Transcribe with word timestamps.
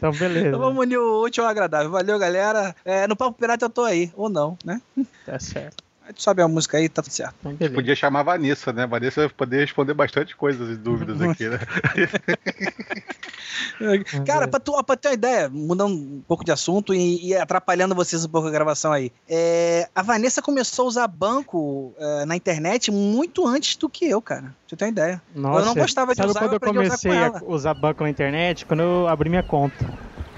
Então, 0.00 0.12
beleza. 0.12 0.48
Então 0.48 0.58
vamos 0.58 0.82
unir 0.82 0.96
o 0.96 1.22
útil 1.22 1.44
ao 1.44 1.50
agradável. 1.50 1.90
Valeu, 1.90 2.18
galera. 2.18 2.74
É, 2.86 3.06
no 3.06 3.14
Papo 3.14 3.38
Pirata 3.38 3.66
eu 3.66 3.70
tô 3.70 3.84
aí, 3.84 4.10
ou 4.16 4.30
não, 4.30 4.56
né? 4.64 4.80
Tá 5.26 5.38
certo. 5.38 5.84
Aí 6.10 6.14
tu 6.14 6.22
sobe 6.22 6.42
a 6.42 6.48
música 6.48 6.76
aí, 6.76 6.88
tá 6.88 7.02
tudo 7.02 7.12
certo. 7.12 7.36
Então, 7.38 7.54
beleza. 7.54 7.76
Podia 7.76 7.94
chamar 7.94 8.20
a 8.20 8.24
Vanessa, 8.24 8.72
né? 8.72 8.82
A 8.82 8.86
Vanessa 8.86 9.20
vai 9.20 9.30
poder 9.30 9.60
responder 9.60 9.94
bastante 9.94 10.34
coisas 10.34 10.68
e 10.68 10.76
dúvidas 10.76 11.22
aqui, 11.22 11.48
né? 11.48 11.60
Cara, 14.26 14.48
pra, 14.48 14.58
tu, 14.58 14.72
pra 14.82 14.96
ter 14.96 15.08
uma 15.08 15.14
ideia, 15.14 15.48
mudando 15.48 15.94
um 15.94 16.20
pouco 16.26 16.44
de 16.44 16.50
assunto 16.50 16.92
e, 16.92 17.28
e 17.28 17.36
atrapalhando 17.36 17.94
vocês 17.94 18.24
um 18.24 18.28
pouco 18.28 18.48
a 18.48 18.50
gravação 18.50 18.92
aí. 18.92 19.12
É, 19.28 19.88
a 19.94 20.02
Vanessa 20.02 20.42
começou 20.42 20.86
a 20.86 20.88
usar 20.88 21.06
banco 21.06 21.94
é, 21.96 22.24
na 22.24 22.34
internet 22.34 22.90
muito 22.90 23.46
antes 23.46 23.76
do 23.76 23.88
que 23.88 24.08
eu, 24.08 24.20
cara. 24.20 24.42
Pra 24.42 24.50
você 24.66 24.76
ter 24.76 24.86
uma 24.86 24.90
ideia. 24.90 25.22
Nossa, 25.32 25.60
eu 25.60 25.66
não 25.66 25.74
gostava 25.76 26.12
de 26.12 26.16
sabe 26.16 26.30
usar, 26.30 26.40
quando 26.40 26.50
eu 26.50 26.54
eu 26.54 26.56
aprendi 26.56 26.78
a 26.78 26.82
usar 26.82 26.98
comecei 26.98 27.30
com 27.40 27.52
a 27.52 27.54
usar 27.54 27.74
banco 27.74 28.02
na 28.02 28.10
internet? 28.10 28.66
Quando 28.66 28.80
eu 28.80 29.06
abri 29.06 29.30
minha 29.30 29.44
conta. 29.44 29.86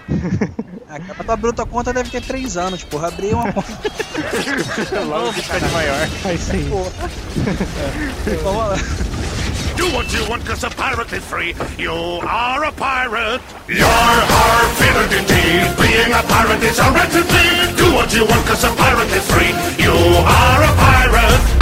Ah, 0.95 1.01
cara, 1.01 1.15
pra 1.15 1.25
tu 1.25 1.33
abrir 1.33 1.53
tua 1.55 1.65
conta 1.65 1.91
deve 1.91 2.11
ter 2.11 2.21
três 2.21 2.59
anos, 2.59 2.85
porra. 2.85 3.09
Abri 3.09 3.33
uma 3.33 3.51
conta. 3.51 3.73
Logo 5.09 5.33
fica 5.33 5.59
de 5.59 5.73
maior. 5.73 6.09
Aí 6.23 6.37
sim. 6.37 6.69
Porra. 6.69 7.11
É. 8.27 8.37
Vamos 8.43 8.69
lá. 8.69 8.77
Do 9.75 9.87
what 9.97 10.15
you 10.15 10.29
want, 10.29 10.45
cause 10.45 10.67
a 10.67 10.71
pirate 10.71 11.15
is 11.15 11.25
free. 11.25 11.57
You 11.79 12.21
are 12.29 12.63
a 12.65 12.73
pirate. 12.73 13.41
You're 13.69 13.87
our 13.89 14.69
favorite 14.77 15.15
indeed. 15.17 15.75
Being 15.81 16.13
a 16.13 16.23
pirate 16.25 16.63
is 16.63 16.79
a 16.79 16.91
right 16.91 17.11
to 17.11 17.23
be. 17.25 17.73
Do 17.75 17.95
what 17.95 18.13
you 18.13 18.27
want, 18.27 18.47
cause 18.47 18.63
a 18.63 18.71
pirate 18.77 19.11
is 19.17 19.27
free. 19.31 19.55
You 19.83 19.95
are 19.95 20.63
a 20.63 20.73
pirate. 20.77 21.62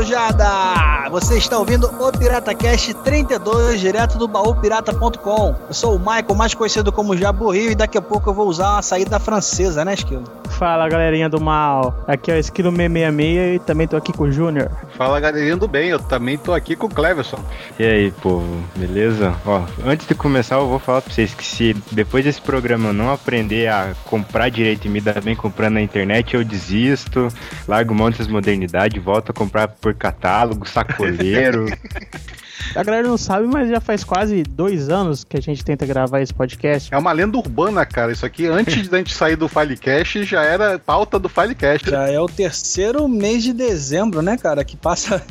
Yo, 0.00 0.10
Marujada! 0.10 1.10
Você 1.10 1.36
está 1.36 1.58
ouvindo 1.58 1.86
o 1.86 2.12
PirataCast 2.12 2.94
32, 2.94 3.80
direto 3.80 4.16
do 4.16 4.26
baúpirata.com. 4.26 5.56
Eu 5.68 5.74
sou 5.74 5.96
o 5.96 5.98
Michael, 5.98 6.34
mais 6.34 6.54
conhecido 6.54 6.90
como 6.90 7.16
Jabu 7.16 7.50
Rio, 7.50 7.72
e 7.72 7.74
daqui 7.74 7.98
a 7.98 8.02
pouco 8.02 8.30
eu 8.30 8.34
vou 8.34 8.48
usar 8.48 8.74
uma 8.74 8.82
saída 8.82 9.18
francesa, 9.18 9.84
né, 9.84 9.94
Esquilo? 9.94 10.24
Fala 10.50 10.88
galerinha 10.88 11.28
do 11.28 11.40
mal. 11.40 12.04
Aqui 12.06 12.30
é 12.30 12.34
o 12.34 12.38
Esquilo 12.38 12.70
666 12.70 13.56
e 13.56 13.58
também 13.60 13.88
tô 13.88 13.96
aqui 13.96 14.12
com 14.12 14.24
o 14.24 14.32
Júnior. 14.32 14.70
Fala 14.96 15.18
galerinha 15.18 15.56
do 15.56 15.66
bem, 15.66 15.88
eu 15.88 15.98
também 15.98 16.38
tô 16.38 16.52
aqui 16.52 16.76
com 16.76 16.86
o 16.86 16.90
Cleverson. 16.90 17.38
E 17.78 17.84
aí, 17.84 18.10
povo, 18.10 18.46
beleza? 18.76 19.34
Ó, 19.44 19.62
antes 19.84 20.06
de 20.06 20.14
começar, 20.14 20.56
eu 20.56 20.68
vou 20.68 20.78
falar 20.78 21.02
pra 21.02 21.12
vocês 21.12 21.34
que 21.34 21.44
se 21.44 21.74
depois 21.90 22.24
desse 22.24 22.40
programa 22.40 22.90
eu 22.90 22.92
não 22.92 23.10
aprender 23.10 23.68
a 23.68 23.94
comprar 24.04 24.48
direito 24.50 24.86
e 24.86 24.90
me 24.90 25.00
dar 25.00 25.20
bem 25.20 25.34
comprando 25.34 25.74
na 25.74 25.82
internet, 25.82 26.34
eu 26.34 26.44
desisto, 26.44 27.28
largo 27.66 27.92
um 27.92 27.96
monte 27.96 28.18
das 28.18 28.28
modernidades, 28.28 29.02
volto 29.02 29.30
a 29.30 29.32
comprar 29.32 29.68
por 29.68 29.89
catálogo, 29.94 30.68
sacoleiro. 30.68 31.66
A 32.74 32.84
galera 32.84 33.08
não 33.08 33.18
sabe, 33.18 33.46
mas 33.46 33.68
já 33.68 33.80
faz 33.80 34.04
quase 34.04 34.42
dois 34.44 34.88
anos 34.88 35.24
que 35.24 35.36
a 35.36 35.40
gente 35.40 35.64
tenta 35.64 35.84
gravar 35.84 36.20
esse 36.20 36.32
podcast. 36.32 36.92
É 36.94 36.96
uma 36.96 37.10
lenda 37.10 37.36
urbana, 37.36 37.84
cara. 37.84 38.12
Isso 38.12 38.24
aqui, 38.24 38.46
antes 38.46 38.88
da 38.88 38.98
gente 38.98 39.12
sair 39.12 39.34
do 39.34 39.48
Filecast, 39.48 40.24
já 40.24 40.42
era 40.42 40.78
pauta 40.78 41.18
do 41.18 41.28
Filecast. 41.28 41.90
Já 41.90 42.08
é 42.08 42.20
o 42.20 42.26
terceiro 42.26 43.08
mês 43.08 43.42
de 43.42 43.52
dezembro, 43.52 44.22
né, 44.22 44.36
cara? 44.36 44.64
Que 44.64 44.76
passa. 44.76 45.22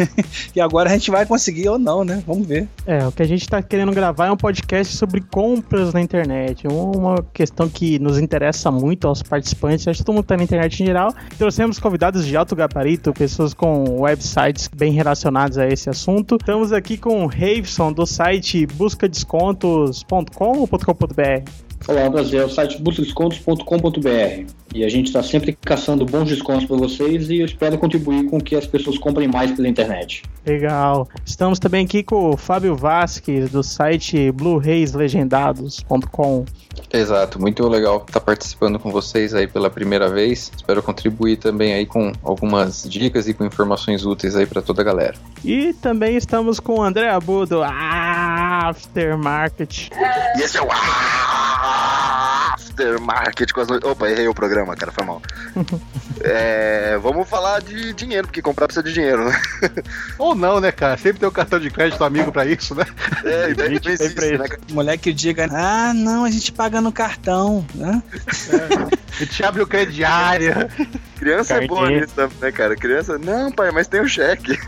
e 0.56 0.60
agora 0.60 0.88
a 0.88 0.92
gente 0.92 1.10
vai 1.10 1.26
conseguir 1.26 1.68
ou 1.68 1.78
não, 1.78 2.02
né? 2.02 2.22
Vamos 2.26 2.46
ver. 2.46 2.66
É, 2.86 3.06
o 3.06 3.12
que 3.12 3.22
a 3.22 3.26
gente 3.26 3.46
tá 3.46 3.62
querendo 3.62 3.92
gravar 3.92 4.26
é 4.26 4.30
um 4.30 4.36
podcast 4.36 4.96
sobre 4.96 5.20
compras 5.20 5.92
na 5.92 6.00
internet. 6.00 6.66
Uma 6.66 7.22
questão 7.34 7.68
que 7.68 7.98
nos 7.98 8.18
interessa 8.18 8.70
muito 8.70 9.06
aos 9.06 9.22
participantes, 9.22 9.86
acho 9.86 9.98
que 9.98 10.04
todo 10.04 10.14
mundo 10.14 10.24
tá 10.24 10.36
na 10.36 10.44
internet 10.44 10.82
em 10.82 10.86
geral. 10.86 11.12
Trouxemos 11.36 11.78
convidados 11.78 12.24
de 12.24 12.34
alto 12.36 12.56
gabarito, 12.56 13.12
pessoas 13.12 13.52
com 13.52 14.00
websites 14.06 14.70
bem 14.74 14.92
relacionados 14.92 15.58
a 15.58 15.66
esse 15.66 15.90
assunto. 15.90 16.36
Estamos 16.36 16.72
aqui 16.72 16.96
com 16.96 17.24
o 17.24 17.26
Raveson 17.26 17.92
do 17.92 18.06
site 18.06 18.66
buscadescontos.com 18.66 20.58
ou 20.58 20.68
.com.br. 20.68 21.50
Olá, 21.88 22.08
Brasil, 22.08 22.40
é 22.40 22.44
o 22.44 22.48
site 22.48 22.80
buscadescontos.com.br 22.80 24.65
e 24.76 24.84
a 24.84 24.88
gente 24.90 25.06
está 25.06 25.22
sempre 25.22 25.56
caçando 25.64 26.04
bons 26.04 26.28
descontos 26.28 26.66
para 26.66 26.76
vocês 26.76 27.30
e 27.30 27.38
eu 27.38 27.46
espero 27.46 27.78
contribuir 27.78 28.26
com 28.26 28.38
que 28.38 28.54
as 28.54 28.66
pessoas 28.66 28.98
comprem 28.98 29.26
mais 29.26 29.50
pela 29.52 29.66
internet. 29.66 30.22
Legal. 30.44 31.08
Estamos 31.24 31.58
também 31.58 31.86
aqui 31.86 32.02
com 32.02 32.28
o 32.30 32.36
Fábio 32.36 32.76
Vasques 32.76 33.48
do 33.48 33.62
site 33.62 34.30
blu-rayslegendados.com. 34.32 36.44
Exato, 36.92 37.40
muito 37.40 37.66
legal 37.66 38.04
estar 38.06 38.20
participando 38.20 38.78
com 38.78 38.90
vocês 38.90 39.32
aí 39.32 39.46
pela 39.46 39.70
primeira 39.70 40.10
vez. 40.10 40.52
Espero 40.54 40.82
contribuir 40.82 41.38
também 41.38 41.72
aí 41.72 41.86
com 41.86 42.12
algumas 42.22 42.84
dicas 42.84 43.26
e 43.28 43.34
com 43.34 43.46
informações 43.46 44.04
úteis 44.04 44.36
aí 44.36 44.44
para 44.44 44.60
toda 44.60 44.82
a 44.82 44.84
galera. 44.84 45.14
E 45.42 45.72
também 45.72 46.18
estamos 46.18 46.60
com 46.60 46.80
o 46.80 46.82
André 46.82 47.08
Abu 47.08 47.46
do 47.46 47.62
Aftermarket. 47.62 49.88
E 50.36 50.42
esse 50.42 50.58
é 50.58 50.62
o 50.62 50.68
Aftermarket 52.80 53.52
com 53.52 53.60
as 53.60 53.68
no... 53.68 53.76
Opa, 53.76 54.08
errei 54.10 54.28
o 54.28 54.34
programa, 54.34 54.76
cara, 54.76 54.92
foi 54.92 55.04
mal. 55.04 55.22
É, 56.18 56.96
vamos 57.02 57.28
falar 57.28 57.60
de 57.60 57.92
dinheiro, 57.92 58.26
porque 58.26 58.40
comprar 58.40 58.66
precisa 58.66 58.82
de 58.82 58.90
dinheiro, 58.92 59.26
né? 59.28 59.38
Ou 60.18 60.34
não, 60.34 60.60
né, 60.60 60.72
cara? 60.72 60.96
Sempre 60.96 61.20
tem 61.20 61.28
o 61.28 61.32
cartão 61.32 61.60
de 61.60 61.70
crédito 61.70 62.02
amigo 62.02 62.32
pra 62.32 62.46
isso, 62.46 62.74
né? 62.74 62.86
É, 63.22 63.44
A 63.62 63.68
gente 63.68 63.96
tem 63.98 64.10
pra 64.10 64.26
isso. 64.26 64.38
né? 64.38 64.48
cara? 64.48 64.60
Moleque 64.72 65.12
diga, 65.12 65.46
ah, 65.52 65.92
não, 65.94 66.24
a 66.24 66.30
gente 66.30 66.50
paga 66.50 66.80
no 66.80 66.90
cartão, 66.90 67.64
né? 67.74 68.02
A 69.12 69.24
gente 69.24 69.44
abre 69.44 69.62
o 69.62 69.66
crediário. 69.66 70.54
Criança 71.18 71.54
é 71.62 71.66
boa 71.66 71.90
nisso 71.90 72.14
também, 72.14 72.38
né, 72.40 72.50
cara? 72.50 72.74
Criança, 72.74 73.18
não, 73.18 73.52
pai, 73.52 73.70
mas 73.70 73.86
tem 73.86 74.00
o 74.00 74.08
cheque. 74.08 74.58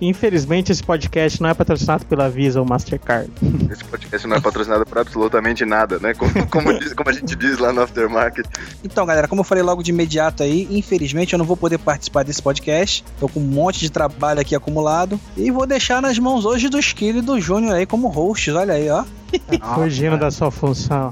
Infelizmente 0.00 0.70
esse 0.70 0.82
podcast 0.82 1.40
não 1.40 1.48
é 1.48 1.54
patrocinado 1.54 2.04
pela 2.04 2.28
Visa 2.28 2.60
ou 2.60 2.66
Mastercard. 2.66 3.30
Esse 3.70 3.84
podcast 3.84 4.26
não 4.26 4.36
é 4.36 4.40
patrocinado 4.40 4.84
por 4.84 4.98
absolutamente 4.98 5.64
nada, 5.64 5.98
né? 5.98 6.12
Como, 6.14 6.46
como 6.48 6.78
diz- 6.78 6.92
como 7.02 7.16
a 7.16 7.18
gente 7.18 7.34
diz 7.36 7.58
lá 7.58 7.72
no 7.72 7.82
Aftermarket. 7.82 8.46
Então, 8.84 9.04
galera, 9.04 9.26
como 9.26 9.40
eu 9.40 9.44
falei 9.44 9.62
logo 9.62 9.82
de 9.82 9.90
imediato 9.90 10.42
aí, 10.42 10.68
infelizmente 10.70 11.32
eu 11.32 11.38
não 11.38 11.44
vou 11.44 11.56
poder 11.56 11.78
participar 11.78 12.22
desse 12.24 12.40
podcast. 12.40 13.04
Tô 13.18 13.28
com 13.28 13.40
um 13.40 13.46
monte 13.46 13.80
de 13.80 13.90
trabalho 13.90 14.40
aqui 14.40 14.54
acumulado. 14.54 15.20
E 15.36 15.50
vou 15.50 15.66
deixar 15.66 16.00
nas 16.00 16.18
mãos 16.18 16.44
hoje 16.44 16.68
do 16.68 16.78
Esquilo 16.78 17.18
e 17.18 17.22
do 17.22 17.40
Júnior 17.40 17.74
aí 17.74 17.86
como 17.86 18.08
hosts, 18.08 18.54
olha 18.54 18.74
aí, 18.74 18.88
ó. 18.88 19.04
Fugindo 19.74 20.18
da 20.18 20.30
sua 20.30 20.50
função. 20.50 21.10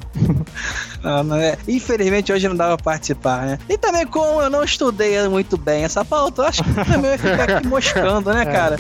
Não, 1.03 1.25
não 1.25 1.37
é. 1.37 1.57
Infelizmente 1.67 2.33
hoje 2.33 2.49
não 2.49 2.57
dava 2.57 2.77
pra 2.77 2.93
participar, 2.93 3.47
né? 3.47 3.59
E 3.69 3.79
também 3.79 4.07
como 4.07 4.43
eu 4.43 4.51
não 4.51 4.63
estudei 4.63 5.27
muito 5.29 5.57
bem 5.57 5.85
essa 5.85 6.05
pauta, 6.05 6.43
eu 6.43 6.47
acho 6.47 6.63
que 6.63 6.75
também 6.75 7.17
vai 7.17 7.19
ficar 7.19 7.51
aqui 7.51 7.67
moscando, 7.69 8.33
né, 8.33 8.45
cara? 8.45 8.79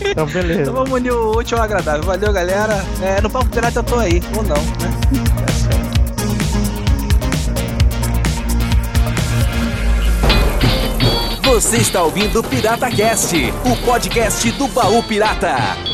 Então, 0.00 0.26
beleza. 0.26 0.62
Então 0.62 0.74
vamos 0.74 0.92
unir 0.92 1.12
o 1.12 1.36
útil 1.36 1.58
ao 1.58 1.64
agradável. 1.64 2.02
Valeu, 2.02 2.32
galera. 2.32 2.84
É, 3.02 3.20
no 3.20 3.30
Papo 3.30 3.48
Pirata 3.48 3.78
eu 3.78 3.82
tô 3.82 3.96
aí, 3.96 4.22
ou 4.36 4.42
não, 4.42 4.56
né? 4.56 5.53
Você 11.54 11.76
está 11.76 12.02
ouvindo 12.02 12.42
Pirata 12.42 12.90
Cast, 12.90 13.36
o 13.64 13.76
podcast 13.86 14.50
do 14.50 14.66
Baú 14.66 15.04
Pirata. 15.04 15.93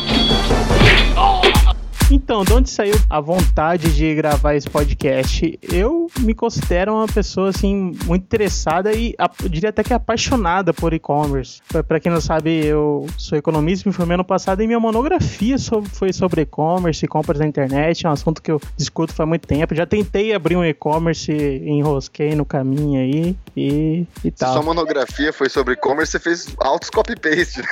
Então, 2.13 2.43
de 2.43 2.51
onde 2.53 2.69
saiu 2.69 2.93
a 3.09 3.21
vontade 3.21 3.95
de 3.95 4.13
gravar 4.13 4.53
esse 4.55 4.69
podcast? 4.69 5.57
Eu 5.61 6.07
me 6.19 6.33
considero 6.35 6.93
uma 6.93 7.07
pessoa 7.07 7.49
assim 7.49 7.95
muito 8.05 8.23
interessada 8.23 8.91
e 8.91 9.15
diria 9.49 9.69
até 9.69 9.81
que 9.81 9.93
apaixonada 9.93 10.73
por 10.73 10.93
e-commerce. 10.93 11.61
Pra- 11.69 11.81
Pra 11.83 11.99
quem 11.99 12.11
não 12.11 12.19
sabe, 12.21 12.65
eu 12.65 13.05
sou 13.17 13.37
economista, 13.37 13.87
me 13.89 13.93
formei 13.93 14.15
ano 14.15 14.23
passado 14.25 14.61
e 14.61 14.67
minha 14.67 14.79
monografia 14.79 15.55
foi 15.93 16.11
sobre 16.13 16.41
e-commerce 16.41 17.03
e 17.03 17.07
compras 17.07 17.39
na 17.39 17.45
internet. 17.47 18.05
É 18.05 18.09
um 18.09 18.13
assunto 18.13 18.41
que 18.41 18.51
eu 18.51 18.59
discuto 18.77 19.13
faz 19.13 19.27
muito 19.27 19.47
tempo. 19.47 19.73
Já 19.75 19.85
tentei 19.85 20.33
abrir 20.33 20.55
um 20.55 20.63
e-commerce, 20.65 21.31
enrosquei 21.31 22.35
no 22.35 22.45
caminho 22.45 22.99
aí 23.01 23.35
e, 23.55 24.05
e 24.23 24.31
tal. 24.31 24.53
sua 24.53 24.61
monografia 24.63 25.31
foi 25.33 25.49
sobre 25.49 25.73
e-commerce, 25.73 26.11
você 26.11 26.19
fez 26.19 26.53
altos 26.59 26.89
copy-paste. 26.89 27.61
né? 27.61 27.65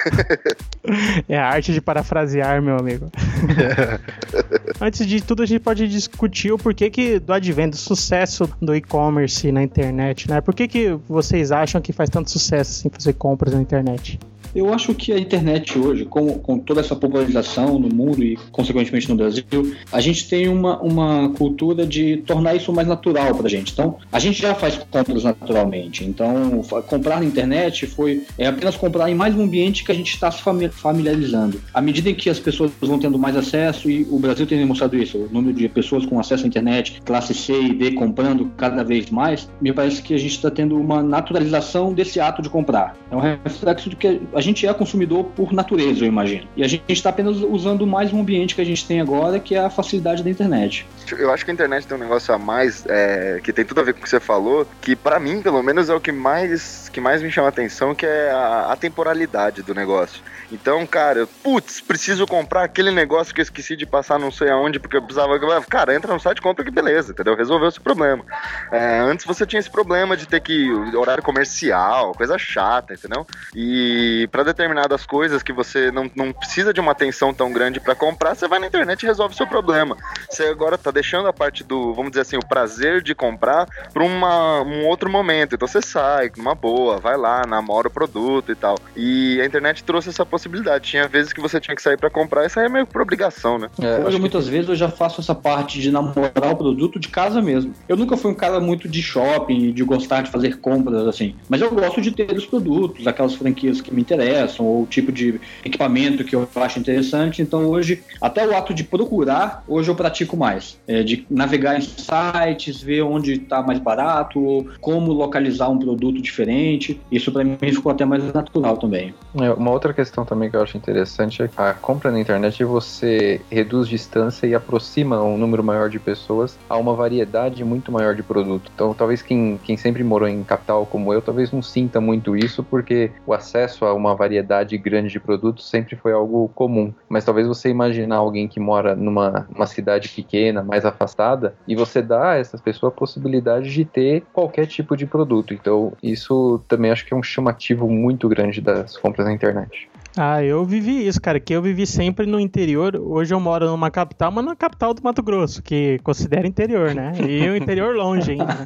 É 1.28 1.38
a 1.38 1.46
arte 1.48 1.72
de 1.74 1.82
parafrasear, 1.82 2.62
meu 2.62 2.78
amigo. 2.78 3.12
Antes 4.82 5.06
de 5.06 5.22
tudo, 5.22 5.44
a 5.44 5.46
gente 5.46 5.62
pode 5.62 5.88
discutir 5.88 6.52
o 6.52 6.58
porquê 6.58 6.90
que 6.90 7.20
do 7.20 7.34
advento, 7.34 7.72
do 7.72 7.80
sucesso 7.80 8.50
do 8.62 8.76
e-commerce 8.76 9.52
na 9.52 9.64
internet, 9.64 10.30
né? 10.30 10.42
Por 10.42 10.54
que, 10.54 10.68
que 10.68 10.98
vocês 11.08 11.52
acham 11.52 11.82
que 11.82 11.92
faz 11.92 12.10
tanto 12.10 12.32
sucesso 12.32 12.72
assim 12.72 12.90
fazer 12.90 13.14
compras 13.14 13.54
na 13.54 13.62
internet? 13.62 14.20
Eu 14.54 14.74
acho 14.74 14.94
que 14.94 15.12
a 15.12 15.20
internet 15.20 15.78
hoje, 15.78 16.06
com, 16.06 16.40
com 16.40 16.58
toda 16.58 16.82
essa 16.82 16.96
popularização 16.96 17.78
no 17.78 17.94
mundo 17.94 18.24
e, 18.24 18.38
consequentemente, 18.52 19.08
no 19.10 19.16
Brasil, 19.16 19.44
a 19.92 20.02
gente 20.02 20.28
tem 20.28 20.48
uma, 20.48 20.80
uma 20.80 21.30
cultura 21.30 21.86
de 21.86 22.18
tornar 22.18 22.56
isso 22.56 22.72
mais 22.74 22.88
natural 22.88 23.36
pra 23.36 23.48
gente. 23.48 23.72
Então, 23.72 23.98
a 24.12 24.20
gente 24.20 24.42
já 24.42 24.56
faz 24.56 24.78
compras 24.90 25.24
naturalmente. 25.24 26.04
Então, 26.04 26.62
comprar 26.88 27.20
na 27.20 27.26
internet 27.26 27.86
foi 27.86 28.24
é 28.38 28.48
apenas 28.48 28.76
comprar 28.76 29.10
em 29.10 29.16
mais 29.16 29.36
um 29.36 29.44
ambiente 29.44 29.84
que 29.84 29.92
a 29.92 29.96
gente 29.96 30.14
está 30.14 30.32
se 30.32 30.42
fami- 30.42 30.70
familiarizando. 30.70 31.62
À 31.74 31.82
medida 31.82 32.10
em 32.10 32.16
que 32.16 32.30
as 32.30 32.40
pessoas 32.40 32.72
vão 32.82 33.00
tendo 33.00 33.18
mais 33.20 33.36
acesso, 33.36 33.90
e 33.90 34.08
o 34.10 34.18
Brasil 34.18 34.46
tem 34.46 34.58
demonstrado 34.58 34.98
isso, 34.98 35.18
o 35.18 35.30
número 35.32 35.54
de 35.54 35.68
pessoas 35.70 36.06
com 36.06 36.20
acesso 36.20 36.46
à 36.46 36.48
internet, 36.48 37.02
classe 37.06 37.34
C 37.34 37.54
e 37.54 37.74
D 37.74 37.92
comprando 37.92 38.52
cada 38.58 38.84
vez 38.84 39.10
mais, 39.10 39.50
me 39.62 39.72
parece 39.72 40.02
que 40.02 40.14
a 40.14 40.18
gente 40.18 40.32
está 40.32 40.50
tendo 40.50 40.76
uma 40.76 41.04
naturalização 41.04 41.94
desse 41.94 42.20
ato 42.20 42.42
de 42.42 42.50
comprar. 42.50 42.96
É 43.12 43.16
um 43.16 43.20
reflexo 43.20 43.90
de 43.90 43.96
que 43.96 44.20
a 44.40 44.42
gente 44.42 44.66
é 44.66 44.74
consumidor 44.74 45.26
por 45.36 45.52
natureza, 45.52 46.06
eu 46.06 46.08
imagino. 46.08 46.48
E 46.56 46.64
a 46.64 46.68
gente 46.68 46.84
está 46.88 47.10
apenas 47.10 47.36
usando 47.42 47.86
mais 47.86 48.14
um 48.14 48.22
ambiente 48.22 48.56
que 48.56 48.62
a 48.62 48.66
gente 48.66 48.88
tem 48.88 49.02
agora, 49.02 49.38
que 49.38 49.54
é 49.54 49.60
a 49.60 49.70
facilidade 49.70 50.24
da 50.24 50.30
internet. 50.30 50.88
Eu 51.12 51.30
acho 51.30 51.44
que 51.44 51.52
a 51.52 51.54
internet 51.54 51.86
tem 51.86 51.98
um 51.98 52.00
negócio 52.00 52.34
a 52.34 52.38
mais 52.38 52.86
é, 52.88 53.42
que 53.44 53.52
tem 53.52 53.66
tudo 53.66 53.82
a 53.82 53.84
ver 53.84 53.94
com 53.94 54.00
o 54.00 54.04
que 54.04 54.10
você 54.10 54.20
falou, 54.20 54.66
que 54.80 54.96
pra 54.96 55.20
mim, 55.20 55.42
pelo 55.42 55.62
menos, 55.62 55.90
é 55.90 55.94
o 55.94 56.00
que 56.00 56.14
mais, 56.14 56.88
que 56.88 57.02
mais 57.02 57.22
me 57.22 57.30
chama 57.30 57.48
a 57.48 57.50
atenção, 57.50 57.94
que 57.94 58.06
é 58.06 58.32
a, 58.32 58.72
a 58.72 58.76
temporalidade 58.78 59.62
do 59.62 59.76
negócio. 59.76 60.22
Então, 60.52 60.86
cara, 60.86 61.28
putz, 61.44 61.80
preciso 61.82 62.26
comprar 62.26 62.64
aquele 62.64 62.92
negócio 62.92 63.34
que 63.34 63.42
eu 63.42 63.44
esqueci 63.44 63.76
de 63.76 63.86
passar 63.86 64.20
não 64.20 64.32
sei 64.32 64.50
aonde, 64.50 64.80
porque 64.80 64.98
eu 64.98 65.02
precisava. 65.02 65.40
Cara, 65.66 65.96
entra 65.96 66.14
no 66.14 66.20
site, 66.20 66.42
compra 66.42 66.66
que 66.66 66.72
beleza, 66.72 67.12
entendeu? 67.12 67.36
Resolveu 67.36 67.70
esse 67.70 67.80
problema. 67.80 68.24
É, 68.72 69.00
antes 69.00 69.26
você 69.26 69.46
tinha 69.46 69.60
esse 69.60 69.70
problema 69.70 70.18
de 70.18 70.28
ter 70.28 70.40
que. 70.40 70.72
horário 70.96 71.24
comercial, 71.24 72.14
coisa 72.14 72.38
chata, 72.38 72.94
entendeu? 72.94 73.26
E 73.56 74.28
pra 74.32 74.44
determinadas 74.44 75.06
coisas 75.06 75.44
que 75.44 75.54
você 75.54 75.92
não, 75.92 76.10
não 76.16 76.32
precisa 76.32 76.74
de 76.74 76.80
uma 76.80 76.92
atenção 76.92 77.34
tão 77.34 77.52
grande 77.52 77.80
pra 77.80 77.96
comprar, 77.96 78.36
você 78.36 78.48
vai 78.48 78.60
na 78.60 78.68
internet 78.68 79.04
e 79.04 79.06
resolve 79.06 79.34
o 79.34 79.38
seu 79.38 79.48
problema. 79.48 79.96
Você 80.30 80.44
agora 80.44 80.78
tá 80.78 80.92
deixando 80.92 81.28
a 81.28 81.34
parte 81.34 81.64
do, 81.64 81.94
vamos 81.94 82.12
dizer 82.12 82.22
assim, 82.22 82.38
o 82.38 82.46
prazer 82.46 83.02
de 83.02 83.14
comprar 83.14 83.68
pra 83.94 84.04
uma, 84.04 84.62
um 84.62 84.86
outro 84.86 85.10
momento. 85.10 85.56
Então 85.56 85.68
você 85.68 85.82
sai 85.82 86.32
numa 86.36 86.56
boa, 86.56 86.98
vai 86.98 87.18
lá, 87.18 87.46
namora 87.46 87.88
o 87.88 87.92
produto 87.92 88.52
e 88.52 88.56
tal. 88.56 88.76
E 88.96 89.40
a 89.42 89.46
internet 89.46 89.84
trouxe 89.84 90.10
essa 90.10 90.26
possibilidade. 90.26 90.39
Tinha 90.82 91.08
vezes 91.08 91.34
que 91.34 91.42
você 91.42 91.60
tinha 91.60 91.76
que 91.76 91.82
sair 91.82 91.98
pra 91.98 92.10
comprar 92.10 92.46
e 92.46 92.50
sair 92.50 92.70
meio 92.70 92.86
por 92.86 93.02
obrigação, 93.02 93.58
né? 93.58 93.70
É, 93.82 94.00
Hoje, 94.00 94.16
que- 94.16 94.22
muitas 94.22 94.48
vezes, 94.48 94.70
eu 94.70 94.76
já 94.76 94.90
faço 94.90 95.20
essa 95.22 95.36
parte 95.36 95.80
de 95.80 95.92
namorar 95.92 96.52
o 96.52 96.56
produto 96.56 97.00
de 97.00 97.08
casa 97.10 97.42
mesmo. 97.42 97.74
Eu 97.88 97.98
nunca 97.98 98.16
fui 98.18 98.32
um 98.32 98.36
cara 98.36 98.60
muito 98.60 98.88
de 98.88 99.02
shopping, 99.02 99.72
de 99.74 99.84
gostar 99.84 100.22
de 100.22 100.32
fazer 100.32 100.60
compras 100.60 101.08
assim. 101.08 101.36
Mas 101.48 101.62
eu 101.62 101.72
gosto 101.72 102.02
de 102.02 102.12
ter 102.12 102.32
os 102.36 102.46
produtos, 102.46 103.06
aquelas 103.08 103.36
franquias 103.36 103.82
que 103.82 103.94
me 103.94 104.02
interessam, 104.02 104.66
ou 104.66 104.84
o 104.84 104.88
tipo 104.88 105.12
de 105.12 105.40
equipamento 105.64 106.24
que 106.24 106.36
eu 106.36 106.48
acho 106.56 106.80
interessante. 106.80 107.42
Então, 107.42 107.66
hoje, 107.66 108.04
até 108.22 108.48
o 108.48 108.56
ato 108.56 108.74
de 108.74 108.84
procurar, 108.84 109.64
hoje 109.68 109.90
eu 109.90 109.96
pratico 109.96 110.36
mais. 110.38 110.78
É, 110.88 111.04
de 111.04 111.26
navegar 111.30 111.78
em 111.78 111.82
sites, 111.82 112.82
ver 112.82 113.02
onde 113.02 113.34
está 113.34 113.62
mais 113.62 113.80
barato, 113.80 114.40
ou 114.44 114.68
como 114.80 115.12
localizar 115.12 115.70
um 115.70 115.78
produto 115.78 116.22
diferente. 116.22 117.02
Isso, 117.12 117.32
para 117.32 117.44
mim, 117.44 117.58
ficou 117.62 117.92
até 117.92 118.06
mais 118.06 118.24
natural 118.34 118.78
também. 118.78 119.14
É, 119.40 119.52
uma 119.52 119.72
outra 119.72 119.94
questão 119.94 120.26
também 120.30 120.50
que 120.50 120.56
eu 120.56 120.62
acho 120.62 120.78
interessante 120.78 121.42
é 121.42 121.50
a 121.58 121.74
compra 121.74 122.12
na 122.12 122.20
internet 122.20 122.64
você 122.64 123.42
reduz 123.50 123.88
distância 123.88 124.46
e 124.46 124.54
aproxima 124.54 125.22
um 125.24 125.38
número 125.38 125.64
maior 125.64 125.90
de 125.90 126.00
pessoas 126.00 126.58
a 126.70 126.78
uma 126.78 126.94
variedade 126.94 127.64
muito 127.64 127.92
maior 127.92 128.16
de 128.16 128.22
produto. 128.22 128.72
Então, 128.74 128.94
talvez 128.94 129.24
quem, 129.24 129.58
quem 129.64 129.76
sempre 129.76 130.04
morou 130.04 130.28
em 130.28 130.44
capital 130.44 130.86
como 130.86 131.12
eu, 131.12 131.22
talvez 131.22 131.52
não 131.52 131.64
sinta 131.64 132.00
muito 132.00 132.36
isso, 132.36 132.64
porque 132.64 133.12
o 133.26 133.34
acesso 133.34 133.86
a 133.86 133.94
uma 133.94 134.16
variedade 134.16 134.78
grande 134.78 135.10
de 135.10 135.20
produtos 135.20 135.68
sempre 135.68 135.96
foi 135.96 136.14
algo 136.14 136.50
comum. 136.54 136.94
Mas 137.10 137.26
talvez 137.26 137.48
você 137.48 137.70
imaginar 137.70 138.18
alguém 138.18 138.48
que 138.48 138.60
mora 138.60 138.96
numa, 138.96 139.48
numa 139.52 139.66
cidade 139.66 140.10
pequena, 140.10 140.62
mais 140.62 140.86
afastada, 140.86 141.56
e 141.68 141.76
você 141.76 142.02
dá 142.02 142.34
a 142.34 142.38
essa 142.38 142.58
pessoa 142.58 142.90
a 142.90 142.96
possibilidade 142.96 143.72
de 143.72 143.84
ter 143.84 144.24
qualquer 144.32 144.68
tipo 144.68 144.96
de 144.96 145.08
produto. 145.08 145.54
Então, 145.54 145.94
isso 146.04 146.62
também 146.68 146.92
acho 146.92 147.06
que 147.06 147.14
é 147.14 147.18
um 147.18 147.24
chamativo 147.24 147.90
muito 147.90 148.30
grande 148.30 148.62
das 148.62 148.96
compras 148.96 149.26
na 149.26 149.34
internet. 149.34 149.90
Ah, 150.18 150.44
eu 150.44 150.66
vivi 150.66 151.08
isso, 151.08 151.22
cara, 151.22 151.40
que 151.40 151.54
eu 151.54 151.62
vivi 151.62 151.86
sempre 151.86 152.26
no 152.26 152.40
interior. 152.40 152.96
Hoje 152.96 153.34
eu 153.34 153.40
moro 153.40 153.68
numa 153.68 153.92
capital, 153.92 154.32
mas 154.32 154.44
na 154.44 154.56
capital 154.56 154.94
do 154.94 155.02
Mato 155.04 155.22
Grosso, 155.22 155.62
que 155.62 156.00
considera 156.04 156.48
interior, 156.48 156.94
né? 156.94 157.14
E 157.28 157.48
o 157.48 157.56
interior 157.56 157.96
longe 157.96 158.32
ainda. 158.32 158.66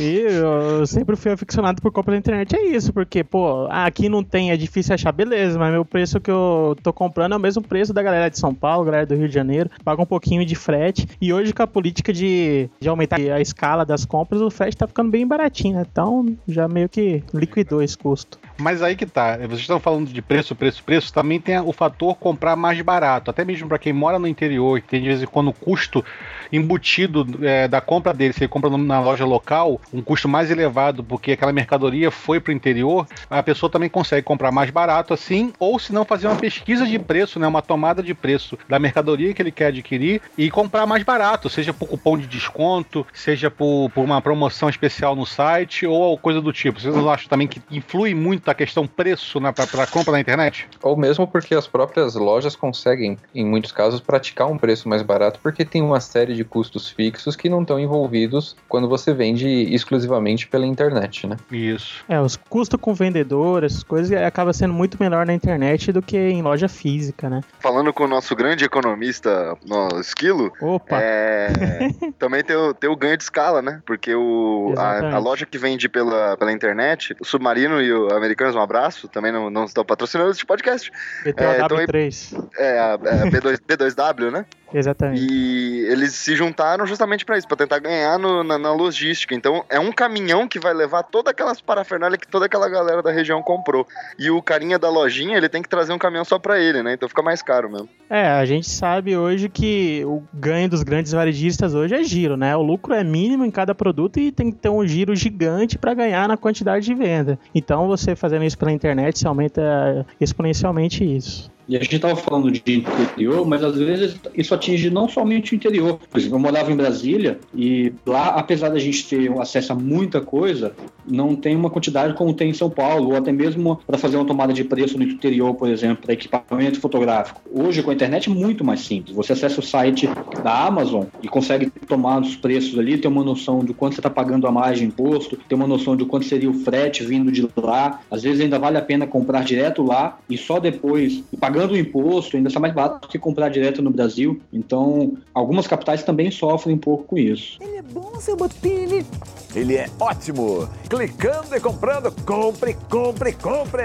E 0.00 0.20
eu 0.20 0.86
sempre 0.86 1.16
fui 1.16 1.32
aficionado 1.32 1.80
por 1.80 1.90
compra 1.90 2.12
na 2.12 2.18
internet. 2.18 2.54
É 2.54 2.66
isso, 2.66 2.92
porque, 2.92 3.24
pô, 3.24 3.66
aqui 3.70 4.08
não 4.08 4.22
tem, 4.22 4.50
é 4.50 4.56
difícil 4.56 4.94
achar, 4.94 5.12
beleza, 5.12 5.58
mas 5.58 5.72
meu 5.72 5.84
preço 5.84 6.20
que 6.20 6.30
eu 6.30 6.76
tô 6.82 6.92
comprando 6.92 7.32
é 7.32 7.36
o 7.36 7.40
mesmo 7.40 7.62
preço 7.62 7.92
da 7.92 8.02
galera 8.02 8.28
de 8.28 8.38
São 8.38 8.54
Paulo, 8.54 8.84
galera 8.84 9.06
do 9.06 9.14
Rio 9.14 9.28
de 9.28 9.34
Janeiro, 9.34 9.70
paga 9.84 10.02
um 10.02 10.06
pouquinho 10.06 10.44
de 10.44 10.54
frete. 10.54 11.08
E 11.20 11.32
hoje 11.32 11.52
com 11.52 11.62
a 11.62 11.66
política 11.66 12.12
de, 12.12 12.68
de 12.80 12.88
aumentar 12.88 13.16
a 13.16 13.40
escala 13.40 13.84
das 13.84 14.04
compras, 14.04 14.40
o 14.40 14.50
frete 14.50 14.76
tá 14.76 14.86
ficando 14.86 15.10
bem 15.10 15.26
baratinho, 15.26 15.76
né? 15.76 15.86
Então 15.90 16.26
já 16.46 16.68
meio 16.68 16.88
que 16.88 17.22
liquidou 17.32 17.82
esse 17.82 17.96
custo. 17.96 18.38
Mas 18.58 18.82
aí 18.82 18.94
que 18.94 19.06
tá, 19.06 19.36
vocês 19.38 19.60
estão 19.60 19.80
falando 19.80 20.08
de 20.08 20.22
preço, 20.22 20.41
preço, 20.54 20.82
preço, 20.82 21.12
também 21.12 21.40
tem 21.40 21.58
o 21.60 21.72
fator 21.72 22.16
comprar 22.16 22.56
mais 22.56 22.80
barato. 22.80 23.30
Até 23.30 23.44
mesmo 23.44 23.68
para 23.68 23.78
quem 23.78 23.92
mora 23.92 24.18
no 24.18 24.26
interior, 24.26 24.80
que 24.80 24.88
tem 24.88 25.00
de 25.00 25.08
vez 25.08 25.22
em 25.22 25.26
quando 25.26 25.48
o 25.48 25.52
custo 25.52 26.04
embutido 26.52 27.26
é, 27.42 27.66
da 27.66 27.80
compra 27.80 28.12
dele, 28.12 28.32
se 28.32 28.40
ele 28.40 28.48
compra 28.48 28.70
na 28.70 29.00
loja 29.00 29.24
local, 29.24 29.80
um 29.92 30.02
custo 30.02 30.28
mais 30.28 30.50
elevado, 30.50 31.02
porque 31.02 31.32
aquela 31.32 31.52
mercadoria 31.52 32.10
foi 32.10 32.38
para 32.38 32.50
o 32.50 32.54
interior, 32.54 33.06
a 33.30 33.42
pessoa 33.42 33.70
também 33.70 33.88
consegue 33.88 34.22
comprar 34.22 34.52
mais 34.52 34.70
barato 34.70 35.14
assim, 35.14 35.52
ou 35.58 35.78
se 35.78 35.92
não 35.92 36.04
fazer 36.04 36.26
uma 36.26 36.36
pesquisa 36.36 36.86
de 36.86 36.98
preço, 36.98 37.38
né, 37.40 37.46
uma 37.46 37.62
tomada 37.62 38.02
de 38.02 38.14
preço 38.14 38.58
da 38.68 38.78
mercadoria 38.78 39.32
que 39.32 39.40
ele 39.40 39.50
quer 39.50 39.66
adquirir 39.66 40.20
e 40.36 40.50
comprar 40.50 40.86
mais 40.86 41.02
barato, 41.02 41.48
seja 41.48 41.72
por 41.72 41.88
cupom 41.88 42.18
de 42.18 42.26
desconto, 42.26 43.06
seja 43.12 43.50
por, 43.50 43.90
por 43.90 44.04
uma 44.04 44.20
promoção 44.20 44.68
especial 44.68 45.16
no 45.16 45.24
site 45.24 45.86
ou 45.86 46.18
coisa 46.18 46.40
do 46.40 46.52
tipo. 46.52 46.80
Vocês 46.80 46.94
não 46.94 47.08
acham 47.10 47.28
também 47.28 47.48
que 47.48 47.62
influi 47.70 48.14
muito 48.14 48.48
a 48.50 48.54
questão 48.54 48.86
preço 48.86 49.40
para 49.40 49.86
compra 49.86 50.12
na 50.12 50.20
internet? 50.20 50.68
Ou 50.82 50.96
mesmo 50.96 51.26
porque 51.26 51.54
as 51.54 51.66
próprias 51.66 52.14
lojas 52.14 52.54
conseguem, 52.54 53.16
em 53.34 53.44
muitos 53.44 53.72
casos, 53.72 54.00
praticar 54.00 54.48
um 54.48 54.58
preço 54.58 54.88
mais 54.88 55.02
barato 55.02 55.40
porque 55.42 55.64
tem 55.64 55.82
uma 55.82 56.00
série 56.00 56.34
de 56.34 56.41
custos 56.44 56.88
fixos 56.88 57.36
que 57.36 57.48
não 57.48 57.62
estão 57.62 57.78
envolvidos 57.78 58.56
quando 58.68 58.88
você 58.88 59.12
vende 59.12 59.46
exclusivamente 59.74 60.46
pela 60.48 60.66
internet, 60.66 61.26
né? 61.26 61.36
Isso. 61.50 62.04
É, 62.08 62.20
os 62.20 62.36
custos 62.36 62.78
com 62.80 62.94
vendedor, 62.94 63.64
essas 63.64 63.82
coisas, 63.82 64.16
acaba 64.22 64.52
sendo 64.52 64.74
muito 64.74 64.96
melhor 65.00 65.26
na 65.26 65.32
internet 65.32 65.92
do 65.92 66.02
que 66.02 66.16
em 66.16 66.42
loja 66.42 66.68
física, 66.68 67.28
né? 67.28 67.40
Falando 67.60 67.92
com 67.92 68.04
o 68.04 68.08
nosso 68.08 68.34
grande 68.34 68.64
economista, 68.64 69.56
no 69.66 70.00
Esquilo, 70.00 70.52
Opa! 70.60 71.00
é, 71.00 71.48
também 72.18 72.42
tem 72.42 72.56
o, 72.56 72.74
tem 72.74 72.90
o 72.90 72.96
ganho 72.96 73.16
de 73.16 73.22
escala, 73.22 73.62
né? 73.62 73.80
Porque 73.86 74.14
o, 74.14 74.74
a, 74.76 75.14
a 75.14 75.18
loja 75.18 75.46
que 75.46 75.58
vende 75.58 75.88
pela, 75.88 76.36
pela 76.36 76.52
internet, 76.52 77.14
o 77.20 77.24
Submarino 77.24 77.80
e 77.80 77.92
o 77.92 78.14
Americanos, 78.14 78.54
um 78.54 78.60
abraço, 78.60 79.08
também 79.08 79.32
não, 79.32 79.50
não 79.50 79.64
estão 79.64 79.84
patrocinando 79.84 80.30
esse 80.30 80.44
podcast. 80.44 80.90
BTOW3. 81.24 82.50
É, 82.56 82.78
a, 82.78 82.98
é 83.04 83.22
a 83.22 83.26
B2, 83.26 83.58
B2W, 83.66 84.30
né? 84.30 84.44
Exatamente. 84.74 85.26
E 85.30 85.86
eles 85.90 86.12
se 86.14 86.34
juntaram 86.34 86.86
justamente 86.86 87.24
pra 87.24 87.36
isso, 87.38 87.46
pra 87.48 87.56
tentar 87.56 87.78
ganhar 87.78 88.18
no- 88.18 88.42
na, 88.42 88.58
na 88.58 88.72
logística. 88.72 89.34
Então 89.34 89.64
é 89.68 89.78
um 89.78 89.92
caminhão 89.92 90.46
que 90.48 90.58
vai 90.58 90.72
levar 90.72 91.02
todas 91.02 91.30
aquelas 91.30 91.60
parafernália 91.60 92.16
que 92.18 92.26
toda 92.28 92.46
aquela 92.46 92.68
galera 92.68 93.02
da 93.02 93.10
região 93.10 93.42
comprou. 93.42 93.86
E 94.18 94.30
o 94.30 94.40
carinha 94.42 94.78
da 94.78 94.88
lojinha, 94.90 95.36
ele 95.36 95.48
tem 95.48 95.62
que 95.62 95.68
trazer 95.68 95.92
um 95.92 95.98
caminhão 95.98 96.24
só 96.24 96.38
pra 96.38 96.58
ele, 96.60 96.82
né? 96.82 96.94
Então 96.94 97.08
fica 97.08 97.22
mais 97.22 97.42
caro 97.42 97.70
mesmo. 97.70 97.88
É, 98.08 98.26
a 98.28 98.44
gente 98.44 98.68
sabe 98.68 99.16
hoje 99.16 99.48
que 99.48 100.02
o 100.04 100.22
ganho 100.34 100.68
dos 100.68 100.82
grandes 100.82 101.12
varejistas 101.12 101.74
hoje 101.74 101.94
é 101.94 102.02
giro, 102.04 102.36
né? 102.36 102.54
O 102.56 102.62
lucro 102.62 102.92
é 102.94 103.02
mínimo 103.02 103.44
em 103.44 103.50
cada 103.50 103.74
produto 103.74 104.18
e 104.20 104.30
tem 104.32 104.50
que 104.50 104.58
ter 104.58 104.68
um 104.68 104.86
giro 104.86 105.14
gigante 105.16 105.78
para 105.78 105.94
ganhar 105.94 106.28
na 106.28 106.36
quantidade 106.36 106.84
de 106.84 106.94
venda. 106.94 107.38
Então, 107.54 107.86
você 107.86 108.14
fazendo 108.14 108.44
isso 108.44 108.58
pela 108.58 108.70
internet, 108.72 109.18
você 109.18 109.26
aumenta 109.26 110.06
exponencialmente 110.20 111.04
isso. 111.04 111.50
E 111.72 111.76
a 111.78 111.80
gente 111.80 111.96
estava 111.96 112.14
falando 112.14 112.50
de 112.50 112.60
interior, 112.70 113.46
mas 113.46 113.64
às 113.64 113.78
vezes 113.78 114.20
isso 114.34 114.54
atinge 114.54 114.90
não 114.90 115.08
somente 115.08 115.54
o 115.54 115.56
interior. 115.56 115.98
Por 116.10 116.18
exemplo, 116.18 116.36
eu 116.36 116.38
morava 116.38 116.70
em 116.70 116.76
Brasília 116.76 117.38
e 117.56 117.94
lá, 118.04 118.26
apesar 118.26 118.68
da 118.68 118.78
gente 118.78 119.08
ter 119.08 119.32
acesso 119.40 119.72
a 119.72 119.74
muita 119.74 120.20
coisa, 120.20 120.74
não 121.08 121.34
tem 121.34 121.56
uma 121.56 121.70
quantidade 121.70 122.12
como 122.12 122.34
tem 122.34 122.50
em 122.50 122.52
São 122.52 122.68
Paulo, 122.68 123.12
ou 123.12 123.16
até 123.16 123.32
mesmo 123.32 123.80
para 123.86 123.96
fazer 123.96 124.18
uma 124.18 124.26
tomada 124.26 124.52
de 124.52 124.62
preço 124.64 124.98
no 124.98 125.04
interior, 125.04 125.54
por 125.54 125.66
exemplo, 125.66 126.02
para 126.02 126.12
equipamento 126.12 126.78
fotográfico. 126.78 127.40
Hoje, 127.50 127.82
com 127.82 127.90
a 127.90 127.94
internet, 127.94 128.28
é 128.28 128.32
muito 128.34 128.62
mais 128.62 128.80
simples. 128.80 129.16
Você 129.16 129.32
acessa 129.32 129.60
o 129.60 129.62
site 129.62 130.06
da 130.44 130.66
Amazon 130.66 131.04
e 131.22 131.28
consegue 131.28 131.70
tomar 131.88 132.20
os 132.20 132.36
preços 132.36 132.78
ali, 132.78 132.98
ter 132.98 133.08
uma 133.08 133.24
noção 133.24 133.60
de 133.60 133.72
quanto 133.72 133.94
você 133.94 134.00
está 134.00 134.10
pagando 134.10 134.46
a 134.46 134.52
mais 134.52 134.78
de 134.78 134.84
imposto, 134.84 135.38
ter 135.48 135.54
uma 135.54 135.66
noção 135.66 135.96
de 135.96 136.04
quanto 136.04 136.26
seria 136.26 136.50
o 136.50 136.54
frete 136.54 137.02
vindo 137.02 137.32
de 137.32 137.48
lá. 137.56 138.00
Às 138.10 138.22
vezes 138.24 138.42
ainda 138.42 138.58
vale 138.58 138.76
a 138.76 138.82
pena 138.82 139.06
comprar 139.06 139.42
direto 139.42 139.82
lá 139.82 140.18
e 140.28 140.36
só 140.36 140.60
depois, 140.60 141.24
pagando 141.40 141.61
o 141.70 141.76
imposto, 141.76 142.36
ainda 142.36 142.48
está 142.48 142.58
mais 142.58 142.74
barato 142.74 143.08
que 143.08 143.18
comprar 143.18 143.48
direto 143.48 143.80
no 143.80 143.90
Brasil. 143.90 144.40
Então, 144.52 145.16
algumas 145.34 145.66
capitais 145.66 146.02
também 146.02 146.30
sofrem 146.30 146.74
um 146.74 146.78
pouco 146.78 147.04
com 147.04 147.18
isso. 147.18 147.58
Ele 147.60 147.76
é 147.76 147.82
bom, 147.82 148.12
seu 148.18 148.36
Botini. 148.36 149.06
Ele 149.54 149.76
é 149.76 149.88
ótimo. 150.00 150.68
Clicando 150.88 151.54
e 151.54 151.60
comprando. 151.60 152.12
Compre, 152.24 152.76
compre, 152.88 153.32
compre. 153.34 153.82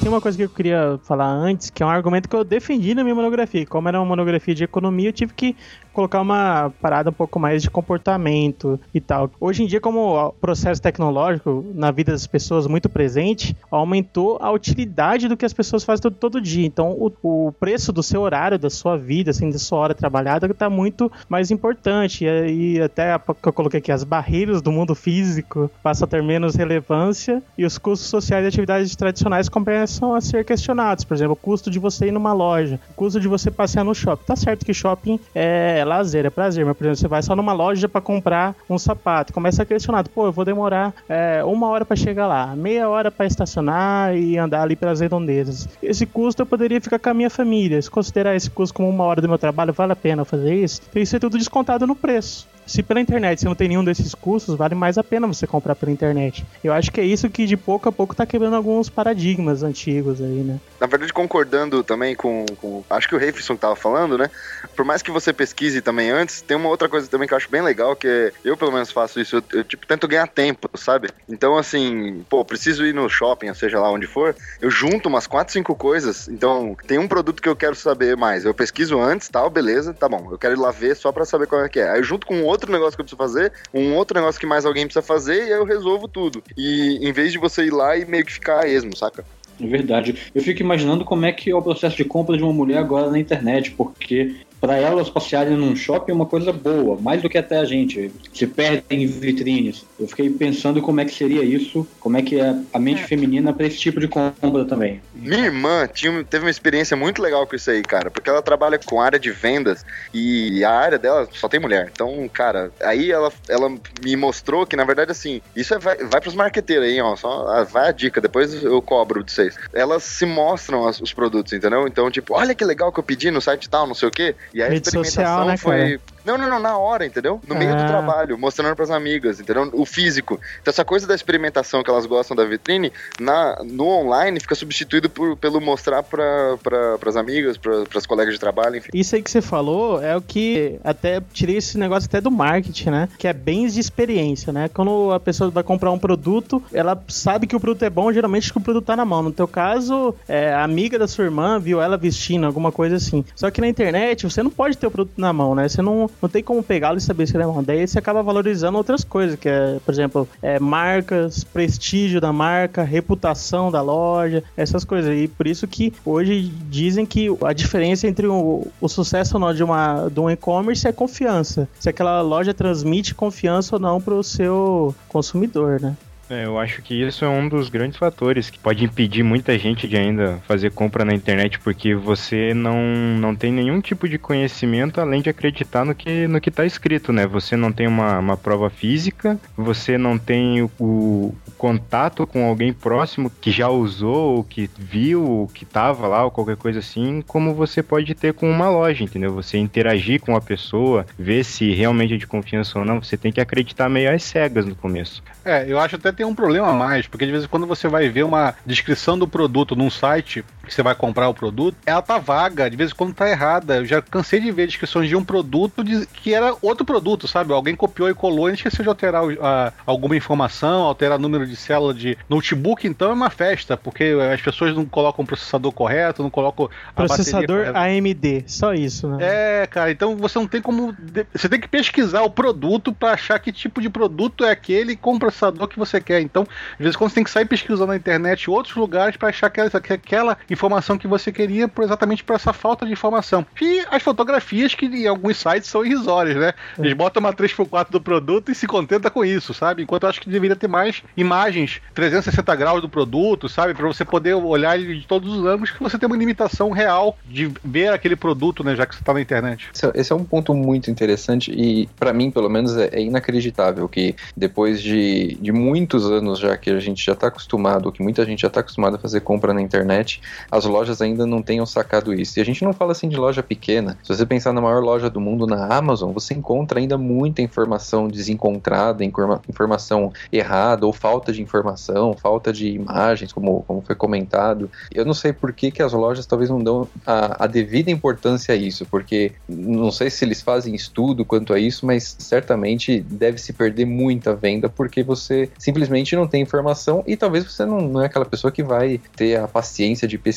tem 0.00 0.10
uma 0.10 0.20
coisa 0.20 0.36
que 0.36 0.44
eu 0.44 0.50
queria 0.50 1.00
falar 1.02 1.28
antes, 1.28 1.70
que 1.70 1.82
é 1.82 1.86
um 1.86 1.88
argumento 1.88 2.28
que 2.28 2.36
eu 2.36 2.44
defendi 2.44 2.94
na 2.94 3.02
minha 3.02 3.14
monografia. 3.14 3.64
Como 3.64 3.88
era 3.88 3.98
uma 3.98 4.04
monografia 4.04 4.54
de 4.54 4.62
economia, 4.62 5.08
eu 5.08 5.12
tive 5.14 5.32
que 5.32 5.56
colocar 5.94 6.20
uma 6.20 6.70
parada 6.82 7.10
um 7.10 7.12
pouco 7.12 7.38
mais 7.38 7.62
de 7.62 7.70
comportamento 7.70 8.78
e 8.92 9.00
tal. 9.00 9.30
Hoje 9.40 9.62
em 9.62 9.66
dia, 9.66 9.80
como 9.80 10.28
o 10.28 10.32
processo 10.32 10.82
tecnológico 10.82 11.64
na 11.72 11.90
vida 11.90 12.12
das 12.12 12.26
pessoas 12.26 12.66
muito 12.66 12.88
presente, 12.88 13.56
aumentou 13.70 14.36
a 14.40 14.50
utilidade 14.50 15.28
do 15.28 15.36
que 15.36 15.46
as 15.46 15.52
pessoas 15.52 15.84
fazem 15.84 16.02
todo, 16.02 16.16
todo 16.16 16.40
dia. 16.40 16.66
Então, 16.66 16.90
o, 16.90 17.12
o, 17.22 17.52
preço 17.52 17.92
do 17.92 18.02
seu 18.02 18.20
horário, 18.20 18.58
da 18.58 18.68
sua 18.68 18.98
vida, 18.98 19.30
assim, 19.30 19.48
da 19.48 19.58
sua 19.58 19.78
hora 19.78 19.94
trabalhada, 19.94 20.46
está 20.46 20.68
muito 20.68 21.10
mais 21.28 21.50
importante. 21.50 22.24
E, 22.24 22.74
e 22.74 22.80
até 22.80 23.16
que 23.18 23.48
eu 23.48 23.52
coloquei 23.52 23.78
aqui, 23.78 23.92
as 23.92 24.02
barreiras 24.02 24.60
do 24.60 24.72
mundo 24.72 24.94
físico 24.94 25.70
passam 25.82 26.06
a 26.06 26.08
ter 26.08 26.22
menos 26.22 26.56
relevância 26.56 27.42
e 27.56 27.64
os 27.64 27.78
custos 27.78 28.08
sociais 28.08 28.42
de 28.42 28.48
atividades 28.48 28.96
tradicionais 28.96 29.48
começam 29.48 30.14
a 30.14 30.20
ser 30.20 30.44
questionados. 30.44 31.04
Por 31.04 31.14
exemplo, 31.14 31.34
o 31.34 31.36
custo 31.36 31.70
de 31.70 31.78
você 31.78 32.06
ir 32.06 32.12
numa 32.12 32.32
loja, 32.32 32.80
o 32.90 32.94
custo 32.94 33.20
de 33.20 33.28
você 33.28 33.50
passear 33.50 33.84
no 33.84 33.94
shopping. 33.94 34.24
Tá 34.24 34.34
certo 34.34 34.64
que 34.64 34.74
shopping 34.74 35.20
é 35.34 35.83
é 35.84 35.88
lazer, 35.88 36.26
é 36.26 36.30
prazer. 36.30 36.64
Mas, 36.64 36.76
por 36.76 36.84
exemplo, 36.84 36.96
você 36.96 37.08
vai 37.08 37.22
só 37.22 37.36
numa 37.36 37.52
loja 37.52 37.88
para 37.88 38.00
comprar 38.00 38.54
um 38.68 38.78
sapato. 38.78 39.32
Começa 39.32 39.62
a 39.62 39.66
questionar, 39.66 40.08
pô, 40.08 40.26
eu 40.26 40.32
vou 40.32 40.44
demorar 40.44 40.92
é, 41.08 41.42
uma 41.44 41.68
hora 41.68 41.84
para 41.84 41.96
chegar 41.96 42.26
lá, 42.26 42.54
meia 42.56 42.88
hora 42.88 43.10
para 43.10 43.26
estacionar 43.26 44.16
e 44.16 44.36
andar 44.38 44.62
ali 44.62 44.76
pelas 44.76 45.00
redondezas. 45.00 45.68
Esse 45.82 46.06
custo 46.06 46.42
eu 46.42 46.46
poderia 46.46 46.80
ficar 46.80 46.98
com 46.98 47.10
a 47.10 47.14
minha 47.14 47.30
família. 47.30 47.80
Se 47.80 47.90
considerar 47.90 48.34
esse 48.34 48.50
custo 48.50 48.74
como 48.74 48.88
uma 48.88 49.04
hora 49.04 49.20
do 49.20 49.28
meu 49.28 49.38
trabalho, 49.38 49.72
vale 49.72 49.92
a 49.92 49.96
pena 49.96 50.24
fazer 50.24 50.54
isso? 50.54 50.80
Tem 50.92 51.02
que 51.02 51.08
ser 51.08 51.20
tudo 51.20 51.38
descontado 51.38 51.86
no 51.86 51.94
preço 51.94 52.48
se 52.66 52.82
pela 52.82 53.00
internet 53.00 53.40
você 53.40 53.46
não 53.46 53.54
tem 53.54 53.68
nenhum 53.68 53.84
desses 53.84 54.14
custos, 54.14 54.56
vale 54.56 54.74
mais 54.74 54.98
a 54.98 55.04
pena 55.04 55.26
você 55.26 55.46
comprar 55.46 55.74
pela 55.74 55.92
internet. 55.92 56.44
Eu 56.62 56.72
acho 56.72 56.90
que 56.90 57.00
é 57.00 57.04
isso 57.04 57.28
que 57.28 57.46
de 57.46 57.56
pouco 57.56 57.88
a 57.88 57.92
pouco 57.92 58.14
tá 58.14 58.26
quebrando 58.26 58.56
alguns 58.56 58.88
paradigmas 58.88 59.62
antigos 59.62 60.20
aí, 60.20 60.42
né? 60.42 60.58
Na 60.80 60.86
verdade, 60.86 61.12
concordando 61.12 61.82
também 61.82 62.14
com. 62.14 62.44
com 62.60 62.84
acho 62.90 63.08
que 63.08 63.14
o 63.14 63.18
Reifson 63.18 63.56
tava 63.56 63.76
falando, 63.76 64.18
né? 64.18 64.30
Por 64.74 64.84
mais 64.84 65.02
que 65.02 65.10
você 65.10 65.32
pesquise 65.32 65.80
também 65.80 66.10
antes, 66.10 66.42
tem 66.42 66.56
uma 66.56 66.68
outra 66.68 66.88
coisa 66.88 67.08
também 67.08 67.28
que 67.28 67.34
eu 67.34 67.38
acho 67.38 67.50
bem 67.50 67.62
legal, 67.62 67.94
que 67.96 68.06
é, 68.06 68.32
eu 68.44 68.56
pelo 68.56 68.72
menos 68.72 68.90
faço 68.90 69.20
isso, 69.20 69.36
eu, 69.36 69.42
eu 69.52 69.64
tipo, 69.64 69.86
tento 69.86 70.08
ganhar 70.08 70.26
tempo, 70.26 70.68
sabe? 70.74 71.08
Então, 71.28 71.56
assim, 71.56 72.24
pô, 72.28 72.44
preciso 72.44 72.84
ir 72.84 72.94
no 72.94 73.08
shopping, 73.08 73.48
ou 73.48 73.54
seja 73.54 73.80
lá 73.80 73.90
onde 73.90 74.06
for, 74.06 74.34
eu 74.60 74.70
junto 74.70 75.08
umas 75.08 75.26
4, 75.26 75.52
5 75.52 75.74
coisas. 75.74 76.28
Então, 76.28 76.76
tem 76.86 76.98
um 76.98 77.08
produto 77.08 77.42
que 77.42 77.48
eu 77.48 77.56
quero 77.56 77.74
saber 77.74 78.16
mais. 78.16 78.44
Eu 78.44 78.54
pesquiso 78.54 79.00
antes, 79.00 79.28
tal, 79.28 79.50
beleza, 79.50 79.94
tá 79.94 80.08
bom. 80.08 80.28
Eu 80.30 80.38
quero 80.38 80.54
ir 80.54 80.58
lá 80.58 80.70
ver 80.70 80.96
só 80.96 81.12
pra 81.12 81.24
saber 81.24 81.46
qual 81.46 81.64
é 81.64 81.68
que 81.68 81.80
é. 81.80 81.90
Aí 81.90 82.02
junto 82.02 82.26
com 82.26 82.42
outro 82.42 82.53
outro 82.54 82.72
negócio 82.72 82.96
que 82.96 83.02
eu 83.02 83.04
preciso 83.04 83.18
fazer, 83.18 83.52
um 83.72 83.94
outro 83.94 84.18
negócio 84.18 84.40
que 84.40 84.46
mais 84.46 84.64
alguém 84.64 84.86
precisa 84.86 85.04
fazer, 85.04 85.48
e 85.48 85.52
aí 85.52 85.58
eu 85.58 85.64
resolvo 85.64 86.08
tudo. 86.08 86.42
E 86.56 86.98
em 87.02 87.12
vez 87.12 87.32
de 87.32 87.38
você 87.38 87.66
ir 87.66 87.72
lá 87.72 87.96
e 87.96 88.04
meio 88.04 88.24
que 88.24 88.32
ficar 88.32 88.66
esmo, 88.66 88.96
saca? 88.96 89.24
É 89.60 89.66
verdade. 89.66 90.16
Eu 90.34 90.42
fico 90.42 90.62
imaginando 90.62 91.04
como 91.04 91.26
é 91.26 91.32
que 91.32 91.50
é 91.50 91.54
o 91.54 91.62
processo 91.62 91.96
de 91.96 92.04
compra 92.04 92.36
de 92.36 92.42
uma 92.42 92.52
mulher 92.52 92.78
agora 92.78 93.10
na 93.10 93.18
internet, 93.18 93.70
porque 93.72 94.34
para 94.60 94.76
elas 94.76 95.10
passearem 95.10 95.56
num 95.56 95.76
shopping 95.76 96.12
é 96.12 96.14
uma 96.14 96.26
coisa 96.26 96.52
boa, 96.52 96.98
mais 97.00 97.22
do 97.22 97.28
que 97.28 97.38
até 97.38 97.58
a 97.58 97.64
gente. 97.64 98.10
Se 98.32 98.46
perdem 98.46 99.02
em 99.02 99.06
vitrines. 99.06 99.84
Eu 99.98 100.08
fiquei 100.08 100.30
pensando 100.30 100.80
como 100.80 101.00
é 101.00 101.04
que 101.04 101.14
seria 101.14 101.44
isso, 101.44 101.86
como 102.00 102.16
é 102.16 102.22
que 102.22 102.40
é 102.40 102.54
a 102.72 102.78
mente 102.78 103.02
é. 103.02 103.06
feminina 103.06 103.52
para 103.52 103.66
esse 103.66 103.78
tipo 103.78 104.00
de 104.00 104.08
compra 104.08 104.64
também. 104.64 105.00
Minha 105.14 105.46
irmã 105.46 105.86
tinha, 105.86 106.24
teve 106.24 106.44
uma 106.44 106.50
experiência 106.50 106.96
muito 106.96 107.20
legal 107.20 107.46
com 107.46 107.54
isso 107.54 107.70
aí, 107.70 107.82
cara, 107.82 108.10
porque 108.10 108.28
ela 108.28 108.42
trabalha 108.42 108.78
com 108.78 109.00
área 109.00 109.18
de 109.18 109.30
vendas 109.30 109.84
e 110.12 110.64
a 110.64 110.70
área 110.70 110.98
dela 110.98 111.28
só 111.32 111.48
tem 111.48 111.60
mulher. 111.60 111.90
Então, 111.92 112.28
cara, 112.32 112.70
aí 112.80 113.10
ela, 113.10 113.32
ela 113.48 113.68
me 114.02 114.16
mostrou 114.16 114.66
que, 114.66 114.76
na 114.76 114.84
verdade, 114.84 115.10
assim, 115.10 115.40
isso 115.54 115.74
é, 115.74 115.78
vai, 115.78 115.96
vai 115.98 116.20
pros 116.20 116.34
marqueteiros 116.34 116.86
aí, 116.86 117.00
ó, 117.00 117.14
só 117.16 117.48
ah, 117.48 117.64
vai 117.64 117.88
a 117.88 117.92
dica, 117.92 118.20
depois 118.20 118.62
eu 118.62 118.80
cobro 118.80 119.22
de 119.22 119.32
vocês. 119.32 119.56
Elas 119.72 120.02
se 120.02 120.26
mostram 120.26 120.86
as, 120.86 121.00
os 121.00 121.12
produtos, 121.12 121.52
entendeu? 121.52 121.86
Então, 121.86 122.10
tipo, 122.10 122.34
olha 122.34 122.54
que 122.54 122.64
legal 122.64 122.92
que 122.92 122.98
eu 122.98 123.04
pedi 123.04 123.30
no 123.30 123.40
site 123.40 123.68
tal, 123.68 123.86
não 123.86 123.94
sei 123.94 124.08
o 124.08 124.12
quê. 124.12 124.34
E 124.54 124.62
a 124.62 124.68
Rede 124.68 124.86
experimentação 124.86 125.04
social, 125.04 125.46
né, 125.46 125.56
foi. 125.56 126.00
Não, 126.24 126.38
não, 126.38 126.48
não, 126.48 126.58
na 126.58 126.76
hora, 126.76 127.04
entendeu? 127.04 127.40
No 127.46 127.54
meio 127.54 127.74
do 127.76 127.82
ah. 127.82 127.86
trabalho, 127.86 128.38
mostrando 128.38 128.74
pras 128.74 128.90
amigas, 128.90 129.40
entendeu? 129.40 129.68
O 129.72 129.84
físico. 129.84 130.40
Então, 130.60 130.70
essa 130.70 130.84
coisa 130.84 131.06
da 131.06 131.14
experimentação 131.14 131.82
que 131.82 131.90
elas 131.90 132.06
gostam 132.06 132.36
da 132.36 132.44
vitrine, 132.44 132.92
na, 133.20 133.62
no 133.64 133.86
online 133.86 134.40
fica 134.40 134.54
substituído 134.54 135.10
por, 135.10 135.36
pelo 135.36 135.60
mostrar 135.60 136.02
pra, 136.02 136.56
pra, 136.62 136.98
pras 136.98 137.16
amigas, 137.16 137.56
pra, 137.56 137.84
pras 137.84 138.06
colegas 138.06 138.34
de 138.34 138.40
trabalho, 138.40 138.76
enfim. 138.76 138.90
Isso 138.94 139.14
aí 139.14 139.22
que 139.22 139.30
você 139.30 139.42
falou 139.42 140.02
é 140.02 140.16
o 140.16 140.22
que 140.22 140.78
até 140.82 141.20
tirei 141.32 141.56
esse 141.56 141.78
negócio 141.78 142.08
até 142.08 142.20
do 142.20 142.30
marketing, 142.30 142.90
né? 142.90 143.08
Que 143.18 143.28
é 143.28 143.32
bens 143.32 143.74
de 143.74 143.80
experiência, 143.80 144.52
né? 144.52 144.68
Quando 144.68 145.12
a 145.12 145.20
pessoa 145.20 145.50
vai 145.50 145.62
comprar 145.62 145.90
um 145.90 145.98
produto, 145.98 146.62
ela 146.72 147.02
sabe 147.08 147.46
que 147.46 147.56
o 147.56 147.60
produto 147.60 147.82
é 147.82 147.90
bom, 147.90 148.12
geralmente 148.12 148.52
que 148.52 148.58
o 148.58 148.60
produto 148.60 148.84
tá 148.84 148.96
na 148.96 149.04
mão. 149.04 149.22
No 149.22 149.32
teu 149.32 149.46
caso, 149.46 150.14
é, 150.28 150.52
a 150.52 150.64
amiga 150.64 150.98
da 150.98 151.06
sua 151.06 151.24
irmã 151.24 151.58
viu 151.58 151.80
ela 151.80 151.96
vestindo, 151.96 152.46
alguma 152.46 152.72
coisa 152.72 152.96
assim. 152.96 153.24
Só 153.34 153.50
que 153.50 153.60
na 153.60 153.68
internet, 153.68 154.24
você 154.24 154.42
não 154.42 154.50
pode 154.50 154.76
ter 154.76 154.86
o 154.86 154.90
produto 154.90 155.14
na 155.16 155.32
mão, 155.32 155.54
né? 155.54 155.68
Você 155.68 155.82
não, 155.82 156.10
não 156.20 156.28
tem 156.28 156.42
como 156.42 156.62
pegá-lo 156.62 156.98
e 156.98 157.00
saber 157.00 157.26
se 157.26 157.36
ele 157.36 157.44
é 157.44 157.46
bom. 157.46 157.62
Daí 157.62 157.86
você 157.86 157.98
acaba 157.98 158.22
valorizando 158.22 158.78
outras 158.78 159.04
coisas, 159.04 159.38
que 159.38 159.48
é, 159.48 159.78
por 159.84 159.92
exemplo, 159.92 160.28
é, 160.42 160.58
marcas, 160.58 161.44
prestígio 161.44 162.20
da 162.20 162.32
marca, 162.32 162.82
reputação 162.82 163.70
da 163.70 163.82
loja, 163.82 164.42
essas 164.56 164.84
coisas. 164.84 165.16
E 165.16 165.28
por 165.28 165.46
isso 165.46 165.66
que 165.66 165.92
hoje 166.04 166.52
dizem 166.70 167.06
que 167.06 167.28
a 167.44 167.52
diferença 167.52 168.06
entre 168.06 168.26
o, 168.26 168.66
o 168.80 168.88
sucesso 168.88 169.34
ou 169.34 169.40
não 169.40 169.54
de, 169.54 169.62
uma, 169.62 170.08
de 170.08 170.20
um 170.20 170.30
e-commerce 170.30 170.86
é 170.86 170.92
confiança. 170.92 171.68
Se 171.78 171.88
aquela 171.88 172.20
loja 172.20 172.54
transmite 172.54 173.14
confiança 173.14 173.76
ou 173.76 173.80
não 173.80 174.00
para 174.00 174.14
o 174.14 174.22
seu 174.22 174.94
consumidor, 175.08 175.80
né? 175.80 175.96
É, 176.28 176.46
eu 176.46 176.58
acho 176.58 176.82
que 176.82 176.94
isso 176.94 177.24
é 177.24 177.28
um 177.28 177.48
dos 177.48 177.68
grandes 177.68 177.98
fatores 177.98 178.48
que 178.48 178.58
pode 178.58 178.84
impedir 178.84 179.22
muita 179.22 179.58
gente 179.58 179.86
de 179.86 179.96
ainda 179.96 180.40
fazer 180.46 180.70
compra 180.70 181.04
na 181.04 181.14
internet, 181.14 181.58
porque 181.58 181.94
você 181.94 182.54
não, 182.54 182.78
não 183.18 183.34
tem 183.34 183.52
nenhum 183.52 183.80
tipo 183.80 184.08
de 184.08 184.18
conhecimento 184.18 185.00
além 185.00 185.20
de 185.20 185.28
acreditar 185.28 185.84
no 185.84 185.94
que 185.94 186.26
no 186.26 186.40
que 186.40 186.48
está 186.48 186.64
escrito, 186.64 187.12
né? 187.12 187.26
Você 187.26 187.56
não 187.56 187.70
tem 187.70 187.86
uma, 187.86 188.18
uma 188.18 188.36
prova 188.36 188.70
física, 188.70 189.38
você 189.56 189.98
não 189.98 190.18
tem 190.18 190.62
o, 190.62 190.70
o, 190.80 191.34
contato 191.58 192.26
com 192.26 192.44
alguém 192.46 192.72
próximo 192.72 193.30
que 193.40 193.50
já 193.50 193.68
usou, 193.68 194.36
ou 194.36 194.44
que 194.44 194.68
viu, 194.76 195.24
ou 195.24 195.48
que 195.48 195.64
estava 195.64 196.06
lá, 196.06 196.24
ou 196.24 196.30
qualquer 196.30 196.56
coisa 196.56 196.78
assim, 196.78 197.22
como 197.26 197.54
você 197.54 197.82
pode 197.82 198.14
ter 198.14 198.34
com 198.34 198.50
uma 198.50 198.68
loja, 198.68 199.04
entendeu? 199.04 199.32
Você 199.34 199.56
interagir 199.58 200.20
com 200.20 200.36
a 200.36 200.40
pessoa, 200.40 201.06
ver 201.18 201.44
se 201.44 201.72
realmente 201.72 202.14
é 202.14 202.16
de 202.16 202.26
confiança 202.26 202.78
ou 202.78 202.84
não, 202.84 203.02
você 203.02 203.16
tem 203.16 203.32
que 203.32 203.40
acreditar 203.40 203.88
meio 203.88 204.12
às 204.12 204.22
cegas 204.22 204.66
no 204.66 204.74
começo. 204.74 205.22
É, 205.44 205.64
eu 205.70 205.78
acho 205.78 205.96
até 205.96 206.12
tem 206.14 206.24
um 206.24 206.34
problema 206.34 206.68
a 206.68 206.72
mais, 206.72 207.06
porque 207.06 207.26
de 207.26 207.32
vez 207.32 207.44
em 207.44 207.48
quando 207.48 207.66
você 207.66 207.88
vai 207.88 208.08
ver 208.08 208.24
uma 208.24 208.54
descrição 208.64 209.18
do 209.18 209.28
produto 209.28 209.76
num 209.76 209.90
site 209.90 210.44
que 210.64 210.74
você 210.74 210.82
vai 210.82 210.94
comprar 210.94 211.28
o 211.28 211.34
produto, 211.34 211.76
ela 211.86 212.02
tá 212.02 212.18
vaga, 212.18 212.68
de 212.68 212.76
vez 212.76 212.90
em 212.90 212.94
quando 212.94 213.14
tá 213.14 213.28
errada. 213.28 213.76
Eu 213.76 213.86
já 213.86 214.02
cansei 214.02 214.40
de 214.40 214.50
ver 214.50 214.66
descrições 214.66 215.08
de 215.08 215.16
um 215.16 215.24
produto 215.24 215.82
de, 215.82 216.06
que 216.06 216.32
era 216.32 216.54
outro 216.62 216.84
produto, 216.84 217.26
sabe? 217.28 217.52
Alguém 217.52 217.74
copiou 217.74 218.08
e 218.08 218.14
colou 218.14 218.50
e 218.50 218.54
esqueceu 218.54 218.82
de 218.82 218.88
alterar 218.88 219.22
a, 219.40 219.72
alguma 219.86 220.16
informação, 220.16 220.82
alterar 220.82 221.18
número 221.18 221.46
de 221.46 221.56
célula 221.56 221.94
de 221.94 222.16
notebook, 222.28 222.86
então 222.86 223.10
é 223.10 223.14
uma 223.14 223.30
festa, 223.30 223.76
porque 223.76 224.14
as 224.32 224.40
pessoas 224.40 224.74
não 224.74 224.84
colocam 224.84 225.24
o 225.24 225.26
processador 225.26 225.72
correto, 225.72 226.22
não 226.22 226.30
colocam 226.30 226.68
processador 226.94 227.72
AMD, 227.74 228.44
só 228.46 228.74
isso, 228.74 229.08
né? 229.08 229.18
É, 229.62 229.66
cara, 229.66 229.90
então 229.90 230.16
você 230.16 230.38
não 230.38 230.46
tem 230.46 230.60
como 230.60 230.94
você 231.32 231.48
tem 231.48 231.60
que 231.60 231.68
pesquisar 231.68 232.22
o 232.22 232.30
produto 232.30 232.92
para 232.92 233.12
achar 233.12 233.38
que 233.38 233.52
tipo 233.52 233.80
de 233.80 233.88
produto 233.88 234.44
é 234.44 234.50
aquele 234.50 234.96
com 234.96 235.14
o 235.14 235.18
processador 235.18 235.68
que 235.68 235.78
você 235.78 236.00
quer. 236.00 236.20
Então, 236.20 236.46
às 236.72 236.78
vezes, 236.78 236.96
quando 236.96 237.10
você 237.10 237.16
tem 237.16 237.24
que 237.24 237.30
sair 237.30 237.44
pesquisando 237.44 237.86
na 237.86 237.96
internet 237.96 238.50
outros 238.50 238.74
lugares 238.76 239.16
para 239.16 239.28
achar 239.28 239.46
aquela, 239.46 239.68
aquela 239.68 240.38
informação 240.54 240.98
que 240.98 241.06
você 241.06 241.30
queria, 241.30 241.70
exatamente 241.82 242.24
por 242.24 242.34
essa 242.34 242.52
falta 242.52 242.86
de 242.86 242.92
informação. 242.92 243.46
E 243.60 243.84
as 243.90 244.02
fotografias, 244.02 244.74
que 244.74 244.86
em 244.86 245.06
alguns 245.06 245.36
sites 245.36 245.68
são 245.68 245.84
irrisórias, 245.84 246.36
né? 246.36 246.54
Eles 246.78 246.94
botam 246.94 247.20
uma 247.20 247.32
3x4 247.32 247.90
do 247.90 248.00
produto 248.00 248.50
e 248.50 248.54
se 248.54 248.66
contenta 248.66 249.10
com 249.10 249.24
isso, 249.24 249.54
sabe? 249.54 249.82
Enquanto 249.82 250.04
eu 250.04 250.08
acho 250.08 250.20
que 250.20 250.28
deveria 250.28 250.56
ter 250.56 250.68
mais 250.68 251.02
imagens 251.16 251.80
360 251.94 252.54
graus 252.56 252.80
do 252.80 252.88
produto, 252.88 253.48
sabe? 253.48 253.74
Para 253.74 253.86
você 253.86 254.04
poder 254.04 254.34
olhar 254.34 254.78
ele 254.78 255.00
de 255.00 255.06
todos 255.06 255.32
os 255.32 255.44
ângulos, 255.44 255.70
que 255.70 255.82
você 255.82 255.98
tem 255.98 256.06
uma 256.06 256.16
limitação 256.16 256.70
real 256.70 257.16
de 257.26 257.52
ver 257.64 257.92
aquele 257.92 258.16
produto, 258.16 258.64
né? 258.64 258.74
Já 258.74 258.86
que 258.86 258.94
você 258.94 259.02
está 259.02 259.12
na 259.12 259.20
internet. 259.20 259.68
Esse 259.94 260.12
é 260.12 260.16
um 260.16 260.24
ponto 260.24 260.54
muito 260.54 260.90
interessante 260.90 261.52
e, 261.52 261.88
para 261.98 262.12
mim, 262.12 262.30
pelo 262.30 262.48
menos, 262.48 262.76
é 262.76 263.00
inacreditável 263.00 263.88
que 263.88 264.16
depois 264.36 264.82
de, 264.82 265.36
de 265.40 265.52
muito 265.52 265.84
muitos 265.84 266.10
anos 266.10 266.38
já 266.38 266.56
que 266.56 266.70
a 266.70 266.80
gente 266.80 267.04
já 267.04 267.12
está 267.12 267.28
acostumado, 267.28 267.92
que 267.92 268.02
muita 268.02 268.24
gente 268.24 268.40
já 268.42 268.48
está 268.48 268.60
acostumada 268.60 268.96
a 268.96 268.98
fazer 268.98 269.20
compra 269.20 269.52
na 269.52 269.60
internet, 269.60 270.20
as 270.50 270.64
lojas 270.64 271.00
ainda 271.00 271.26
não 271.26 271.42
tenham 271.42 271.66
sacado 271.66 272.12
isso. 272.12 272.38
E 272.38 272.42
a 272.42 272.44
gente 272.44 272.64
não 272.64 272.72
fala 272.72 272.92
assim 272.92 273.08
de 273.08 273.16
loja 273.16 273.42
pequena. 273.42 273.98
Se 274.02 274.14
você 274.14 274.24
pensar 274.26 274.52
na 274.52 274.60
maior 274.60 274.82
loja 274.82 275.10
do 275.10 275.20
mundo, 275.20 275.46
na 275.46 275.66
Amazon, 275.74 276.12
você 276.12 276.34
encontra 276.34 276.78
ainda 276.78 276.96
muita 276.96 277.42
informação 277.42 278.08
desencontrada, 278.08 279.04
informa 279.04 279.40
informação 279.48 280.12
errada 280.32 280.86
ou 280.86 280.92
falta 280.92 281.32
de 281.32 281.42
informação, 281.42 282.14
falta 282.14 282.52
de 282.52 282.68
imagens, 282.68 283.32
como, 283.32 283.62
como 283.62 283.82
foi 283.82 283.94
comentado. 283.94 284.70
Eu 284.92 285.04
não 285.04 285.14
sei 285.14 285.32
por 285.32 285.52
que, 285.52 285.70
que 285.70 285.82
as 285.82 285.92
lojas 285.92 286.26
talvez 286.26 286.50
não 286.50 286.62
dão 286.62 286.88
a, 287.06 287.44
a 287.44 287.46
devida 287.46 287.90
importância 287.90 288.54
a 288.54 288.56
isso, 288.56 288.86
porque 288.86 289.32
não 289.48 289.90
sei 289.90 290.10
se 290.10 290.24
eles 290.24 290.42
fazem 290.42 290.74
estudo 290.74 291.24
quanto 291.24 291.52
a 291.52 291.58
isso, 291.58 291.86
mas 291.86 292.16
certamente 292.18 293.00
deve 293.00 293.38
se 293.38 293.52
perder 293.52 293.84
muita 293.84 294.34
venda 294.34 294.68
porque 294.68 295.02
você 295.02 295.48
simplesmente 295.58 296.16
não 296.16 296.26
tem 296.26 296.42
informação 296.42 297.02
e 297.06 297.16
talvez 297.16 297.44
você 297.44 297.64
não, 297.64 297.80
não 297.80 298.02
é 298.02 298.06
aquela 298.06 298.24
pessoa 298.24 298.50
que 298.50 298.62
vai 298.62 299.00
ter 299.16 299.36
a 299.36 299.48
paciência 299.48 300.06
de 300.06 300.18
pesquisar 300.18 300.33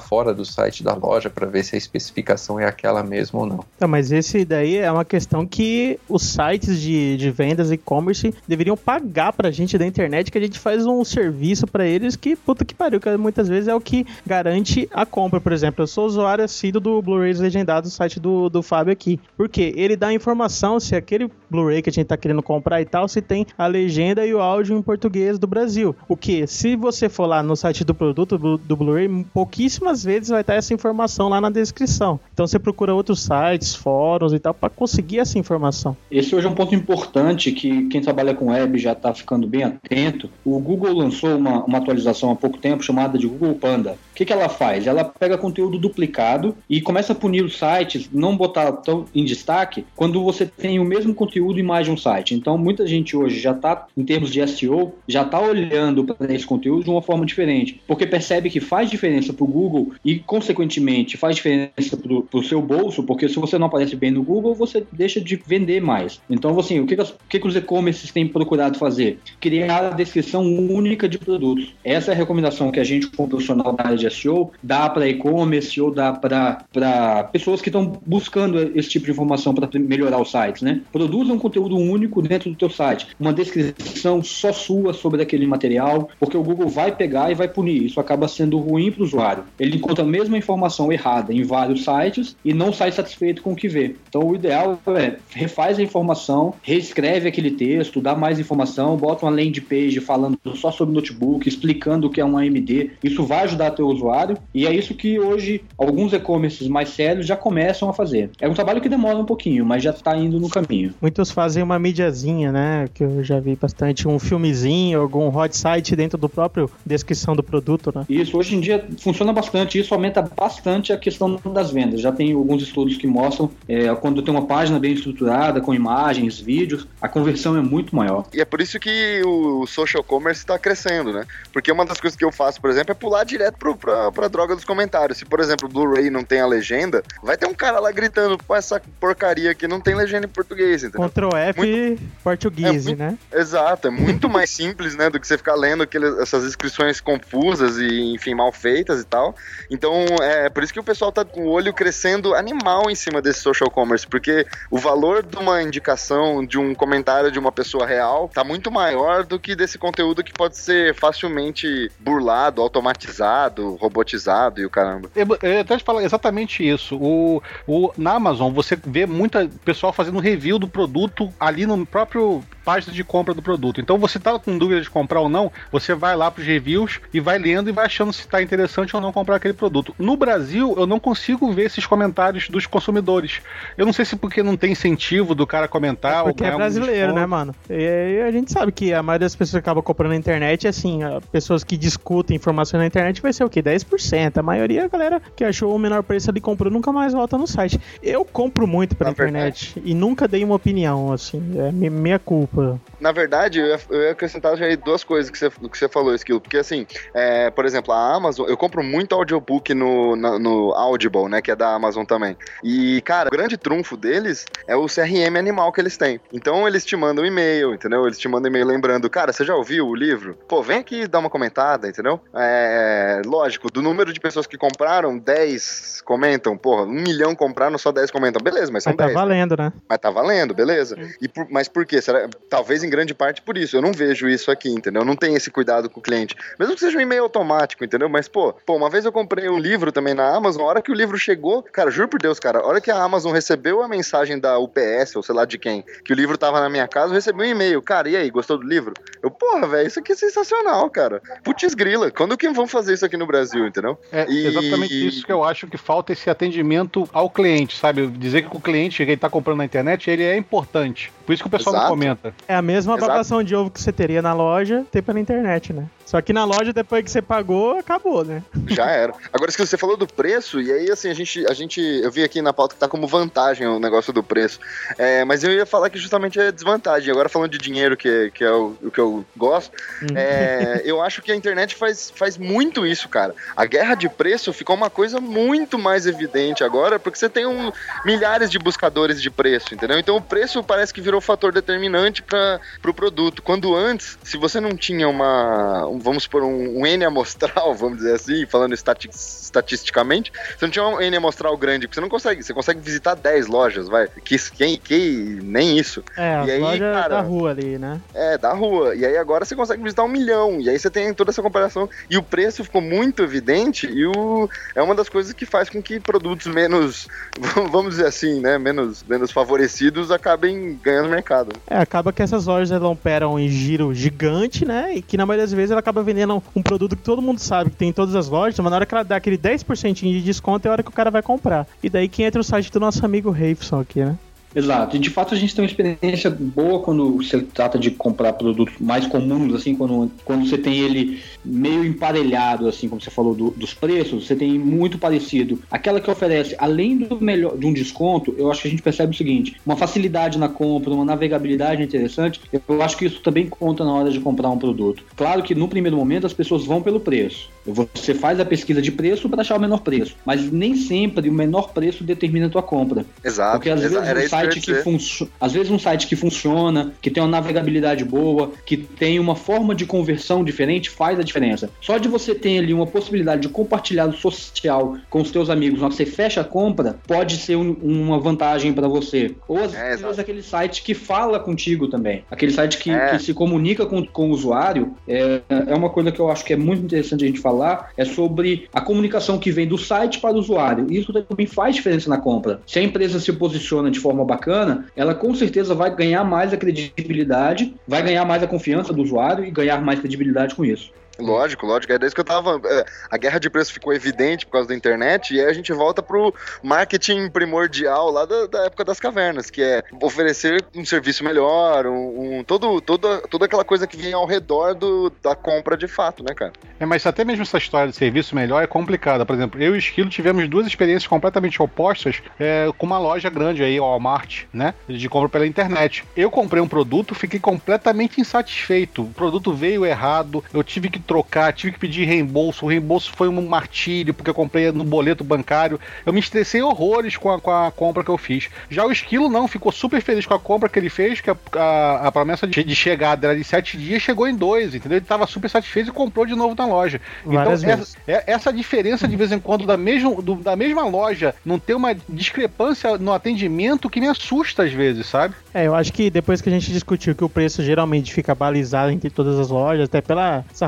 fora 0.00 0.32
do 0.32 0.44
site 0.44 0.82
da 0.82 0.94
loja 0.94 1.30
para 1.30 1.46
ver 1.46 1.64
se 1.64 1.74
a 1.74 1.78
especificação 1.78 2.58
é 2.58 2.66
aquela 2.66 3.02
mesmo 3.02 3.40
ou 3.40 3.46
não. 3.46 3.64
Não, 3.80 3.88
mas 3.88 4.12
esse 4.12 4.44
daí 4.44 4.76
é 4.76 4.90
uma 4.90 5.04
questão 5.04 5.46
que 5.46 5.98
os 6.08 6.22
sites 6.22 6.80
de, 6.80 7.16
de 7.16 7.30
vendas 7.30 7.70
e-commerce 7.70 8.34
deveriam 8.46 8.76
pagar 8.76 9.32
pra 9.32 9.50
gente 9.50 9.76
da 9.78 9.86
internet, 9.86 10.30
que 10.30 10.38
a 10.38 10.40
gente 10.40 10.58
faz 10.58 10.86
um 10.86 11.04
serviço 11.04 11.66
pra 11.66 11.86
eles 11.86 12.16
que, 12.16 12.36
puta 12.36 12.64
que 12.64 12.74
pariu, 12.74 13.00
que 13.00 13.16
muitas 13.16 13.48
vezes 13.48 13.68
é 13.68 13.74
o 13.74 13.80
que 13.80 14.06
garante 14.26 14.88
a 14.92 15.04
compra. 15.04 15.40
Por 15.40 15.52
exemplo, 15.52 15.82
eu 15.82 15.86
sou 15.86 16.06
usuário 16.06 16.44
assíduo 16.44 16.80
do 16.80 17.02
Blu-rays 17.02 17.40
legendado 17.40 17.88
do 17.88 17.90
site 17.90 18.18
do, 18.18 18.48
do 18.48 18.62
Fábio 18.62 18.92
aqui. 18.92 19.20
Porque 19.36 19.72
ele 19.76 19.96
dá 19.96 20.12
informação 20.12 20.78
se 20.80 20.94
aquele 20.94 21.30
Blu-ray 21.50 21.82
que 21.82 21.90
a 21.90 21.92
gente 21.92 22.06
tá 22.06 22.16
querendo 22.16 22.42
comprar 22.42 22.80
e 22.80 22.84
tal, 22.84 23.06
se 23.08 23.20
tem 23.20 23.46
a 23.56 23.66
legenda 23.66 24.26
e 24.26 24.34
o 24.34 24.40
áudio 24.40 24.76
em 24.76 24.82
português 24.82 25.38
do 25.38 25.46
Brasil. 25.46 25.94
O 26.08 26.16
que, 26.16 26.46
se 26.46 26.76
você 26.76 27.08
for 27.08 27.26
lá 27.26 27.42
no 27.42 27.56
site 27.56 27.84
do 27.84 27.94
produto 27.94 28.36
do, 28.36 28.58
do 28.58 28.76
Blu-ray, 28.76 29.08
pouquíssimas 29.34 30.04
vezes 30.04 30.28
vai 30.28 30.42
estar 30.42 30.54
essa 30.54 30.72
informação 30.72 31.28
lá 31.28 31.40
na 31.40 31.50
descrição. 31.50 32.20
Então 32.32 32.46
você 32.46 32.56
procura 32.56 32.94
outros 32.94 33.20
sites, 33.20 33.74
fóruns 33.74 34.32
e 34.32 34.38
tal, 34.38 34.54
para 34.54 34.70
conseguir 34.70 35.18
essa 35.18 35.36
informação. 35.36 35.96
Esse 36.08 36.36
hoje 36.36 36.46
é 36.46 36.50
um 36.50 36.54
ponto 36.54 36.72
importante 36.72 37.50
que 37.50 37.88
quem 37.88 38.00
trabalha 38.00 38.32
com 38.32 38.52
web 38.52 38.78
já 38.78 38.92
está 38.92 39.12
ficando 39.12 39.48
bem 39.48 39.64
atento. 39.64 40.30
O 40.44 40.56
Google 40.60 40.94
lançou 40.94 41.36
uma, 41.36 41.64
uma 41.64 41.78
atualização 41.78 42.30
há 42.30 42.36
pouco 42.36 42.58
tempo 42.58 42.84
chamada 42.84 43.18
de 43.18 43.26
Google 43.26 43.56
Panda. 43.56 43.98
O 44.12 44.14
que, 44.14 44.24
que 44.24 44.32
ela 44.32 44.48
faz? 44.48 44.86
Ela 44.86 45.02
pega 45.02 45.36
conteúdo 45.36 45.76
duplicado 45.76 46.56
e 46.70 46.80
começa 46.80 47.12
a 47.12 47.16
punir 47.16 47.44
os 47.44 47.58
sites, 47.58 48.08
não 48.12 48.36
botar 48.36 48.70
tão 48.70 49.06
em 49.12 49.24
destaque, 49.24 49.84
quando 49.96 50.22
você 50.22 50.46
tem 50.46 50.78
o 50.78 50.84
mesmo 50.84 51.12
conteúdo 51.12 51.58
em 51.58 51.64
mais 51.64 51.86
de 51.86 51.90
um 51.90 51.96
site. 51.96 52.36
Então, 52.36 52.56
muita 52.56 52.86
gente 52.86 53.16
hoje 53.16 53.40
já 53.40 53.50
está, 53.50 53.88
em 53.96 54.04
termos 54.04 54.30
de 54.30 54.46
SEO, 54.46 54.94
já 55.08 55.22
está 55.22 55.40
olhando 55.40 56.04
para 56.04 56.32
esse 56.32 56.46
conteúdo 56.46 56.84
de 56.84 56.90
uma 56.90 57.02
forma 57.02 57.26
diferente, 57.26 57.80
porque 57.88 58.06
percebe 58.06 58.48
que 58.48 58.60
faz 58.60 58.88
diferença 58.88 59.23
para 59.32 59.44
o 59.44 59.48
Google 59.48 59.92
e, 60.04 60.18
consequentemente, 60.18 61.16
faz 61.16 61.36
diferença 61.36 61.96
para 61.96 62.38
o 62.38 62.42
seu 62.42 62.60
bolso, 62.60 63.02
porque 63.02 63.28
se 63.28 63.36
você 63.36 63.58
não 63.58 63.66
aparece 63.66 63.96
bem 63.96 64.10
no 64.10 64.22
Google, 64.22 64.54
você 64.54 64.86
deixa 64.92 65.20
de 65.20 65.36
vender 65.36 65.80
mais. 65.80 66.20
Então, 66.28 66.58
assim, 66.58 66.80
o 66.80 66.86
que, 66.86 66.94
o 66.94 67.06
que, 67.28 67.40
que 67.40 67.46
os 67.46 67.56
e-commerces 67.56 68.10
têm 68.10 68.26
procurado 68.26 68.78
fazer? 68.78 69.18
Criar 69.40 69.86
a 69.86 69.90
descrição 69.90 70.42
única 70.44 71.08
de 71.08 71.18
produtos. 71.18 71.74
Essa 71.84 72.12
é 72.12 72.14
a 72.14 72.16
recomendação 72.16 72.70
que 72.70 72.80
a 72.80 72.84
gente, 72.84 73.08
como 73.08 73.28
profissional 73.28 73.72
da 73.72 73.84
área 73.84 73.96
de 73.96 74.10
SEO, 74.10 74.50
dá 74.62 74.88
para 74.88 75.08
e-commerce 75.08 75.80
ou 75.80 75.90
dá 75.90 76.12
para 76.12 77.24
pessoas 77.32 77.60
que 77.60 77.68
estão 77.68 78.00
buscando 78.06 78.72
esse 78.74 78.88
tipo 78.88 79.06
de 79.06 79.12
informação 79.12 79.54
para 79.54 79.68
melhorar 79.78 80.20
os 80.20 80.30
sites, 80.30 80.62
né? 80.62 80.80
Produza 80.92 81.32
um 81.32 81.38
conteúdo 81.38 81.76
único 81.76 82.22
dentro 82.22 82.50
do 82.50 82.56
teu 82.56 82.70
site, 82.70 83.06
uma 83.18 83.32
descrição 83.32 84.22
só 84.22 84.52
sua 84.52 84.92
sobre 84.92 85.22
aquele 85.22 85.46
material, 85.46 86.08
porque 86.18 86.36
o 86.36 86.42
Google 86.42 86.68
vai 86.68 86.94
pegar 86.94 87.30
e 87.30 87.34
vai 87.34 87.48
punir. 87.48 87.84
Isso 87.84 88.00
acaba 88.00 88.28
sendo 88.28 88.58
ruim 88.58 88.90
para 88.90 89.02
o 89.02 89.06
usuário. 89.14 89.44
Ele 89.58 89.76
encontra 89.76 90.04
a 90.04 90.06
mesma 90.06 90.36
informação 90.36 90.92
errada 90.92 91.32
em 91.32 91.42
vários 91.42 91.84
sites 91.84 92.36
e 92.44 92.52
não 92.52 92.72
sai 92.72 92.90
satisfeito 92.90 93.42
com 93.42 93.52
o 93.52 93.56
que 93.56 93.68
vê. 93.68 93.94
Então, 94.08 94.22
o 94.22 94.34
ideal 94.34 94.78
é 94.88 95.16
refaz 95.30 95.78
a 95.78 95.82
informação, 95.82 96.54
reescreve 96.62 97.28
aquele 97.28 97.52
texto, 97.52 98.00
dá 98.00 98.14
mais 98.14 98.38
informação, 98.38 98.96
bota 98.96 99.24
uma 99.24 99.30
landing 99.30 99.60
page 99.60 100.00
falando 100.00 100.38
só 100.56 100.70
sobre 100.70 100.94
notebook, 100.94 101.48
explicando 101.48 102.08
o 102.08 102.10
que 102.10 102.20
é 102.20 102.24
um 102.24 102.36
AMD. 102.36 102.90
Isso 103.02 103.24
vai 103.24 103.44
ajudar 103.44 103.70
teu 103.70 103.86
usuário 103.86 104.36
e 104.52 104.66
é 104.66 104.74
isso 104.74 104.94
que 104.94 105.18
hoje 105.18 105.62
alguns 105.78 106.12
e-commerces 106.12 106.68
mais 106.68 106.88
sérios 106.90 107.26
já 107.26 107.36
começam 107.36 107.88
a 107.88 107.92
fazer. 107.92 108.30
É 108.40 108.48
um 108.48 108.54
trabalho 108.54 108.80
que 108.80 108.88
demora 108.88 109.18
um 109.18 109.24
pouquinho, 109.24 109.64
mas 109.64 109.82
já 109.82 109.90
está 109.90 110.16
indo 110.16 110.40
no 110.40 110.48
caminho. 110.48 110.92
Muitos 111.00 111.30
fazem 111.30 111.62
uma 111.62 111.78
mídiazinha, 111.78 112.50
né? 112.50 112.88
Que 112.92 113.04
eu 113.04 113.22
já 113.22 113.38
vi 113.38 113.56
bastante, 113.56 114.08
um 114.08 114.18
filmezinho, 114.18 115.00
algum 115.00 115.34
hot 115.36 115.56
site 115.56 115.94
dentro 115.94 116.18
do 116.18 116.28
próprio 116.28 116.70
descrição 116.84 117.36
do 117.36 117.42
produto, 117.42 117.92
né? 117.94 118.04
Isso, 118.08 118.36
hoje 118.36 118.56
em 118.56 118.60
dia 118.60 118.84
funciona 118.98 119.32
bastante, 119.32 119.78
isso 119.78 119.94
aumenta 119.94 120.22
bastante 120.22 120.92
a 120.92 120.96
questão 120.96 121.40
das 121.46 121.70
vendas. 121.70 122.00
Já 122.00 122.12
tem 122.12 122.32
alguns 122.32 122.62
estudos 122.62 122.96
que 122.96 123.06
mostram 123.06 123.50
é, 123.68 123.94
quando 123.94 124.22
tem 124.22 124.32
uma 124.32 124.46
página 124.46 124.78
bem 124.78 124.92
estruturada, 124.92 125.60
com 125.60 125.74
imagens, 125.74 126.38
vídeos, 126.38 126.86
a 127.00 127.08
conversão 127.08 127.56
é 127.56 127.60
muito 127.60 127.94
maior. 127.94 128.26
E 128.32 128.40
é 128.40 128.44
por 128.44 128.60
isso 128.60 128.78
que 128.78 129.22
o 129.24 129.66
social 129.66 130.02
commerce 130.02 130.40
está 130.40 130.58
crescendo, 130.58 131.12
né? 131.12 131.24
Porque 131.52 131.70
uma 131.70 131.84
das 131.84 132.00
coisas 132.00 132.16
que 132.16 132.24
eu 132.24 132.32
faço, 132.32 132.60
por 132.60 132.70
exemplo, 132.70 132.92
é 132.92 132.94
pular 132.94 133.24
direto 133.24 133.56
pro, 133.58 133.76
pra, 133.76 134.10
pra 134.12 134.28
droga 134.28 134.54
dos 134.54 134.64
comentários. 134.64 135.18
Se, 135.18 135.24
por 135.24 135.40
exemplo, 135.40 135.68
o 135.68 135.72
Blu-ray 135.72 136.10
não 136.10 136.24
tem 136.24 136.40
a 136.40 136.46
legenda, 136.46 137.02
vai 137.22 137.36
ter 137.36 137.46
um 137.46 137.54
cara 137.54 137.78
lá 137.78 137.90
gritando, 137.92 138.38
pô, 138.38 138.54
essa 138.54 138.80
porcaria 139.00 139.50
aqui 139.50 139.66
não 139.66 139.80
tem 139.80 139.94
legenda 139.94 140.26
em 140.26 140.28
português, 140.28 140.82
entendeu? 140.82 141.08
Ctrl 141.08 141.36
F 141.36 141.58
muito... 141.58 142.02
português, 142.22 142.86
é 142.86 142.88
muito... 142.88 142.98
né? 142.98 143.18
Exato, 143.32 143.88
é 143.88 143.90
muito 143.90 144.28
mais 144.28 144.50
simples, 144.54 144.96
né, 144.96 145.10
do 145.10 145.18
que 145.18 145.26
você 145.26 145.36
ficar 145.36 145.54
lendo 145.54 145.82
aqueles, 145.82 146.18
essas 146.18 146.44
inscrições 146.44 147.00
confusas 147.00 147.78
e, 147.78 148.14
enfim, 148.14 148.34
mal 148.34 148.52
feitas 148.52 148.83
e 148.92 149.04
tal. 149.04 149.34
Então, 149.70 150.04
é 150.20 150.48
por 150.48 150.62
isso 150.62 150.72
que 150.72 150.80
o 150.80 150.84
pessoal 150.84 151.12
tá 151.12 151.24
com 151.24 151.46
o 151.46 151.50
olho 151.50 151.72
crescendo 151.72 152.34
animal 152.34 152.90
em 152.90 152.94
cima 152.94 153.20
desse 153.20 153.40
social 153.40 153.70
commerce, 153.70 154.06
porque 154.06 154.46
o 154.70 154.78
valor 154.78 155.22
de 155.22 155.36
uma 155.36 155.62
indicação, 155.62 156.44
de 156.44 156.58
um 156.58 156.74
comentário 156.74 157.30
de 157.30 157.38
uma 157.38 157.52
pessoa 157.52 157.86
real, 157.86 158.30
tá 158.32 158.44
muito 158.44 158.70
maior 158.70 159.24
do 159.24 159.38
que 159.38 159.54
desse 159.54 159.78
conteúdo 159.78 160.22
que 160.22 160.32
pode 160.32 160.56
ser 160.56 160.94
facilmente 160.94 161.90
burlado, 161.98 162.60
automatizado, 162.60 163.74
robotizado 163.76 164.60
e 164.60 164.66
o 164.66 164.70
caramba. 164.70 165.10
Eu, 165.14 165.26
eu 165.42 165.60
até 165.60 165.76
te 165.76 165.84
falar 165.84 166.02
exatamente 166.02 166.66
isso. 166.66 166.96
O, 166.96 167.42
o, 167.66 167.92
na 167.96 168.12
Amazon, 168.12 168.52
você 168.52 168.76
vê 168.76 169.06
muita 169.06 169.48
pessoal 169.64 169.92
fazendo 169.92 170.18
review 170.18 170.58
do 170.58 170.68
produto 170.68 171.32
ali 171.38 171.66
no 171.66 171.84
próprio 171.86 172.42
página 172.64 172.92
de 172.92 173.04
compra 173.04 173.34
do 173.34 173.42
produto. 173.42 173.80
Então 173.80 173.98
você 173.98 174.18
tá 174.18 174.38
com 174.38 174.56
dúvida 174.56 174.80
de 174.80 174.90
comprar 174.90 175.20
ou 175.20 175.28
não, 175.28 175.52
você 175.70 175.94
vai 175.94 176.16
lá 176.16 176.30
pros 176.30 176.46
reviews 176.46 177.00
e 177.12 177.20
vai 177.20 177.38
lendo 177.38 177.68
e 177.68 177.72
vai 177.72 177.84
achando 177.84 178.12
se 178.12 178.26
tá 178.26 178.42
interessante 178.42 178.73
ou 178.94 179.00
não 179.00 179.12
comprar 179.12 179.36
aquele 179.36 179.54
produto. 179.54 179.94
No 179.98 180.16
Brasil, 180.16 180.74
eu 180.76 180.86
não 180.86 180.98
consigo 180.98 181.52
ver 181.52 181.66
esses 181.66 181.86
comentários 181.86 182.48
dos 182.48 182.66
consumidores. 182.66 183.40
Eu 183.76 183.86
não 183.86 183.92
sei 183.92 184.04
se 184.04 184.16
porque 184.16 184.42
não 184.42 184.56
tem 184.56 184.72
incentivo 184.72 185.34
do 185.34 185.46
cara 185.46 185.68
comentar. 185.68 186.20
É 186.20 186.24
porque 186.24 186.44
é 186.44 186.54
brasileiro, 186.54 187.12
né, 187.12 187.26
mano? 187.26 187.54
E 187.68 188.20
a 188.20 188.30
gente 188.30 188.52
sabe 188.52 188.72
que 188.72 188.92
a 188.92 189.02
maioria 189.02 189.26
das 189.26 189.36
pessoas 189.36 189.52
que 189.52 189.58
acabam 189.58 189.82
comprando 189.82 190.10
na 190.10 190.16
internet, 190.16 190.66
assim, 190.66 191.00
pessoas 191.30 191.64
que 191.64 191.76
discutem 191.76 192.36
informações 192.36 192.80
na 192.80 192.86
internet 192.86 193.20
vai 193.22 193.32
ser 193.32 193.44
o 193.44 193.50
quê? 193.50 193.62
10%. 193.62 194.38
A 194.38 194.42
maioria, 194.42 194.84
a 194.84 194.88
galera 194.88 195.20
que 195.34 195.44
achou 195.44 195.74
o 195.74 195.78
menor 195.78 196.02
preço 196.02 196.30
ali 196.30 196.40
comprou 196.40 196.70
nunca 196.70 196.92
mais 196.92 197.12
volta 197.12 197.38
no 197.38 197.46
site. 197.46 197.80
Eu 198.02 198.24
compro 198.24 198.66
muito 198.66 198.96
pela 198.96 199.10
na 199.10 199.12
internet 199.12 199.74
verdade. 199.74 199.90
e 199.90 199.94
nunca 199.94 200.26
dei 200.26 200.44
uma 200.44 200.54
opinião, 200.54 201.12
assim. 201.12 201.42
É 201.58 201.90
minha 201.90 202.18
culpa. 202.18 202.80
Na 203.00 203.12
verdade, 203.12 203.58
eu 203.58 203.66
ia, 203.66 203.80
eu 203.90 204.02
ia 204.02 204.10
acrescentar 204.12 204.56
já 204.56 204.64
aí 204.64 204.76
duas 204.76 205.04
coisas 205.04 205.30
que 205.30 205.38
você, 205.38 205.50
que 205.50 205.78
você 205.78 205.88
falou, 205.88 206.14
Esquilo. 206.14 206.40
Porque, 206.40 206.56
assim, 206.56 206.86
é, 207.12 207.50
por 207.50 207.64
exemplo, 207.64 207.92
a 207.92 208.14
Amazon, 208.14 208.48
eu 208.48 208.56
compro 208.64 208.82
muito 208.82 209.14
audiobook 209.14 209.74
no, 209.74 210.16
na, 210.16 210.38
no 210.38 210.72
Audible, 210.72 211.28
né? 211.28 211.42
Que 211.42 211.50
é 211.50 211.56
da 211.56 211.74
Amazon 211.74 212.04
também. 212.04 212.36
E, 212.62 213.00
cara, 213.02 213.28
o 213.28 213.30
grande 213.30 213.56
trunfo 213.56 213.96
deles 213.96 214.46
é 214.66 214.74
o 214.74 214.86
CRM 214.86 215.36
animal 215.38 215.70
que 215.72 215.80
eles 215.80 215.96
têm. 215.96 216.20
Então, 216.32 216.66
eles 216.66 216.84
te 216.84 216.96
mandam 216.96 217.24
e-mail, 217.24 217.74
entendeu? 217.74 218.06
Eles 218.06 218.18
te 218.18 218.28
mandam 218.28 218.50
e-mail 218.50 218.66
lembrando, 218.66 219.08
cara, 219.10 219.32
você 219.32 219.44
já 219.44 219.54
ouviu 219.54 219.86
o 219.86 219.94
livro? 219.94 220.38
Pô, 220.48 220.62
vem 220.62 220.78
aqui 220.78 221.06
dar 221.06 221.18
uma 221.18 221.28
comentada, 221.30 221.88
entendeu? 221.88 222.20
É, 222.34 223.20
lógico, 223.26 223.70
do 223.70 223.82
número 223.82 224.12
de 224.12 224.20
pessoas 224.20 224.46
que 224.46 224.56
compraram, 224.56 225.18
10 225.18 226.02
comentam. 226.04 226.56
Porra, 226.56 226.84
um 226.84 227.02
milhão 227.02 227.34
compraram, 227.34 227.76
só 227.76 227.92
10 227.92 228.10
comentam. 228.10 228.42
Beleza, 228.42 228.72
mas 228.72 228.82
são 228.82 228.92
mas 228.92 229.06
10. 229.06 229.08
Mas 229.08 229.14
tá 229.14 229.20
valendo, 229.20 229.56
né? 229.56 229.72
Mas 229.88 229.98
tá 229.98 230.10
valendo, 230.10 230.54
beleza. 230.54 230.96
E 231.20 231.28
por, 231.28 231.46
mas 231.50 231.68
por 231.68 231.84
quê? 231.84 232.00
Será, 232.00 232.28
talvez 232.48 232.82
em 232.82 232.88
grande 232.88 233.14
parte 233.14 233.42
por 233.42 233.58
isso. 233.58 233.76
Eu 233.76 233.82
não 233.82 233.92
vejo 233.92 234.28
isso 234.28 234.50
aqui, 234.50 234.70
entendeu? 234.70 235.04
não 235.04 235.16
tenho 235.16 235.36
esse 235.36 235.50
cuidado 235.50 235.90
com 235.90 236.00
o 236.00 236.02
cliente. 236.02 236.34
Mesmo 236.58 236.74
que 236.74 236.80
seja 236.80 236.96
um 236.96 237.00
e-mail 237.00 237.24
automático, 237.24 237.84
entendeu? 237.84 238.08
Mas, 238.08 238.28
pô, 238.28 238.53
pô, 238.64 238.76
uma 238.76 238.90
vez 238.90 239.04
eu 239.04 239.12
comprei 239.12 239.48
um 239.48 239.58
livro 239.58 239.92
também 239.92 240.14
na 240.14 240.34
Amazon, 240.34 240.62
a 240.62 240.66
hora 240.66 240.82
que 240.82 240.90
o 240.90 240.94
livro 240.94 241.18
chegou, 241.18 241.62
cara, 241.62 241.90
juro 241.90 242.08
por 242.08 242.20
Deus, 242.20 242.38
cara, 242.38 242.60
a 242.60 242.66
hora 242.66 242.80
que 242.80 242.90
a 242.90 243.02
Amazon 243.02 243.32
recebeu 243.32 243.82
a 243.82 243.88
mensagem 243.88 244.38
da 244.38 244.58
UPS, 244.58 245.16
ou 245.16 245.22
sei 245.22 245.34
lá 245.34 245.44
de 245.44 245.58
quem, 245.58 245.84
que 246.04 246.12
o 246.12 246.16
livro 246.16 246.36
tava 246.38 246.60
na 246.60 246.68
minha 246.68 246.86
casa, 246.88 247.08
eu 247.08 247.14
recebi 247.14 247.42
um 247.42 247.44
e-mail. 247.44 247.82
Cara, 247.82 248.08
e 248.08 248.16
aí, 248.16 248.30
gostou 248.30 248.58
do 248.58 248.66
livro? 248.66 248.94
Eu, 249.22 249.30
porra, 249.30 249.66
velho, 249.66 249.86
isso 249.86 249.98
aqui 249.98 250.12
é 250.12 250.16
sensacional, 250.16 250.88
cara. 250.90 251.22
Putz 251.42 251.74
grila, 251.74 252.10
quando 252.10 252.36
que 252.36 252.48
vão 252.50 252.66
fazer 252.66 252.94
isso 252.94 253.04
aqui 253.04 253.16
no 253.16 253.26
Brasil, 253.26 253.66
entendeu? 253.66 253.98
É 254.12 254.26
e... 254.28 254.46
exatamente 254.46 255.06
isso 255.06 255.24
que 255.24 255.32
eu 255.32 255.44
acho 255.44 255.66
que 255.66 255.76
falta 255.76 256.12
esse 256.12 256.28
atendimento 256.28 257.08
ao 257.12 257.28
cliente, 257.30 257.76
sabe? 257.76 258.06
Dizer 258.06 258.48
que 258.48 258.56
o 258.56 258.60
cliente 258.60 259.04
que 259.04 259.10
ele 259.10 259.16
tá 259.16 259.30
comprando 259.30 259.58
na 259.58 259.64
internet, 259.64 260.10
ele 260.10 260.22
é 260.22 260.36
importante. 260.36 261.12
Por 261.24 261.32
isso 261.32 261.42
que 261.42 261.48
o 261.48 261.50
pessoal 261.50 261.74
Exato. 261.74 261.90
não 261.90 261.96
comenta. 261.96 262.34
É 262.46 262.54
a 262.54 262.62
mesma 262.62 262.96
babacão 262.96 263.42
de 263.42 263.54
ovo 263.54 263.70
que 263.70 263.80
você 263.80 263.92
teria 263.92 264.20
na 264.20 264.34
loja, 264.34 264.84
tem 264.90 265.02
pela 265.02 265.18
internet, 265.18 265.72
né? 265.72 265.86
Só 266.06 266.20
que 266.20 266.32
na 266.32 266.44
loja, 266.44 266.72
depois 266.72 267.02
que 267.02 267.10
você 267.10 267.22
pagou, 267.22 267.78
acabou, 267.78 268.24
né? 268.24 268.42
Já 268.68 268.90
era. 268.90 269.14
Agora, 269.32 269.48
isso 269.48 269.56
que 269.56 269.66
você 269.66 269.76
falou 269.76 269.96
do 269.96 270.06
preço, 270.06 270.60
e 270.60 270.70
aí, 270.70 270.90
assim, 270.90 271.08
a 271.08 271.14
gente, 271.14 271.46
a 271.46 271.54
gente. 271.54 271.80
Eu 271.80 272.10
vi 272.10 272.22
aqui 272.22 272.42
na 272.42 272.52
pauta 272.52 272.74
que 272.74 272.80
tá 272.80 272.88
como 272.88 273.06
vantagem 273.06 273.66
o 273.66 273.78
negócio 273.78 274.12
do 274.12 274.22
preço. 274.22 274.60
É, 274.98 275.24
mas 275.24 275.42
eu 275.42 275.52
ia 275.52 275.66
falar 275.66 275.90
que 275.90 275.98
justamente 275.98 276.38
é 276.38 276.52
desvantagem. 276.52 277.10
Agora, 277.10 277.28
falando 277.28 277.50
de 277.50 277.58
dinheiro, 277.58 277.96
que, 277.96 278.30
que 278.32 278.44
é 278.44 278.52
o, 278.52 278.76
o 278.82 278.90
que 278.90 279.00
eu 279.00 279.24
gosto, 279.36 279.72
é, 280.14 280.82
eu 280.84 281.00
acho 281.02 281.22
que 281.22 281.32
a 281.32 281.36
internet 281.36 281.74
faz, 281.74 282.12
faz 282.14 282.36
muito 282.36 282.86
isso, 282.86 283.08
cara. 283.08 283.34
A 283.56 283.64
guerra 283.64 283.94
de 283.94 284.08
preço 284.08 284.52
ficou 284.52 284.76
uma 284.76 284.90
coisa 284.90 285.20
muito 285.20 285.78
mais 285.78 286.06
evidente 286.06 286.62
agora, 286.62 286.98
porque 286.98 287.18
você 287.18 287.28
tem 287.28 287.46
um, 287.46 287.72
milhares 288.04 288.50
de 288.50 288.58
buscadores 288.58 289.20
de 289.20 289.30
preço, 289.30 289.74
entendeu? 289.74 289.98
Então 289.98 290.16
o 290.16 290.22
preço 290.22 290.62
parece 290.62 290.92
que 290.92 291.00
virou 291.00 291.20
fator 291.20 291.52
determinante 291.52 292.22
para 292.22 292.60
o 292.78 292.80
pro 292.80 292.94
produto. 292.94 293.42
Quando 293.42 293.74
antes, 293.74 294.18
se 294.22 294.36
você 294.36 294.60
não 294.60 294.76
tinha 294.76 295.08
uma, 295.08 295.86
um, 295.94 295.98
vamos 295.98 296.24
supor, 296.24 296.42
um, 296.42 296.80
um 296.80 296.86
N 296.86 297.04
amostral, 297.04 297.74
vamos 297.76 297.98
dizer 297.98 298.14
assim, 298.14 298.46
falando 298.46 298.74
estati 298.74 299.08
estatisticamente, 299.12 300.32
você 300.58 300.64
não 300.66 300.72
tinha 300.72 300.84
um 300.86 301.00
N 301.00 301.16
amostral 301.16 301.56
grande, 301.56 301.86
porque 301.86 301.94
você 301.94 302.00
não 302.00 302.08
consegue, 302.08 302.42
você 302.42 302.52
consegue 302.52 302.80
visitar 302.80 303.14
10 303.14 303.46
lojas, 303.46 303.88
vai, 303.88 304.08
que, 304.24 304.36
que, 304.38 304.76
que 304.78 305.38
nem 305.42 305.78
isso. 305.78 306.02
É, 306.16 306.44
e 306.44 306.50
aí, 306.50 306.78
cara, 306.78 307.08
da 307.08 307.20
rua 307.20 307.50
ali, 307.50 307.78
né? 307.78 308.00
é, 308.14 308.38
da 308.38 308.52
rua. 308.52 308.94
E 308.94 309.04
aí 309.04 309.16
agora 309.16 309.44
você 309.44 309.54
consegue 309.54 309.82
visitar 309.82 310.02
um 310.02 310.08
milhão. 310.08 310.60
E 310.60 310.68
aí 310.68 310.78
você 310.78 310.88
tem 310.88 311.12
toda 311.12 311.30
essa 311.30 311.42
comparação. 311.42 311.88
E 312.08 312.16
o 312.16 312.22
preço 312.22 312.64
ficou 312.64 312.80
muito 312.80 313.22
evidente. 313.22 313.86
E 313.86 314.06
o, 314.06 314.48
é 314.74 314.82
uma 314.82 314.94
das 314.94 315.08
coisas 315.08 315.32
que 315.32 315.44
faz 315.44 315.68
com 315.68 315.82
que 315.82 316.00
produtos 316.00 316.46
menos, 316.46 317.08
vamos 317.70 317.90
dizer 317.90 318.06
assim, 318.06 318.40
né? 318.40 318.58
Menos, 318.58 319.04
menos 319.04 319.30
favorecidos 319.30 320.10
acabem 320.10 320.78
ganhando 320.82 321.08
mercado. 321.08 321.52
É, 321.68 321.78
acaba 321.78 322.12
que 322.12 322.22
essas 322.22 322.46
lojas 322.46 322.70
elas 322.70 322.84
operam 322.84 323.38
em 323.38 323.48
giro 323.48 323.94
gigante, 323.94 324.64
né? 324.64 324.94
E 324.94 325.02
que 325.02 325.16
na 325.16 325.26
maioria 325.26 325.44
das 325.44 325.52
vezes 325.52 325.70
ela 325.70 325.80
acaba 325.84 326.02
vendendo 326.02 326.42
um 326.56 326.62
produto 326.62 326.96
que 326.96 327.02
todo 327.02 327.20
mundo 327.20 327.38
sabe 327.38 327.70
que 327.70 327.76
tem 327.76 327.90
em 327.90 327.92
todas 327.92 328.14
as 328.14 328.28
lojas, 328.28 328.58
mas 328.58 328.70
na 328.70 328.76
hora 328.76 328.86
que 328.86 328.94
ela 328.94 329.04
dá 329.04 329.16
aquele 329.16 329.36
10% 329.36 329.94
de 329.94 330.22
desconto 330.22 330.66
é 330.66 330.68
a 330.70 330.72
hora 330.72 330.82
que 330.82 330.88
o 330.88 330.92
cara 330.92 331.10
vai 331.10 331.22
comprar. 331.22 331.66
E 331.82 331.90
daí 331.90 332.08
que 332.08 332.22
entra 332.22 332.40
o 332.40 332.44
site 332.44 332.72
do 332.72 332.80
nosso 332.80 333.04
amigo 333.04 333.30
Raveson 333.30 333.80
aqui, 333.80 334.04
né? 334.04 334.18
Exato. 334.54 334.96
E 334.96 334.98
de 334.98 335.10
fato 335.10 335.34
a 335.34 335.36
gente 335.36 335.54
tem 335.54 335.62
uma 335.64 335.68
experiência 335.70 336.30
boa 336.30 336.80
quando 336.80 337.22
se 337.22 337.38
trata 337.42 337.78
de 337.78 337.90
comprar 337.90 338.32
produtos 338.34 338.74
mais 338.80 339.06
comuns, 339.06 339.54
assim, 339.54 339.74
quando, 339.74 340.10
quando 340.24 340.48
você 340.48 340.56
tem 340.58 340.78
ele 340.78 341.20
meio 341.44 341.84
emparelhado, 341.84 342.68
assim, 342.68 342.88
como 342.88 343.00
você 343.00 343.10
falou 343.10 343.34
do- 343.34 343.50
dos 343.50 343.74
preços, 343.74 344.26
você 344.26 344.36
tem 344.36 344.58
muito 344.58 344.98
parecido. 344.98 345.58
Aquela 345.70 346.00
que 346.00 346.10
oferece, 346.10 346.54
além 346.58 346.98
do 346.98 347.20
melhor 347.20 347.56
de 347.56 347.66
um 347.66 347.72
desconto, 347.72 348.34
eu 348.38 348.50
acho 348.50 348.62
que 348.62 348.68
a 348.68 348.70
gente 348.70 348.82
percebe 348.82 349.12
o 349.14 349.16
seguinte: 349.16 349.56
uma 349.64 349.76
facilidade 349.76 350.38
na 350.38 350.48
compra, 350.48 350.92
uma 350.92 351.04
navegabilidade 351.04 351.82
interessante. 351.82 352.40
Eu 352.68 352.82
acho 352.82 352.96
que 352.96 353.06
isso 353.06 353.20
também 353.20 353.46
conta 353.46 353.84
na 353.84 353.92
hora 353.92 354.10
de 354.10 354.20
comprar 354.20 354.48
um 354.50 354.58
produto. 354.58 355.02
Claro 355.16 355.42
que 355.42 355.54
no 355.54 355.68
primeiro 355.68 355.96
momento 355.96 356.26
as 356.26 356.32
pessoas 356.32 356.64
vão 356.64 356.82
pelo 356.82 357.00
preço. 357.00 357.48
Você 357.66 358.14
faz 358.14 358.38
a 358.40 358.44
pesquisa 358.44 358.80
de 358.82 358.92
preço 358.92 359.28
para 359.28 359.40
achar 359.40 359.56
o 359.56 359.60
menor 359.60 359.80
preço, 359.80 360.14
mas 360.24 360.50
nem 360.52 360.74
sempre 360.76 361.28
o 361.28 361.32
menor 361.32 361.72
preço 361.72 362.04
determina 362.04 362.46
a 362.46 362.50
tua 362.50 362.62
compra. 362.62 363.04
Exato. 363.24 363.52
Porque 363.56 363.70
às 363.70 363.80
exa- 363.82 364.00
vezes 364.00 364.08
era 364.08 364.20
um 364.20 364.22
site 364.52 364.60
que 364.60 364.74
funciona, 364.74 365.30
às 365.40 365.52
vezes 365.52 365.70
um 365.70 365.78
site 365.78 366.06
que 366.06 366.16
funciona, 366.16 366.92
que 367.00 367.10
tem 367.10 367.22
uma 367.22 367.28
navegabilidade 367.30 368.04
boa, 368.04 368.52
que 368.66 368.76
tem 368.76 369.18
uma 369.18 369.34
forma 369.34 369.74
de 369.74 369.86
conversão 369.86 370.44
diferente, 370.44 370.90
faz 370.90 371.18
a 371.18 371.22
diferença. 371.22 371.70
Só 371.80 371.98
de 371.98 372.08
você 372.08 372.34
ter 372.34 372.58
ali 372.58 372.72
uma 372.74 372.86
possibilidade 372.86 373.42
de 373.42 373.48
compartilhado 373.48 374.16
social 374.16 374.96
com 375.10 375.20
os 375.20 375.30
teus 375.30 375.48
amigos, 375.50 375.78
na 375.80 375.86
hora 375.86 375.94
que 375.96 376.02
você 376.04 376.06
fecha 376.06 376.40
a 376.40 376.44
compra, 376.44 376.96
pode 377.06 377.36
ser 377.36 377.56
um- 377.56 377.76
uma 377.82 378.18
vantagem 378.18 378.72
para 378.72 378.88
você. 378.88 379.34
Ou 379.48 379.58
às 379.58 379.74
É, 379.74 379.96
vezes 379.96 380.18
aquele 380.18 380.42
site 380.42 380.82
que 380.82 380.94
fala 380.94 381.38
contigo 381.38 381.88
também, 381.88 382.24
aquele 382.30 382.52
site 382.52 382.78
que, 382.78 382.90
É. 382.90 383.10
que 383.10 383.18
se 383.22 383.34
comunica 383.34 383.86
com, 383.86 384.04
com 384.06 384.28
o 384.30 384.32
usuário, 384.32 384.94
é, 385.08 385.40
é 385.68 385.74
uma 385.74 385.90
coisa 385.90 386.10
que 386.12 386.20
eu 386.20 386.30
acho 386.30 386.44
que 386.44 386.52
é 386.52 386.56
muito 386.56 386.82
interessante 386.84 387.24
a 387.24 387.26
gente 387.26 387.40
falar, 387.40 387.90
é 387.96 388.04
sobre 388.04 388.68
a 388.72 388.80
comunicação 388.80 389.38
que 389.38 389.50
vem 389.50 389.66
do 389.66 389.78
site 389.78 390.20
para 390.20 390.34
o 390.34 390.38
usuário. 390.38 390.86
Isso 390.90 391.12
também 391.12 391.46
faz 391.46 391.74
diferença 391.76 392.08
na 392.08 392.18
compra. 392.18 392.60
Se 392.66 392.78
a 392.78 392.82
empresa 392.82 393.18
se 393.20 393.32
posiciona 393.32 393.90
de 393.90 393.98
forma 394.00 394.24
bacana, 394.34 394.86
ela 394.96 395.14
com 395.14 395.34
certeza 395.34 395.74
vai 395.74 395.94
ganhar 395.94 396.24
mais 396.24 396.52
a 396.52 396.56
credibilidade, 396.56 397.74
vai 397.86 398.02
ganhar 398.02 398.24
mais 398.24 398.42
a 398.42 398.46
confiança 398.46 398.92
do 398.92 399.02
usuário 399.02 399.44
e 399.44 399.50
ganhar 399.50 399.80
mais 399.80 400.00
credibilidade 400.00 400.54
com 400.54 400.64
isso. 400.64 400.92
Lógico, 401.18 401.66
lógico. 401.66 401.92
É 401.92 401.98
disso 401.98 402.14
que 402.14 402.20
eu 402.20 402.24
tava. 402.24 402.60
é, 402.64 402.84
a 403.10 403.16
guerra 403.16 403.38
de 403.38 403.48
preço 403.48 403.72
ficou 403.72 403.92
evidente 403.92 404.44
por 404.46 404.52
causa 404.52 404.68
da 404.68 404.74
internet, 404.74 405.34
e 405.34 405.40
aí 405.40 405.46
a 405.46 405.52
gente 405.52 405.72
volta 405.72 406.02
pro 406.02 406.34
marketing 406.62 407.28
primordial 407.30 408.10
lá 408.10 408.24
da, 408.24 408.46
da 408.46 408.64
época 408.66 408.84
das 408.84 408.98
cavernas, 408.98 409.50
que 409.50 409.62
é 409.62 409.82
oferecer 410.02 410.64
um 410.74 410.84
serviço 410.84 411.22
melhor, 411.24 411.86
um, 411.86 412.38
um- 412.40 412.44
todo, 412.44 412.80
toda, 412.80 413.20
toda 413.28 413.44
aquela 413.46 413.64
coisa 413.64 413.86
que 413.86 413.96
vinha 413.96 414.16
ao 414.16 414.26
redor 414.26 414.74
do, 414.74 415.12
da 415.22 415.34
compra 415.36 415.76
de 415.76 415.86
fato, 415.86 416.22
né, 416.22 416.34
cara? 416.34 416.52
É, 416.80 416.86
mas 416.86 417.06
até 417.06 417.24
mesmo 417.24 417.42
essa 417.42 417.58
história 417.58 417.90
de 417.90 417.96
serviço 417.96 418.34
melhor 418.34 418.62
é 418.62 418.66
complicada. 418.66 419.24
Por 419.24 419.34
exemplo, 419.34 419.62
eu 419.62 419.72
e 419.72 419.76
o 419.76 419.78
Esquilo 419.78 420.10
tivemos 420.10 420.48
duas 420.48 420.66
experiências 420.66 421.06
completamente 421.06 421.62
opostas 421.62 422.20
é, 422.38 422.68
com 422.76 422.86
uma 422.86 422.98
loja 422.98 423.30
grande 423.30 423.62
aí, 423.62 423.78
Walmart, 423.78 424.44
né? 424.52 424.74
De 424.88 425.08
compra 425.08 425.28
pela 425.28 425.46
internet. 425.46 426.04
Eu 426.16 426.30
comprei 426.30 426.60
um 426.62 426.68
produto, 426.68 427.14
fiquei 427.14 427.38
completamente 427.38 428.20
insatisfeito. 428.20 429.02
O 429.02 429.10
produto 429.12 429.52
veio 429.54 429.84
errado, 429.86 430.42
eu 430.52 430.62
tive 430.62 430.88
que 430.90 430.98
trocar, 431.06 431.52
tive 431.52 431.72
que 431.74 431.78
pedir 431.78 432.04
reembolso. 432.04 432.64
O 432.64 432.68
reembolso 432.68 433.12
foi 433.14 433.28
um 433.28 433.46
martírio, 433.46 434.12
porque 434.14 434.30
eu 434.30 434.34
comprei 434.34 434.70
no 434.72 434.84
boleto 434.84 435.22
bancário. 435.24 435.78
Eu 436.04 436.12
me 436.12 436.20
estressei 436.20 436.62
horrores 436.62 437.16
com 437.16 437.30
a, 437.30 437.40
com 437.40 437.50
a 437.50 437.70
compra 437.70 438.02
que 438.04 438.10
eu 438.10 438.18
fiz. 438.18 438.48
Já 438.70 438.84
o 438.84 438.92
Esquilo 438.92 439.28
não, 439.28 439.46
ficou 439.48 439.70
super 439.72 440.00
feliz 440.00 440.26
com 440.26 440.34
a 440.34 440.40
compra 440.40 440.68
que 440.68 440.78
ele 440.78 440.88
fez, 440.90 441.20
que 441.20 441.30
a, 441.30 441.36
a- 441.54 442.08
a 442.08 442.12
promessa 442.12 442.46
de, 442.46 442.62
de 442.64 442.74
chegada 442.76 443.26
era 443.28 443.36
de 443.36 443.44
sete 443.44 443.76
dias, 443.76 444.02
chegou 444.02 444.26
em 444.28 444.34
dois, 444.34 444.74
entendeu? 444.74 444.96
Ele 444.98 445.04
estava 445.04 445.26
super 445.26 445.48
satisfeito 445.48 445.90
e 445.90 445.92
comprou 445.92 446.26
de 446.26 446.34
novo 446.34 446.54
na 446.56 446.66
loja. 446.66 447.00
Várias 447.24 447.62
então, 447.62 447.74
essa, 447.74 447.96
é- 448.06 448.24
essa 448.26 448.52
diferença 448.52 449.06
de 449.06 449.16
vez 449.16 449.30
em 449.32 449.38
quando 449.38 449.66
da, 449.66 449.76
mesmo, 449.76 450.20
do- 450.22 450.36
da 450.36 450.56
mesma 450.56 450.86
loja 450.86 451.34
não 451.44 451.58
ter 451.58 451.74
uma 451.74 451.94
discrepância 452.08 452.96
no 452.98 453.12
atendimento 453.12 453.88
que 453.90 454.00
me 454.00 454.08
assusta 454.08 454.64
às 454.64 454.72
vezes, 454.72 455.06
sabe? 455.06 455.34
É, 455.52 455.66
eu 455.66 455.74
acho 455.74 455.92
que 455.92 456.10
depois 456.10 456.40
que 456.40 456.48
a 456.48 456.52
gente 456.52 456.72
discutiu 456.72 457.14
que 457.14 457.24
o 457.24 457.28
preço 457.28 457.62
geralmente 457.62 458.12
fica 458.12 458.34
balizado 458.34 458.90
entre 458.90 459.10
todas 459.10 459.38
as 459.38 459.48
lojas, 459.50 459.84
até 459.84 460.00
pela 460.00 460.44
essa 460.52 460.66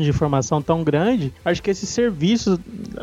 de 0.00 0.08
informação 0.08 0.60
tão 0.62 0.82
grande, 0.84 1.32
acho 1.44 1.62
que 1.62 1.70
esses 1.70 1.88
serviços, 1.88 2.58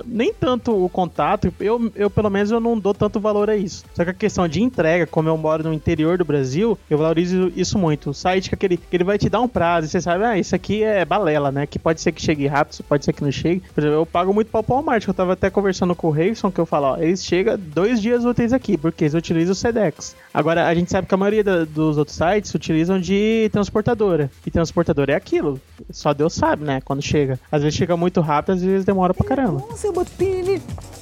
nem 0.05 0.33
tanto 0.33 0.73
o 0.83 0.89
contato, 0.89 1.53
eu, 1.59 1.91
eu 1.95 2.09
pelo 2.09 2.29
menos 2.29 2.51
eu 2.51 2.59
não 2.59 2.77
dou 2.79 2.93
tanto 2.93 3.19
valor 3.19 3.49
a 3.49 3.55
isso. 3.55 3.83
Só 3.93 4.03
que 4.03 4.09
a 4.11 4.13
questão 4.13 4.47
de 4.47 4.61
entrega, 4.61 5.05
como 5.07 5.29
eu 5.29 5.37
moro 5.37 5.63
no 5.63 5.73
interior 5.73 6.17
do 6.17 6.25
Brasil, 6.25 6.77
eu 6.89 6.97
valorizo 6.97 7.51
isso 7.55 7.77
muito. 7.77 8.09
O 8.09 8.13
site 8.13 8.49
que, 8.49 8.55
aquele, 8.55 8.77
que 8.77 8.95
ele 8.95 9.03
vai 9.03 9.17
te 9.17 9.29
dar 9.29 9.41
um 9.41 9.47
prazo, 9.47 9.87
e 9.87 9.89
você 9.89 10.01
sabe, 10.01 10.23
ah, 10.23 10.37
isso 10.37 10.55
aqui 10.55 10.83
é 10.83 11.03
balela, 11.05 11.51
né? 11.51 11.65
Que 11.65 11.79
pode 11.79 12.01
ser 12.01 12.11
que 12.11 12.21
chegue 12.21 12.47
rápido, 12.47 12.83
pode 12.83 13.05
ser 13.05 13.13
que 13.13 13.23
não 13.23 13.31
chegue. 13.31 13.61
Por 13.73 13.81
exemplo, 13.81 13.97
eu 13.99 14.05
pago 14.05 14.33
muito 14.33 14.49
pau 14.49 14.63
pro 14.63 14.75
Walmart, 14.75 15.03
que 15.03 15.09
eu 15.09 15.13
tava 15.13 15.33
até 15.33 15.49
conversando 15.49 15.95
com 15.95 16.07
o 16.07 16.11
Reison, 16.11 16.51
que 16.51 16.59
eu 16.59 16.65
falo, 16.65 16.87
ó, 16.87 16.97
eles 16.97 17.23
chegam 17.23 17.57
dois 17.57 18.01
dias 18.01 18.25
úteis 18.25 18.53
aqui, 18.53 18.77
porque 18.77 19.03
eles 19.05 19.13
utilizam 19.13 19.53
o 19.53 19.55
Sedex. 19.55 20.15
Agora, 20.33 20.67
a 20.67 20.73
gente 20.75 20.91
sabe 20.91 21.07
que 21.07 21.13
a 21.13 21.17
maioria 21.17 21.43
da- 21.43 21.65
dos 21.65 21.97
outros 21.97 22.15
sites 22.17 22.53
utilizam 22.53 22.99
de 22.99 23.49
transportadora. 23.51 24.29
E 24.45 24.51
transportadora 24.51 25.13
é 25.13 25.15
aquilo. 25.15 25.59
Só 25.91 26.13
Deus 26.13 26.33
sabe, 26.33 26.56
né? 26.63 26.81
Quando 26.83 27.01
chega. 27.01 27.39
Às 27.51 27.63
vezes 27.63 27.77
chega 27.77 27.95
muito 27.97 28.21
rápido, 28.21 28.55
às 28.55 28.61
vezes 28.61 28.85
demora 28.85 29.13
pra 29.13 29.27
caramba. 29.27 29.63
seu 29.75 29.91
Botini. 29.91 30.61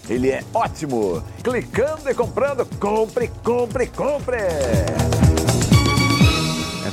Ele 0.10 0.30
é 0.30 0.44
ótimo. 0.54 1.24
Clicando 1.44 2.10
e 2.10 2.14
comprando. 2.14 2.66
Compre, 2.80 3.30
compre, 3.44 3.88
compre. 3.88 4.38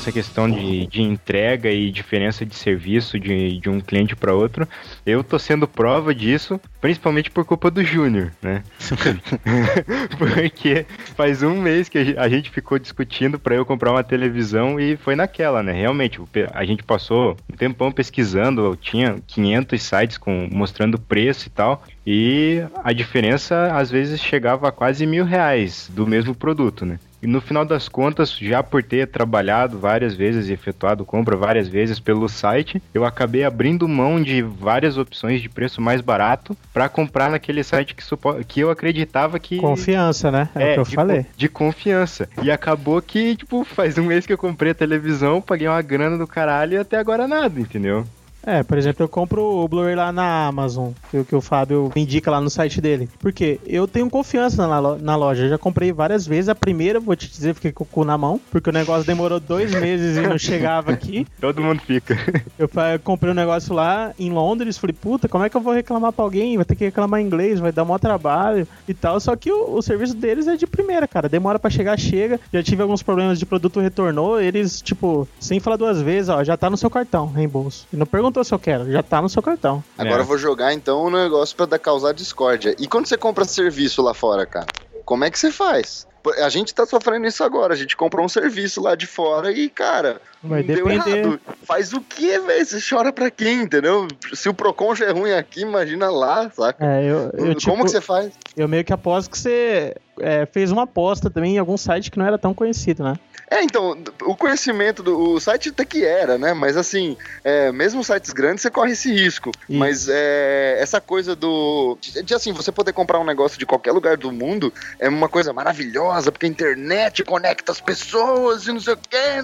Essa 0.02 0.10
questão 0.12 0.50
de, 0.50 0.86
de 0.88 1.00
entrega 1.00 1.70
e 1.70 1.90
diferença 1.90 2.44
de 2.44 2.54
serviço 2.56 3.18
de, 3.20 3.58
de 3.58 3.70
um 3.70 3.80
cliente 3.80 4.16
para 4.16 4.34
outro, 4.34 4.68
eu 5.06 5.22
tô 5.22 5.38
sendo 5.38 5.68
prova 5.68 6.12
disso, 6.14 6.60
principalmente 6.80 7.30
por 7.30 7.44
culpa 7.44 7.70
do 7.70 7.84
Júnior, 7.84 8.32
né? 8.42 8.64
Porque 10.18 10.84
faz 11.14 11.42
um 11.42 11.60
mês 11.60 11.88
que 11.88 11.98
a 11.98 12.04
gen- 12.04 12.18
a 12.18 12.28
gente 12.28 12.50
ficou 12.50 12.78
discutindo 12.78 13.38
para 13.38 13.54
eu 13.54 13.64
comprar 13.64 13.92
uma 13.92 14.02
televisão 14.02 14.78
e 14.80 14.96
foi 14.96 15.14
naquela, 15.14 15.62
né? 15.62 15.72
Realmente, 15.72 16.20
a 16.52 16.64
gente 16.64 16.82
passou 16.82 17.36
um 17.52 17.56
tempão 17.56 17.92
pesquisando, 17.92 18.60
eu 18.64 18.76
tinha 18.76 19.16
500 19.26 19.80
sites 19.82 20.18
com, 20.18 20.48
mostrando 20.50 20.98
preço 20.98 21.46
e 21.46 21.50
tal, 21.50 21.82
e 22.04 22.62
a 22.82 22.92
diferença 22.92 23.72
às 23.76 23.90
vezes 23.90 24.20
chegava 24.20 24.68
a 24.68 24.72
quase 24.72 25.06
mil 25.06 25.24
reais 25.24 25.88
do 25.94 26.06
mesmo 26.06 26.34
produto, 26.34 26.84
né? 26.84 26.98
E 27.22 27.26
no 27.26 27.40
final 27.40 27.64
das 27.64 27.88
contas, 27.88 28.36
já 28.36 28.62
por 28.64 28.82
ter 28.82 29.06
trabalhado 29.06 29.78
várias 29.78 30.14
vezes 30.14 30.48
e 30.48 30.52
efetuado 30.52 31.04
compra 31.04 31.36
várias 31.36 31.68
vezes 31.68 32.00
pelo 32.00 32.28
site, 32.28 32.82
eu 32.92 33.04
acabei 33.04 33.44
abrindo 33.44 33.86
mão 33.86 34.20
de 34.20 34.42
várias 34.42 34.98
opções 34.98 35.40
de 35.40 35.48
preço 35.48 35.80
mais 35.80 36.00
barato 36.00 36.56
para 36.72 36.88
comprar 36.88 37.30
naquele 37.30 37.62
site 37.62 37.94
que, 37.94 38.02
supo- 38.02 38.42
que 38.44 38.58
eu 38.60 38.70
acreditava 38.70 39.38
que. 39.38 39.58
Confiança, 39.58 40.30
né? 40.32 40.48
É, 40.56 40.72
o 40.72 40.74
que 40.74 40.80
eu 40.80 40.84
de, 40.84 40.94
falei. 40.96 41.26
de 41.36 41.48
confiança. 41.48 42.28
E 42.42 42.50
acabou 42.50 43.00
que, 43.00 43.36
tipo, 43.36 43.62
faz 43.64 43.96
um 43.98 44.04
mês 44.04 44.26
que 44.26 44.32
eu 44.32 44.38
comprei 44.38 44.72
a 44.72 44.74
televisão, 44.74 45.40
paguei 45.40 45.68
uma 45.68 45.80
grana 45.80 46.18
do 46.18 46.26
caralho 46.26 46.74
e 46.74 46.78
até 46.78 46.98
agora 46.98 47.28
nada, 47.28 47.60
entendeu? 47.60 48.04
É, 48.44 48.62
por 48.62 48.76
exemplo, 48.76 49.04
eu 49.04 49.08
compro 49.08 49.42
o 49.42 49.68
Blu-ray 49.68 49.94
lá 49.94 50.10
na 50.10 50.46
Amazon, 50.48 50.90
que, 51.10 51.16
o- 51.18 51.24
que 51.24 51.34
o 51.36 51.40
Fábio 51.40 51.92
me 51.94 52.02
indica 52.02 52.30
lá 52.30 52.40
no 52.40 52.50
site 52.50 52.80
dele. 52.80 53.08
Porque 53.20 53.60
eu 53.66 53.86
tenho 53.86 54.10
confiança 54.10 54.66
na, 54.66 54.78
lo- 54.80 54.98
na 54.98 55.14
loja. 55.16 55.44
Eu 55.44 55.50
já 55.50 55.58
comprei 55.58 55.92
várias 55.92 56.26
vezes. 56.26 56.48
A 56.48 56.54
primeira, 56.54 56.98
vou 56.98 57.14
te 57.14 57.28
dizer, 57.30 57.54
fiquei 57.54 57.70
com 57.72 57.84
o 57.84 57.86
cu 57.86 58.04
na 58.04 58.18
mão, 58.18 58.40
porque 58.50 58.68
o 58.68 58.72
negócio 58.72 59.04
demorou 59.06 59.38
dois 59.38 59.70
meses 59.80 60.16
e 60.16 60.20
não 60.22 60.36
chegava 60.38 60.90
aqui. 60.92 61.26
Todo 61.40 61.62
mundo 61.62 61.80
fica. 61.82 62.16
Eu 62.58 62.68
fa- 62.68 62.98
comprei 63.02 63.30
um 63.30 63.34
negócio 63.34 63.72
lá 63.74 64.12
em 64.18 64.30
Londres, 64.30 64.76
falei, 64.76 64.94
puta, 65.00 65.28
como 65.28 65.44
é 65.44 65.48
que 65.48 65.56
eu 65.56 65.60
vou 65.60 65.72
reclamar 65.72 66.12
pra 66.12 66.24
alguém? 66.24 66.56
Vai 66.56 66.64
ter 66.64 66.74
que 66.74 66.84
reclamar 66.84 67.20
em 67.20 67.24
inglês, 67.26 67.60
vai 67.60 67.70
dar 67.70 67.84
maior 67.84 67.98
trabalho 67.98 68.66
e 68.88 68.94
tal. 68.94 69.20
Só 69.20 69.36
que 69.36 69.52
o, 69.52 69.76
o 69.76 69.82
serviço 69.82 70.14
deles 70.16 70.48
é 70.48 70.56
de 70.56 70.66
primeira, 70.66 71.06
cara. 71.06 71.28
Demora 71.28 71.58
pra 71.60 71.70
chegar, 71.70 71.96
chega. 71.98 72.40
Já 72.52 72.62
tive 72.62 72.82
alguns 72.82 73.02
problemas 73.04 73.38
de 73.38 73.46
produto 73.46 73.78
retornou. 73.80 74.40
Eles, 74.40 74.82
tipo, 74.82 75.28
sem 75.38 75.60
falar 75.60 75.76
duas 75.76 76.02
vezes, 76.02 76.28
ó, 76.28 76.42
já 76.42 76.56
tá 76.56 76.68
no 76.68 76.76
seu 76.76 76.90
cartão, 76.90 77.26
reembolso. 77.28 77.86
E 77.92 77.96
não 77.96 78.04
perguntou 78.06 78.31
se 78.44 78.52
eu 78.54 78.58
quero, 78.58 78.90
já 78.90 79.02
tá 79.02 79.20
no 79.20 79.28
seu 79.28 79.42
cartão. 79.42 79.82
Agora 79.98 80.18
É. 80.18 80.20
eu 80.20 80.26
vou 80.26 80.38
jogar 80.38 80.72
então 80.72 81.06
um 81.06 81.10
negócio 81.10 81.56
pra 81.56 81.66
dar- 81.66 81.78
causar 81.78 82.12
discórdia. 82.12 82.74
E 82.78 82.86
quando 82.86 83.06
você 83.06 83.16
compra 83.16 83.44
serviço 83.44 84.00
lá 84.02 84.14
fora, 84.14 84.46
cara, 84.46 84.66
como 85.04 85.24
é 85.24 85.30
que 85.30 85.38
você 85.38 85.50
faz? 85.50 86.06
A 86.40 86.48
gente 86.48 86.72
tá 86.72 86.86
sofrendo 86.86 87.26
isso 87.26 87.42
agora. 87.42 87.74
A 87.74 87.76
gente 87.76 87.96
comprou 87.96 88.24
um 88.24 88.28
serviço 88.28 88.80
lá 88.80 88.94
de 88.94 89.08
fora 89.08 89.50
e, 89.50 89.68
cara, 89.68 90.20
Vai 90.40 90.62
deu 90.62 90.86
depender. 90.86 91.16
errado. 91.18 91.40
Faz 91.64 91.92
o 91.92 92.00
quê, 92.00 92.38
velho? 92.38 92.64
Você 92.64 92.78
chora 92.80 93.12
pra 93.12 93.28
quem, 93.28 93.62
entendeu? 93.62 94.06
Se 94.32 94.48
o 94.48 94.54
Procon 94.54 94.94
já 94.94 95.06
é 95.06 95.10
ruim 95.10 95.32
aqui, 95.32 95.62
imagina 95.62 96.08
lá, 96.10 96.48
saca? 96.50 96.84
É, 96.86 97.02
eu, 97.04 97.16
eu, 97.16 97.30
Como 97.32 97.54
tipo, 97.56 97.76
que 97.84 97.90
você 97.90 98.00
faz? 98.00 98.30
eu 98.56 98.68
meio 98.68 98.84
que 98.84 98.92
aposto 98.92 99.28
que 99.32 99.36
você 99.38 99.96
é, 100.20 100.46
fez 100.46 100.70
uma 100.70 100.82
aposta 100.84 101.28
também 101.28 101.56
em 101.56 101.58
algum 101.58 101.76
site 101.76 102.08
que 102.08 102.18
não 102.20 102.26
era 102.26 102.38
tão 102.38 102.54
conhecido, 102.54 103.02
né? 103.02 103.14
É, 103.50 103.62
então, 103.62 103.96
o 104.22 104.34
conhecimento 104.34 105.02
do 105.02 105.34
o 105.34 105.40
site 105.40 105.68
até 105.68 105.84
que 105.84 106.04
era, 106.04 106.38
né? 106.38 106.54
Mas 106.54 106.76
assim, 106.76 107.16
é, 107.44 107.70
mesmo 107.70 108.02
sites 108.02 108.32
grandes 108.32 108.62
você 108.62 108.70
corre 108.70 108.92
esse 108.92 109.12
risco. 109.12 109.50
Mas 109.68 110.08
é, 110.08 110.76
essa 110.80 111.00
coisa 111.00 111.36
do. 111.36 111.98
De, 112.00 112.22
de, 112.22 112.34
assim, 112.34 112.52
você 112.52 112.72
poder 112.72 112.92
comprar 112.92 113.18
um 113.18 113.24
negócio 113.24 113.58
de 113.58 113.66
qualquer 113.66 113.92
lugar 113.92 114.16
do 114.16 114.32
mundo 114.32 114.72
é 114.98 115.08
uma 115.08 115.28
coisa 115.28 115.52
maravilhosa, 115.52 116.32
porque 116.32 116.46
a 116.46 116.48
internet 116.48 117.22
conecta 117.24 117.72
as 117.72 117.80
pessoas 117.80 118.66
e 118.66 118.72
não 118.72 118.80
sei 118.80 118.94
o 118.94 118.96
quê. 118.96 119.42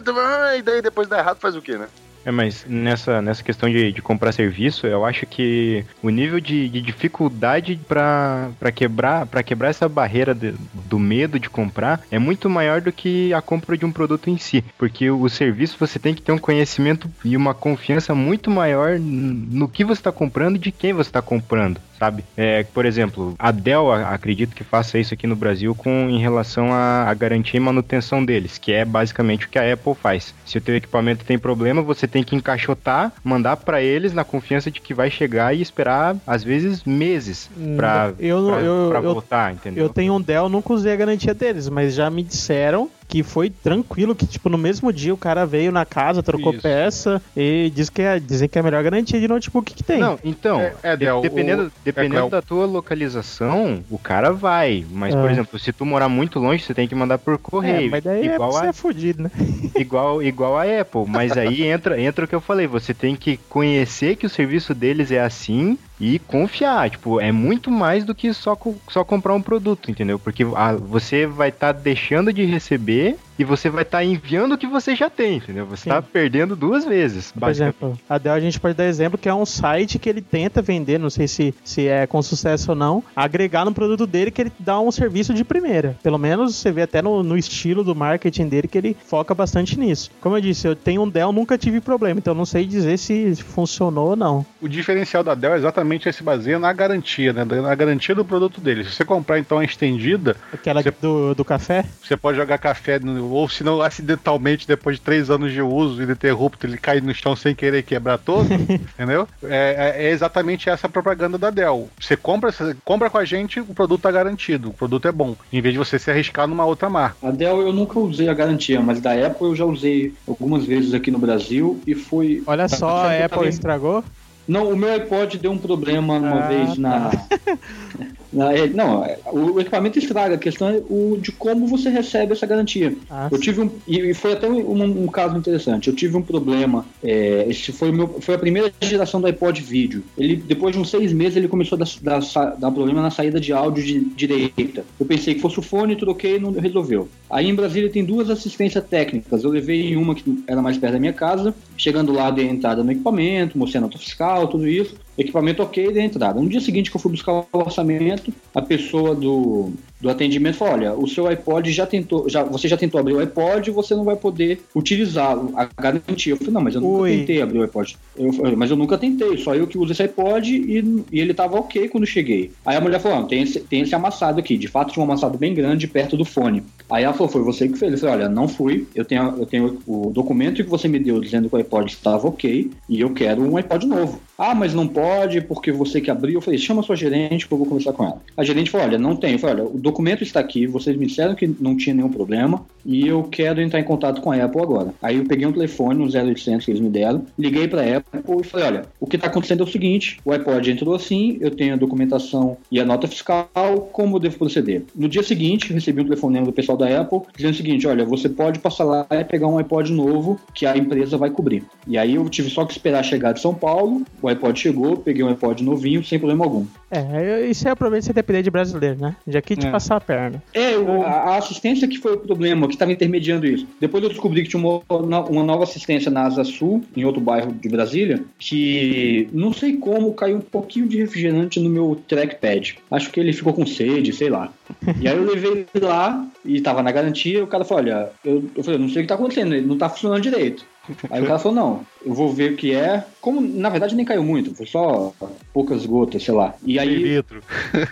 E 0.56 0.62
daí 0.62 0.80
depois 0.80 1.08
dá 1.08 1.18
errado, 1.18 1.38
faz 1.38 1.54
o 1.54 1.62
quê, 1.62 1.76
né? 1.76 1.88
É, 2.28 2.30
mas 2.30 2.66
nessa, 2.68 3.22
nessa 3.22 3.42
questão 3.42 3.70
de, 3.70 3.90
de 3.90 4.02
comprar 4.02 4.32
serviço, 4.32 4.86
eu 4.86 5.02
acho 5.06 5.24
que 5.24 5.82
o 6.02 6.10
nível 6.10 6.38
de, 6.38 6.68
de 6.68 6.82
dificuldade 6.82 7.80
pra 7.88 8.50
quebrar 8.74 9.24
para 9.24 9.42
quebrar 9.42 9.70
essa 9.70 9.88
barreira 9.88 10.34
de- 10.34 10.54
do 10.74 10.98
medo 10.98 11.40
de 11.40 11.48
comprar 11.48 12.02
é 12.10 12.18
muito 12.18 12.50
maior 12.50 12.82
do 12.82 12.92
que 12.92 13.32
a 13.32 13.40
compra 13.40 13.78
de 13.78 13.86
um 13.86 13.90
produto 13.92 14.28
em 14.28 14.36
si. 14.36 14.62
Porque 14.76 15.10
o, 15.10 15.26
serviço 15.30 15.78
você 15.80 15.98
tem 15.98 16.14
que 16.14 16.20
ter 16.20 16.32
um 16.32 16.38
conhecimento 16.38 17.10
e 17.24 17.34
uma 17.34 17.54
confiança 17.54 18.14
muito 18.14 18.50
maior 18.50 18.98
no 19.00 19.66
que 19.66 19.82
você 19.82 20.00
está 20.00 20.12
comprando 20.12 20.56
e 20.56 20.58
de 20.58 20.70
quem 20.70 20.92
você 20.92 21.08
está 21.08 21.22
comprando. 21.22 21.80
Sabe? 21.98 22.24
É, 22.36 22.62
por 22.62 22.86
exemplo, 22.86 23.34
a 23.38 23.50
Dell 23.50 23.90
acredito 23.90 24.54
que 24.54 24.62
faça 24.62 24.98
isso 24.98 25.14
aqui 25.14 25.26
no 25.26 25.34
Brasil 25.34 25.74
com 25.74 26.08
em 26.08 26.18
relação 26.18 26.72
à 26.72 27.08
à 27.08 27.14
garantia 27.14 27.58
e 27.58 27.60
manutenção 27.60 28.24
deles, 28.24 28.58
que 28.58 28.72
é 28.72 28.84
basicamente 28.84 29.46
o 29.46 29.48
que 29.48 29.58
a 29.58 29.72
Apple 29.72 29.94
faz. 29.94 30.34
Se 30.44 30.58
o 30.58 30.60
teu 30.60 30.76
equipamento 30.76 31.24
tem 31.24 31.38
problema, 31.38 31.82
você 31.82 32.06
tem 32.06 32.22
que 32.22 32.36
encaixotar, 32.36 33.12
mandar 33.24 33.56
para 33.56 33.82
eles 33.82 34.12
na 34.12 34.24
confiança 34.24 34.70
de 34.70 34.80
que 34.80 34.92
vai 34.92 35.10
chegar 35.10 35.54
e 35.54 35.60
esperar 35.60 36.16
às 36.26 36.44
vezes 36.44 36.84
meses 36.84 37.50
para 37.76 38.12
eu, 38.18 38.48
eu, 38.48 38.92
eu, 38.92 39.02
voltar, 39.02 39.52
entendeu? 39.52 39.84
eu 39.84 39.88
tenho 39.88 40.14
um 40.14 40.20
Dell, 40.20 40.48
nunca 40.48 40.72
usei 40.72 40.92
a 40.92 40.96
garantia 40.96 41.34
deles, 41.34 41.68
mas 41.68 41.94
já 41.94 42.10
me 42.10 42.22
disseram 42.22 42.90
que 43.08 43.22
foi 43.22 43.48
tranquilo, 43.48 44.14
que 44.14 44.26
tipo, 44.26 44.50
no 44.50 44.58
mesmo 44.58 44.92
dia 44.92 45.14
o 45.14 45.16
cara 45.16 45.46
veio 45.46 45.72
na 45.72 45.86
casa, 45.86 46.22
trocou 46.22 46.52
Isso. 46.52 46.62
peça 46.62 47.22
e 47.34 47.72
diz 47.74 47.88
que 47.88 48.02
é, 48.02 48.20
dizem 48.20 48.48
que 48.48 48.58
é 48.58 48.60
a 48.60 48.62
melhor 48.64 48.84
garantia 48.84 49.18
de 49.18 49.26
notebook 49.26 49.72
que 49.74 49.82
tem. 49.82 49.98
Não, 49.98 50.18
então, 50.22 50.60
É, 50.60 50.74
é, 50.82 50.96
de- 50.96 51.06
dependendo, 51.22 51.68
o- 51.68 51.72
dependendo 51.82 52.26
é, 52.26 52.30
da 52.30 52.42
tua 52.42 52.66
localização, 52.66 53.84
o 53.88 53.98
cara 53.98 54.30
vai. 54.32 54.84
Mas, 54.90 55.14
por 55.14 55.28
É. 55.28 55.32
exemplo, 55.32 55.58
se 55.58 55.72
tu 55.72 55.86
morar 55.86 56.08
muito 56.08 56.38
longe, 56.38 56.62
você 56.62 56.74
tem 56.74 56.86
que 56.86 56.94
mandar 56.94 57.18
por 57.18 57.38
correio. 57.38 57.86
é, 57.86 57.90
mas 57.90 58.04
daí 58.04 58.28
é 58.28 58.34
igual, 58.34 58.52
você 58.52 58.66
a, 58.66 58.68
é 58.68 58.72
fudido, 58.72 59.22
né? 59.22 59.30
igual, 59.76 60.22
igual 60.22 60.56
a 60.58 60.62
Apple. 60.80 61.04
Mas 61.06 61.36
aí 61.36 61.62
entra, 61.66 62.00
entra 62.00 62.24
o 62.24 62.28
que 62.28 62.34
eu 62.34 62.40
falei, 62.40 62.66
você 62.66 62.92
tem 62.92 63.16
que 63.16 63.38
conhecer 63.48 64.16
que 64.16 64.26
o 64.26 64.30
serviço 64.30 64.74
deles 64.74 65.10
é 65.10 65.20
assim 65.20 65.78
e 66.00 66.18
confiar. 66.18 66.90
Tipo, 66.90 67.20
é 67.20 67.32
muito 67.32 67.70
mais 67.70 68.04
do 68.04 68.14
que 68.14 68.32
só, 68.32 68.56
só 68.88 69.04
comprar 69.04 69.34
um 69.34 69.42
produto, 69.42 69.90
entendeu? 69.90 70.18
Porque 70.18 70.44
ah, 70.54 70.72
você 70.74 71.26
vai 71.26 71.48
estar 71.48 71.72
deixando 71.72 72.32
de 72.32 72.44
receber 72.44 73.18
e 73.38 73.44
você 73.44 73.68
vai 73.70 73.82
estar 73.82 74.04
enviando 74.04 74.52
o 74.52 74.58
que 74.58 74.66
você 74.66 74.94
já 74.96 75.08
tem, 75.08 75.36
entendeu? 75.36 75.66
Você 75.66 75.84
Sim. 75.84 75.90
tá 75.90 76.02
perdendo 76.02 76.56
duas 76.56 76.84
vezes. 76.84 77.32
Por 77.32 77.48
exemplo, 77.48 77.98
a 78.08 78.18
Dell 78.18 78.32
a 78.34 78.40
gente 78.40 78.58
pode 78.58 78.74
dar 78.74 78.86
exemplo 78.86 79.18
que 79.18 79.28
é 79.28 79.34
um 79.34 79.46
site 79.46 79.98
que 79.98 80.08
ele 80.08 80.20
tenta 80.20 80.60
vender, 80.62 80.98
não 80.98 81.10
sei 81.10 81.28
se, 81.28 81.54
se 81.64 81.86
é 81.86 82.06
com 82.06 82.20
sucesso 82.22 82.70
ou 82.72 82.76
não, 82.76 83.02
agregar 83.14 83.64
no 83.64 83.72
produto 83.72 84.06
dele 84.06 84.30
que 84.30 84.42
ele 84.42 84.52
dá 84.58 84.80
um 84.80 84.90
serviço 84.90 85.32
de 85.34 85.44
primeira. 85.44 85.96
Pelo 86.02 86.18
menos 86.18 86.56
você 86.56 86.70
vê 86.72 86.82
até 86.82 87.00
no, 87.02 87.22
no 87.22 87.36
estilo 87.36 87.84
do 87.84 87.94
marketing 87.94 88.48
dele 88.48 88.68
que 88.68 88.78
ele 88.78 88.96
foca 89.06 89.34
bastante 89.34 89.78
nisso. 89.78 90.10
Como 90.20 90.36
eu 90.36 90.40
disse, 90.40 90.66
eu 90.66 90.74
tenho 90.74 91.02
um 91.02 91.08
Dell, 91.08 91.32
nunca 91.32 91.56
tive 91.58 91.80
problema, 91.80 92.18
então 92.18 92.34
não 92.34 92.44
sei 92.46 92.66
dizer 92.66 92.98
se 92.98 93.34
funcionou 93.36 94.10
ou 94.10 94.16
não. 94.16 94.44
O 94.60 94.68
diferencial 94.68 95.22
da 95.22 95.34
Dell 95.34 95.54
é 95.54 95.56
exatamente 95.58 96.08
esse 96.08 96.22
baseia 96.22 96.58
na 96.58 96.72
garantia, 96.72 97.32
né? 97.32 97.44
Na 97.44 97.74
garantia 97.74 98.14
do 98.14 98.24
produto 98.24 98.60
dele. 98.60 98.84
Se 98.84 98.92
você 98.92 99.04
comprar 99.04 99.38
então 99.38 99.58
a 99.58 99.64
estendida, 99.64 100.36
Aquela 100.52 100.82
Você- 100.82 100.92
do, 101.00 101.34
do 101.34 101.44
café, 101.44 101.84
você 102.02 102.16
pode 102.16 102.36
jogar 102.38 102.58
café, 102.58 102.98
no- 102.98 103.27
ou 103.30 103.48
se 103.48 103.62
não 103.64 103.80
acidentalmente, 103.80 104.66
depois 104.66 104.96
de 104.96 105.02
três 105.02 105.30
anos 105.30 105.52
de 105.52 105.60
uso 105.62 106.02
ininterrupto, 106.02 106.66
ele 106.66 106.78
cai 106.78 107.00
no 107.00 107.14
chão 107.14 107.34
sem 107.36 107.54
querer 107.54 107.82
quebrar 107.82 108.18
todo, 108.18 108.48
entendeu? 108.94 109.26
É, 109.42 109.94
é- 109.98 110.04
é 110.06 110.10
exatamente 110.10 110.68
essa 110.68 110.86
a 110.86 110.90
propaganda 110.90 111.38
da 111.38 111.50
Dell. 111.50 111.88
Você 112.00 112.16
compra, 112.16 112.50
você 112.52 112.76
compra 112.84 113.10
com 113.10 113.18
a 113.18 113.24
gente, 113.24 113.60
o 113.60 113.74
produto 113.74 114.02
tá 114.02 114.10
garantido, 114.10 114.70
o 114.70 114.72
produto 114.74 115.06
é 115.08 115.12
bom, 115.12 115.36
em 115.52 115.60
vez 115.60 115.72
de 115.72 115.78
você 115.78 115.98
se 115.98 116.10
arriscar 116.10 116.46
numa 116.46 116.64
outra 116.64 116.88
marca. 116.88 117.16
A 117.22 117.30
Dell 117.30 117.60
eu 117.60 117.72
nunca 117.72 117.98
usei 117.98 118.28
a 118.28 118.34
garantia, 118.34 118.80
mas 118.80 119.00
da 119.00 119.12
Apple 119.12 119.48
eu 119.48 119.54
já 119.54 119.64
usei 119.64 120.14
algumas 120.26 120.64
vezes 120.64 120.94
aqui 120.94 121.10
no 121.10 121.18
Brasil 121.18 121.80
e 121.86 121.94
foi. 121.94 122.42
olha 122.46 122.68
Tá 122.68 122.76
só, 122.76 122.88
a 122.88 123.02
certo, 123.08 123.24
Apple 123.24 123.36
também. 123.38 123.48
estragou. 123.50 124.04
Não, 124.46 124.72
o 124.72 124.76
meu 124.76 124.90
iPod 124.90 125.36
deu 125.36 125.52
um 125.52 125.58
problema 125.58 126.14
uma 126.18 126.38
Ah, 126.38 126.48
vez 126.48 126.78
na. 126.78 127.10
é, 128.32 128.66
não, 128.68 129.04
é, 129.04 129.18
o, 129.32 129.58
equipamento 129.58 129.98
estraga, 129.98 130.34
a 130.34 130.38
questão 130.38 130.68
é 130.68 130.82
o 130.88 131.18
de 131.20 131.32
como 131.32 131.66
você 131.66 131.88
recebe 131.88 132.32
essa 132.32 132.46
garantia. 132.46 132.94
Ah, 133.10 133.28
Eu 133.30 133.38
tive 133.38 133.60
um. 133.60 133.70
E 133.86 134.12
foi 134.12 134.34
até 134.34 134.48
um, 134.48 135.04
um 135.04 135.06
caso 135.06 135.36
interessante. 135.36 135.88
Eu 135.88 135.94
tive 135.94 136.16
um 136.16 136.22
problema. 136.22 136.84
é, 137.02 137.46
esse 137.48 137.72
foi, 137.72 137.90
meu, 137.90 138.20
foi 138.20 138.34
a 138.34 138.38
primeira 138.38 138.72
geração 138.80 139.20
do 139.20 139.26
iPod 139.26 139.62
vídeo. 139.62 140.04
Ele, 140.16 140.36
depois 140.36 140.74
de 140.74 140.80
uns 140.80 140.90
seis 140.90 141.12
meses, 141.12 141.36
ele 141.36 141.48
começou 141.48 141.76
a 141.76 141.84
dar, 142.02 142.20
dar, 142.20 142.56
dar 142.56 142.70
problema 142.70 143.00
na 143.00 143.10
saída 143.10 143.40
de 143.40 143.52
áudio 143.52 143.82
de 143.84 144.00
direita. 144.00 144.84
Eu 144.98 145.06
pensei 145.06 145.34
que 145.34 145.40
fosse 145.40 145.58
o 145.58 145.62
fone, 145.62 145.96
troquei 145.96 146.36
e 146.36 146.40
não 146.40 146.52
resolveu. 146.52 147.08
Aí 147.30 147.48
em 147.48 147.54
Brasília 147.54 147.90
tem 147.90 148.04
duas 148.04 148.28
assistências 148.28 148.84
técnicas. 148.84 149.42
Eu 149.42 149.50
levei 149.50 149.92
em 149.92 149.96
uma 149.96 150.14
que 150.14 150.44
era 150.46 150.60
mais 150.60 150.76
perto 150.76 150.94
da 150.94 151.00
minha 151.00 151.12
casa. 151.12 151.54
Chegando 151.76 152.12
lá, 152.12 152.30
dei 152.30 152.46
entrada 152.46 152.84
no 152.84 152.92
equipamento, 152.92 153.56
mostrei 153.56 153.78
a 153.78 153.82
nota 153.82 153.98
fiscal, 153.98 154.48
tudo 154.48 154.68
isso. 154.68 154.96
Equipamento 155.18 155.62
ok, 155.62 155.92
dei 155.92 156.02
a 156.02 156.06
entrada. 156.06 156.40
No 156.40 156.48
dia 156.48 156.60
seguinte 156.60 156.90
que 156.90 156.96
eu 156.96 157.00
fui 157.00 157.10
buscar 157.10 157.32
o 157.32 157.46
orçamento, 157.52 158.32
a 158.54 158.62
pessoa 158.62 159.16
do, 159.16 159.72
do 160.00 160.08
atendimento 160.08 160.56
falou: 160.56 160.74
olha, 160.74 160.94
o 160.94 161.06
seu 161.06 161.26
iPod 161.26 161.70
já 161.72 161.86
tentou, 161.86 162.28
já, 162.28 162.42
você 162.42 162.68
já 162.68 162.76
tentou 162.76 163.00
abrir 163.00 163.14
o 163.14 163.18
iPod 163.18 163.68
e 163.68 163.72
você 163.72 163.94
não 163.94 164.04
vai 164.04 164.16
poder 164.16 164.60
utilizá-lo, 164.74 165.52
a 165.56 165.68
garantia. 165.80 166.32
Eu 166.32 166.36
falei, 166.36 166.52
não, 166.52 166.60
mas 166.60 166.74
eu 166.74 166.80
nunca 166.80 167.02
Ui. 167.02 167.18
tentei 167.18 167.42
abrir 167.42 167.58
o 167.58 167.62
iPod. 167.62 167.96
Eu 168.16 168.32
falei, 168.32 168.56
mas 168.56 168.70
eu 168.70 168.76
nunca 168.76 168.96
tentei, 168.96 169.36
só 169.38 169.54
eu 169.54 169.66
que 169.66 169.78
uso 169.78 169.92
esse 169.92 170.02
iPod 170.02 170.54
e, 170.54 171.04
e 171.12 171.20
ele 171.20 171.34
tava 171.34 171.58
ok 171.58 171.88
quando 171.88 172.06
cheguei. 172.06 172.52
Aí 172.64 172.76
a 172.76 172.80
mulher 172.80 173.00
falou: 173.00 173.20
não, 173.20 173.26
tem 173.26 173.42
esse, 173.42 173.60
tem 173.60 173.82
esse 173.82 173.94
amassado 173.94 174.40
aqui, 174.40 174.56
de 174.56 174.68
fato 174.68 174.92
tinha 174.92 175.04
um 175.04 175.08
amassado 175.08 175.36
bem 175.36 175.54
grande 175.54 175.86
perto 175.86 176.16
do 176.16 176.24
fone. 176.24 176.62
Aí 176.90 177.04
ela 177.04 177.14
falou: 177.14 177.28
foi 177.28 177.42
você 177.42 177.68
que 177.68 177.78
fez. 177.78 177.92
Eu 177.92 177.98
falei: 177.98 178.14
olha, 178.16 178.28
não 178.28 178.48
fui, 178.48 178.86
eu 178.94 179.04
tenho, 179.04 179.34
eu 179.38 179.46
tenho 179.46 179.78
o 179.86 180.10
documento 180.10 180.62
que 180.62 180.70
você 180.70 180.88
me 180.88 180.98
deu 180.98 181.20
dizendo 181.20 181.48
que 181.48 181.54
o 181.54 181.58
iPod 181.58 181.90
estava 181.90 182.26
ok 182.28 182.70
e 182.88 183.00
eu 183.00 183.10
quero 183.10 183.42
um 183.42 183.56
iPod 183.56 183.86
novo. 183.86 184.20
Ah, 184.38 184.54
mas 184.54 184.72
não 184.72 184.86
pode 184.86 185.40
porque 185.40 185.72
você 185.72 186.00
que 186.00 186.10
abriu. 186.10 186.34
Eu 186.34 186.40
falei, 186.40 186.58
chama 186.58 186.82
sua 186.82 186.94
gerente 186.94 187.46
que 187.46 187.52
eu 187.52 187.58
vou 187.58 187.66
conversar 187.66 187.92
com 187.92 188.04
ela. 188.04 188.22
A 188.36 188.44
gerente 188.44 188.70
falou, 188.70 188.86
olha, 188.86 188.96
não 188.96 189.16
tem. 189.16 189.32
Eu 189.32 189.38
falei, 189.40 189.64
olha, 189.64 189.74
o 189.74 189.78
documento 189.88 190.22
está 190.22 190.38
aqui, 190.40 190.66
vocês 190.66 190.96
me 190.96 191.06
disseram 191.06 191.34
que 191.34 191.46
não 191.46 191.76
tinha 191.76 191.94
nenhum 191.94 192.10
problema 192.10 192.64
e 192.84 193.06
eu 193.06 193.22
quero 193.24 193.60
entrar 193.60 193.80
em 193.80 193.84
contato 193.84 194.20
com 194.20 194.30
a 194.30 194.44
Apple 194.44 194.60
agora. 194.60 194.94
Aí 195.02 195.16
eu 195.16 195.24
peguei 195.24 195.46
um 195.46 195.52
telefone, 195.52 196.02
um 196.02 196.06
0800 196.06 196.64
que 196.64 196.70
eles 196.70 196.80
me 196.80 196.90
deram, 196.90 197.24
liguei 197.38 197.66
para 197.66 197.82
a 197.82 197.96
Apple 197.98 198.40
e 198.40 198.44
falei, 198.44 198.66
olha, 198.66 198.82
o 199.00 199.06
que 199.06 199.16
está 199.16 199.28
acontecendo 199.28 199.62
é 199.62 199.66
o 199.66 199.70
seguinte, 199.70 200.18
o 200.24 200.32
iPod 200.32 200.70
entrou 200.70 200.94
assim, 200.94 201.38
eu 201.40 201.50
tenho 201.50 201.74
a 201.74 201.76
documentação 201.76 202.56
e 202.70 202.78
a 202.80 202.84
nota 202.84 203.08
fiscal, 203.08 203.48
como 203.92 204.16
eu 204.16 204.20
devo 204.20 204.38
proceder? 204.38 204.84
No 204.94 205.08
dia 205.08 205.22
seguinte, 205.22 205.72
recebi 205.72 206.00
um 206.00 206.04
telefonema 206.04 206.46
do 206.46 206.52
pessoal 206.52 206.76
da 206.76 207.00
Apple 207.00 207.20
dizendo 207.34 207.54
o 207.54 207.56
seguinte, 207.56 207.86
olha, 207.86 208.04
você 208.04 208.28
pode 208.28 208.58
passar 208.58 208.84
lá 208.84 209.06
e 209.10 209.24
pegar 209.24 209.48
um 209.48 209.58
iPod 209.58 209.92
novo 209.92 210.38
que 210.54 210.66
a 210.66 210.76
empresa 210.76 211.16
vai 211.16 211.30
cobrir. 211.30 211.64
E 211.86 211.96
aí 211.96 212.14
eu 212.14 212.28
tive 212.28 212.50
só 212.50 212.64
que 212.64 212.72
esperar 212.72 213.02
chegar 213.02 213.32
de 213.32 213.40
São 213.40 213.54
Paulo, 213.54 214.02
o 214.20 214.28
iPod 214.28 214.58
chegou, 214.58 214.96
peguei 214.96 215.24
um 215.24 215.28
iPod 215.28 215.62
novinho, 215.62 216.04
sem 216.04 216.18
problema 216.18 216.44
algum. 216.44 216.66
É, 216.90 217.46
isso 217.46 217.68
é 217.68 217.72
o 217.72 217.76
problema 217.76 218.00
de 218.00 218.06
você 218.06 218.12
depender 218.12 218.42
de 218.42 218.50
brasileiro, 218.50 218.98
né? 219.00 219.16
Já 219.26 219.42
que, 219.42 219.54
tipo, 219.54 219.76
É. 219.76 219.77
passar 219.78 219.96
a 219.96 220.00
perna. 220.00 220.42
É, 220.52 220.76
o- 220.76 221.02
a 221.02 221.18
a 221.28 221.36
assistência 221.36 221.86
que 221.86 221.98
foi 221.98 222.14
o 222.14 222.18
problema, 222.18 222.66
que 222.66 222.74
estava 222.74 222.92
intermediando 222.92 223.46
isso. 223.46 223.66
Depois 223.80 224.02
eu 224.02 224.10
descobri 224.10 224.42
que 224.42 224.48
tinha 224.48 224.62
uma, 224.62 224.82
uma 225.28 225.42
nova 225.44 225.64
assistência 225.64 226.10
na 226.10 226.22
Asa 226.22 226.44
Sul, 226.44 226.82
em 226.96 227.04
outro 227.04 227.20
bairro 227.20 227.52
de 227.52 227.68
Brasília, 227.68 228.22
que 228.38 229.28
não 229.32 229.52
sei 229.52 229.76
como 229.76 230.12
caiu 230.14 230.36
um 230.38 230.40
pouquinho 230.40 230.88
de 230.88 230.96
refrigerante 230.98 231.60
no 231.60 231.68
meu 231.70 232.00
trackpad. 232.08 232.76
Acho 232.90 233.10
que 233.10 233.20
ele 233.20 233.32
ficou 233.32 233.52
com 233.52 233.66
sede, 233.66 234.12
sei 234.12 234.28
lá. 234.30 234.52
E 235.00 235.06
aí 235.08 235.16
eu 235.16 235.24
levei 235.24 235.66
lá 235.80 236.26
e 236.44 236.60
tava 236.60 236.82
na 236.82 236.90
garantia. 236.92 237.42
O 237.44 237.46
cara 237.46 237.64
falou: 237.64 237.84
Olha, 237.84 238.10
eu, 238.24 238.44
eu 238.56 238.64
falei, 238.64 238.78
não 238.80 238.88
sei 238.88 238.98
o 238.98 239.02
que 239.04 239.08
tá 239.08 239.14
acontecendo, 239.14 239.54
ele 239.54 239.66
não 239.66 239.76
tá 239.78 239.88
funcionando 239.88 240.20
direito. 240.22 240.64
Aí 241.10 241.22
o 241.22 241.26
cara 241.26 241.38
falou: 241.38 241.54
Não, 241.56 241.86
eu 242.04 242.14
vou 242.14 242.32
ver 242.32 242.52
o 242.52 242.56
que 242.56 242.74
é. 242.74 243.04
Como 243.20 243.40
na 243.40 243.68
verdade 243.68 243.94
nem 243.94 244.04
caiu 244.04 244.22
muito, 244.22 244.54
foi 244.54 244.66
só 244.66 245.12
poucas 245.52 245.84
gotas, 245.84 246.22
sei 246.22 246.34
lá. 246.34 246.54
E 246.64 246.78
aí. 246.78 246.94
litro. 246.94 247.42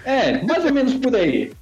É, 0.05 0.43
mais 0.45 0.65
ou 0.65 0.73
menos 0.73 0.95
por 0.95 1.15
aí. 1.15 1.53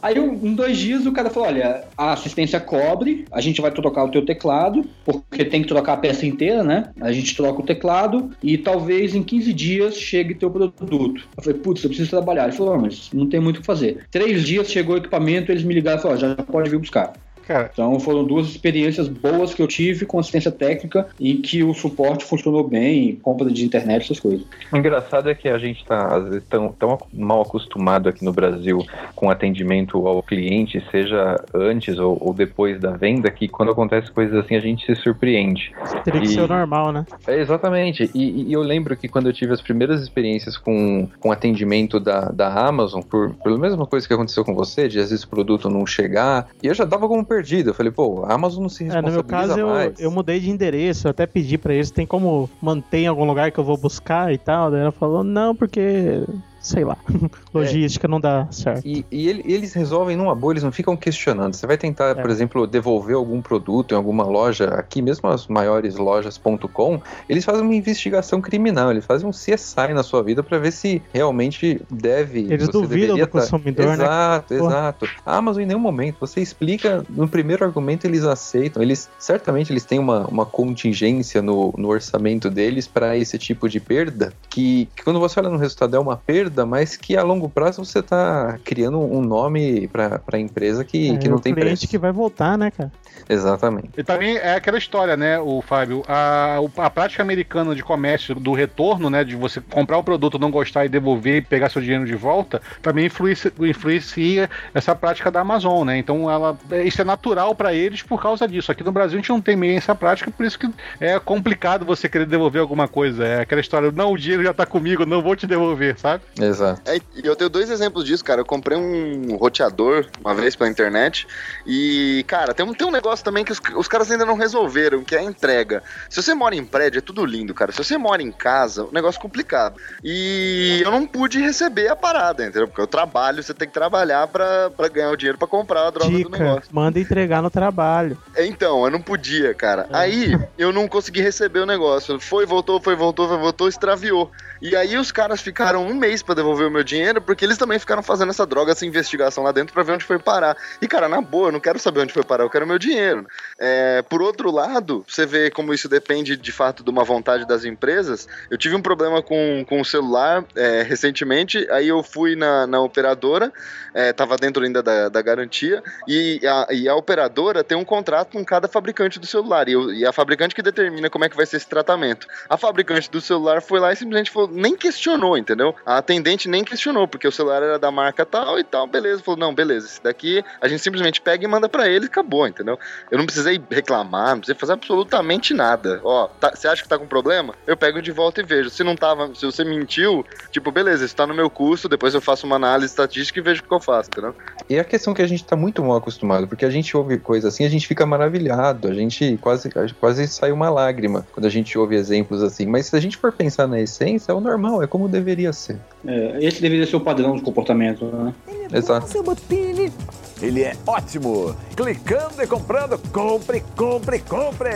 Aí, 0.00 0.16
em 0.16 0.54
dois 0.54 0.76
dias, 0.76 1.06
o 1.06 1.12
cara 1.12 1.30
falou: 1.30 1.48
olha, 1.48 1.84
a 1.96 2.12
assistência 2.12 2.60
cobre, 2.60 3.24
a 3.30 3.40
gente 3.40 3.60
vai 3.60 3.70
trocar 3.70 4.04
o 4.04 4.10
teu 4.10 4.24
teclado, 4.24 4.84
porque 5.04 5.44
tem 5.44 5.62
que 5.62 5.68
trocar 5.68 5.94
a 5.94 5.96
peça 5.96 6.26
inteira, 6.26 6.62
né? 6.62 6.90
A 7.00 7.12
gente 7.12 7.36
troca 7.36 7.60
o 7.60 7.66
teclado 7.66 8.30
e 8.42 8.56
talvez 8.56 9.14
em 9.14 9.22
15 9.22 9.52
dias 9.52 9.96
chegue 9.96 10.34
teu 10.34 10.50
produto. 10.50 11.26
Eu 11.36 11.42
falei, 11.42 11.58
putz, 11.58 11.82
eu 11.82 11.90
preciso 11.90 12.10
trabalhar. 12.10 12.44
Ele 12.44 12.52
falou, 12.52 12.74
"Ah, 12.74 12.78
mas 12.78 13.10
não 13.12 13.26
tem 13.26 13.40
muito 13.40 13.58
o 13.58 13.60
que 13.60 13.66
fazer. 13.66 14.06
Três 14.10 14.44
dias 14.44 14.70
chegou 14.70 14.94
o 14.94 14.98
equipamento, 14.98 15.50
eles 15.50 15.62
me 15.62 15.74
ligaram 15.74 15.98
e 15.98 16.02
falaram, 16.02 16.20
já 16.20 16.34
pode 16.36 16.70
vir 16.70 16.78
buscar. 16.78 17.12
Cara, 17.48 17.70
Então 17.72 17.98
foram 17.98 18.24
duas 18.24 18.46
experiências 18.46 19.08
boas 19.08 19.54
que 19.54 19.62
eu 19.62 19.66
tive 19.66 20.04
com 20.04 20.18
assistência 20.18 20.52
técnica 20.52 21.08
em 21.18 21.40
que 21.40 21.62
o 21.64 21.72
suporte 21.72 22.22
funcionou 22.26 22.62
bem, 22.62 23.16
compra 23.22 23.50
de 23.50 23.64
internet, 23.64 24.02
essas 24.04 24.20
coisas. 24.20 24.46
O 24.70 24.76
engraçado 24.76 25.30
é 25.30 25.34
que 25.34 25.48
a 25.48 25.56
gente 25.56 25.82
tá, 25.86 26.14
às 26.14 26.24
vezes, 26.28 26.44
tão, 26.48 26.70
tão 26.78 26.98
mal 27.10 27.40
acostumado 27.40 28.08
aqui 28.10 28.22
no 28.22 28.34
Brasil 28.34 28.84
com 29.16 29.30
atendimento 29.30 30.06
ao 30.06 30.22
cliente, 30.22 30.84
seja 30.90 31.42
antes 31.54 31.98
ou, 31.98 32.18
ou 32.20 32.34
depois 32.34 32.78
da 32.78 32.90
venda, 32.90 33.30
que 33.30 33.48
quando 33.48 33.72
acontece 33.72 34.10
coisas 34.12 34.34
assim 34.44 34.54
a 34.54 34.60
gente 34.60 34.84
se 34.84 34.94
surpreende. 35.02 35.72
Teria 36.04 36.20
que 36.20 36.26
E- 36.26 36.30
ser 36.34 36.42
o 36.42 36.48
normal, 36.48 36.92
né? 36.92 37.06
É, 37.26 37.40
exatamente. 37.40 38.10
E, 38.14 38.48
e 38.48 38.52
eu 38.52 38.60
lembro 38.62 38.94
que 38.94 39.08
quando 39.08 39.26
eu 39.28 39.32
tive 39.32 39.54
as 39.54 39.62
primeiras 39.62 40.02
experiências 40.02 40.58
com, 40.58 41.08
com 41.18 41.32
atendimento 41.32 41.98
da, 41.98 42.26
da 42.30 42.52
Amazon, 42.68 43.00
por, 43.00 43.34
pela 43.36 43.58
mesma 43.58 43.86
coisa 43.86 44.06
que 44.06 44.12
aconteceu 44.12 44.44
com 44.44 44.54
você, 44.54 44.86
de 44.86 44.98
às 44.98 45.08
vezes 45.10 45.24
o 45.24 45.28
produto 45.28 45.70
não 45.70 45.86
chegar, 45.86 46.48
e 46.62 46.66
eu 46.66 46.74
já 46.74 46.84
dava 46.84 47.08
como 47.08 47.24
perdido. 47.38 47.70
Eu 47.70 47.74
falei, 47.74 47.92
pô, 47.92 48.24
a 48.24 48.34
Amazon 48.34 48.62
não 48.62 48.68
se 48.68 48.84
É, 48.84 48.86
no 48.86 48.92
meu 48.92 49.02
responsabiliza 49.22 49.48
caso, 49.48 49.60
eu, 49.60 49.66
mais. 49.68 50.00
eu 50.00 50.10
mudei 50.10 50.40
de 50.40 50.50
endereço, 50.50 51.06
eu 51.06 51.10
até 51.10 51.26
pedi 51.26 51.56
pra 51.56 51.72
eles, 51.74 51.90
tem 51.90 52.06
como 52.06 52.50
manter 52.60 52.98
em 52.98 53.06
algum 53.06 53.24
lugar 53.24 53.50
que 53.52 53.58
eu 53.58 53.64
vou 53.64 53.76
buscar 53.76 54.32
e 54.32 54.38
tal. 54.38 54.70
Daí 54.70 54.80
ela 54.80 54.92
falou, 54.92 55.22
não, 55.22 55.54
porque, 55.54 56.22
sei 56.68 56.84
lá, 56.84 56.96
logística 57.52 58.06
não 58.06 58.20
dá 58.20 58.46
certo. 58.50 58.86
E, 58.86 59.04
e 59.10 59.28
ele- 59.28 59.42
eles 59.46 59.72
resolvem 59.72 60.16
numa 60.16 60.34
boa, 60.34 60.52
eles 60.52 60.62
não 60.62 60.70
ficam 60.72 60.96
questionando. 60.96 61.54
Você 61.54 61.66
vai 61.66 61.76
tentar, 61.78 62.14
por 62.16 62.30
exemplo, 62.30 62.66
devolver 62.66 63.16
algum 63.16 63.40
produto 63.40 63.92
em 63.92 63.96
alguma 63.96 64.24
loja, 64.24 64.66
aqui 64.66 65.00
mesmo 65.00 65.28
as 65.28 65.46
maiores 65.46 65.96
lojas.com, 65.96 67.00
eles 67.28 67.44
fazem 67.44 67.62
uma 67.62 67.74
investigação 67.74 68.40
criminal, 68.40 68.90
eles 68.90 69.04
fazem 69.04 69.26
um 69.28 69.32
CSI 69.32 69.94
na 69.94 70.02
sua 70.02 70.22
vida 70.22 70.42
para 70.42 70.58
ver 70.58 70.72
se 70.72 71.02
realmente 71.12 71.80
deve. 71.90 72.46
Eles 72.50 72.68
duvidam 72.68 73.16
do 73.16 73.28
consumidor, 73.28 73.86
né? 73.86 73.94
Exato, 73.94 74.54
Pô. 74.56 74.66
exato. 74.66 75.08
A 75.24 75.36
Amazon 75.36 75.62
em 75.62 75.66
nenhum 75.66 75.80
momento, 75.80 76.16
você 76.20 76.40
explica, 76.40 77.04
no 77.08 77.28
primeiro 77.28 77.64
argumento 77.64 78.06
eles 78.06 78.24
aceitam, 78.24 78.82
eles 78.82 79.08
certamente 79.18 79.72
eles 79.72 79.84
têm 79.84 79.98
uma, 79.98 80.26
uma 80.26 80.44
contingência 80.44 81.40
no, 81.42 81.72
no 81.76 81.88
orçamento 81.88 82.50
deles 82.50 82.86
para 82.86 83.16
esse 83.16 83.38
tipo 83.38 83.68
de 83.68 83.80
perda, 83.80 84.32
que, 84.50 84.88
que 84.94 85.02
quando 85.02 85.18
você 85.20 85.40
olha 85.40 85.48
no 85.48 85.56
resultado 85.56 85.96
é 85.96 85.98
uma 85.98 86.16
perda, 86.16 86.57
mas 86.66 86.96
que 86.96 87.16
a 87.16 87.22
longo 87.22 87.48
prazo 87.48 87.84
você 87.84 88.02
tá 88.02 88.58
criando 88.64 88.98
um 88.98 89.20
nome 89.22 89.88
para 89.88 90.20
a 90.32 90.38
empresa 90.38 90.84
que, 90.84 91.16
que 91.18 91.26
É, 91.26 91.30
não 91.30 91.36
o 91.36 91.40
tem 91.40 91.54
cliente 91.54 91.70
preço. 91.80 91.88
que 91.88 91.98
vai 91.98 92.12
voltar, 92.12 92.56
né, 92.58 92.70
cara? 92.70 92.90
Exatamente. 93.28 93.90
E 93.96 94.02
também 94.02 94.36
é 94.36 94.54
aquela 94.54 94.78
história, 94.78 95.16
né, 95.16 95.38
o 95.38 95.60
Fábio, 95.60 96.02
a, 96.08 96.58
a 96.78 96.90
prática 96.90 97.22
americana 97.22 97.74
de 97.74 97.82
comércio 97.82 98.34
do 98.34 98.52
retorno, 98.52 99.10
né, 99.10 99.24
de 99.24 99.36
você 99.36 99.60
comprar 99.60 99.98
o 99.98 100.04
produto, 100.04 100.38
não 100.38 100.50
gostar 100.50 100.84
e 100.84 100.88
devolver 100.88 101.36
e 101.36 101.42
pegar 101.42 101.68
seu 101.68 101.82
dinheiro 101.82 102.06
de 102.06 102.14
volta, 102.14 102.62
também 102.80 103.06
influencia, 103.06 103.52
influencia 103.60 104.48
essa 104.74 104.94
prática 104.94 105.30
da 105.30 105.40
Amazon, 105.40 105.86
né? 105.86 105.98
Então 105.98 106.30
ela, 106.30 106.56
é, 106.70 106.82
isso 106.84 107.00
é 107.00 107.04
natural 107.04 107.54
para 107.54 107.72
eles 107.74 108.02
por 108.02 108.20
causa 108.22 108.46
disso. 108.46 108.70
Aqui 108.72 108.82
no 108.84 108.92
Brasil 108.92 109.18
a 109.18 109.20
gente 109.20 109.30
não 109.30 109.40
tem 109.40 109.56
meio 109.56 109.76
essa 109.76 109.94
prática, 109.94 110.30
por 110.30 110.44
isso 110.46 110.58
que 110.58 110.68
é 111.00 111.18
complicado 111.18 111.84
você 111.84 112.08
querer 112.08 112.26
devolver 112.26 112.60
alguma 112.60 112.88
coisa. 112.88 113.24
É 113.26 113.40
aquela 113.42 113.60
história, 113.60 113.90
não, 113.92 114.12
o 114.12 114.18
dinheiro 114.18 114.42
já 114.42 114.54
tá 114.54 114.64
comigo, 114.64 115.04
não 115.04 115.22
vou 115.22 115.36
te 115.36 115.46
devolver, 115.46 115.98
sabe? 115.98 116.22
Exato. 116.48 116.82
É, 116.86 116.96
e 116.96 117.26
eu 117.26 117.36
tenho 117.36 117.50
dois 117.50 117.70
exemplos 117.70 118.04
disso, 118.04 118.24
cara. 118.24 118.40
Eu 118.40 118.44
comprei 118.44 118.76
um 118.78 119.36
roteador 119.36 120.06
uma 120.20 120.34
vez 120.34 120.56
pela 120.56 120.70
internet 120.70 121.26
e, 121.66 122.24
cara, 122.26 122.54
tem 122.54 122.64
um, 122.64 122.72
tem 122.72 122.86
um 122.86 122.90
negócio 122.90 123.24
também 123.24 123.44
que 123.44 123.52
os, 123.52 123.60
os 123.76 123.88
caras 123.88 124.10
ainda 124.10 124.24
não 124.24 124.34
resolveram, 124.34 125.04
que 125.04 125.14
é 125.14 125.18
a 125.18 125.22
entrega. 125.22 125.82
Se 126.08 126.22
você 126.22 126.34
mora 126.34 126.54
em 126.54 126.64
prédio, 126.64 126.98
é 126.98 127.02
tudo 127.02 127.24
lindo, 127.24 127.54
cara. 127.54 127.72
Se 127.72 127.78
você 127.78 127.98
mora 127.98 128.22
em 128.22 128.32
casa, 128.32 128.84
o 128.84 128.92
negócio 128.92 129.18
é 129.18 129.22
complicado. 129.22 129.76
E 130.02 130.80
eu 130.84 130.90
não 130.90 131.06
pude 131.06 131.40
receber 131.40 131.88
a 131.88 131.96
parada, 131.96 132.44
entendeu? 132.44 132.66
Porque 132.68 132.80
eu 132.80 132.86
trabalho, 132.86 133.42
você 133.42 133.54
tem 133.54 133.68
que 133.68 133.74
trabalhar 133.74 134.26
pra, 134.28 134.70
pra 134.70 134.88
ganhar 134.88 135.10
o 135.10 135.16
dinheiro 135.16 135.38
pra 135.38 135.46
comprar 135.48 135.86
a 135.86 135.90
droga 135.90 136.10
do 136.10 136.16
Dica, 136.16 136.38
negócio. 136.38 136.70
manda 136.72 136.98
entregar 136.98 137.42
no 137.42 137.50
trabalho. 137.50 138.16
Então, 138.36 138.84
eu 138.84 138.90
não 138.90 139.00
podia, 139.00 139.54
cara. 139.54 139.88
Aí 139.92 140.38
eu 140.56 140.72
não 140.72 140.88
consegui 140.88 141.20
receber 141.20 141.60
o 141.60 141.66
negócio. 141.66 142.18
Foi, 142.20 142.46
voltou, 142.46 142.80
foi, 142.80 142.94
voltou, 142.94 143.28
foi, 143.28 143.38
voltou, 143.38 143.68
extraviou. 143.68 144.30
E 144.60 144.74
aí 144.74 144.96
os 144.96 145.12
caras 145.12 145.40
ficaram 145.40 145.86
um 145.86 145.94
mês 145.94 146.22
pra 146.28 146.34
devolver 146.34 146.66
o 146.66 146.70
meu 146.70 146.84
dinheiro, 146.84 147.22
porque 147.22 147.44
eles 147.44 147.56
também 147.56 147.78
ficaram 147.78 148.02
fazendo 148.02 148.28
essa 148.28 148.46
droga, 148.46 148.72
essa 148.72 148.84
investigação 148.84 149.42
lá 149.42 149.50
dentro 149.50 149.72
pra 149.72 149.82
ver 149.82 149.92
onde 149.92 150.04
foi 150.04 150.18
parar. 150.18 150.56
E, 150.80 150.86
cara, 150.86 151.08
na 151.08 151.22
boa, 151.22 151.48
eu 151.48 151.52
não 151.52 151.60
quero 151.60 151.78
saber 151.78 152.00
onde 152.00 152.12
foi 152.12 152.22
parar, 152.22 152.44
eu 152.44 152.50
quero 152.50 152.66
meu 152.66 152.78
dinheiro. 152.78 153.26
É, 153.58 154.02
por 154.02 154.20
outro 154.20 154.50
lado, 154.50 155.04
você 155.08 155.24
vê 155.24 155.50
como 155.50 155.72
isso 155.72 155.88
depende 155.88 156.36
de 156.36 156.52
fato 156.52 156.84
de 156.84 156.90
uma 156.90 157.02
vontade 157.02 157.46
das 157.46 157.64
empresas. 157.64 158.28
Eu 158.50 158.58
tive 158.58 158.76
um 158.76 158.82
problema 158.82 159.22
com, 159.22 159.64
com 159.66 159.80
o 159.80 159.84
celular 159.84 160.44
é, 160.54 160.82
recentemente, 160.82 161.66
aí 161.70 161.88
eu 161.88 162.02
fui 162.02 162.36
na, 162.36 162.66
na 162.66 162.80
operadora, 162.80 163.50
é, 163.98 164.12
tava 164.12 164.36
dentro 164.36 164.62
ainda 164.62 164.80
da, 164.80 165.08
da 165.08 165.20
garantia, 165.20 165.82
e 166.06 166.40
a, 166.46 166.68
e 166.70 166.88
a 166.88 166.94
operadora 166.94 167.64
tem 167.64 167.76
um 167.76 167.84
contrato 167.84 168.30
com 168.30 168.44
cada 168.44 168.68
fabricante 168.68 169.18
do 169.18 169.26
celular, 169.26 169.68
e, 169.68 169.72
e 169.72 170.06
a 170.06 170.12
fabricante 170.12 170.54
que 170.54 170.62
determina 170.62 171.10
como 171.10 171.24
é 171.24 171.28
que 171.28 171.36
vai 171.36 171.44
ser 171.44 171.56
esse 171.56 171.68
tratamento. 171.68 172.28
A 172.48 172.56
fabricante 172.56 173.10
do 173.10 173.20
celular 173.20 173.60
foi 173.60 173.80
lá 173.80 173.92
e 173.92 173.96
simplesmente 173.96 174.30
falou, 174.30 174.48
nem 174.52 174.76
questionou, 174.76 175.36
entendeu? 175.36 175.74
A 175.84 175.98
atendente 175.98 176.48
nem 176.48 176.62
questionou, 176.62 177.08
porque 177.08 177.26
o 177.26 177.32
celular 177.32 177.60
era 177.60 177.76
da 177.76 177.90
marca 177.90 178.24
tal 178.24 178.56
e 178.56 178.62
tal, 178.62 178.86
beleza. 178.86 179.20
Falou, 179.20 179.40
não, 179.40 179.52
beleza, 179.52 179.86
esse 179.86 180.02
daqui 180.02 180.44
a 180.60 180.68
gente 180.68 180.80
simplesmente 180.80 181.20
pega 181.20 181.44
e 181.44 181.48
manda 181.48 181.68
pra 181.68 181.88
ele 181.88 182.04
e 182.04 182.08
acabou, 182.08 182.46
entendeu? 182.46 182.78
Eu 183.10 183.18
não 183.18 183.26
precisei 183.26 183.60
reclamar, 183.68 184.30
não 184.30 184.38
precisei 184.38 184.60
fazer 184.60 184.74
absolutamente 184.74 185.52
nada. 185.52 186.00
Ó, 186.04 186.28
tá- 186.28 186.52
você 186.54 186.68
acha 186.68 186.82
que 186.82 186.88
tá 186.88 186.96
com 186.96 187.06
problema? 187.06 187.54
Eu 187.66 187.76
pego 187.76 188.00
de 188.00 188.12
volta 188.12 188.40
e 188.40 188.44
vejo. 188.44 188.70
Se 188.70 188.84
não 188.84 188.94
tava, 188.94 189.34
se 189.34 189.44
você 189.44 189.64
mentiu, 189.64 190.24
tipo, 190.52 190.70
beleza, 190.70 191.04
isso 191.04 191.16
tá 191.16 191.26
no 191.26 191.34
meu 191.34 191.50
custo, 191.50 191.88
depois 191.88 192.14
eu 192.14 192.20
faço 192.20 192.46
uma 192.46 192.56
análise 192.56 192.92
estatística 192.92 193.38
e 193.38 193.42
vejo 193.42 193.62
o 193.62 193.66
entendeu? 193.96 194.34
E 194.68 194.78
a 194.78 194.84
questão 194.84 195.14
que 195.14 195.22
a 195.22 195.26
gente 195.26 195.44
tá 195.44 195.56
muito 195.56 195.82
mal 195.82 195.96
acostumado, 195.96 196.46
porque 196.46 196.64
a 196.64 196.70
gente 196.70 196.96
ouve 196.96 197.18
coisa 197.18 197.48
assim, 197.48 197.64
a 197.64 197.68
gente 197.68 197.86
fica 197.86 198.04
maravilhado, 198.04 198.88
a 198.88 198.94
gente 198.94 199.38
quase, 199.40 199.70
quase 199.98 200.26
sai 200.28 200.52
uma 200.52 200.68
lágrima 200.68 201.26
quando 201.32 201.46
a 201.46 201.50
gente 201.50 201.78
ouve 201.78 201.96
exemplos 201.96 202.42
assim. 202.42 202.66
Mas 202.66 202.86
se 202.86 202.96
a 202.96 203.00
gente 203.00 203.16
for 203.16 203.32
pensar 203.32 203.66
na 203.66 203.80
essência, 203.80 204.32
é 204.32 204.34
o 204.34 204.40
normal, 204.40 204.82
é 204.82 204.86
como 204.86 205.08
deveria 205.08 205.52
ser. 205.52 205.78
É, 206.06 206.38
esse 206.40 206.60
deveria 206.60 206.86
ser 206.86 206.96
o 206.96 207.00
padrão 207.00 207.36
de 207.36 207.42
comportamento, 207.42 208.04
né? 208.04 208.34
Exato. 208.72 209.08
Seu 209.08 209.22
Botini. 209.22 209.92
Ele 210.40 210.62
é 210.62 210.76
ótimo. 210.86 211.56
Clicando 211.74 212.42
e 212.42 212.46
comprando. 212.46 212.98
Compre, 213.10 213.62
compre, 213.76 214.20
compre. 214.20 214.70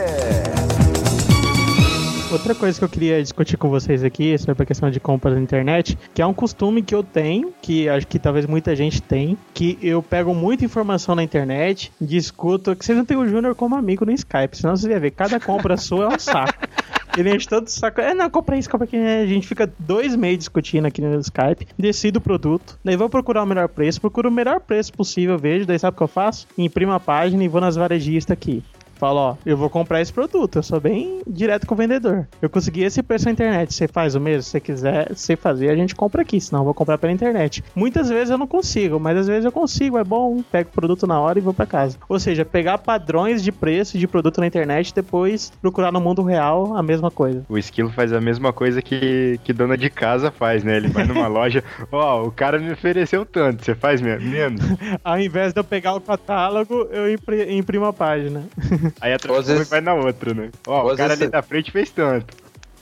Outra 2.33 2.55
coisa 2.55 2.79
que 2.79 2.83
eu 2.83 2.89
queria 2.89 3.21
discutir 3.21 3.57
com 3.57 3.69
vocês 3.69 4.03
aqui 4.03 4.35
sobre 4.39 4.63
a 4.63 4.65
questão 4.65 4.89
de 4.89 4.99
compras 4.99 5.35
na 5.35 5.39
internet, 5.39 5.95
que 6.15 6.19
é 6.19 6.25
um 6.25 6.33
costume 6.33 6.81
que 6.81 6.95
eu 6.95 7.03
tenho, 7.03 7.53
que 7.61 7.87
acho 7.87 8.07
que 8.07 8.17
talvez 8.17 8.47
muita 8.47 8.75
gente 8.75 8.99
tem, 9.03 9.37
que 9.53 9.77
eu 9.83 10.01
pego 10.01 10.33
muita 10.33 10.65
informação 10.65 11.13
na 11.13 11.21
internet, 11.21 11.91
discuto, 12.01 12.75
que 12.75 12.83
vocês 12.83 12.97
não 12.97 13.05
têm 13.05 13.17
o 13.17 13.27
Júnior 13.27 13.53
como 13.53 13.75
amigo 13.75 14.03
no 14.03 14.11
Skype, 14.11 14.57
senão 14.57 14.75
vocês 14.75 14.91
iam 14.91 14.99
ver, 14.99 15.11
cada 15.11 15.39
compra 15.39 15.77
sua 15.77 16.05
é 16.05 16.07
um 16.07 16.17
saco. 16.17 16.53
Ele 17.15 17.35
enche 17.35 17.47
todo 17.47 17.67
o 17.67 17.69
saco. 17.69 18.01
É, 18.01 18.15
não, 18.15 18.27
compra 18.27 18.57
isso, 18.57 18.67
compra 18.67 18.85
aquilo. 18.85 19.05
A 19.05 19.27
gente 19.27 19.47
fica 19.47 19.71
dois 19.77 20.15
meses 20.15 20.39
discutindo 20.39 20.87
aqui 20.87 20.99
no 20.99 21.19
Skype. 21.19 21.67
Decido 21.77 22.17
o 22.17 22.21
produto. 22.21 22.79
Daí 22.83 22.95
vou 22.95 23.07
procurar 23.07 23.43
o 23.43 23.45
melhor 23.45 23.69
preço. 23.69 24.01
Procuro 24.01 24.29
o 24.29 24.31
melhor 24.31 24.59
preço 24.59 24.91
possível, 24.91 25.37
vejo. 25.37 25.67
Daí 25.67 25.77
sabe 25.77 25.93
o 25.93 25.97
que 25.97 26.03
eu 26.03 26.07
faço? 26.07 26.47
Imprimo 26.57 26.91
a 26.91 26.99
página 26.99 27.43
e 27.43 27.47
vou 27.47 27.61
nas 27.61 27.75
varejistas 27.75 28.33
aqui. 28.33 28.63
Falo, 29.03 29.19
ó, 29.19 29.35
eu 29.45 29.57
vou 29.57 29.69
comprar 29.69 29.99
esse 29.99 30.13
produto. 30.13 30.55
Eu 30.59 30.63
sou 30.63 30.79
bem 30.79 31.21
direto 31.27 31.67
com 31.67 31.73
o 31.73 31.77
vendedor. 31.77 32.25
Eu 32.41 32.49
consegui 32.49 32.83
esse 32.85 33.03
preço 33.03 33.25
na 33.25 33.31
internet. 33.31 33.73
Você 33.73 33.85
faz 33.85 34.15
o 34.15 34.19
mesmo? 34.21 34.43
Se 34.43 34.51
você 34.51 34.59
quiser, 34.61 35.13
você 35.13 35.35
fazer, 35.35 35.69
a 35.69 35.75
gente 35.75 35.93
compra 35.93 36.21
aqui. 36.21 36.39
Senão 36.39 36.61
eu 36.61 36.63
vou 36.63 36.73
comprar 36.73 36.97
pela 36.97 37.11
internet. 37.11 37.61
Muitas 37.75 38.07
vezes 38.07 38.29
eu 38.29 38.37
não 38.37 38.47
consigo, 38.47 39.01
mas 39.01 39.17
às 39.17 39.27
vezes 39.27 39.43
eu 39.43 39.51
consigo. 39.51 39.97
É 39.97 40.05
bom, 40.05 40.41
pego 40.49 40.69
o 40.69 40.71
produto 40.71 41.05
na 41.05 41.19
hora 41.19 41.37
e 41.37 41.41
vou 41.41 41.53
pra 41.53 41.65
casa. 41.65 41.97
Ou 42.07 42.17
seja, 42.17 42.45
pegar 42.45 42.77
padrões 42.77 43.43
de 43.43 43.51
preço 43.51 43.97
de 43.97 44.07
produto 44.07 44.39
na 44.39 44.47
internet 44.47 44.87
e 44.91 44.95
depois 44.95 45.51
procurar 45.61 45.91
no 45.91 45.99
mundo 45.99 46.23
real 46.23 46.73
a 46.77 46.81
mesma 46.81 47.11
coisa. 47.11 47.43
O 47.49 47.57
esquilo 47.57 47.89
faz 47.89 48.13
a 48.13 48.21
mesma 48.21 48.53
coisa 48.53 48.81
que, 48.81 49.37
que 49.43 49.51
dona 49.51 49.75
de 49.77 49.89
casa 49.89 50.31
faz, 50.31 50.63
né? 50.63 50.77
Ele 50.77 50.87
vai 50.87 51.05
numa 51.05 51.27
loja, 51.27 51.61
ó, 51.91 52.23
o 52.23 52.31
cara 52.31 52.57
me 52.57 52.71
ofereceu 52.71 53.25
tanto, 53.25 53.65
você 53.65 53.75
faz 53.75 53.99
me- 53.99 54.17
menos? 54.17 54.61
Ao 55.03 55.19
invés 55.19 55.51
de 55.51 55.59
eu 55.59 55.63
pegar 55.65 55.93
o 55.93 55.99
catálogo, 55.99 56.87
eu 56.89 57.11
impri- 57.11 57.53
imprimo 57.53 57.83
a 57.83 57.91
página. 57.91 58.43
Aí 59.01 59.13
a 59.13 59.19
transforma 59.19 59.43
vezes- 59.53 59.67
e 59.67 59.69
vai 59.69 59.81
na 59.81 59.93
outra, 59.93 60.33
né? 60.33 60.49
Ó, 60.67 60.91
o 60.93 60.95
cara 60.97 61.09
vezes 61.09 61.21
ali 61.23 61.31
da 61.31 61.41
frente 61.41 61.71
fez 61.71 61.89
tanto. 61.91 62.33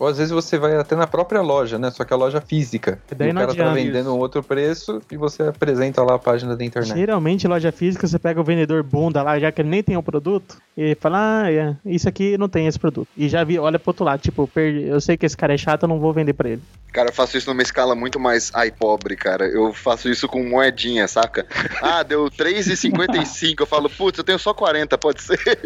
Ou 0.01 0.07
às 0.07 0.17
vezes 0.17 0.31
você 0.31 0.57
vai 0.57 0.75
até 0.77 0.95
na 0.95 1.05
própria 1.05 1.41
loja, 1.41 1.77
né? 1.77 1.91
Só 1.91 2.03
que 2.03 2.11
a 2.11 2.15
loja 2.15 2.41
física. 2.41 2.97
E 3.11 3.13
daí 3.13 3.27
e 3.27 3.31
o 3.31 3.33
não 3.35 3.41
cara 3.41 3.53
tá 3.53 3.71
vendendo 3.71 3.99
isso. 4.07 4.15
um 4.15 4.17
outro 4.17 4.41
preço 4.41 4.99
e 5.11 5.15
você 5.15 5.43
apresenta 5.43 6.01
lá 6.01 6.15
a 6.15 6.17
página 6.17 6.57
da 6.57 6.65
internet. 6.65 6.97
Geralmente, 6.97 7.47
loja 7.47 7.71
física, 7.71 8.07
você 8.07 8.17
pega 8.17 8.41
o 8.41 8.43
vendedor 8.43 8.81
bunda 8.81 9.21
lá, 9.21 9.37
já 9.37 9.51
que 9.51 9.61
ele 9.61 9.69
nem 9.69 9.83
tem 9.83 9.95
o 9.95 10.01
produto, 10.01 10.57
e 10.75 10.95
fala, 10.99 11.43
ah, 11.43 11.51
é, 11.51 11.75
isso 11.85 12.09
aqui 12.09 12.35
não 12.35 12.49
tem 12.49 12.65
esse 12.65 12.79
produto. 12.79 13.07
E 13.15 13.29
já 13.29 13.43
vi, 13.43 13.59
olha 13.59 13.77
pro 13.77 13.91
outro 13.91 14.03
lado, 14.03 14.19
tipo, 14.21 14.47
perdi- 14.47 14.87
eu 14.87 14.99
sei 14.99 15.15
que 15.15 15.23
esse 15.27 15.37
cara 15.37 15.53
é 15.53 15.57
chato, 15.57 15.83
eu 15.83 15.89
não 15.89 15.99
vou 15.99 16.11
vender 16.11 16.33
pra 16.33 16.49
ele. 16.49 16.63
Cara, 16.91 17.09
eu 17.09 17.13
faço 17.13 17.37
isso 17.37 17.47
numa 17.47 17.61
escala 17.61 17.93
muito 17.93 18.19
mais 18.19 18.49
ai 18.55 18.71
pobre, 18.71 19.15
cara. 19.15 19.45
Eu 19.45 19.71
faço 19.71 20.09
isso 20.09 20.27
com 20.27 20.43
moedinha, 20.43 21.07
saca? 21.07 21.45
Ah, 21.79 22.01
deu 22.01 22.25
3,55. 22.25 23.53
Eu 23.59 23.67
falo, 23.67 23.87
putz, 23.87 24.17
eu 24.17 24.23
tenho 24.23 24.39
só 24.39 24.51
40, 24.51 24.97
pode 24.97 25.21
ser? 25.21 25.37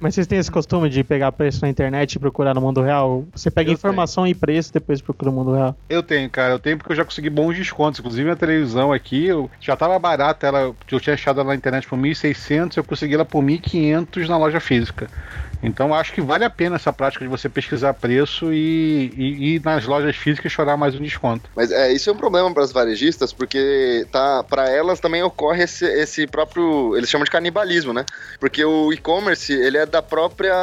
Mas 0.00 0.14
vocês 0.14 0.26
têm 0.26 0.38
esse 0.38 0.50
costume 0.50 0.88
de 0.94 1.04
pegar 1.04 1.32
preço 1.32 1.60
na 1.62 1.68
internet 1.68 2.14
e 2.14 2.18
procurar 2.18 2.54
no 2.54 2.60
mundo 2.60 2.80
real? 2.80 3.24
Você 3.34 3.50
pega 3.50 3.70
Eu 3.70 3.74
informação 3.74 4.26
e 4.26 4.34
preço, 4.34 4.72
depois 4.72 5.00
procura 5.00 5.30
no 5.30 5.36
mundo 5.36 5.54
real. 5.54 5.76
Eu 5.88 6.02
tenho, 6.02 6.30
cara. 6.30 6.54
Eu 6.54 6.58
tenho 6.58 6.78
porque 6.78 6.92
eu 6.92 6.96
já 6.96 7.04
consegui 7.04 7.28
bons 7.28 7.56
descontos. 7.56 8.00
Inclusive 8.00 8.30
a 8.30 8.36
televisão 8.36 8.92
aqui, 8.92 9.26
eu 9.26 9.50
já 9.60 9.76
tava 9.76 9.98
barata. 9.98 10.46
Ela, 10.46 10.74
eu 10.90 11.00
tinha 11.00 11.14
achado 11.14 11.40
ela 11.40 11.50
na 11.50 11.54
internet 11.54 11.86
por 11.86 11.98
1.600, 11.98 12.76
eu 12.76 12.84
consegui 12.84 13.14
ela 13.14 13.24
por 13.24 13.42
1.500 13.42 14.28
na 14.28 14.38
loja 14.38 14.60
física. 14.60 15.08
Então 15.64 15.94
acho 15.94 16.12
que 16.12 16.20
vale 16.20 16.44
a 16.44 16.50
pena 16.50 16.76
essa 16.76 16.92
prática 16.92 17.24
de 17.24 17.30
você 17.30 17.48
pesquisar 17.48 17.94
preço 17.94 18.52
e, 18.52 19.12
e 19.16 19.54
ir 19.54 19.62
nas 19.64 19.86
lojas 19.86 20.14
físicas 20.14 20.52
chorar 20.52 20.76
mais 20.76 20.94
um 20.94 21.02
desconto. 21.02 21.48
Mas 21.56 21.72
é, 21.72 21.92
isso 21.92 22.10
é 22.10 22.12
um 22.12 22.16
problema 22.16 22.52
para 22.52 22.62
as 22.62 22.70
varejistas, 22.72 23.32
porque 23.32 24.06
tá, 24.12 24.44
para 24.44 24.68
elas 24.70 25.00
também 25.00 25.22
ocorre 25.22 25.64
esse, 25.64 25.84
esse 25.86 26.26
próprio, 26.26 26.96
eles 26.96 27.08
chamam 27.08 27.24
de 27.24 27.30
canibalismo, 27.30 27.92
né? 27.92 28.04
Porque 28.38 28.64
o 28.64 28.92
e-commerce, 28.92 29.52
ele 29.52 29.78
é 29.78 29.86
da 29.86 30.02
própria, 30.02 30.54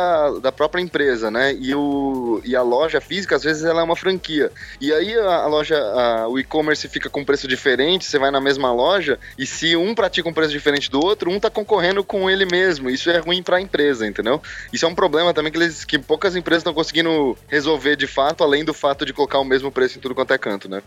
da 0.42 0.52
própria 0.52 0.82
empresa, 0.82 1.32
né? 1.32 1.54
E, 1.54 1.74
o, 1.74 2.42
e 2.46 2.56
a 2.56 2.62
loja 2.62 3.02
física, 3.02 3.36
às 3.36 3.44
vezes, 3.44 3.64
ela 3.64 3.82
é 3.82 3.84
uma 3.84 3.96
franquia. 3.96 4.52
E 4.80 4.94
aí 4.94 5.18
a, 5.18 5.48
loja, 5.48 5.78
a- 5.78 6.28
o 6.28 6.38
e-commerce 6.40 6.88
fica 6.88 7.10
com 7.10 7.26
preço 7.26 7.48
diferente, 7.48 8.06
você 8.06 8.20
vai 8.20 8.30
na 8.32 8.40
mesma 8.40 8.72
loja, 8.72 9.18
e 9.38 9.46
se 9.46 9.76
um 9.76 9.96
pratica 9.96 10.30
um 10.30 10.34
preço 10.34 10.52
diferente 10.52 10.90
do 10.92 11.04
outro, 11.04 11.32
um 11.32 11.40
tá 11.40 11.50
concorrendo 11.50 12.04
com 12.04 12.30
ele 12.30 12.46
mesmo. 12.46 12.90
Isso 12.90 13.10
é 13.10 13.18
ruim 13.18 13.42
para 13.42 13.58
a 13.58 13.62
empresa, 13.62 14.06
entendeu? 14.06 14.42
Isso 14.72 14.86
é 14.86 14.91
um 14.92 14.96
problema 14.96 15.34
também 15.34 15.52
que, 15.52 15.58
eles, 15.58 15.84
que 15.86 15.98
poucas 15.98 16.36
empresas 16.36 16.62
estão 16.62 16.74
conseguindo 16.74 17.38
resolver 17.48 17.96
de 17.96 18.08
fato, 18.08 18.44
além 18.44 18.64
do 18.64 18.74
fato 18.74 19.06
de 19.06 19.14
colocar 19.14 19.40
o 19.40 19.46
mesmo 19.46 19.72
preço 19.72 19.98
em 19.98 20.02
tudo 20.02 20.14
quanto 20.14 20.34
é 20.34 20.38
canto, 20.38 20.70
né? 20.70 20.82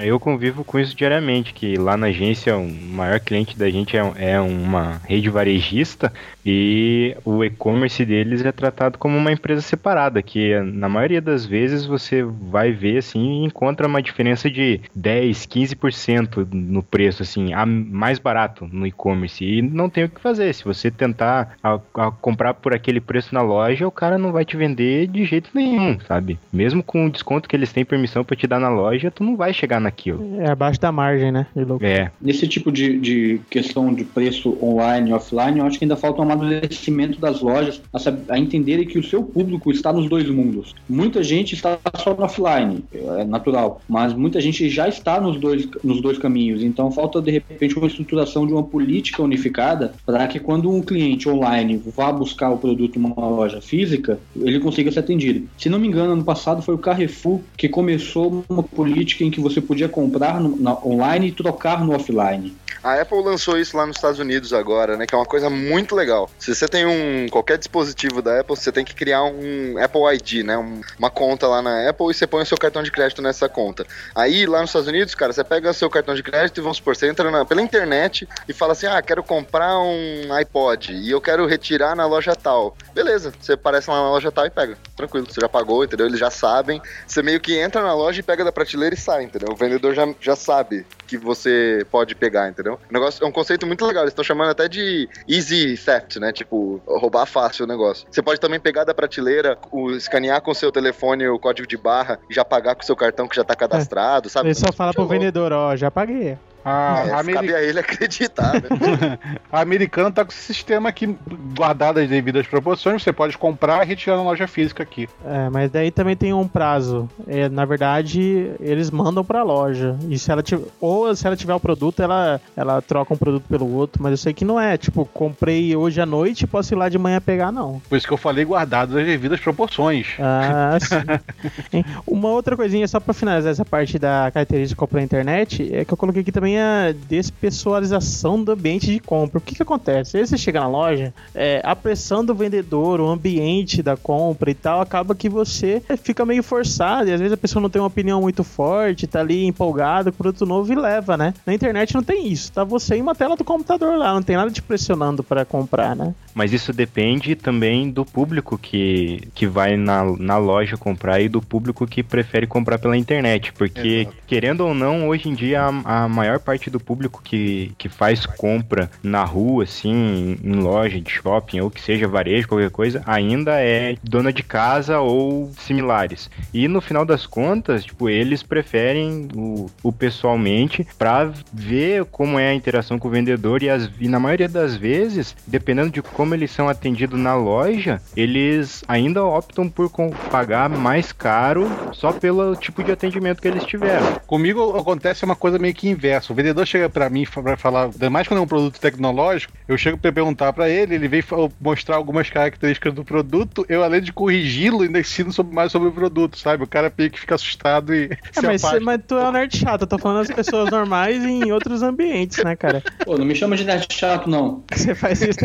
Eu 0.00 0.18
convivo 0.18 0.64
com 0.64 0.78
isso 0.78 0.96
diariamente, 0.96 1.52
que 1.52 1.76
lá 1.76 1.96
na 1.96 2.06
agência 2.06 2.56
o 2.56 2.66
maior 2.66 3.20
cliente 3.20 3.58
da 3.58 3.68
gente 3.68 3.94
é, 3.96 4.12
é 4.16 4.40
uma 4.40 5.00
rede 5.06 5.28
varejista 5.28 6.10
e 6.44 7.14
o 7.24 7.44
e-commerce 7.44 8.02
deles 8.04 8.42
é 8.44 8.50
tratado 8.50 8.96
como 8.96 9.16
uma 9.18 9.30
empresa 9.32 9.60
separada, 9.60 10.22
que 10.22 10.58
na 10.60 10.88
maioria 10.88 11.20
das 11.20 11.44
vezes 11.44 11.84
você 11.84 12.22
vai 12.22 12.72
ver 12.72 12.98
assim 12.98 13.42
e 13.42 13.44
encontra 13.44 13.86
uma 13.86 14.00
diferença 14.02 14.50
de 14.50 14.80
10, 14.94 15.44
15% 15.46 16.48
no 16.50 16.82
preço, 16.82 17.22
assim, 17.22 17.52
a 17.52 17.66
mais 17.66 18.18
barato 18.18 18.66
no 18.72 18.86
e-commerce. 18.86 19.44
E 19.44 19.60
não 19.60 19.90
tem 19.90 20.04
o 20.04 20.08
que 20.08 20.20
fazer. 20.20 20.54
Se 20.54 20.64
você 20.64 20.90
tentar 20.90 21.54
a- 21.62 21.78
a 21.96 22.10
comprar 22.10 22.54
por 22.54 22.72
aquele 22.72 23.00
preço 23.00 23.34
na 23.34 23.42
loja, 23.42 23.86
o 23.86 23.90
cara 23.92 24.16
não 24.16 24.32
vai 24.32 24.44
te 24.44 24.56
vender 24.56 25.06
de 25.06 25.24
jeito 25.26 25.50
nenhum, 25.54 25.98
sabe? 26.08 26.38
Mesmo 26.50 26.82
com 26.82 27.06
o 27.06 27.10
desconto 27.10 27.46
que 27.48 27.54
eles 27.54 27.72
têm 27.72 27.84
permissão 27.84 28.24
pra 28.24 28.34
te 28.36 28.46
dar 28.46 28.58
na 28.58 28.70
loja, 28.70 29.10
tu 29.10 29.22
não 29.22 29.36
vai 29.36 29.52
chegar 29.52 29.81
naquilo. 29.82 30.40
É 30.40 30.50
abaixo 30.50 30.80
da 30.80 30.90
margem, 30.90 31.32
né? 31.32 31.46
É, 31.80 32.10
Nesse 32.20 32.46
tipo 32.46 32.70
de, 32.70 32.98
de 32.98 33.40
questão 33.50 33.92
de 33.92 34.04
preço 34.04 34.56
online 34.62 35.10
e 35.10 35.12
offline, 35.12 35.58
eu 35.58 35.66
acho 35.66 35.78
que 35.78 35.84
ainda 35.84 35.96
falta 35.96 36.20
um 36.20 36.24
amadurecimento 36.24 37.20
das 37.20 37.40
lojas 37.40 37.82
a, 37.92 38.34
a 38.34 38.38
entenderem 38.38 38.86
que 38.86 38.98
o 38.98 39.02
seu 39.02 39.22
público 39.22 39.70
está 39.70 39.92
nos 39.92 40.08
dois 40.08 40.28
mundos. 40.28 40.74
Muita 40.88 41.22
gente 41.22 41.54
está 41.54 41.78
só 41.96 42.14
no 42.14 42.24
offline, 42.24 42.84
é 43.18 43.24
natural, 43.24 43.80
mas 43.88 44.12
muita 44.12 44.40
gente 44.40 44.68
já 44.68 44.88
está 44.88 45.20
nos 45.20 45.38
dois, 45.38 45.68
nos 45.82 46.00
dois 46.00 46.18
caminhos. 46.18 46.62
Então 46.62 46.90
falta 46.90 47.20
de 47.20 47.30
repente 47.30 47.76
uma 47.76 47.86
estruturação 47.86 48.46
de 48.46 48.52
uma 48.52 48.62
política 48.62 49.22
unificada 49.22 49.94
para 50.06 50.26
que 50.28 50.38
quando 50.38 50.70
um 50.70 50.80
cliente 50.82 51.28
online 51.28 51.82
vá 51.96 52.12
buscar 52.12 52.50
o 52.50 52.58
produto 52.58 52.98
numa 52.98 53.28
loja 53.28 53.60
física, 53.60 54.18
ele 54.36 54.60
consiga 54.60 54.90
ser 54.90 55.00
atendido. 55.00 55.48
Se 55.58 55.68
não 55.68 55.78
me 55.78 55.88
engano, 55.88 56.12
ano 56.12 56.24
passado 56.24 56.62
foi 56.62 56.74
o 56.74 56.78
Carrefour 56.78 57.40
que 57.56 57.68
começou 57.68 58.44
uma 58.48 58.62
política 58.62 59.24
em 59.24 59.30
que 59.30 59.40
você 59.40 59.60
podia 59.72 59.88
comprar 59.88 60.38
no- 60.38 60.56
na- 60.56 60.78
online 60.84 61.28
e 61.28 61.32
trocar 61.32 61.82
no 61.82 61.94
offline. 61.94 62.54
A 62.82 63.00
Apple 63.00 63.22
lançou 63.22 63.56
isso 63.58 63.76
lá 63.76 63.86
nos 63.86 63.96
Estados 63.96 64.18
Unidos 64.18 64.52
agora, 64.52 64.96
né? 64.96 65.06
Que 65.06 65.14
é 65.14 65.18
uma 65.18 65.24
coisa 65.24 65.48
muito 65.48 65.94
legal. 65.94 66.28
Se 66.38 66.52
você 66.52 66.66
tem 66.66 66.84
um 66.84 67.28
qualquer 67.28 67.56
dispositivo 67.56 68.20
da 68.20 68.40
Apple, 68.40 68.56
você 68.56 68.72
tem 68.72 68.84
que 68.84 68.92
criar 68.94 69.22
um 69.22 69.76
Apple 69.80 70.00
ID, 70.14 70.42
né? 70.44 70.58
Um- 70.58 70.80
uma 70.98 71.08
conta 71.08 71.46
lá 71.46 71.62
na 71.62 71.88
Apple 71.88 72.10
e 72.10 72.14
você 72.14 72.26
põe 72.26 72.42
o 72.42 72.46
seu 72.46 72.58
cartão 72.58 72.82
de 72.82 72.90
crédito 72.90 73.22
nessa 73.22 73.48
conta. 73.48 73.86
Aí 74.14 74.46
lá 74.46 74.60
nos 74.60 74.70
Estados 74.70 74.88
Unidos, 74.88 75.14
cara, 75.14 75.32
você 75.32 75.44
pega 75.44 75.72
seu 75.72 75.88
cartão 75.88 76.12
de 76.14 76.24
crédito 76.24 76.58
e 76.58 76.60
vamos 76.60 76.78
supor, 76.78 76.96
você 76.96 77.08
entra 77.08 77.30
na- 77.30 77.44
pela 77.44 77.62
internet 77.62 78.28
e 78.48 78.52
fala 78.52 78.72
assim: 78.72 78.86
ah, 78.86 79.00
quero 79.00 79.22
comprar 79.22 79.78
um 79.78 80.32
iPod 80.32 80.92
e 80.92 81.08
eu 81.08 81.20
quero 81.20 81.46
retirar 81.46 81.94
na 81.94 82.04
loja 82.06 82.34
tal. 82.34 82.76
Beleza, 82.92 83.32
você 83.40 83.52
aparece 83.52 83.88
lá 83.88 83.96
na 84.02 84.10
loja 84.10 84.32
tal 84.32 84.44
e 84.44 84.50
pega. 84.50 84.76
Tranquilo, 84.96 85.26
você 85.30 85.40
já 85.40 85.48
pagou, 85.48 85.84
entendeu? 85.84 86.06
Eles 86.06 86.18
já 86.18 86.30
sabem. 86.30 86.82
Você 87.06 87.22
meio 87.22 87.38
que 87.40 87.56
entra 87.56 87.80
na 87.80 87.94
loja 87.94 88.18
e 88.18 88.22
pega 88.24 88.44
da 88.44 88.50
prateleira 88.50 88.94
e 88.94 88.98
sai, 88.98 89.22
entendeu? 89.22 89.52
O 89.52 89.56
vendedor 89.56 89.94
já, 89.94 90.08
já 90.20 90.34
sabe 90.34 90.84
que 91.06 91.16
você 91.16 91.86
pode 91.90 92.14
pegar, 92.16 92.48
entendeu? 92.48 92.71
O 92.74 92.92
negócio 92.92 93.24
é 93.24 93.26
um 93.26 93.32
conceito 93.32 93.66
muito 93.66 93.84
legal. 93.84 94.04
Eles 94.04 94.12
estão 94.12 94.24
chamando 94.24 94.50
até 94.50 94.68
de 94.68 95.08
easy 95.28 95.76
theft, 95.76 96.16
né? 96.16 96.32
Tipo, 96.32 96.80
roubar 96.86 97.26
fácil 97.26 97.64
o 97.64 97.68
negócio. 97.68 98.06
Você 98.10 98.22
pode 98.22 98.40
também 98.40 98.60
pegar 98.60 98.84
da 98.84 98.94
prateleira, 98.94 99.58
o, 99.70 99.90
escanear 99.90 100.40
com 100.42 100.50
o 100.50 100.54
seu 100.54 100.70
telefone 100.70 101.26
o 101.28 101.38
código 101.38 101.66
de 101.66 101.76
barra 101.76 102.18
e 102.28 102.34
já 102.34 102.44
pagar 102.44 102.74
com 102.74 102.82
o 102.82 102.84
seu 102.84 102.96
cartão 102.96 103.28
que 103.28 103.36
já 103.36 103.44
tá 103.44 103.54
cadastrado, 103.54 104.28
sabe? 104.28 104.48
Ele 104.48 104.54
só 104.54 104.72
fala 104.72 104.92
pro 104.92 105.06
vendedor, 105.06 105.52
ó, 105.52 105.76
já 105.76 105.90
paguei. 105.90 106.38
A, 106.64 107.04
É, 107.06 107.10
a 107.12 107.20
Ameri- 107.20 107.34
cabe 107.34 107.54
a 107.54 107.62
ele 107.62 107.78
acreditar, 107.80 108.52
né? 108.54 108.68
a 109.50 109.60
americana 109.60 110.10
tá 110.10 110.24
com 110.24 110.30
esse 110.30 110.40
sistema 110.42 110.88
aqui, 110.88 111.16
guardado 111.56 111.98
as 111.98 112.08
devidas 112.08 112.46
proporções, 112.46 113.02
você 113.02 113.12
pode 113.12 113.36
comprar 113.36 113.84
e 113.84 113.88
retirar 113.88 114.16
na 114.16 114.22
loja 114.22 114.46
física 114.46 114.82
aqui. 114.82 115.08
É, 115.26 115.48
mas 115.50 115.70
daí 115.70 115.90
também 115.90 116.16
tem 116.16 116.32
um 116.32 116.46
prazo. 116.46 117.08
É, 117.26 117.48
na 117.48 117.64
verdade, 117.64 118.52
eles 118.60 118.90
mandam 118.90 119.24
pra 119.24 119.42
loja. 119.42 119.96
E 120.08 120.18
se 120.18 120.30
ela 120.30 120.42
tiver, 120.42 120.64
ou 120.80 121.14
se 121.14 121.26
ela 121.26 121.36
tiver 121.36 121.54
o 121.54 121.60
produto, 121.60 122.02
ela, 122.02 122.40
ela 122.56 122.80
troca 122.80 123.12
um 123.12 123.16
produto 123.16 123.44
pelo 123.48 123.72
outro. 123.74 124.02
Mas 124.02 124.12
eu 124.12 124.16
sei 124.18 124.32
que 124.32 124.44
não 124.44 124.60
é. 124.60 124.76
Tipo, 124.76 125.04
comprei 125.06 125.74
hoje 125.74 126.00
à 126.00 126.06
noite, 126.06 126.46
posso 126.46 126.72
ir 126.74 126.76
lá 126.76 126.88
de 126.88 126.98
manhã 126.98 127.20
pegar, 127.20 127.50
não. 127.50 127.80
Por 127.88 127.96
isso 127.96 128.06
que 128.06 128.12
eu 128.12 128.18
falei 128.18 128.44
guardado 128.44 128.98
as 128.98 129.04
devidas 129.04 129.40
proporções. 129.40 130.08
Ah, 130.20 130.78
sim. 130.80 131.82
Uma 132.06 132.28
outra 132.28 132.56
coisinha, 132.56 132.86
só 132.86 133.00
pra 133.00 133.12
finalizar 133.14 133.50
essa 133.52 133.64
parte 133.64 133.98
da 133.98 134.30
característica 134.32 134.72
de 134.72 134.76
compra 134.76 135.00
na 135.00 135.04
internet, 135.04 135.74
é 135.74 135.84
que 135.84 135.92
eu 135.92 135.96
coloquei 135.96 136.22
aqui 136.22 136.30
também 136.32 136.51
a 136.58 136.94
despessoalização 137.08 138.42
do 138.42 138.52
ambiente 138.52 138.86
de 138.86 139.00
compra. 139.00 139.38
O 139.38 139.40
que 139.40 139.54
que 139.54 139.62
acontece? 139.62 140.16
Aí 140.16 140.26
você 140.26 140.36
chega 140.36 140.60
na 140.60 140.68
loja, 140.68 141.12
é, 141.34 141.60
a 141.64 141.74
pressão 141.74 142.24
do 142.24 142.34
vendedor, 142.34 143.00
o 143.00 143.08
ambiente 143.08 143.82
da 143.82 143.96
compra 143.96 144.50
e 144.50 144.54
tal, 144.54 144.80
acaba 144.80 145.14
que 145.14 145.28
você 145.28 145.82
fica 146.02 146.24
meio 146.24 146.42
forçado 146.42 147.08
e 147.08 147.12
às 147.12 147.20
vezes 147.20 147.32
a 147.32 147.36
pessoa 147.36 147.62
não 147.62 147.70
tem 147.70 147.80
uma 147.80 147.88
opinião 147.88 148.20
muito 148.20 148.44
forte, 148.44 149.06
tá 149.06 149.20
ali 149.20 149.44
empolgado 149.44 150.10
com 150.10 150.16
o 150.16 150.18
produto 150.18 150.46
novo 150.46 150.72
e 150.72 150.76
leva, 150.76 151.16
né? 151.16 151.34
Na 151.46 151.54
internet 151.54 151.94
não 151.94 152.02
tem 152.02 152.28
isso, 152.28 152.52
tá 152.52 152.64
você 152.64 152.96
em 152.96 153.02
uma 153.02 153.14
tela 153.14 153.36
do 153.36 153.44
computador 153.44 153.98
lá, 153.98 154.14
não 154.14 154.22
tem 154.22 154.36
nada 154.36 154.50
te 154.50 154.62
pressionando 154.62 155.22
pra 155.22 155.44
comprar, 155.44 155.94
né? 155.94 156.14
Mas 156.34 156.52
isso 156.52 156.72
depende 156.72 157.34
também 157.34 157.90
do 157.90 158.04
público 158.04 158.56
que, 158.56 159.28
que 159.34 159.46
vai 159.46 159.76
na, 159.76 160.04
na 160.18 160.38
loja 160.38 160.76
comprar 160.76 161.20
e 161.20 161.28
do 161.28 161.42
público 161.42 161.86
que 161.86 162.02
prefere 162.02 162.46
comprar 162.46 162.78
pela 162.78 162.96
internet. 162.96 163.52
Porque, 163.52 164.08
querendo 164.26 164.62
ou 164.62 164.74
não, 164.74 165.08
hoje 165.08 165.28
em 165.28 165.34
dia 165.34 165.62
a, 165.62 166.04
a 166.04 166.08
maior 166.08 166.40
parte 166.42 166.68
do 166.68 166.80
público 166.80 167.22
que, 167.22 167.72
que 167.78 167.88
faz 167.88 168.26
compra 168.26 168.90
na 169.02 169.24
rua, 169.24 169.64
assim, 169.64 170.38
em 170.42 170.54
loja 170.54 171.00
de 171.00 171.10
shopping, 171.10 171.60
ou 171.60 171.70
que 171.70 171.80
seja 171.80 172.08
varejo, 172.08 172.48
qualquer 172.48 172.70
coisa, 172.70 173.02
ainda 173.06 173.60
é 173.60 173.96
dona 174.02 174.32
de 174.32 174.42
casa 174.42 175.00
ou 175.00 175.50
similares. 175.58 176.30
E 176.52 176.68
no 176.68 176.80
final 176.80 177.04
das 177.04 177.26
contas, 177.26 177.84
tipo, 177.84 178.08
eles 178.08 178.42
preferem 178.42 179.28
o, 179.34 179.70
o 179.82 179.92
pessoalmente 179.92 180.86
para 180.98 181.32
ver 181.52 182.04
como 182.06 182.38
é 182.38 182.48
a 182.48 182.54
interação 182.54 182.98
com 182.98 183.08
o 183.08 183.10
vendedor 183.10 183.62
e, 183.62 183.70
as, 183.70 183.90
e 184.00 184.08
na 184.08 184.18
maioria 184.18 184.48
das 184.48 184.76
vezes, 184.76 185.36
dependendo 185.46 185.90
de 185.90 186.02
como 186.02 186.34
eles 186.34 186.50
são 186.50 186.68
atendidos 186.68 187.18
na 187.18 187.34
loja, 187.34 188.00
eles 188.16 188.82
ainda 188.88 189.24
optam 189.24 189.68
por 189.68 189.90
pagar 190.30 190.68
mais 190.68 191.12
caro 191.12 191.70
só 191.92 192.12
pelo 192.12 192.56
tipo 192.56 192.82
de 192.82 192.92
atendimento 192.92 193.40
que 193.40 193.48
eles 193.48 193.64
tiveram. 193.64 194.20
Comigo 194.26 194.76
acontece 194.76 195.24
uma 195.24 195.36
coisa 195.36 195.58
meio 195.58 195.74
que 195.74 195.88
inversa. 195.88 196.31
O 196.32 196.34
vendedor 196.34 196.66
chega 196.66 196.88
pra 196.88 197.08
mim 197.10 197.26
pra 197.26 197.56
falar, 197.56 197.84
ainda 197.84 198.08
mais 198.10 198.26
quando 198.26 198.40
é 198.40 198.42
um 198.42 198.46
produto 198.46 198.80
tecnológico, 198.80 199.52
eu 199.68 199.76
chego 199.76 199.98
pra 199.98 200.10
perguntar 200.10 200.52
pra 200.52 200.68
ele, 200.68 200.94
ele 200.94 201.06
vem 201.08 201.22
mostrar 201.60 201.96
algumas 201.96 202.28
características 202.30 202.94
do 202.94 203.04
produto, 203.04 203.64
eu 203.68 203.84
além 203.84 204.00
de 204.00 204.12
corrigi-lo, 204.12 204.82
ainda 204.82 204.98
ensino 205.00 205.32
sobre- 205.32 205.54
mais 205.54 205.70
sobre 205.70 205.88
o 205.88 205.92
produto, 205.92 206.38
sabe? 206.38 206.64
O 206.64 206.66
cara 206.66 206.92
meio 206.96 207.10
que 207.10 207.20
fica 207.20 207.34
assustado 207.34 207.94
e 207.94 208.06
É, 208.36 208.40
se 208.58 208.64
mas, 208.66 208.82
mas 208.82 209.00
tu 209.06 209.14
é 209.16 209.28
um 209.28 209.32
nerd 209.32 209.56
chato, 209.56 209.82
eu 209.82 209.86
tô 209.86 209.98
falando 209.98 210.26
das 210.26 210.34
pessoas 210.34 210.70
normais 210.70 211.22
em 211.24 211.52
outros 211.52 211.82
ambientes, 211.82 212.42
né, 212.42 212.56
cara? 212.56 212.82
Pô, 213.04 213.16
não 213.18 213.24
me 213.26 213.34
chama 213.34 213.54
de 213.56 213.64
nerd 213.64 213.86
chato, 213.92 214.28
não. 214.28 214.62
Você 214.72 214.94
faz 214.94 215.20
isso. 215.20 215.38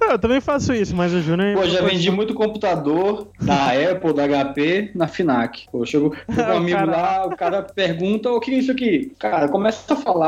Não, 0.00 0.10
eu 0.12 0.18
também 0.18 0.40
faço 0.40 0.72
isso, 0.74 0.94
mas 0.96 1.12
o 1.12 1.20
Júnior. 1.20 1.54
Pô, 1.56 1.66
já 1.68 1.80
vendi 1.82 2.10
muito 2.10 2.34
computador 2.34 3.28
da 3.40 3.68
Apple, 3.68 4.12
da 4.12 4.26
HP, 4.26 4.90
na 4.94 5.06
FINAC. 5.06 5.66
Pô, 5.70 5.84
chegou 5.86 6.12
um 6.28 6.34
O 6.34 6.56
amigo 6.56 6.76
cara- 6.78 6.90
lá, 6.90 7.26
o 7.26 7.36
cara 7.36 7.62
pergunta, 7.62 8.30
o 8.30 8.40
que 8.40 8.50
é 8.52 8.58
isso 8.58 8.72
aqui? 8.72 9.12
Cara, 9.18 9.48
começa 9.48 9.92
a 9.92 9.96
falar. 9.96 10.23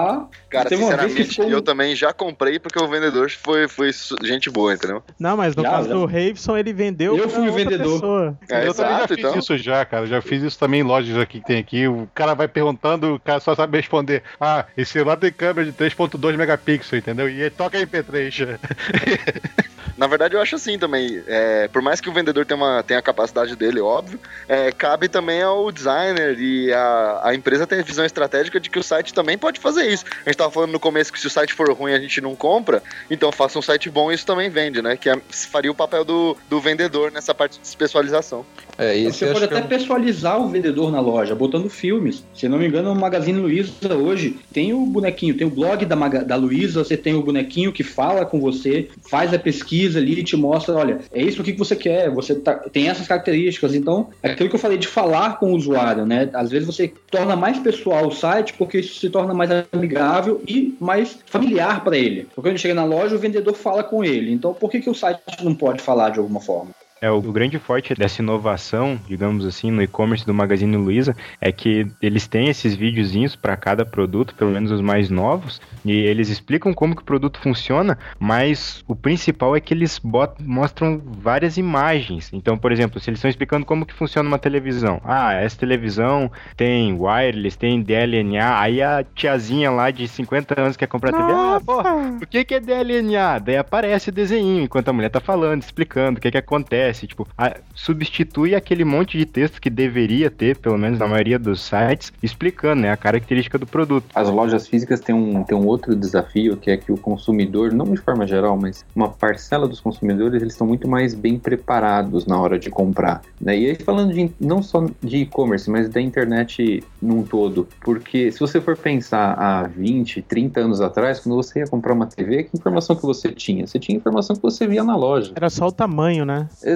Cara, 0.50 0.68
Teve 0.68 0.82
uma 0.82 0.96
vez 0.96 1.12
que 1.14 1.24
sinceramente, 1.24 1.34
ficou- 1.34 1.50
eu 1.50 1.62
também 1.62 1.94
já 1.96 2.12
comprei 2.12 2.58
porque 2.58 2.78
o 2.78 2.88
vendedor 2.88 3.30
foi, 3.30 3.66
foi 3.68 3.90
gente 4.22 4.50
boa, 4.50 4.74
entendeu? 4.74 5.02
Não, 5.18 5.36
mas 5.36 5.54
no 5.56 5.62
Já, 5.62 5.70
caso 5.70 5.88
já. 5.88 5.94
do 5.94 6.04
Raveson, 6.06 6.56
ele 6.56 6.72
vendeu. 6.72 7.16
Eu 7.16 7.28
fui 7.28 7.48
o 7.48 7.52
vendedor. 7.52 7.94
pessoa. 7.94 8.38
É, 8.50 8.66
eu 8.66 8.74
também 8.74 8.92
já 8.92 8.96
exato, 8.98 9.14
fiz 9.14 9.18
então. 9.24 9.38
isso 9.38 9.58
já, 9.58 9.84
cara. 9.84 10.06
Já 10.06 10.20
fiz 10.20 10.42
isso 10.42 10.58
também 10.58 10.80
em 10.80 10.84
lojas 10.84 11.16
aqui 11.18 11.40
que 11.40 11.46
tem 11.46 11.58
aqui. 11.58 11.86
O 11.88 12.08
cara 12.14 12.34
vai 12.34 12.48
perguntando, 12.48 13.14
o 13.14 13.20
cara 13.20 13.40
só 13.40 13.54
sabe 13.54 13.76
responder. 13.78 14.22
Ah, 14.40 14.66
esse 14.76 14.92
celular 14.92 15.16
tem 15.16 15.32
câmera 15.32 15.64
de 15.66 15.72
3.2 15.72 16.36
megapixels, 16.36 16.92
entendeu? 17.02 17.28
E 17.28 17.40
ele 17.40 17.50
toca 17.50 17.78
MP3. 17.78 18.58
Na 19.96 20.06
verdade, 20.06 20.34
eu 20.34 20.40
acho 20.40 20.56
assim 20.56 20.78
também. 20.78 21.22
É, 21.26 21.68
por 21.68 21.80
mais 21.80 22.00
que 22.00 22.08
o 22.08 22.12
vendedor 22.12 22.44
tenha, 22.44 22.56
uma, 22.56 22.82
tenha 22.82 22.98
a 22.98 23.02
capacidade 23.02 23.56
dele, 23.56 23.80
óbvio, 23.80 24.20
é, 24.48 24.70
cabe 24.70 25.08
também 25.08 25.42
ao 25.42 25.72
designer 25.72 26.38
e 26.38 26.72
a, 26.72 27.20
a 27.24 27.34
empresa 27.34 27.66
tem 27.66 27.80
a 27.80 27.82
visão 27.82 28.04
estratégica 28.04 28.60
de 28.60 28.68
que 28.68 28.78
o 28.78 28.82
site 28.82 29.14
também 29.14 29.38
pode 29.38 29.58
fazer 29.58 29.86
isso. 29.86 30.04
A 30.24 30.28
gente 30.28 30.36
tava 30.36 30.50
falando 30.50 30.72
no 30.72 30.80
começo 30.80 31.12
que 31.12 31.18
se 31.18 31.26
o 31.26 31.30
site 31.30 31.54
for 31.54 31.72
ruim 31.72 31.94
a 31.94 31.98
gente 31.98 32.20
não 32.20 32.36
compra, 32.36 32.82
então 33.10 33.32
faça 33.32 33.58
um 33.58 33.62
site 33.62 33.88
bom 33.88 34.10
e 34.12 34.14
isso 34.14 34.26
também 34.26 34.50
vende, 34.50 34.82
né? 34.82 34.96
Que 34.96 35.08
é- 35.08 35.20
faria 35.30 35.70
o 35.70 35.74
papel 35.74 36.04
do, 36.04 36.36
do 36.48 36.60
vendedor 36.60 37.10
nessa 37.10 37.34
parte 37.34 37.58
de 37.58 37.76
pessoalização. 37.76 38.44
É, 38.78 38.96
esse 38.96 39.18
Você 39.18 39.24
eu 39.24 39.32
pode 39.32 39.44
acho 39.44 39.48
que 39.48 39.54
é 39.54 39.58
até 39.58 39.68
personalizar 39.68 40.40
o 40.40 40.48
vendedor 40.48 40.90
na 40.92 41.00
loja, 41.00 41.34
botando 41.34 41.68
filmes. 41.68 42.24
Se 42.34 42.48
não 42.48 42.58
me 42.58 42.66
engano, 42.66 42.92
no 42.94 43.00
Magazine 43.00 43.38
Luiza 43.38 43.72
hoje 43.94 44.36
tem 44.52 44.72
o 44.72 44.84
bonequinho, 44.86 45.36
tem 45.36 45.46
o 45.46 45.50
blog 45.50 45.84
da, 45.84 45.96
Maga- 45.96 46.24
da 46.24 46.36
Luiza, 46.36 46.84
você 46.84 46.96
tem 46.96 47.14
o 47.14 47.22
bonequinho 47.22 47.72
que 47.72 47.82
fala 47.82 48.24
com 48.26 48.40
você, 48.40 48.88
faz 49.08 49.32
a 49.32 49.38
pesquisa 49.38 49.98
ali 49.98 50.20
e 50.20 50.24
te 50.24 50.36
mostra, 50.36 50.74
olha, 50.74 50.98
é 51.12 51.22
isso 51.22 51.42
que 51.42 51.52
você 51.52 51.74
quer, 51.74 52.10
você 52.10 52.34
tá- 52.34 52.54
tem 52.72 52.88
essas 52.88 53.06
características. 53.06 53.74
Então, 53.74 54.08
é 54.22 54.30
aquilo 54.32 54.48
que 54.48 54.54
eu 54.56 54.60
falei 54.60 54.78
de 54.78 54.86
falar 54.86 55.38
com 55.38 55.52
o 55.52 55.56
usuário, 55.56 56.04
né? 56.04 56.28
Às 56.34 56.50
vezes 56.50 56.66
você 56.66 56.92
torna 57.10 57.34
mais 57.36 57.58
pessoal 57.58 58.06
o 58.08 58.12
site 58.12 58.52
porque 58.54 58.78
isso 58.80 59.00
se 59.00 59.08
torna 59.10 59.32
mais 59.32 59.50
amigável 59.72 60.42
e 60.46 60.74
mais 60.80 61.18
familiar 61.26 61.82
para 61.82 61.96
ele. 61.96 62.22
Porque 62.24 62.34
quando 62.42 62.46
ele 62.48 62.58
chega 62.58 62.74
na 62.74 62.84
loja, 62.84 63.14
o 63.14 63.18
vendedor 63.18 63.54
fala 63.54 63.82
com 63.82 64.04
ele. 64.04 64.32
Então, 64.32 64.52
por 64.52 64.70
que, 64.70 64.80
que 64.80 64.90
o 64.90 64.94
site 64.94 65.20
não 65.42 65.54
pode 65.54 65.80
falar 65.82 66.10
de 66.10 66.18
alguma 66.18 66.40
forma? 66.40 66.70
É, 66.98 67.10
o, 67.10 67.20
grande 67.20 67.58
forte 67.58 67.94
dessa 67.94 68.22
inovação, 68.22 68.98
digamos 69.06 69.44
assim, 69.44 69.70
no 69.70 69.82
e-commerce 69.82 70.24
do 70.24 70.32
Magazine 70.32 70.78
Luiza, 70.78 71.14
é 71.38 71.52
que 71.52 71.86
eles 72.00 72.26
têm 72.26 72.48
esses 72.48 72.74
videozinhos 72.74 73.36
para 73.36 73.54
cada 73.54 73.84
produto, 73.84 74.34
pelo 74.34 74.50
menos 74.50 74.70
os 74.70 74.80
mais 74.80 75.10
novos, 75.10 75.60
e 75.84 75.92
eles 75.92 76.30
explicam 76.30 76.72
como 76.72 76.96
que 76.96 77.02
o 77.02 77.04
produto 77.04 77.38
funciona, 77.38 77.98
mas 78.18 78.82
o 78.88 78.96
principal 78.96 79.54
é 79.54 79.60
que 79.60 79.74
eles 79.74 79.98
bot- 79.98 80.42
mostram 80.42 80.98
várias 81.04 81.58
imagens. 81.58 82.30
Então, 82.32 82.56
por 82.56 82.72
exemplo, 82.72 82.98
se 82.98 83.10
eles 83.10 83.18
estão 83.18 83.28
explicando 83.28 83.66
como 83.66 83.84
que 83.84 83.92
funciona 83.92 84.26
uma 84.26 84.38
televisão. 84.38 84.98
Ah, 85.04 85.34
essa 85.34 85.58
televisão 85.58 86.32
tem 86.56 86.94
wireless, 86.98 87.58
tem 87.58 87.82
DLNA, 87.82 88.58
aí 88.58 88.80
a 88.80 89.04
tiazinha 89.14 89.70
lá 89.70 89.90
de 89.90 90.08
50 90.08 90.58
anos 90.58 90.78
quer 90.78 90.86
comprar 90.86 91.10
a 91.10 91.12
TV, 91.12 91.30
ah, 91.30 91.60
pô, 91.64 91.82
o 92.22 92.26
que, 92.26 92.42
que 92.42 92.54
é 92.54 92.60
DLNA? 92.60 93.38
Daí 93.38 93.58
aparece 93.58 94.08
o 94.08 94.12
desenho 94.12 94.62
enquanto 94.62 94.88
a 94.88 94.94
mulher 94.94 95.10
tá 95.10 95.20
falando, 95.20 95.60
explicando 95.62 96.18
o 96.18 96.22
que, 96.22 96.30
que 96.30 96.38
acontece. 96.38 96.85
Tipo, 96.92 97.26
a- 97.36 97.56
substitui 97.74 98.54
aquele 98.54 98.84
monte 98.84 99.16
de 99.18 99.24
texto 99.24 99.60
que 99.60 99.70
deveria 99.70 100.30
ter, 100.30 100.56
pelo 100.58 100.76
menos 100.78 100.98
na 100.98 101.06
maioria 101.06 101.38
dos 101.38 101.60
sites, 101.60 102.12
explicando 102.22 102.82
né, 102.82 102.90
a 102.90 102.96
característica 102.96 103.58
do 103.58 103.66
produto. 103.66 104.06
As 104.14 104.28
lojas 104.28 104.66
físicas 104.66 105.00
têm 105.00 105.14
um, 105.14 105.42
têm 105.44 105.56
um 105.56 105.66
outro 105.66 105.94
desafio, 105.94 106.56
que 106.56 106.70
é 106.70 106.76
que 106.76 106.92
o 106.92 106.96
consumidor, 106.96 107.72
não 107.72 107.86
de 107.86 107.96
forma 108.00 108.26
geral, 108.26 108.56
mas 108.56 108.84
uma 108.94 109.08
parcela 109.08 109.66
dos 109.68 109.80
consumidores, 109.80 110.40
eles 110.42 110.54
estão 110.54 110.66
muito 110.66 110.88
mais 110.88 111.14
bem 111.14 111.38
preparados 111.38 112.26
na 112.26 112.38
hora 112.40 112.58
de 112.58 112.70
comprar. 112.70 113.22
Né? 113.40 113.58
E 113.58 113.66
aí 113.70 113.74
falando 113.76 114.12
de, 114.12 114.30
não 114.40 114.62
só 114.62 114.86
de 115.02 115.18
e-commerce, 115.18 115.70
mas 115.70 115.88
da 115.88 116.00
internet 116.00 116.82
num 117.00 117.22
todo. 117.22 117.68
Porque 117.80 118.30
se 118.30 118.38
você 118.40 118.60
for 118.60 118.76
pensar 118.76 119.32
há 119.34 119.62
20, 119.64 120.22
30 120.22 120.60
anos 120.60 120.80
atrás, 120.80 121.20
quando 121.20 121.36
você 121.36 121.60
ia 121.60 121.66
comprar 121.66 121.92
uma 121.92 122.06
TV, 122.06 122.44
que 122.44 122.56
informação 122.56 122.94
que 122.96 123.02
você 123.02 123.32
tinha? 123.32 123.66
Você 123.66 123.78
tinha 123.78 123.96
informação 123.96 124.36
que 124.36 124.42
você 124.42 124.66
via 124.66 124.84
na 124.84 124.96
loja. 124.96 125.32
Era 125.34 125.50
só 125.50 125.66
o 125.68 125.72
tamanho, 125.72 126.24
né? 126.24 126.48
Exato. 126.62 126.75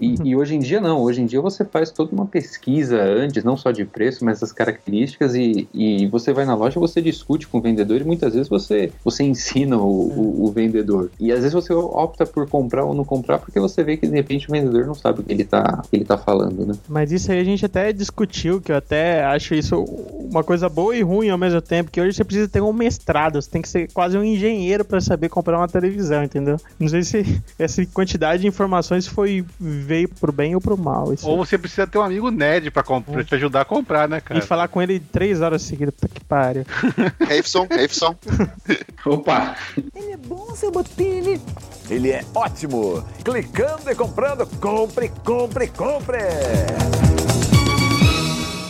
E, 0.00 0.14
e 0.22 0.36
hoje 0.36 0.54
em 0.54 0.58
dia 0.58 0.80
não. 0.80 1.02
Hoje 1.02 1.22
em 1.22 1.26
dia 1.26 1.40
você 1.40 1.64
faz 1.64 1.90
toda 1.90 2.12
uma 2.12 2.26
pesquisa 2.26 3.00
antes, 3.00 3.44
não 3.44 3.56
só 3.56 3.70
de 3.70 3.84
preço, 3.84 4.24
mas 4.24 4.40
das 4.40 4.52
características 4.52 5.34
e, 5.34 5.68
e 5.72 6.06
você 6.08 6.32
vai 6.32 6.44
na 6.44 6.54
loja, 6.54 6.80
você 6.80 7.00
discute 7.00 7.46
com 7.46 7.58
o 7.58 7.60
vendedor 7.60 8.00
e 8.00 8.04
muitas 8.04 8.34
vezes 8.34 8.48
você, 8.48 8.92
você 9.04 9.24
ensina 9.24 9.76
o, 9.76 9.82
o, 9.82 10.44
o 10.44 10.52
vendedor. 10.52 11.10
E 11.18 11.32
às 11.32 11.40
vezes 11.40 11.52
você 11.52 11.72
opta 11.72 12.26
por 12.26 12.48
comprar 12.48 12.84
ou 12.84 12.94
não 12.94 13.04
comprar 13.04 13.38
porque 13.38 13.60
você 13.60 13.82
vê 13.82 13.96
que 13.96 14.06
de 14.06 14.14
repente 14.14 14.48
o 14.48 14.52
vendedor 14.52 14.86
não 14.86 14.94
sabe 14.94 15.20
o 15.20 15.22
que 15.22 15.32
ele 15.32 15.44
tá, 15.44 15.82
que 15.88 15.96
ele 15.96 16.04
tá 16.04 16.16
falando, 16.16 16.66
né? 16.66 16.74
Mas 16.88 17.12
isso 17.12 17.30
aí 17.30 17.40
a 17.40 17.44
gente 17.44 17.64
até 17.64 17.92
discutiu, 17.92 18.60
que 18.60 18.72
eu 18.72 18.76
até 18.76 19.24
acho 19.24 19.54
isso 19.54 19.84
uma 19.84 20.42
coisa 20.42 20.68
boa 20.68 20.96
e 20.96 21.02
ruim 21.02 21.30
ao 21.30 21.38
mesmo 21.38 21.60
tempo, 21.60 21.90
que 21.90 22.00
hoje 22.00 22.16
você 22.16 22.24
precisa 22.24 22.48
ter 22.48 22.60
um 22.60 22.72
mestrado, 22.72 23.40
você 23.40 23.50
tem 23.50 23.62
que 23.62 23.68
ser 23.68 23.90
quase 23.92 24.16
um 24.16 24.24
engenheiro 24.24 24.84
pra 24.84 25.00
saber 25.00 25.28
comprar 25.28 25.58
uma 25.58 25.68
televisão, 25.68 26.24
entendeu? 26.24 26.56
Não 26.78 26.88
sei 26.88 27.02
se 27.02 27.42
essa 27.58 27.84
quantidade 27.86 28.42
de 28.42 28.48
informações 28.48 29.06
foi 29.06 29.33
veio 29.58 30.08
pro 30.08 30.32
bem 30.32 30.54
ou 30.54 30.60
pro 30.60 30.76
mal. 30.76 31.12
Isso. 31.12 31.28
Ou 31.28 31.36
você 31.36 31.56
precisa 31.56 31.86
ter 31.86 31.98
um 31.98 32.02
amigo 32.02 32.30
nerd 32.30 32.70
pra, 32.70 32.82
pra 32.82 33.24
te 33.24 33.34
ajudar 33.34 33.62
a 33.62 33.64
comprar, 33.64 34.08
né, 34.08 34.20
cara? 34.20 34.38
E 34.38 34.42
falar 34.42 34.68
com 34.68 34.80
ele 34.80 35.00
três 35.00 35.40
horas 35.40 35.62
seguidas, 35.62 35.94
puta 35.94 36.08
que 36.08 36.24
pariu. 36.24 36.64
Rafson, 37.20 37.66
Rafson. 37.70 38.16
Opa! 39.06 39.56
Ele 39.94 40.12
é 40.12 40.16
bom, 40.16 40.54
seu 40.54 40.70
Botini. 40.70 41.40
Ele 41.88 42.10
é 42.10 42.24
ótimo. 42.34 43.04
Clicando 43.22 43.90
e 43.90 43.94
comprando. 43.94 44.46
Compre, 44.58 45.10
compre, 45.24 45.68
compre. 45.68 46.18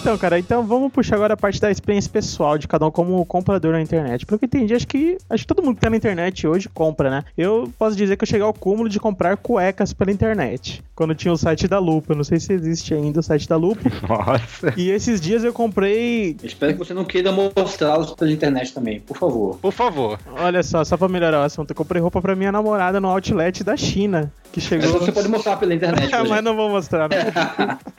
Então, 0.04 0.18
cara, 0.18 0.38
então 0.38 0.62
vamos 0.66 0.92
puxar 0.92 1.16
agora 1.16 1.32
a 1.32 1.36
parte 1.36 1.58
da 1.58 1.70
experiência 1.70 2.10
pessoal 2.10 2.58
de 2.58 2.68
cada 2.68 2.86
um 2.86 2.90
como 2.90 3.24
comprador 3.24 3.72
na 3.72 3.80
internet. 3.80 4.26
Pelo 4.26 4.38
que 4.38 4.44
eu 4.44 4.46
entendi, 4.46 4.74
acho 4.74 4.86
que 4.86 5.16
acho 5.30 5.44
que 5.44 5.46
todo 5.46 5.64
mundo 5.64 5.76
que 5.76 5.80
tá 5.80 5.88
na 5.88 5.96
internet 5.96 6.46
hoje 6.46 6.68
compra, 6.68 7.08
né? 7.08 7.24
Eu 7.38 7.72
posso 7.78 7.96
dizer 7.96 8.14
que 8.18 8.22
eu 8.22 8.26
cheguei 8.26 8.44
ao 8.44 8.52
cúmulo 8.52 8.86
de 8.86 9.00
comprar 9.00 9.34
cuecas 9.38 9.94
pela 9.94 10.12
internet. 10.12 10.84
Quando 10.94 11.14
tinha 11.14 11.32
o 11.32 11.38
site 11.38 11.66
da 11.66 11.78
Lupa. 11.78 12.12
Eu 12.12 12.16
não 12.18 12.22
sei 12.22 12.38
se 12.38 12.52
existe 12.52 12.92
ainda 12.92 13.20
o 13.20 13.22
site 13.22 13.48
da 13.48 13.56
Lupa. 13.56 13.80
Nossa. 14.06 14.74
E 14.76 14.90
esses 14.90 15.22
dias 15.22 15.42
eu 15.42 15.54
comprei. 15.54 16.36
Espero 16.42 16.74
que 16.74 16.78
você 16.78 16.92
não 16.92 17.06
queira 17.06 17.32
mostrá-los 17.32 18.12
pela 18.12 18.30
internet 18.30 18.74
também, 18.74 19.00
por 19.00 19.16
favor. 19.16 19.56
Por 19.56 19.72
favor. 19.72 20.18
Olha 20.38 20.62
só, 20.62 20.84
só 20.84 20.98
pra 20.98 21.08
melhorar 21.08 21.40
o 21.40 21.44
assunto, 21.44 21.70
eu 21.70 21.76
comprei 21.76 22.02
roupa 22.02 22.20
pra 22.20 22.36
minha 22.36 22.52
namorada 22.52 23.00
no 23.00 23.08
outlet 23.08 23.64
da 23.64 23.74
China. 23.74 24.30
Que 24.52 24.60
Mas 24.60 24.68
chegou. 24.68 25.00
você 25.00 25.10
pode 25.10 25.28
mostrar 25.28 25.56
pela 25.56 25.74
internet. 25.74 26.10
Mas 26.28 26.44
não 26.44 26.54
vou 26.54 26.68
mostrar, 26.68 27.08
né? 27.08 27.32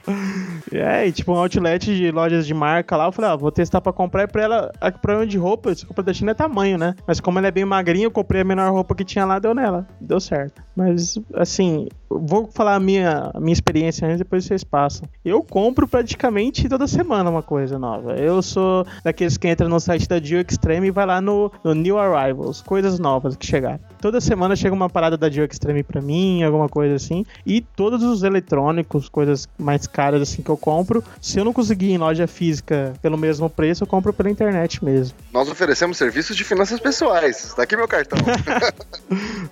é, 0.72 1.08
e 1.08 1.12
tipo 1.12 1.34
um 1.34 1.36
outlet 1.36 1.94
de 1.95 2.11
lojas 2.11 2.45
de 2.45 2.53
marca 2.53 2.95
lá, 2.95 3.05
eu 3.05 3.11
falei, 3.11 3.31
ó, 3.31 3.37
vou 3.37 3.51
testar 3.51 3.81
pra 3.81 3.93
comprar 3.93 4.23
e 4.23 4.27
pra 4.27 4.43
ela, 4.43 4.71
a 4.79 4.91
problema 4.91 5.25
de 5.27 5.37
roupa, 5.37 5.73
se 5.73 5.85
compra 5.85 6.03
da 6.03 6.13
China 6.13 6.31
é 6.31 6.33
tamanho, 6.33 6.77
né? 6.77 6.95
Mas 7.07 7.19
como 7.19 7.37
ela 7.37 7.47
é 7.47 7.51
bem 7.51 7.65
magrinha, 7.65 8.05
eu 8.05 8.11
comprei 8.11 8.41
a 8.41 8.45
menor 8.45 8.71
roupa 8.71 8.95
que 8.95 9.03
tinha 9.03 9.25
lá, 9.25 9.39
deu 9.39 9.53
nela. 9.53 9.87
Deu 9.99 10.19
certo. 10.19 10.61
Mas, 10.76 11.17
assim, 11.34 11.88
vou 12.09 12.49
falar 12.51 12.76
a 12.76 12.80
minha, 12.80 13.32
a 13.34 13.39
minha 13.39 13.53
experiência 13.53 14.05
antes, 14.05 14.19
depois 14.19 14.45
vocês 14.45 14.63
passam. 14.63 15.07
Eu 15.23 15.41
compro 15.41 15.88
praticamente 15.88 16.67
toda 16.67 16.88
semana 16.88 17.30
uma 17.30 17.41
coisa 17.41 17.80
nova. 17.80 18.13
Eu 18.15 18.41
sou 18.41 18.86
daqueles 19.03 19.38
que 19.38 19.47
entra 19.47 19.67
no 19.69 19.80
site 19.80 20.07
da 20.07 20.19
Dio 20.19 20.39
Extreme 20.39 20.88
e 20.88 20.91
vai 20.91 21.05
lá 21.05 21.21
no, 21.21 21.51
no 21.63 21.73
New 21.73 21.97
Arrivals, 21.97 22.61
coisas 22.61 22.99
novas 22.99 23.36
que 23.36 23.45
chegaram. 23.45 23.80
Toda 24.01 24.19
semana 24.19 24.55
chega 24.55 24.76
uma 24.76 24.89
parada 24.89 25.17
da 25.17 25.30
Dio 25.30 25.45
Extreme 25.45 25.84
pra 25.84 26.01
mim, 26.01 26.43
alguma 26.43 26.67
coisa 26.67 26.95
assim. 26.95 27.26
E 27.45 27.61
todos 27.61 28.03
os 28.03 28.23
eletrônicos, 28.23 29.07
coisas 29.07 29.47
mais 29.57 29.88
caras 29.88 30.21
assim 30.21 30.41
que 30.41 30.49
eu 30.49 30.57
compro, 30.57 31.03
se 31.21 31.39
eu 31.39 31.45
não 31.45 31.53
conseguir 31.53 31.91
em 31.91 31.97
loja 31.97 32.28
física 32.28 32.93
pelo 33.01 33.17
mesmo 33.17 33.49
preço, 33.49 33.84
eu 33.84 33.88
compro 33.88 34.11
pela 34.11 34.30
internet 34.30 34.84
mesmo. 34.84 35.17
Nós 35.34 35.49
oferecemos 35.49 35.97
serviços 35.97 36.36
de 36.36 36.43
finanças 36.43 36.80
pessoais. 36.80 37.53
Tá 37.53 37.63
aqui 37.63 37.76
meu 37.78 37.88
cartão. 37.88 38.19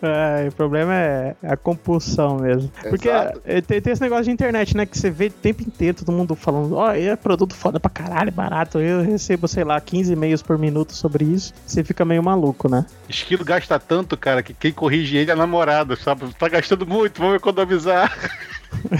É, 0.02 0.50
o 0.50 0.52
problema 0.52 0.94
é 0.94 1.13
a 1.44 1.58
compulsão 1.58 2.38
mesmo. 2.38 2.72
Porque 2.90 3.10
Exato. 3.10 3.42
é, 3.46 3.62
tem, 3.62 3.82
tem 3.82 3.94
esse 3.94 4.02
negócio 4.02 4.26
de 4.26 4.32
internet, 4.32 4.76
né? 4.76 4.86
Que 4.86 4.98
você 4.98 5.10
vê 5.10 5.28
o 5.28 5.32
tempo 5.32 5.62
inteiro 5.64 5.98
todo 5.98 6.12
mundo 6.12 6.36
falando, 6.36 6.76
ó, 6.76 6.92
é 6.92 7.16
produto 7.16 7.56
foda 7.56 7.80
pra 7.80 7.90
caralho, 7.90 8.32
barato. 8.32 8.80
Eu 8.80 9.02
recebo, 9.02 9.48
sei 9.48 9.64
lá, 9.64 9.80
15 9.80 10.14
e-mails 10.14 10.42
por 10.42 10.58
minuto 10.58 10.94
sobre 10.94 11.26
isso. 11.26 11.54
Você 11.66 11.84
fica 11.84 12.04
meio 12.06 12.24
maluco, 12.24 12.70
né? 12.70 12.86
Esquilo 13.08 13.44
gasta 13.44 13.80
tanto, 13.80 14.18
cara, 14.18 14.44
que 14.44 14.54
quem 14.54 14.72
corrige 14.72 15.18
ele 15.18 15.30
é 15.30 15.34
a 15.34 15.38
namorada, 15.38 15.96
sabe? 15.96 16.34
Tá 16.38 16.48
gastando 16.48 16.86
muito, 16.86 17.20
vamos 17.20 17.36
economizar. 17.36 18.12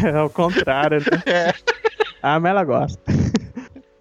É 0.04 0.22
o 0.22 0.30
contrário, 0.30 1.00
né? 1.00 1.52
A 2.22 2.40
Mela 2.40 2.64
gosta. 2.64 3.02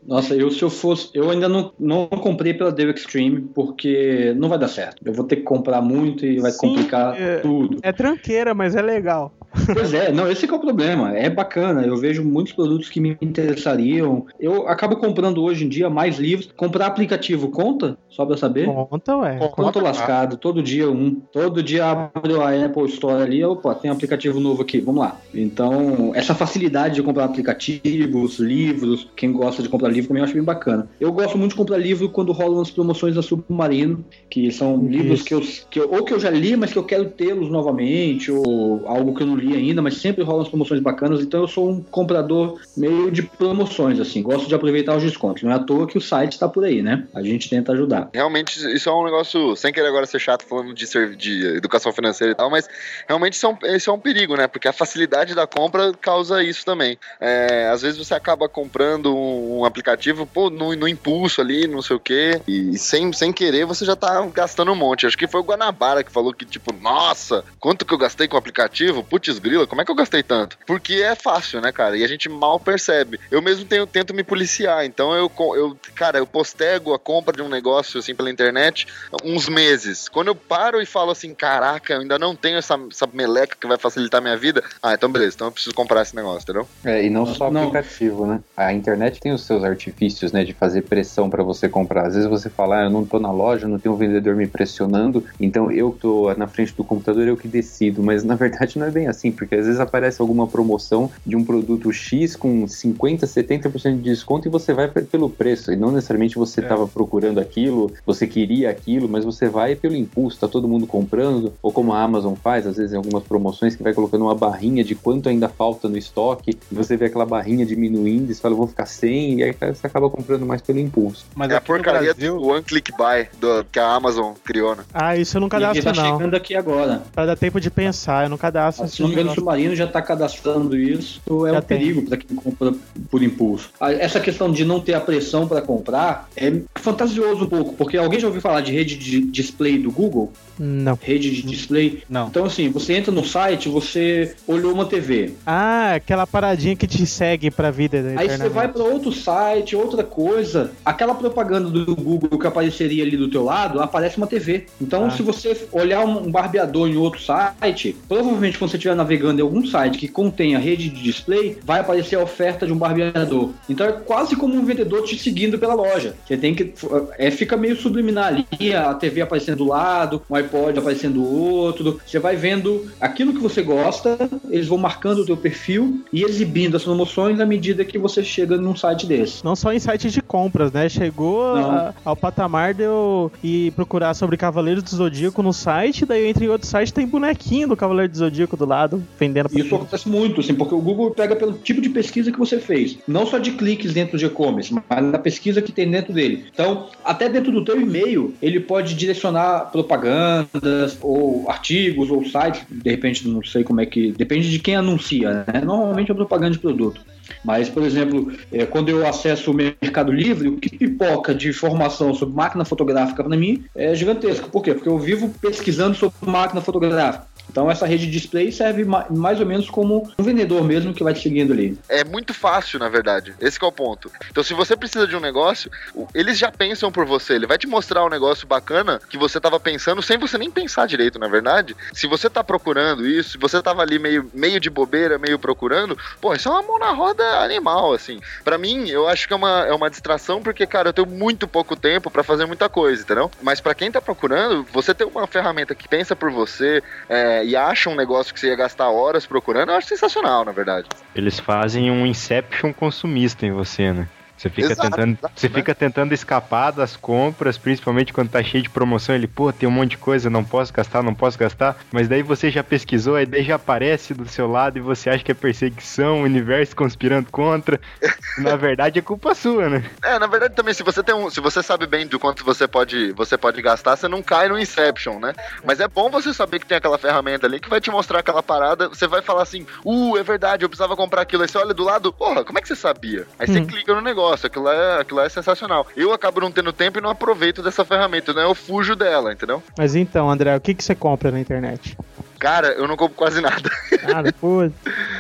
Nossa, 0.06 0.34
eu 0.34 0.50
se 0.50 0.62
eu 0.62 0.70
fosse. 0.70 1.10
Eu 1.14 1.30
ainda 1.30 1.48
não, 1.48 1.72
não 1.78 2.06
comprei 2.08 2.52
pela 2.52 2.72
Dell 2.72 2.90
Extreme, 2.90 3.40
porque 3.54 4.34
não 4.36 4.48
vai 4.48 4.58
dar 4.58 4.68
certo. 4.68 4.96
Eu 5.04 5.12
vou 5.12 5.24
ter 5.24 5.36
que 5.36 5.42
comprar 5.42 5.80
muito 5.80 6.26
e 6.26 6.40
vai 6.40 6.50
Sim, 6.50 6.58
complicar 6.58 7.20
é- 7.20 7.38
tudo. 7.38 7.78
É 7.82 7.92
tranqueira, 7.92 8.52
mas 8.52 8.74
é 8.74 8.82
legal. 8.82 9.32
Pois 9.72 9.92
é, 9.94 10.12
não, 10.12 10.30
esse 10.30 10.46
que 10.46 10.52
é 10.52 10.56
o 10.56 10.60
problema. 10.60 11.16
É 11.16 11.28
bacana. 11.28 11.82
Eu 11.82 11.96
vejo 11.96 12.24
muitos 12.24 12.52
produtos 12.52 12.88
que 12.88 13.00
me 13.00 13.16
interessariam. 13.20 14.26
Eu 14.38 14.68
acabo 14.68 14.96
comprando 14.96 15.42
hoje 15.42 15.64
em 15.64 15.68
dia 15.68 15.88
mais 15.90 16.18
livros. 16.18 16.48
Comprar 16.56 16.86
aplicativo 16.86 17.48
conta? 17.50 17.96
Só 18.08 18.24
pra 18.26 18.36
saber? 18.36 18.66
Conta, 18.66 19.16
ué. 19.16 19.38
Conta 19.52 19.80
lascado, 19.80 20.36
todo 20.36 20.62
dia 20.62 20.90
um. 20.90 21.20
Todo 21.32 21.62
dia 21.62 21.86
abre 21.86 22.34
a 22.34 22.66
Apple 22.66 22.84
Store 22.86 23.22
ali, 23.22 23.42
opa, 23.44 23.74
tem 23.74 23.90
um 23.90 23.94
aplicativo 23.94 24.38
novo 24.40 24.62
aqui, 24.62 24.80
vamos 24.80 25.00
lá. 25.00 25.18
Então, 25.34 26.12
essa 26.14 26.34
facilidade 26.34 26.94
de 26.96 27.02
comprar 27.02 27.24
aplicativos, 27.24 28.38
livros, 28.38 29.08
quem 29.16 29.32
gosta 29.32 29.62
de 29.62 29.68
comprar 29.68 29.88
livro 29.88 30.08
também 30.08 30.20
eu 30.20 30.24
acho 30.24 30.34
bem 30.34 30.42
bacana. 30.42 30.88
Eu 31.00 31.12
gosto 31.12 31.38
muito 31.38 31.52
de 31.52 31.56
comprar 31.56 31.78
livro 31.78 32.08
quando 32.08 32.32
rolam 32.32 32.60
as 32.60 32.70
promoções 32.70 33.14
da 33.14 33.22
Submarino, 33.22 34.04
que 34.28 34.50
são 34.50 34.76
livros 34.86 35.22
que 35.22 35.34
eu, 35.34 35.40
que 35.70 35.80
eu- 35.80 35.90
ou 35.90 36.04
que 36.04 36.12
eu 36.12 36.20
já 36.20 36.30
li, 36.30 36.56
mas 36.56 36.72
que 36.72 36.78
eu 36.78 36.84
quero 36.84 37.06
tê-los 37.06 37.50
novamente, 37.50 38.30
ou 38.30 38.82
algo 38.86 39.14
que 39.14 39.22
eu 39.22 39.26
não 39.26 39.36
li 39.36 39.51
ainda, 39.54 39.82
mas 39.82 39.96
sempre 39.98 40.24
rolam 40.24 40.42
as 40.42 40.48
promoções 40.48 40.80
bacanas, 40.80 41.20
então 41.20 41.40
eu 41.40 41.48
sou 41.48 41.70
um 41.70 41.82
comprador 41.82 42.60
meio 42.76 43.10
de 43.10 43.22
promoções, 43.22 44.00
assim, 44.00 44.22
gosto 44.22 44.48
de 44.48 44.54
aproveitar 44.54 44.96
os 44.96 45.02
descontos. 45.02 45.42
Não 45.42 45.50
é 45.50 45.54
à 45.54 45.58
toa 45.58 45.86
que 45.86 45.98
o 45.98 46.00
site 46.00 46.32
está 46.32 46.48
por 46.48 46.64
aí, 46.64 46.82
né? 46.82 47.06
A 47.14 47.22
gente 47.22 47.48
tenta 47.48 47.72
ajudar. 47.72 48.10
Realmente, 48.12 48.58
isso 48.74 48.88
é 48.88 48.92
um 48.94 49.04
negócio, 49.04 49.56
sem 49.56 49.72
querer 49.72 49.88
agora 49.88 50.06
ser 50.06 50.18
chato 50.18 50.44
falando 50.44 50.74
de, 50.74 51.16
de 51.16 51.46
educação 51.56 51.92
financeira 51.92 52.32
e 52.32 52.36
tal, 52.36 52.50
mas 52.50 52.68
realmente 53.08 53.34
isso 53.34 53.46
é, 53.46 53.48
um, 53.48 53.76
isso 53.76 53.90
é 53.90 53.92
um 53.92 53.98
perigo, 53.98 54.36
né? 54.36 54.46
Porque 54.46 54.68
a 54.68 54.72
facilidade 54.72 55.34
da 55.34 55.46
compra 55.46 55.92
causa 56.00 56.42
isso 56.42 56.64
também. 56.64 56.98
É, 57.20 57.68
às 57.68 57.82
vezes 57.82 57.98
você 57.98 58.14
acaba 58.14 58.48
comprando 58.48 59.14
um, 59.14 59.60
um 59.60 59.64
aplicativo, 59.64 60.26
pô, 60.26 60.50
no, 60.50 60.74
no 60.74 60.88
impulso 60.88 61.40
ali, 61.40 61.66
não 61.66 61.82
sei 61.82 61.96
o 61.96 62.00
quê, 62.00 62.40
e 62.46 62.76
sem, 62.78 63.12
sem 63.12 63.32
querer 63.32 63.64
você 63.64 63.84
já 63.84 63.96
tá 63.96 64.24
gastando 64.32 64.72
um 64.72 64.76
monte. 64.76 65.06
Acho 65.06 65.16
que 65.16 65.26
foi 65.26 65.40
o 65.40 65.44
Guanabara 65.44 66.02
que 66.02 66.12
falou 66.12 66.32
que, 66.32 66.44
tipo, 66.44 66.72
nossa, 66.72 67.44
quanto 67.58 67.84
que 67.84 67.94
eu 67.94 67.98
gastei 67.98 68.28
com 68.28 68.36
o 68.36 68.38
aplicativo? 68.38 69.04
Putz, 69.04 69.31
grila, 69.38 69.66
como 69.66 69.80
é 69.80 69.84
que 69.84 69.90
eu 69.90 69.96
gastei 69.96 70.22
tanto? 70.22 70.58
Porque 70.66 70.94
é 70.94 71.14
fácil, 71.14 71.60
né, 71.60 71.72
cara? 71.72 71.96
E 71.96 72.04
a 72.04 72.08
gente 72.08 72.28
mal 72.28 72.58
percebe. 72.58 73.18
Eu 73.30 73.42
mesmo 73.42 73.64
tenho, 73.64 73.86
tento 73.86 74.14
me 74.14 74.22
policiar, 74.24 74.84
então 74.84 75.14
eu, 75.14 75.30
eu, 75.56 75.76
cara, 75.94 76.18
eu 76.18 76.26
postego 76.26 76.94
a 76.94 76.98
compra 76.98 77.36
de 77.36 77.42
um 77.42 77.48
negócio 77.48 78.00
assim 78.00 78.14
pela 78.14 78.30
internet 78.30 78.86
uns 79.24 79.48
meses. 79.48 80.08
Quando 80.08 80.28
eu 80.28 80.34
paro 80.34 80.80
e 80.80 80.86
falo 80.86 81.10
assim, 81.10 81.34
caraca, 81.34 81.94
eu 81.94 82.00
ainda 82.00 82.18
não 82.18 82.34
tenho 82.34 82.58
essa, 82.58 82.78
essa 82.90 83.08
meleca 83.12 83.56
que 83.60 83.66
vai 83.66 83.78
facilitar 83.78 84.18
a 84.18 84.22
minha 84.22 84.36
vida, 84.36 84.62
ah, 84.82 84.94
então 84.94 85.10
beleza, 85.10 85.36
então 85.36 85.48
eu 85.48 85.52
preciso 85.52 85.74
comprar 85.74 86.02
esse 86.02 86.14
negócio, 86.16 86.42
entendeu? 86.42 86.68
É, 86.84 87.04
e 87.04 87.10
não 87.10 87.26
só 87.26 87.50
Não. 87.50 87.62
aplicativo, 87.62 88.26
né? 88.26 88.40
A 88.56 88.72
internet 88.72 89.20
tem 89.20 89.32
os 89.32 89.44
seus 89.44 89.64
artifícios, 89.64 90.32
né, 90.32 90.44
de 90.44 90.52
fazer 90.52 90.82
pressão 90.82 91.28
pra 91.28 91.42
você 91.42 91.68
comprar. 91.68 92.06
Às 92.06 92.14
vezes 92.14 92.28
você 92.28 92.48
fala, 92.48 92.80
ah, 92.80 92.84
eu 92.84 92.90
não 92.90 93.04
tô 93.04 93.18
na 93.18 93.30
loja, 93.30 93.68
não 93.68 93.78
tem 93.78 93.90
um 93.90 93.96
vendedor 93.96 94.34
me 94.34 94.46
pressionando, 94.46 95.24
então 95.40 95.70
eu 95.70 95.96
tô 95.98 96.32
na 96.34 96.46
frente 96.46 96.74
do 96.74 96.84
computador, 96.84 97.26
eu 97.26 97.36
que 97.36 97.48
decido. 97.48 98.02
Mas 98.02 98.24
na 98.24 98.34
verdade 98.42 98.78
não 98.78 98.86
é 98.86 98.90
bem 98.90 99.06
assim, 99.06 99.21
porque 99.30 99.54
às 99.54 99.66
vezes 99.66 99.80
aparece 99.80 100.20
alguma 100.20 100.46
promoção 100.46 101.10
de 101.24 101.36
um 101.36 101.44
produto 101.44 101.92
X 101.92 102.34
com 102.36 102.66
50, 102.66 103.26
70% 103.26 103.96
de 103.96 104.02
desconto 104.02 104.48
e 104.48 104.50
você 104.50 104.72
vai 104.72 104.88
pe- 104.88 105.02
pelo 105.02 105.28
preço. 105.30 105.72
E 105.72 105.76
não 105.76 105.90
necessariamente 105.92 106.36
você 106.36 106.60
estava 106.60 106.86
procurando 106.88 107.38
aquilo, 107.38 107.92
você 108.06 108.26
queria 108.26 108.70
aquilo, 108.70 109.08
mas 109.08 109.24
você 109.24 109.48
vai 109.48 109.74
pelo 109.76 109.94
impulso, 109.96 110.38
tá 110.40 110.48
todo 110.48 110.66
mundo 110.68 110.86
comprando, 110.86 111.52
ou 111.62 111.72
como 111.72 111.92
a 111.92 112.02
Amazon 112.02 112.34
faz, 112.34 112.66
às 112.66 112.76
vezes 112.76 112.92
em 112.92 112.96
algumas 112.96 113.22
promoções 113.24 113.76
que 113.76 113.82
vai 113.82 113.92
colocando 113.92 114.22
uma 114.24 114.34
barrinha 114.34 114.82
de 114.82 114.94
quanto 114.94 115.28
ainda 115.28 115.48
falta 115.48 115.88
no 115.88 115.96
estoque, 115.96 116.58
e 116.70 116.74
você 116.74 116.96
vê 116.96 117.06
aquela 117.06 117.26
barrinha 117.26 117.64
diminuindo 117.66 118.30
e 118.30 118.34
você 118.34 118.40
fala, 118.40 118.54
vou 118.54 118.66
ficar 118.66 118.86
sem, 118.86 119.38
e 119.40 119.42
aí 119.44 119.52
você 119.52 119.86
acaba 119.86 120.08
comprando 120.10 120.46
mais 120.46 120.60
pelo 120.62 120.78
impulso. 120.78 121.26
Mas 121.34 121.50
é 121.50 121.56
a 121.56 121.60
porcaria 121.60 122.12
Brasil, 122.14 122.38
do 122.38 122.46
One 122.48 122.62
Click 122.62 122.92
Buy 122.96 123.28
do, 123.38 123.64
que 123.70 123.78
a 123.78 123.94
Amazon 123.94 124.32
criou, 124.44 124.74
né? 124.74 124.84
Ah, 124.92 125.16
isso 125.16 125.36
eu 125.36 125.40
não 125.40 125.48
E 125.48 125.50
cadastro, 125.50 125.84
tá 125.84 125.92
não. 125.92 126.12
chegando 126.18 126.34
aqui 126.34 126.54
agora. 126.54 127.02
Pra 127.12 127.26
dar 127.26 127.36
tempo 127.36 127.60
de 127.60 127.70
pensar, 127.70 128.24
eu 128.24 128.30
não 128.30 128.38
cadastro. 128.38 128.84
Não 129.00 129.11
me 129.12 129.20
engano, 129.20 129.30
o 129.32 129.34
Submarino 129.34 129.74
já 129.76 129.84
está 129.84 130.00
cadastrando 130.02 130.76
isso, 130.76 131.20
é 131.46 131.52
Já 131.52 131.58
um 131.58 131.62
tem. 131.62 131.78
perigo 131.78 132.02
para 132.02 132.16
quem 132.16 132.36
compra 132.36 132.72
por 133.10 133.22
impulso. 133.22 133.70
Essa 133.80 134.20
questão 134.20 134.50
de 134.50 134.64
não 134.64 134.80
ter 134.80 134.94
a 134.94 135.00
pressão 135.00 135.46
para 135.46 135.60
comprar 135.62 136.28
é 136.36 136.52
fantasioso 136.76 137.44
um 137.44 137.48
pouco, 137.48 137.74
porque 137.74 137.96
alguém 137.96 138.18
já 138.20 138.26
ouviu 138.26 138.42
falar 138.42 138.60
de 138.60 138.72
rede 138.72 138.96
de 138.96 139.20
display 139.20 139.78
do 139.78 139.90
Google? 139.90 140.32
Não. 140.58 140.98
Rede 141.00 141.30
de 141.30 141.42
display? 141.42 142.02
Não. 142.08 142.28
Então, 142.28 142.44
assim, 142.44 142.68
você 142.68 142.94
entra 142.94 143.10
no 143.10 143.24
site, 143.24 143.68
você 143.68 144.34
olhou 144.46 144.72
uma 144.72 144.84
TV. 144.84 145.32
Ah, 145.46 145.94
aquela 145.94 146.26
paradinha 146.26 146.76
que 146.76 146.86
te 146.86 147.04
segue 147.06 147.50
pra 147.50 147.70
vida. 147.70 148.14
Aí 148.16 148.28
você 148.28 148.48
vai 148.48 148.68
para 148.68 148.82
outro 148.82 149.10
site, 149.12 149.74
outra 149.74 150.04
coisa. 150.04 150.72
Aquela 150.84 151.14
propaganda 151.14 151.68
do 151.70 151.96
Google 151.96 152.38
que 152.38 152.46
apareceria 152.46 153.02
ali 153.02 153.16
do 153.16 153.28
teu 153.28 153.44
lado, 153.44 153.80
aparece 153.80 154.16
uma 154.18 154.26
TV. 154.26 154.66
Então, 154.80 155.06
Ah. 155.06 155.10
se 155.10 155.22
você 155.22 155.66
olhar 155.72 156.04
um 156.04 156.30
barbeador 156.30 156.88
em 156.88 156.96
outro 156.96 157.20
site, 157.20 157.96
provavelmente 158.08 158.58
quando 158.58 158.70
você 158.70 158.76
estiver 158.76 158.94
navegando 159.02 159.40
em 159.40 159.42
algum 159.42 159.66
site 159.66 159.98
que 159.98 160.06
contém 160.08 160.54
a 160.54 160.58
rede 160.58 160.88
de 160.88 161.02
display, 161.02 161.58
vai 161.64 161.80
aparecer 161.80 162.16
a 162.16 162.22
oferta 162.22 162.66
de 162.66 162.72
um 162.72 162.76
barbeador. 162.78 163.50
Então 163.68 163.86
é 163.86 163.92
quase 163.92 164.36
como 164.36 164.54
um 164.54 164.64
vendedor 164.64 165.02
te 165.02 165.18
seguindo 165.18 165.58
pela 165.58 165.74
loja. 165.74 166.14
Você 166.26 166.36
tem 166.36 166.54
que. 166.54 166.72
É, 167.18 167.30
fica 167.30 167.56
meio 167.56 167.76
subliminar 167.76 168.26
ali, 168.28 168.74
a 168.74 168.94
TV 168.94 169.20
aparecendo 169.22 169.58
do 169.58 169.64
lado, 169.64 170.22
um 170.30 170.34
iPod 170.36 170.78
aparecendo 170.78 171.14
do 171.14 171.24
outro. 171.24 172.00
Você 172.06 172.18
vai 172.18 172.36
vendo 172.36 172.86
aquilo 173.00 173.32
que 173.32 173.40
você 173.40 173.62
gosta, 173.62 174.16
eles 174.48 174.66
vão 174.68 174.78
marcando 174.78 175.18
o 175.20 175.26
teu 175.26 175.36
perfil 175.36 176.02
e 176.12 176.22
exibindo 176.24 176.76
as 176.76 176.84
promoções 176.84 177.40
à 177.40 177.46
medida 177.46 177.84
que 177.84 177.98
você 177.98 178.22
chega 178.22 178.56
num 178.56 178.76
site 178.76 179.06
desse. 179.06 179.44
Não 179.44 179.56
só 179.56 179.72
em 179.72 179.78
sites 179.78 180.12
de 180.12 180.22
compras, 180.22 180.72
né? 180.72 180.88
Chegou 180.88 181.56
a- 181.56 181.94
ao 182.04 182.14
patamar 182.16 182.74
de 182.74 182.82
eu 182.84 183.30
ir 183.42 183.72
procurar 183.72 184.14
sobre 184.14 184.36
Cavaleiros 184.36 184.82
do 184.82 184.90
Zodíaco 184.90 185.42
no 185.42 185.52
site, 185.52 186.06
daí 186.06 186.22
eu 186.22 186.28
entro 186.28 186.44
em 186.44 186.48
outro 186.48 186.66
site 186.66 186.92
tem 186.92 187.06
bonequinho 187.06 187.68
do 187.68 187.76
Cavaleiro 187.76 188.12
do 188.12 188.18
Zodíaco 188.18 188.56
do 188.56 188.66
lado, 188.66 188.91
vendendo 189.18 189.48
pra 189.48 189.60
Isso 189.60 189.74
acontece 189.74 190.08
muito, 190.08 190.40
assim, 190.40 190.54
porque 190.54 190.74
o 190.74 190.80
Google 190.80 191.10
pega 191.10 191.36
pelo 191.36 191.52
tipo 191.52 191.80
de 191.80 191.88
pesquisa 191.88 192.32
que 192.32 192.38
você 192.38 192.58
fez. 192.58 192.98
Não 193.06 193.26
só 193.26 193.38
de 193.38 193.52
cliques 193.52 193.92
dentro 193.92 194.18
de 194.18 194.26
e-commerce, 194.26 194.74
mas 194.74 195.12
da 195.12 195.18
pesquisa 195.18 195.62
que 195.62 195.72
tem 195.72 195.90
dentro 195.90 196.12
dele. 196.12 196.44
Então, 196.52 196.88
até 197.04 197.28
dentro 197.28 197.52
do 197.52 197.64
teu 197.64 197.80
e-mail, 197.80 198.34
ele 198.42 198.60
pode 198.60 198.94
direcionar 198.94 199.70
propagandas, 199.70 200.98
ou 201.00 201.48
artigos, 201.48 202.10
ou 202.10 202.24
sites, 202.24 202.62
de 202.70 202.90
repente, 202.90 203.26
não 203.28 203.42
sei 203.42 203.64
como 203.64 203.80
é 203.80 203.86
que... 203.86 204.12
Depende 204.12 204.50
de 204.50 204.58
quem 204.58 204.76
anuncia, 204.76 205.44
né? 205.46 205.60
Normalmente 205.64 206.10
é 206.10 206.14
propaganda 206.14 206.52
de 206.52 206.58
produto. 206.58 207.00
Mas, 207.44 207.68
por 207.68 207.82
exemplo, 207.82 208.32
eh, 208.52 208.66
quando 208.66 208.88
eu 208.88 209.06
acesso 209.06 209.50
o 209.50 209.54
Mercado 209.54 210.12
Livre, 210.12 210.48
o 210.48 210.56
que 210.56 210.76
pipoca 210.76 211.34
de 211.34 211.48
informação 211.48 212.14
sobre 212.14 212.34
máquina 212.34 212.64
fotográfica 212.64 213.22
para 213.22 213.36
mim 213.36 213.64
é 213.74 213.94
gigantesco. 213.94 214.48
Por 214.50 214.62
quê? 214.62 214.74
Porque 214.74 214.88
eu 214.88 214.98
vivo 214.98 215.32
pesquisando 215.40 215.94
sobre 215.94 216.30
máquina 216.30 216.60
fotográfica. 216.60 217.26
Então 217.50 217.70
essa 217.70 217.86
rede 217.86 218.06
de 218.06 218.12
display 218.12 218.50
serve 218.50 218.84
ma- 218.84 219.06
mais 219.10 219.38
ou 219.40 219.46
menos 219.46 219.68
como 219.68 220.08
um 220.18 220.22
vendedor 220.22 220.64
mesmo 220.64 220.94
que 220.94 221.04
vai 221.04 221.12
te 221.12 221.20
seguindo 221.20 221.52
ali. 221.52 221.78
É 221.88 222.02
muito 222.04 222.32
fácil, 222.32 222.78
na 222.78 222.88
verdade. 222.88 223.34
Esse 223.40 223.62
é 223.62 223.66
o 223.66 223.72
ponto. 223.72 224.10
Então, 224.30 224.42
se 224.42 224.54
você 224.54 224.74
precisa 224.76 225.06
de 225.06 225.14
um 225.16 225.20
negócio, 225.20 225.70
eles 226.14 226.38
já 226.38 226.50
pensam 226.50 226.90
por 226.90 227.04
você. 227.04 227.34
Ele 227.34 227.46
vai 227.46 227.58
te 227.58 227.66
mostrar 227.66 228.04
um 228.04 228.08
negócio 228.08 228.46
bacana 228.46 229.00
que 229.08 229.18
você 229.18 229.40
tava 229.40 229.60
pensando 229.60 230.02
sem 230.02 230.18
você 230.18 230.38
nem 230.38 230.50
pensar 230.50 230.86
direito, 230.86 231.18
na 231.18 231.28
verdade. 231.28 231.76
Se 231.92 232.06
você 232.06 232.28
tá 232.30 232.42
procurando 232.42 233.06
isso, 233.06 233.30
se 233.32 233.38
você 233.38 233.62
tava 233.62 233.82
ali 233.82 233.98
meio, 233.98 234.30
meio 234.32 234.58
de 234.58 234.70
bobeira, 234.70 235.18
meio 235.18 235.38
procurando, 235.38 235.96
pô, 236.20 236.34
isso 236.34 236.48
é 236.48 236.52
uma 236.52 236.62
mão 236.62 236.78
na 236.78 236.90
roda 236.92 237.22
animal, 237.40 237.92
assim. 237.92 238.20
Pra 238.44 238.56
mim, 238.58 238.88
eu 238.88 239.08
acho 239.08 239.26
que 239.26 239.32
é 239.32 239.36
uma, 239.36 239.66
é 239.66 239.72
uma 239.72 239.90
distração 239.90 240.42
porque, 240.42 240.66
cara, 240.66 240.88
eu 240.88 240.92
tenho 240.92 241.08
muito 241.08 241.46
pouco 241.46 241.76
tempo 241.76 242.10
pra 242.10 242.22
fazer 242.24 242.46
muita 242.46 242.68
coisa, 242.68 243.02
entendeu? 243.02 243.30
Mas 243.42 243.60
pra 243.60 243.74
quem 243.74 243.90
tá 243.90 244.00
procurando, 244.00 244.66
você 244.72 244.94
ter 244.94 245.04
uma 245.04 245.26
ferramenta 245.26 245.74
que 245.74 245.88
pensa 245.88 246.16
por 246.16 246.30
você, 246.30 246.82
é, 247.08 247.31
é, 247.32 247.44
e 247.44 247.56
acha 247.56 247.88
um 247.88 247.94
negócio 247.94 248.32
que 248.34 248.40
você 248.40 248.48
ia 248.48 248.56
gastar 248.56 248.90
horas 248.90 249.26
procurando, 249.26 249.70
eu 249.70 249.76
acho 249.76 249.88
sensacional, 249.88 250.44
na 250.44 250.52
verdade. 250.52 250.88
Eles 251.14 251.38
fazem 251.38 251.90
um 251.90 252.06
Inception 252.06 252.72
consumista 252.72 253.46
em 253.46 253.52
você, 253.52 253.92
né? 253.92 254.08
Você 254.42 254.50
fica, 254.50 254.72
Exato, 254.72 254.90
tentando, 254.90 255.12
exato, 255.12 255.40
você 255.40 255.48
né? 255.48 255.54
fica 255.54 255.72
tentando 255.72 256.12
escapar 256.12 256.72
das 256.72 256.96
compras, 256.96 257.56
principalmente 257.56 258.12
quando 258.12 258.30
tá 258.30 258.42
cheio 258.42 258.64
de 258.64 258.68
promoção. 258.68 259.14
Ele, 259.14 259.28
pô, 259.28 259.52
tem 259.52 259.68
um 259.68 259.72
monte 259.72 259.90
de 259.90 259.98
coisa, 259.98 260.28
não 260.28 260.42
posso 260.42 260.72
gastar, 260.72 261.00
não 261.00 261.14
posso 261.14 261.38
gastar. 261.38 261.76
Mas 261.92 262.08
daí 262.08 262.24
você 262.24 262.50
já 262.50 262.64
pesquisou, 262.64 263.14
a 263.14 263.22
ideia 263.22 263.44
já 263.44 263.54
aparece 263.54 264.12
do 264.14 264.26
seu 264.26 264.48
lado 264.50 264.78
e 264.78 264.80
você 264.80 265.10
acha 265.10 265.22
que 265.22 265.30
é 265.30 265.34
perseguição, 265.34 266.22
o 266.22 266.24
universo 266.24 266.74
conspirando 266.74 267.30
contra. 267.30 267.80
Na 268.38 268.56
verdade 268.56 268.98
é 268.98 269.02
culpa 269.02 269.32
sua, 269.34 269.68
né? 269.68 269.84
É, 270.02 270.18
na 270.18 270.26
verdade 270.26 270.54
também, 270.54 270.72
se 270.72 270.82
você 270.82 271.02
tem 271.02 271.14
um. 271.14 271.28
Se 271.28 271.38
você 271.38 271.62
sabe 271.62 271.86
bem 271.86 272.06
do 272.06 272.18
quanto 272.18 272.44
você 272.44 272.66
pode, 272.66 273.12
você 273.12 273.36
pode 273.36 273.60
gastar, 273.60 273.94
você 273.94 274.08
não 274.08 274.22
cai 274.22 274.48
no 274.48 274.58
Inception, 274.58 275.20
né? 275.20 275.34
Mas 275.64 275.80
é 275.80 275.86
bom 275.86 276.10
você 276.10 276.32
saber 276.32 276.58
que 276.58 276.66
tem 276.66 276.78
aquela 276.78 276.96
ferramenta 276.96 277.46
ali 277.46 277.60
que 277.60 277.68
vai 277.68 277.80
te 277.80 277.90
mostrar 277.90 278.20
aquela 278.20 278.42
parada. 278.42 278.88
Você 278.88 279.06
vai 279.06 279.20
falar 279.20 279.42
assim, 279.42 279.66
uh, 279.84 280.16
é 280.16 280.22
verdade, 280.22 280.64
eu 280.64 280.68
precisava 280.68 280.96
comprar 280.96 281.20
aquilo. 281.20 281.42
Aí 281.42 281.48
você 281.48 281.58
olha 281.58 281.74
do 281.74 281.84
lado, 281.84 282.10
porra, 282.10 282.42
como 282.42 282.58
é 282.58 282.62
que 282.62 282.68
você 282.68 282.74
sabia? 282.76 283.26
Aí 283.38 283.46
você 283.46 283.60
Hum. 283.60 283.66
clica 283.66 283.94
no 283.94 284.00
negócio, 284.00 284.31
aquilo 284.32 284.64
lá, 284.64 284.74
é, 284.74 285.00
aquilo 285.00 285.18
lá 285.18 285.26
é 285.26 285.28
sensacional. 285.28 285.86
Eu 285.96 286.12
acabo 286.12 286.40
não 286.40 286.50
tendo 286.50 286.72
tempo 286.72 286.98
e 286.98 287.02
não 287.02 287.10
aproveito 287.10 287.62
dessa 287.62 287.84
ferramenta, 287.84 288.32
né? 288.32 288.44
Eu 288.44 288.54
fujo 288.54 288.94
dela, 288.96 289.32
entendeu? 289.32 289.62
Mas 289.76 289.94
então, 289.94 290.30
André, 290.30 290.56
o 290.56 290.60
que, 290.60 290.74
que 290.74 290.84
você 290.84 290.94
compra 290.94 291.30
na 291.30 291.40
internet? 291.40 291.96
Cara, 292.42 292.72
eu 292.72 292.88
não 292.88 292.96
compro 292.96 293.14
quase 293.14 293.40
nada. 293.40 293.70
Nada, 294.02 294.32
pô. 294.40 294.68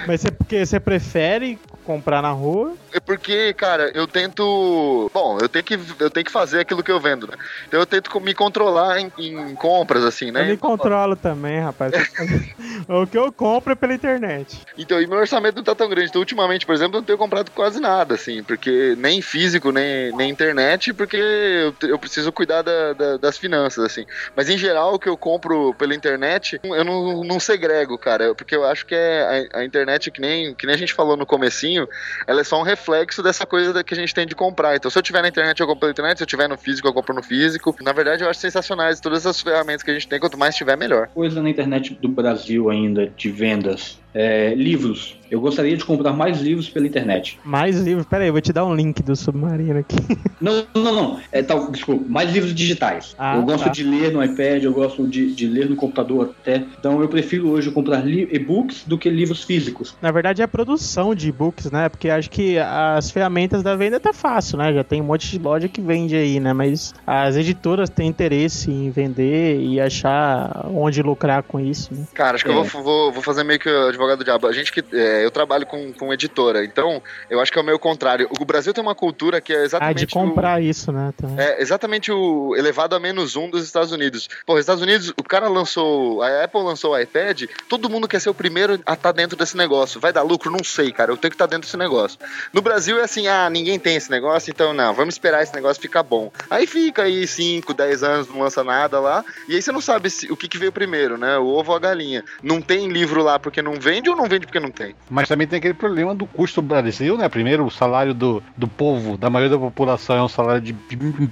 Mas 0.04 0.20
você, 0.22 0.30
porque 0.32 0.66
você 0.66 0.80
prefere 0.80 1.56
comprar 1.84 2.20
na 2.20 2.32
rua? 2.32 2.76
É 2.92 2.98
porque, 2.98 3.54
cara, 3.54 3.92
eu 3.94 4.08
tento. 4.08 5.08
Bom, 5.14 5.38
eu 5.40 5.48
tenho 5.48 5.64
que, 5.64 5.78
eu 6.00 6.10
tenho 6.10 6.26
que 6.26 6.32
fazer 6.32 6.60
aquilo 6.60 6.82
que 6.82 6.90
eu 6.90 7.00
vendo, 7.00 7.26
né? 7.28 7.34
Então 7.68 7.78
eu 7.78 7.86
tento 7.86 8.20
me 8.20 8.34
controlar 8.34 8.98
em, 9.00 9.10
em 9.18 9.54
compras, 9.54 10.04
assim, 10.04 10.26
Eu 10.26 10.32
né? 10.32 10.44
me 10.44 10.56
controlo 10.56 11.14
também, 11.14 11.60
rapaz. 11.60 11.92
o 12.88 13.06
que 13.06 13.16
eu 13.16 13.32
compro 13.32 13.72
é 13.72 13.76
pela 13.76 13.94
internet. 13.94 14.60
Então, 14.76 15.00
e 15.00 15.06
meu 15.06 15.18
orçamento 15.18 15.56
não 15.56 15.62
tá 15.64 15.74
tão 15.74 15.88
grande. 15.88 16.08
Então, 16.08 16.20
ultimamente, 16.20 16.66
por 16.66 16.74
exemplo, 16.74 16.96
eu 16.96 17.00
não 17.00 17.06
tenho 17.06 17.18
comprado 17.18 17.50
quase 17.52 17.80
nada, 17.80 18.14
assim, 18.14 18.42
porque 18.42 18.94
nem 18.98 19.22
físico, 19.22 19.70
nem, 19.70 20.12
nem 20.16 20.28
internet, 20.30 20.92
porque 20.92 21.16
eu, 21.16 21.88
eu 21.88 21.98
preciso 21.98 22.32
cuidar 22.32 22.62
da- 22.62 22.92
da- 22.92 23.16
das 23.16 23.38
finanças, 23.38 23.84
assim. 23.84 24.04
Mas 24.36 24.48
em 24.48 24.58
geral, 24.58 24.94
o 24.94 24.98
que 24.98 25.08
eu 25.08 25.16
compro 25.16 25.72
pela 25.74 25.94
internet, 25.94 26.58
eu 26.62 26.84
não, 26.84 27.11
não 27.24 27.38
segrego, 27.38 27.98
cara, 27.98 28.34
porque 28.34 28.54
eu 28.54 28.64
acho 28.64 28.86
que 28.86 28.94
é 28.94 29.48
a, 29.52 29.60
a 29.60 29.64
internet, 29.64 30.10
que 30.10 30.20
nem, 30.20 30.54
que 30.54 30.66
nem 30.66 30.74
a 30.74 30.78
gente 30.78 30.92
falou 30.92 31.16
no 31.16 31.26
comecinho, 31.26 31.88
ela 32.26 32.40
é 32.40 32.44
só 32.44 32.58
um 32.60 32.62
reflexo 32.62 33.22
dessa 33.22 33.46
coisa 33.46 33.82
que 33.84 33.94
a 33.94 33.96
gente 33.96 34.14
tem 34.14 34.26
de 34.26 34.34
comprar. 34.34 34.76
Então, 34.76 34.90
se 34.90 34.98
eu 34.98 35.02
tiver 35.02 35.22
na 35.22 35.28
internet, 35.28 35.60
eu 35.60 35.66
compro 35.66 35.80
pela 35.80 35.92
internet, 35.92 36.18
se 36.18 36.22
eu 36.22 36.26
tiver 36.26 36.48
no 36.48 36.58
físico, 36.58 36.88
eu 36.88 36.92
compro 36.92 37.14
no 37.14 37.22
físico. 37.22 37.74
Na 37.82 37.92
verdade, 37.92 38.24
eu 38.24 38.30
acho 38.30 38.40
sensacionais 38.40 39.00
todas 39.00 39.26
as 39.26 39.40
ferramentas 39.40 39.82
que 39.82 39.90
a 39.90 39.94
gente 39.94 40.08
tem, 40.08 40.18
quanto 40.18 40.38
mais 40.38 40.54
tiver, 40.54 40.76
melhor. 40.76 41.08
Coisa 41.08 41.42
na 41.42 41.50
internet 41.50 41.94
do 41.94 42.08
Brasil 42.08 42.70
ainda, 42.70 43.06
de 43.06 43.30
vendas. 43.30 44.01
É, 44.14 44.54
livros. 44.54 45.16
Eu 45.30 45.40
gostaria 45.40 45.74
de 45.74 45.82
comprar 45.82 46.12
mais 46.12 46.42
livros 46.42 46.68
pela 46.68 46.86
internet. 46.86 47.40
Mais 47.42 47.80
livros. 47.80 48.04
Pera 48.04 48.22
aí, 48.22 48.28
eu 48.28 48.34
vou 48.34 48.42
te 48.42 48.52
dar 48.52 48.66
um 48.66 48.74
link 48.74 49.02
do 49.02 49.16
Submarino 49.16 49.78
aqui. 49.78 49.96
Não, 50.42 50.66
não, 50.74 50.92
não. 50.92 51.20
É, 51.30 51.40
tal, 51.40 51.70
desculpa, 51.70 52.04
mais 52.08 52.32
livros 52.32 52.52
digitais. 52.52 53.14
Ah, 53.16 53.36
eu 53.36 53.42
gosto 53.42 53.66
tá. 53.66 53.70
de 53.70 53.84
ler 53.84 54.10
no 54.10 54.20
iPad, 54.24 54.64
eu 54.64 54.72
gosto 54.72 55.06
de, 55.06 55.32
de 55.32 55.46
ler 55.46 55.70
no 55.70 55.76
computador 55.76 56.34
até. 56.40 56.64
Então 56.76 57.00
eu 57.00 57.08
prefiro 57.08 57.48
hoje 57.48 57.70
comprar 57.70 58.04
e-books 58.04 58.82
do 58.84 58.98
que 58.98 59.08
livros 59.08 59.44
físicos. 59.44 59.94
Na 60.02 60.10
verdade, 60.10 60.42
é 60.42 60.44
a 60.44 60.48
produção 60.48 61.14
de 61.14 61.28
e-books, 61.28 61.70
né? 61.70 61.88
Porque 61.88 62.10
acho 62.10 62.28
que 62.28 62.58
as 62.58 63.08
ferramentas 63.12 63.62
da 63.62 63.76
venda 63.76 64.00
tá 64.00 64.12
fácil, 64.12 64.58
né? 64.58 64.72
Já 64.72 64.82
tem 64.82 65.00
um 65.00 65.04
monte 65.04 65.30
de 65.30 65.38
loja 65.38 65.68
que 65.68 65.80
vende 65.80 66.16
aí, 66.16 66.40
né? 66.40 66.52
Mas 66.52 66.92
as 67.06 67.36
editoras 67.36 67.88
têm 67.88 68.08
interesse 68.08 68.68
em 68.68 68.90
vender 68.90 69.60
e 69.60 69.80
achar 69.80 70.66
onde 70.74 71.00
lucrar 71.02 71.44
com 71.44 71.60
isso, 71.60 71.94
né? 71.94 72.04
Cara, 72.14 72.34
acho 72.34 72.44
que 72.44 72.50
É. 72.50 72.54
eu 72.54 72.64
vou, 72.64 72.82
vou, 72.82 73.12
vou 73.12 73.22
fazer 73.22 73.44
meio 73.44 73.60
que 73.60 73.68
advogado 74.04 74.18
do 74.18 74.24
diabo. 74.24 74.46
A 74.46 74.52
gente 74.52 74.72
que. 74.72 74.82
é, 74.92 75.24
eu 75.24 75.30
trabalho 75.30 75.66
com, 75.66 75.92
com 75.92 76.12
editora, 76.12 76.64
então 76.64 77.02
eu 77.30 77.40
acho 77.40 77.50
que 77.52 77.58
é 77.58 77.62
o 77.62 77.64
meio 77.64 77.78
contrário. 77.78 78.28
O 78.38 78.44
Brasil 78.44 78.72
tem 78.74 78.82
uma 78.82 78.94
cultura 78.94 79.40
que 79.40 79.52
é 79.52 79.58
Ah, 79.60 79.64
exatamente. 79.64 79.98
de 79.98 80.06
comprar 80.06 80.62
isso, 80.62 80.90
né? 80.92 81.12
Também. 81.16 81.36
O, 81.36 81.40
é 81.40 81.60
exatamente 81.62 82.10
o 82.12 82.54
elevado 82.56 82.94
a 82.94 83.00
menos 83.00 83.36
um 83.36 83.48
dos 83.50 83.64
Estados 83.64 83.92
Unidos. 83.92 84.28
Pô, 84.46 84.54
os 84.54 84.60
Estados 84.60 84.82
Unidos, 84.82 85.10
o 85.10 85.22
cara 85.22 85.48
lançou. 85.48 86.22
A 86.22 86.44
Apple 86.44 86.62
lançou 86.62 86.92
o 86.92 86.98
iPad, 86.98 87.44
todo 87.68 87.88
mundo 87.88 88.08
quer 88.08 88.20
ser 88.20 88.30
o 88.30 88.34
primeiro 88.34 88.80
a 88.86 88.94
estar 88.94 89.12
dentro 89.12 89.36
desse 89.36 89.56
negócio. 89.56 90.00
Vai 90.00 90.12
dar 90.12 90.22
lucro? 90.22 90.50
Não 90.50 90.64
sei, 90.64 90.92
cara. 90.92 91.10
Eu 91.12 91.16
tenho 91.16 91.30
que 91.30 91.34
estar 91.36 91.46
dentro 91.46 91.66
desse 91.66 91.76
negócio. 91.76 92.18
No 92.52 92.60
Brasil 92.62 92.98
é 92.98 93.04
assim, 93.04 93.26
ah, 93.28 93.48
ninguém 93.50 93.78
tem 93.78 93.96
esse 93.96 94.10
negócio, 94.10 94.50
então 94.50 94.72
não, 94.72 94.92
vamos 94.94 95.14
esperar 95.14 95.42
esse 95.42 95.54
negócio 95.54 95.80
ficar 95.80 96.02
bom. 96.02 96.30
Aí 96.50 96.66
fica 96.66 97.02
aí 97.02 97.26
5, 97.26 97.72
10 97.74 98.02
anos, 98.02 98.28
não 98.28 98.40
lança 98.40 98.62
nada 98.64 98.98
lá, 99.00 99.24
e 99.48 99.54
aí 99.54 99.62
você 99.62 99.72
não 99.72 99.80
sabe 99.80 100.10
se- 100.10 100.30
o 100.32 100.36
que, 100.36 100.48
que 100.48 100.58
veio 100.58 100.72
primeiro, 100.72 101.16
né? 101.16 101.38
O 101.38 101.46
ovo 101.46 101.70
ou 101.72 101.76
a 101.76 101.80
galinha. 101.80 102.24
Não 102.42 102.60
tem 102.60 102.88
livro 102.88 103.22
lá 103.22 103.38
porque 103.38 103.62
não 103.62 103.74
vende 103.92 104.08
ou 104.10 104.16
não 104.16 104.26
vende 104.26 104.46
porque 104.46 104.60
não 104.60 104.70
tem? 104.70 104.94
Mas 105.10 105.28
também 105.28 105.46
tem 105.46 105.58
aquele 105.58 105.74
problema 105.74 106.14
do 106.14 106.26
custo 106.26 106.62
do 106.62 106.68
Brasil, 106.68 107.16
né? 107.18 107.28
Primeiro, 107.28 107.64
o 107.66 107.70
salário 107.70 108.14
do, 108.14 108.42
do 108.56 108.66
povo, 108.66 109.16
da 109.18 109.28
maioria 109.28 109.56
da 109.56 109.62
população, 109.62 110.16
é 110.16 110.22
um 110.22 110.28
salário 110.28 110.60
de 110.62 110.74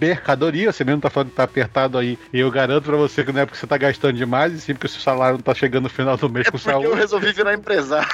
mercadoria. 0.01 0.73
Você 0.73 0.85
mesmo 0.85 1.01
tá 1.01 1.11
falando 1.11 1.31
que 1.31 1.37
tá 1.37 1.45
apertado 1.45 1.99
aí. 1.99 2.19
E 2.33 2.41
eu 2.41 2.51
garanto 2.51 2.85
pra 2.85 2.97
você 2.97 3.25
que 3.25 3.33
não 3.33 3.41
é 3.41 3.47
porque 3.47 3.59
você 3.59 3.67
tá 3.67 3.77
gastando 3.77 4.15
demais, 4.15 4.53
e 4.53 4.61
sim 4.61 4.75
porque 4.75 4.87
o 4.87 4.91
seu 4.91 5.01
salário 5.01 5.37
não 5.37 5.43
tá 5.43 5.55
chegando 5.55 5.85
no 5.85 5.89
final 5.91 6.17
do 6.17 6.29
mês 6.29 6.47
É 6.47 6.51
com 6.51 6.59
porque 6.59 6.71
eu 6.71 6.83
saúde. 6.83 6.95
resolvi 7.01 7.33
virar 7.33 7.55
empresário. 7.55 8.09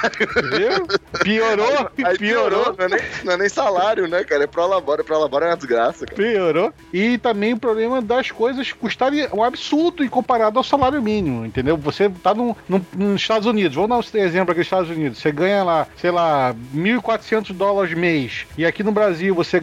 Viu? 0.57 0.87
Piorou, 1.23 1.89
Aí 2.03 2.17
piorou, 2.17 2.73
piorou. 2.73 2.75
não 2.77 2.85
é, 2.85 2.89
nem, 2.89 2.99
não 3.23 3.33
é 3.33 3.37
nem 3.37 3.49
salário, 3.49 4.07
né, 4.07 4.23
cara? 4.23 4.43
É 4.43 4.47
pro 4.47 4.65
labora, 4.67 5.03
pro 5.03 5.19
labora 5.19 5.45
é 5.45 5.49
uma 5.49 5.57
desgraça, 5.57 6.05
cara. 6.05 6.15
Piorou. 6.21 6.73
E 6.93 7.17
também 7.17 7.53
o 7.53 7.59
problema 7.59 8.01
das 8.01 8.31
coisas 8.31 8.71
custarem 8.71 9.27
um 9.33 9.43
absurdo 9.43 10.03
em 10.03 10.07
comparado 10.09 10.57
ao 10.57 10.63
salário 10.63 11.01
mínimo, 11.01 11.45
entendeu? 11.45 11.77
Você 11.77 12.09
tá 12.09 12.33
no, 12.33 12.55
no- 12.67 12.85
nos 12.95 13.21
Estados 13.21 13.47
Unidos, 13.47 13.75
vamos 13.75 13.89
dar 13.89 13.97
um 13.97 13.99
exemplo 14.37 14.51
aqui 14.51 14.59
nos 14.59 14.67
Estados 14.67 14.89
Unidos, 14.89 15.17
você 15.19 15.31
ganha 15.31 15.63
lá, 15.63 15.87
sei 15.97 16.11
lá, 16.11 16.55
1.400 16.73 17.53
dólares 17.53 17.93
mês, 17.97 18.45
e 18.57 18.65
aqui 18.65 18.83
no 18.83 18.91
Brasil 18.91 19.33
você 19.35 19.61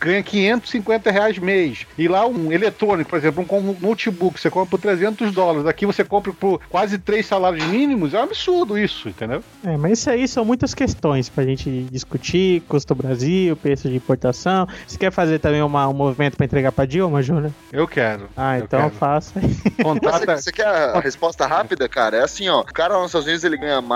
ganha 0.00 0.22
550 0.22 1.10
reais 1.10 1.38
mês, 1.38 1.86
e 1.98 2.08
lá 2.08 2.26
um 2.26 2.52
eletrônico, 2.52 3.10
por 3.10 3.18
exemplo, 3.18 3.44
um 3.50 3.76
notebook, 3.80 4.40
você 4.40 4.50
compra 4.50 4.70
por 4.70 4.80
300 4.80 5.32
dólares, 5.32 5.66
aqui 5.66 5.84
você 5.86 6.04
compra 6.04 6.32
por 6.32 6.60
quase 6.70 6.98
três 6.98 7.26
salários 7.26 7.64
mínimos, 7.66 8.14
é 8.14 8.20
um 8.20 8.22
absurdo 8.24 8.78
isso, 8.78 9.08
entendeu? 9.08 9.42
É, 9.64 9.76
mas 9.76 9.98
isso 9.98 10.10
aí 10.10 10.28
são 10.28 10.44
muitas 10.44 10.74
questões 10.74 11.28
pra 11.28 11.44
gente 11.44 11.86
discutir, 11.90 12.60
custo 12.68 12.94
Brasil, 12.94 13.56
preço 13.56 13.88
de 13.88 13.96
importação. 13.96 14.66
Você 14.86 14.96
quer 14.98 15.10
fazer 15.10 15.38
também 15.38 15.62
uma- 15.62 15.88
um 15.88 15.92
movimento 15.92 16.36
pra 16.36 16.46
entregar 16.46 16.72
pra 16.72 16.84
Dilma, 16.86 17.22
Júnior? 17.22 17.50
Eu 17.72 17.86
quero. 17.86 18.28
Ah, 18.36 18.58
Eu 18.58 18.64
então 18.64 18.80
quero. 18.82 18.94
faça. 18.94 19.40
Você, 19.40 19.82
Contata, 19.82 20.36
você 20.36 20.52
quer 20.52 20.66
a 20.66 21.00
resposta 21.00 21.46
rápida, 21.46 21.88
cara? 21.88 22.18
É 22.18 22.22
assim, 22.22 22.48
ó. 22.48 22.60
O 22.60 22.64
cara 22.64 22.94
lá 22.94 23.00
nos 23.00 23.08
Estados 23.08 23.26
Unidos 23.26 23.44
ele 23.44 23.56
ganha 23.56 23.80
mais 23.80 23.95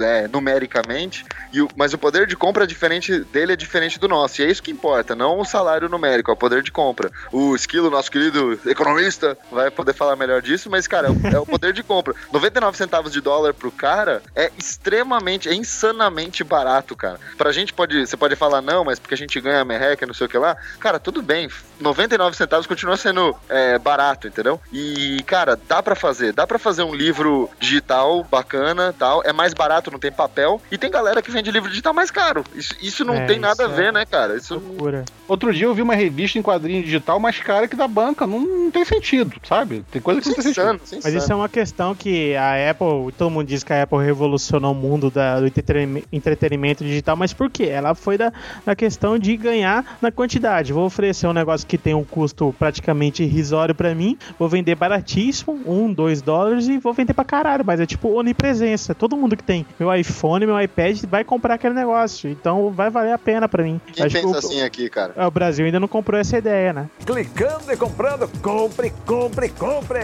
é, 0.00 0.28
numericamente, 0.28 1.24
o- 1.54 1.68
mas 1.76 1.92
o 1.92 1.98
poder 1.98 2.26
de 2.26 2.36
compra 2.36 2.64
é 2.64 2.66
diferente 2.66 3.20
dele 3.20 3.52
é 3.52 3.56
diferente 3.56 3.98
do 3.98 4.08
nosso. 4.08 4.40
E 4.40 4.44
é 4.44 4.50
isso 4.50 4.62
que 4.62 4.70
importa, 4.70 5.14
não 5.14 5.38
o 5.40 5.44
salário 5.44 5.88
numérico, 5.88 6.30
é 6.30 6.34
o 6.34 6.36
poder 6.36 6.62
de 6.62 6.70
compra. 6.72 7.10
O 7.32 7.54
Esquilo, 7.54 7.90
nosso 7.90 8.10
querido 8.10 8.58
economista, 8.66 9.36
vai 9.50 9.70
poder 9.70 9.92
falar 9.94 10.16
melhor 10.16 10.42
disso, 10.42 10.68
mas, 10.70 10.86
cara, 10.86 11.08
é 11.08 11.38
o, 11.38 11.42
é 11.42 11.46
poder 11.46 11.72
de 11.72 11.82
compra. 11.82 12.14
99 12.32 12.76
centavos 12.76 13.12
de 13.12 13.20
dólar 13.20 13.54
pro 13.54 13.70
cara 13.70 14.22
é 14.34 14.50
extremamente, 14.58 15.48
é 15.48 15.54
insanamente 15.54 16.42
barato, 16.44 16.94
cara. 16.96 17.18
Pra 17.36 17.52
gente 17.52 17.72
pode, 17.72 18.06
você 18.06 18.16
pode 18.16 18.36
falar, 18.36 18.60
não, 18.62 18.84
mas 18.84 18.98
porque 18.98 19.14
a 19.14 19.18
gente 19.18 19.40
ganha 19.40 19.64
merreca, 19.64 20.06
não 20.06 20.14
sei 20.14 20.26
o 20.26 20.30
que 20.30 20.38
lá. 20.38 20.56
Cara, 20.78 20.98
tudo 20.98 21.22
bem. 21.22 21.48
99 21.80 22.36
centavos 22.36 22.66
continua 22.66 22.96
sendo 22.96 23.34
é, 23.48 23.78
barato, 23.78 24.26
entendeu? 24.26 24.60
E, 24.72 25.22
cara, 25.26 25.58
dá 25.68 25.82
pra 25.82 25.94
fazer. 25.94 26.32
Dá 26.32 26.46
pra 26.46 26.58
fazer 26.58 26.82
um 26.82 26.94
livro 26.94 27.50
digital 27.60 28.24
bacana 28.24 28.94
tal. 28.98 29.22
É 29.24 29.32
mais 29.36 29.54
barato, 29.54 29.90
não 29.90 29.98
tem 29.98 30.10
papel. 30.10 30.60
E 30.70 30.78
tem 30.78 30.90
galera 30.90 31.20
que 31.22 31.30
vende 31.30 31.50
livro 31.50 31.68
digital 31.68 31.92
mais 31.94 32.10
caro. 32.10 32.42
Isso, 32.54 32.74
isso 32.80 33.04
não 33.04 33.14
É, 33.14 33.26
tem 33.26 33.38
nada 33.38 33.64
a 33.64 33.66
isso 33.66 33.76
ver, 33.76 33.88
é 33.88 33.92
né, 33.92 34.04
cara? 34.06 34.36
Isso 34.36 34.54
Loucura. 34.54 35.04
Outro 35.28 35.52
dia 35.52 35.66
eu 35.66 35.74
vi 35.74 35.82
uma 35.82 35.94
revista 35.94 36.38
em 36.38 36.42
quadrinho 36.42 36.82
digital 36.82 37.20
mais 37.20 37.38
cara 37.38 37.68
que 37.68 37.76
da 37.76 37.86
banca. 37.86 38.26
Não, 38.26 38.40
não 38.40 38.70
tem 38.70 38.84
sentido, 38.84 39.36
sabe? 39.46 39.84
Tem 39.90 40.00
coisa 40.00 40.20
que 40.20 40.26
não 40.28 40.32
isso 40.32 40.40
é 40.40 40.42
tem 40.44 40.54
sentido. 40.54 40.96
é 40.98 41.00
Mas 41.04 41.14
isso 41.14 41.32
é 41.32 41.34
uma 41.34 41.48
questão 41.48 41.94
que 41.94 42.34
a 42.36 42.70
Apple, 42.70 43.12
todo 43.18 43.30
mundo 43.30 43.46
diz 43.46 43.62
que 43.62 43.72
a 43.72 43.82
Apple 43.82 43.98
revolucionou 44.04 44.72
o 44.72 44.74
mundo 44.74 45.10
da- 45.10 45.40
do 45.40 45.46
entretenime- 45.46 46.04
entretenimento 46.12 46.84
digital, 46.84 47.16
mas 47.16 47.32
por 47.32 47.50
quê? 47.50 47.64
Ela 47.64 47.94
foi 47.94 48.16
da, 48.16 48.32
da 48.64 48.74
questão 48.76 49.18
de 49.18 49.36
ganhar 49.36 49.98
na 50.00 50.10
quantidade. 50.12 50.72
Vou 50.72 50.84
oferecer 50.86 51.26
um 51.26 51.32
negócio 51.32 51.66
que 51.66 51.76
tem 51.76 51.92
um 51.94 52.04
custo 52.04 52.54
praticamente 52.58 53.22
irrisório 53.24 53.74
pra 53.74 53.94
mim, 53.94 54.16
vou 54.38 54.48
vender 54.48 54.76
baratíssimo, 54.76 55.60
um, 55.66 55.92
dois 55.92 56.22
dólares, 56.22 56.68
e 56.68 56.78
vou 56.78 56.92
vender 56.92 57.14
pra 57.14 57.24
caralho, 57.24 57.64
mas 57.66 57.80
é 57.80 57.86
tipo 57.86 58.08
onipresença. 58.16 58.94
Todo 58.94 59.16
mundo 59.16 59.25
que 59.34 59.42
tem 59.42 59.64
meu 59.80 59.92
iPhone, 59.94 60.44
meu 60.44 60.60
iPad, 60.60 61.00
vai 61.08 61.24
comprar 61.24 61.54
aquele 61.54 61.72
negócio, 61.72 62.28
então 62.28 62.70
vai 62.70 62.90
valer 62.90 63.12
a 63.12 63.18
pena 63.18 63.48
pra 63.48 63.62
mim. 63.62 63.80
Quem 63.94 64.04
Acho 64.04 64.14
que 64.16 64.20
pensa 64.22 64.34
o- 64.34 64.38
assim 64.38 64.60
aqui, 64.60 64.90
cara? 64.90 65.14
é, 65.16 65.26
o 65.26 65.30
Brasil 65.30 65.64
ainda 65.64 65.80
não 65.80 65.88
comprou 65.88 66.20
essa 66.20 66.36
ideia, 66.36 66.74
né? 66.74 66.86
Clicando 67.06 67.72
e 67.72 67.76
comprando, 67.78 68.28
compre, 68.42 68.92
compre, 69.06 69.48
compre. 69.48 70.00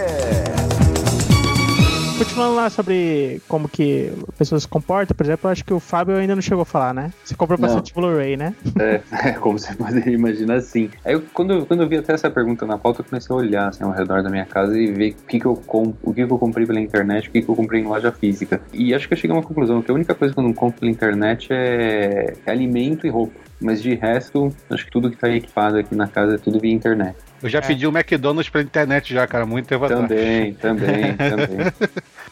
Continuando 2.25 2.55
lá 2.55 2.71
sobre 2.71 3.41
como 3.49 3.69
que 3.69 4.13
a 4.29 4.33
pessoa 4.33 4.61
se 4.61 4.69
comporta, 4.69 5.15
por 5.15 5.25
exemplo, 5.25 5.49
eu 5.49 5.53
acho 5.53 5.65
que 5.65 5.73
o 5.75 5.81
Fábio 5.81 6.17
ainda 6.17 6.35
não 6.35 6.43
chegou 6.43 6.63
a 6.63 6.67
falar, 6.67 6.95
né? 6.95 7.11
Você 7.25 7.35
comprou 7.35 7.59
bastante 7.59 7.93
Blu-ray, 7.95 8.37
né? 8.37 8.55
É, 8.79 9.33
como 9.41 9.59
você 9.59 9.75
poderia 9.75 10.13
imaginar, 10.15 10.61
sim. 10.61 10.91
Aí, 11.05 11.15
eu, 11.15 11.23
quando, 11.33 11.53
eu- 11.53 11.67
quando 11.67 11.83
eu 11.83 11.89
vi 11.89 11.97
até 11.99 12.13
essa 12.13 12.31
pergunta 12.31 12.65
na 12.67 12.79
pauta, 12.79 13.01
eu 13.01 13.05
comecei 13.05 13.35
a 13.35 13.39
olhar 13.39 13.69
assim, 13.69 13.83
ao 13.85 13.91
redor 13.91 14.23
da 14.23 14.31
minha 14.31 14.47
casa 14.47 14.79
e 14.79 14.93
ver 14.93 15.17
o 15.23 15.27
que, 15.27 15.41
que 15.41 15.47
eu 15.47 15.55
com, 15.55 15.95
o 16.03 16.15
que, 16.15 16.25
que 16.27 16.33
eu 16.33 16.39
comprei 16.39 16.67
pela 16.67 16.81
internet, 16.81 17.29
o 17.29 17.33
que, 17.33 17.43
que 17.43 17.49
eu 17.49 17.57
comprei 17.57 17.81
em 17.81 17.85
loja 17.87 18.13
física. 18.13 18.61
E 18.73 18.95
acho 18.95 19.09
que 19.09 19.15
eu 19.15 19.19
cheguei 19.19 19.35
a 19.37 19.41
uma 19.41 19.47
conclusão, 19.47 19.83
que 19.83 19.91
a 19.91 19.95
única 19.95 20.15
coisa 20.15 20.33
que 20.33 20.39
eu 20.41 20.45
não 20.45 20.53
compro 20.55 20.81
pela 20.81 20.93
internet 20.93 21.49
é, 21.51 22.35
é 22.47 22.51
alimento 22.51 23.07
e 23.07 23.11
roupa. 23.11 23.39
Mas 23.61 23.83
de 23.83 23.95
resto, 23.95 24.49
acho 24.71 24.85
que 24.85 24.91
tudo 24.91 25.11
que 25.11 25.17
tá 25.17 25.29
equipado 25.29 25.77
aqui 25.79 25.95
na 25.95 26.09
casa 26.09 26.35
é 26.35 26.39
tudo 26.39 26.59
via 26.59 26.73
internet. 26.73 27.17
Eu 27.43 27.49
já 27.49 27.61
pedi 27.61 27.87
o 27.87 27.91
McDonald's 27.91 28.49
pela 28.49 28.63
internet 28.63 29.13
já, 29.13 29.27
cara, 29.27 29.45
muito 29.45 29.67
tempo 29.67 29.85
atrás. 29.85 30.03
Também, 30.09 30.55
também, 30.55 31.17
também. 31.19 31.73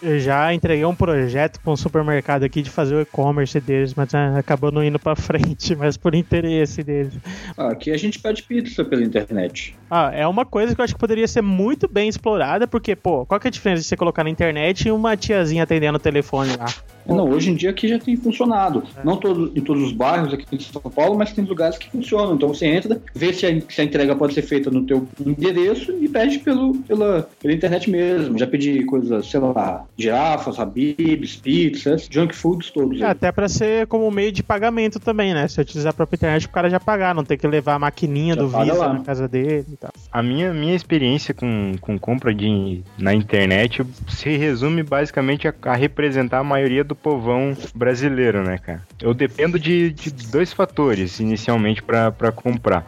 Eu 0.00 0.18
já 0.18 0.54
entreguei 0.54 0.84
um 0.84 0.94
projeto 0.94 1.60
para 1.60 1.72
um 1.72 1.76
supermercado 1.76 2.44
aqui 2.44 2.62
de 2.62 2.70
fazer 2.70 2.94
o 2.94 3.00
e-commerce 3.00 3.58
deles, 3.60 3.92
mas 3.94 4.14
ah, 4.14 4.38
acabou 4.38 4.70
não 4.70 4.82
indo 4.84 4.98
pra 4.98 5.16
frente, 5.16 5.74
mas 5.76 5.96
por 5.96 6.14
interesse 6.14 6.82
deles. 6.82 7.12
Ah, 7.56 7.70
Aqui 7.70 7.90
a 7.90 7.96
gente 7.96 8.18
pede 8.18 8.42
pizza 8.42 8.84
pela 8.84 9.02
internet. 9.02 9.74
Ah, 9.90 10.10
é 10.14 10.26
uma 10.26 10.44
coisa 10.44 10.74
que 10.74 10.80
eu 10.80 10.84
acho 10.84 10.94
que 10.94 11.00
poderia 11.00 11.26
ser 11.26 11.42
muito 11.42 11.88
bem 11.88 12.08
explorada, 12.08 12.66
porque, 12.66 12.94
pô, 12.94 13.26
qual 13.26 13.40
que 13.40 13.46
é 13.46 13.50
a 13.50 13.52
diferença 13.52 13.82
de 13.82 13.88
você 13.88 13.96
colocar 13.96 14.24
na 14.24 14.30
internet 14.30 14.86
e 14.86 14.90
uma 14.92 15.16
tiazinha 15.16 15.64
atendendo 15.64 15.96
o 15.96 16.00
telefone 16.00 16.56
lá? 16.56 16.66
Não, 17.06 17.28
hoje 17.28 17.50
em 17.50 17.54
dia 17.54 17.70
aqui 17.70 17.88
já 17.88 17.98
tem 17.98 18.16
funcionado. 18.16 18.82
Não 19.04 19.16
todo, 19.16 19.52
em 19.54 19.60
todos 19.60 19.82
os 19.82 19.92
bairros 19.92 20.32
aqui 20.32 20.44
em 20.52 20.60
São 20.60 20.82
Paulo, 20.82 21.16
mas 21.16 21.32
tem 21.32 21.44
lugares 21.44 21.78
que 21.78 21.90
funcionam. 21.90 22.34
Então 22.34 22.48
você 22.48 22.66
entra, 22.66 23.00
vê 23.14 23.32
se 23.32 23.46
a, 23.46 23.60
se 23.68 23.80
a 23.80 23.84
entrega 23.84 24.14
pode 24.14 24.34
ser 24.34 24.42
feita 24.42 24.70
no 24.70 24.84
teu 24.84 25.06
endereço 25.24 25.92
e 26.00 26.08
pede 26.08 26.38
pelo, 26.38 26.74
pela, 26.78 27.28
pela 27.40 27.54
internet 27.54 27.90
mesmo. 27.90 28.38
Já 28.38 28.46
pedi 28.46 28.84
coisas, 28.84 29.26
sei 29.26 29.40
lá, 29.40 29.84
girafas, 29.96 30.58
habibs, 30.58 31.36
pizzas, 31.36 32.08
junk 32.10 32.34
foods 32.34 32.70
todos. 32.70 33.00
É, 33.00 33.06
até 33.06 33.32
pra 33.32 33.48
ser 33.48 33.86
como 33.86 34.10
meio 34.10 34.32
de 34.32 34.42
pagamento 34.42 35.00
também, 35.00 35.34
né? 35.34 35.48
Se 35.48 35.60
eu 35.60 35.62
utilizar 35.62 35.90
a 35.90 35.94
própria 35.94 36.16
internet, 36.16 36.46
o 36.46 36.50
cara 36.50 36.70
já 36.70 36.80
pagar, 36.80 37.14
não 37.14 37.24
ter 37.24 37.36
que 37.36 37.46
levar 37.46 37.74
a 37.74 37.78
maquininha 37.78 38.34
Já 38.34 38.40
do 38.40 38.48
Visa 38.48 38.74
lá. 38.74 38.92
na 38.92 39.00
casa 39.00 39.26
dele 39.26 39.66
e 39.72 39.76
tal. 39.76 39.90
A 40.12 40.22
minha, 40.22 40.52
minha 40.52 40.74
experiência 40.74 41.34
com, 41.34 41.74
com 41.80 41.98
compra 41.98 42.34
de, 42.34 42.82
na 42.98 43.14
internet 43.14 43.82
se 44.08 44.36
resume 44.36 44.82
basicamente 44.82 45.48
a, 45.48 45.54
a 45.62 45.74
representar 45.74 46.38
a 46.38 46.44
maioria 46.44 46.84
do 46.90 46.94
povão 46.94 47.56
brasileiro, 47.74 48.42
né, 48.42 48.58
cara? 48.58 48.82
Eu 49.00 49.14
dependo 49.14 49.58
de, 49.58 49.90
de 49.90 50.10
dois 50.10 50.52
fatores 50.52 51.20
inicialmente 51.20 51.82
pra 51.82 52.32
comprar. 52.34 52.84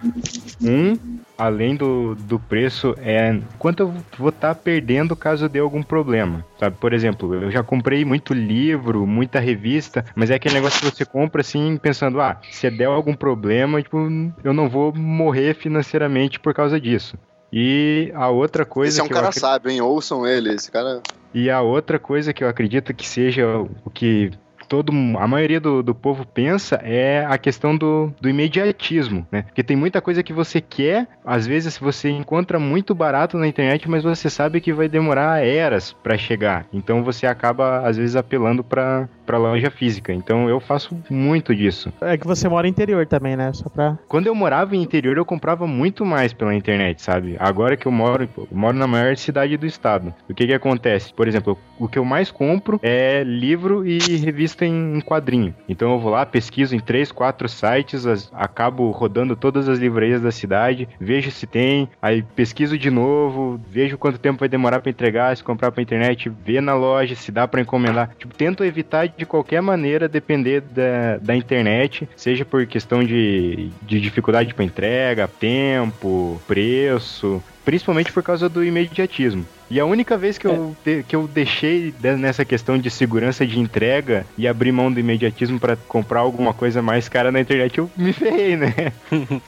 Um, 0.61 0.99
além 1.39 1.77
do, 1.77 2.15
do 2.15 2.39
preço, 2.39 2.95
é 2.99 3.39
quanto 3.59 3.81
eu 3.81 3.95
vou 4.19 4.29
estar 4.31 4.55
perdendo 4.57 5.17
caso 5.17 5.49
dê 5.49 5.61
algum 5.61 5.83
problema, 5.83 6.45
sabe? 6.59 6.77
Por 6.79 6.93
exemplo, 6.93 7.35
eu 7.35 7.51
já 7.51 7.63
comprei 7.63 8.05
muito 8.05 8.35
livro, 8.35 9.07
muita 9.07 9.39
revista, 9.39 10.05
mas 10.15 10.31
é 10.31 10.35
aquele 10.35 10.55
negócio 10.55 10.81
que 10.81 10.97
você 10.97 11.05
compra 11.05 11.41
assim, 11.41 11.77
pensando, 11.77 12.21
ah, 12.21 12.41
se 12.51 12.69
der 12.71 12.87
algum 12.87 13.15
problema, 13.15 13.83
tipo, 13.83 13.99
eu 14.43 14.53
não 14.53 14.69
vou 14.69 14.93
morrer 14.95 15.55
financeiramente 15.55 16.41
por 16.41 16.53
causa 16.53 16.81
disso. 16.81 17.17
E 17.53 18.11
a 18.15 18.29
outra 18.31 18.65
coisa 18.65 18.93
Esse 18.93 19.01
é 19.01 19.05
um 19.05 19.09
cara 19.09 19.29
acre- 19.29 19.41
sábio, 19.41 19.71
hein? 19.71 19.81
Ouçam 19.81 20.27
ele. 20.27 20.55
Esse 20.55 20.71
cara. 20.71 21.03
e 21.35 21.51
a 21.51 21.61
outra 21.61 21.99
coisa 21.99 22.33
que 22.33 22.43
eu 22.43 22.49
acredito 22.49 22.95
que 22.95 23.07
seja 23.07 23.59
o 23.85 23.91
que 23.91 24.31
todo 24.73 24.91
a 25.19 25.29
maioria 25.29 25.61
do, 25.61 25.83
do 25.83 25.95
povo 25.95 26.25
pensa 26.25 26.81
é 26.83 27.27
a 27.29 27.37
questão 27.37 27.77
do, 27.77 28.11
do 28.19 28.27
imediatismo, 28.27 29.27
né? 29.31 29.43
Porque 29.43 29.63
tem 29.63 29.77
muita 29.77 30.01
coisa 30.01 30.23
que 30.23 30.33
você 30.33 30.63
quer, 30.63 31.07
às 31.27 31.47
vezes 31.47 31.77
você 31.77 32.09
encontra 32.09 32.59
muito 32.59 32.95
barato 32.95 33.37
na 33.37 33.47
internet, 33.47 33.87
mas 33.87 34.03
você 34.03 34.31
sabe 34.31 34.63
que 34.63 34.73
vai 34.73 34.89
demorar 34.89 35.45
eras 35.45 35.93
para 35.93 36.17
chegar. 36.17 36.65
Então 36.73 37.05
você 37.05 37.27
acaba 37.27 37.87
às 37.87 37.99
vezes 37.99 38.17
apelando 38.17 38.65
para 38.65 39.07
para 39.27 39.39
loja 39.39 39.71
física. 39.71 40.13
Então 40.13 40.49
eu 40.49 40.61
faço 40.61 40.97
muito 41.09 41.55
disso. 41.55 41.93
É 42.01 42.17
que 42.17 42.27
você 42.27 42.49
mora 42.49 42.69
interior 42.69 43.07
também, 43.07 43.37
né? 43.37 43.53
Só 43.53 43.69
pra. 43.69 43.99
Quando 44.09 44.27
eu 44.27 44.35
morava 44.35 44.77
em 44.77 44.83
interior, 44.83 45.17
eu 45.17 45.25
comprava 45.25 45.67
muito 45.67 46.05
mais 46.05 46.33
pela 46.33 46.55
internet, 46.55 47.01
sabe? 47.03 47.37
Agora 47.39 47.77
que 47.77 47.87
eu 47.87 47.93
moro, 47.93 48.29
eu 48.37 48.49
moro 48.51 48.77
na 48.77 48.87
maior 48.87 49.17
cidade 49.17 49.57
do 49.57 49.67
estado. 49.67 50.13
O 50.29 50.35
que 50.35 50.47
que 50.47 50.53
acontece? 50.53 51.15
Por 51.15 51.29
exemplo, 51.29 51.57
o 51.79 51.89
que 51.89 51.99
eu 51.99 52.05
mais 52.05 52.31
compro 52.31 52.81
é 52.83 53.23
livro 53.23 53.87
e 53.87 53.99
revista 54.17 54.62
em 54.65 55.01
quadrinho. 55.01 55.55
Então 55.69 55.93
eu 55.93 55.99
vou 55.99 56.11
lá, 56.13 56.25
pesquiso 56.27 56.75
em 56.75 56.81
três, 56.81 57.11
quatro 57.13 57.49
sites, 57.49 58.07
as- 58.07 58.31
acabo 58.33 58.91
rodando 58.91 59.35
todas 59.37 59.69
as 59.69 59.79
livrarias 59.79 60.23
da 60.23 60.31
cidade, 60.31 60.89
vejo 61.01 61.31
se 61.31 61.47
tem, 61.47 61.89
aí 62.01 62.23
pesquiso 62.23 62.77
de 62.79 62.91
novo, 62.91 63.61
vejo 63.69 63.99
quanto 63.99 64.19
tempo 64.19 64.41
vai 64.41 64.49
demorar 64.49 64.81
pra 64.81 64.91
entregar, 64.91 65.37
se 65.37 65.43
comprar 65.45 65.71
pela 65.71 65.83
internet, 65.83 66.29
ver 66.45 66.61
na 66.61 66.75
loja, 66.75 67.15
se 67.15 67.31
dá 67.33 67.47
pra 67.47 67.61
encomendar. 67.61 68.15
Tipo, 68.19 68.35
tento 68.35 68.65
evitar 68.65 69.09
de 69.09 69.27
qualquer 69.27 69.61
maneira 69.63 70.09
depender 70.09 70.61
da, 70.61 71.19
da 71.19 71.37
internet, 71.37 72.09
seja 72.17 72.45
por 72.45 72.67
questão 72.67 73.03
de, 73.05 73.71
de 73.83 74.01
dificuldade 74.01 74.55
para 74.55 74.65
entrega, 74.65 75.29
tempo, 75.29 76.41
preço, 76.47 77.43
principalmente 77.65 78.13
por 78.13 78.23
causa 78.23 78.49
do 78.49 78.65
imediatismo. 78.65 79.47
E 79.71 79.81
a 79.81 79.85
única 79.87 80.19
vez 80.19 80.37
que, 80.37 80.47
eu, 80.47 80.77
de- 80.85 81.03
que 81.03 81.17
eu 81.17 81.27
deixei 81.27 81.91
de- 81.93 82.17
nessa 82.17 82.45
questão 82.45 82.77
de 82.77 82.91
segurança 82.91 83.47
de 83.47 83.59
entrega 83.59 84.27
e 84.37 84.47
abrir 84.47 84.73
mão 84.73 84.93
do 84.93 85.01
imediatismo 85.01 85.59
para 85.59 85.77
comprar 85.77 86.21
alguma 86.21 86.53
coisa 86.53 86.83
mais 86.83 87.09
cara 87.09 87.33
na 87.33 87.41
internet, 87.41 87.79
eu 87.79 87.91
me 87.97 88.13
ferrei, 88.13 88.57
né? 88.57 88.75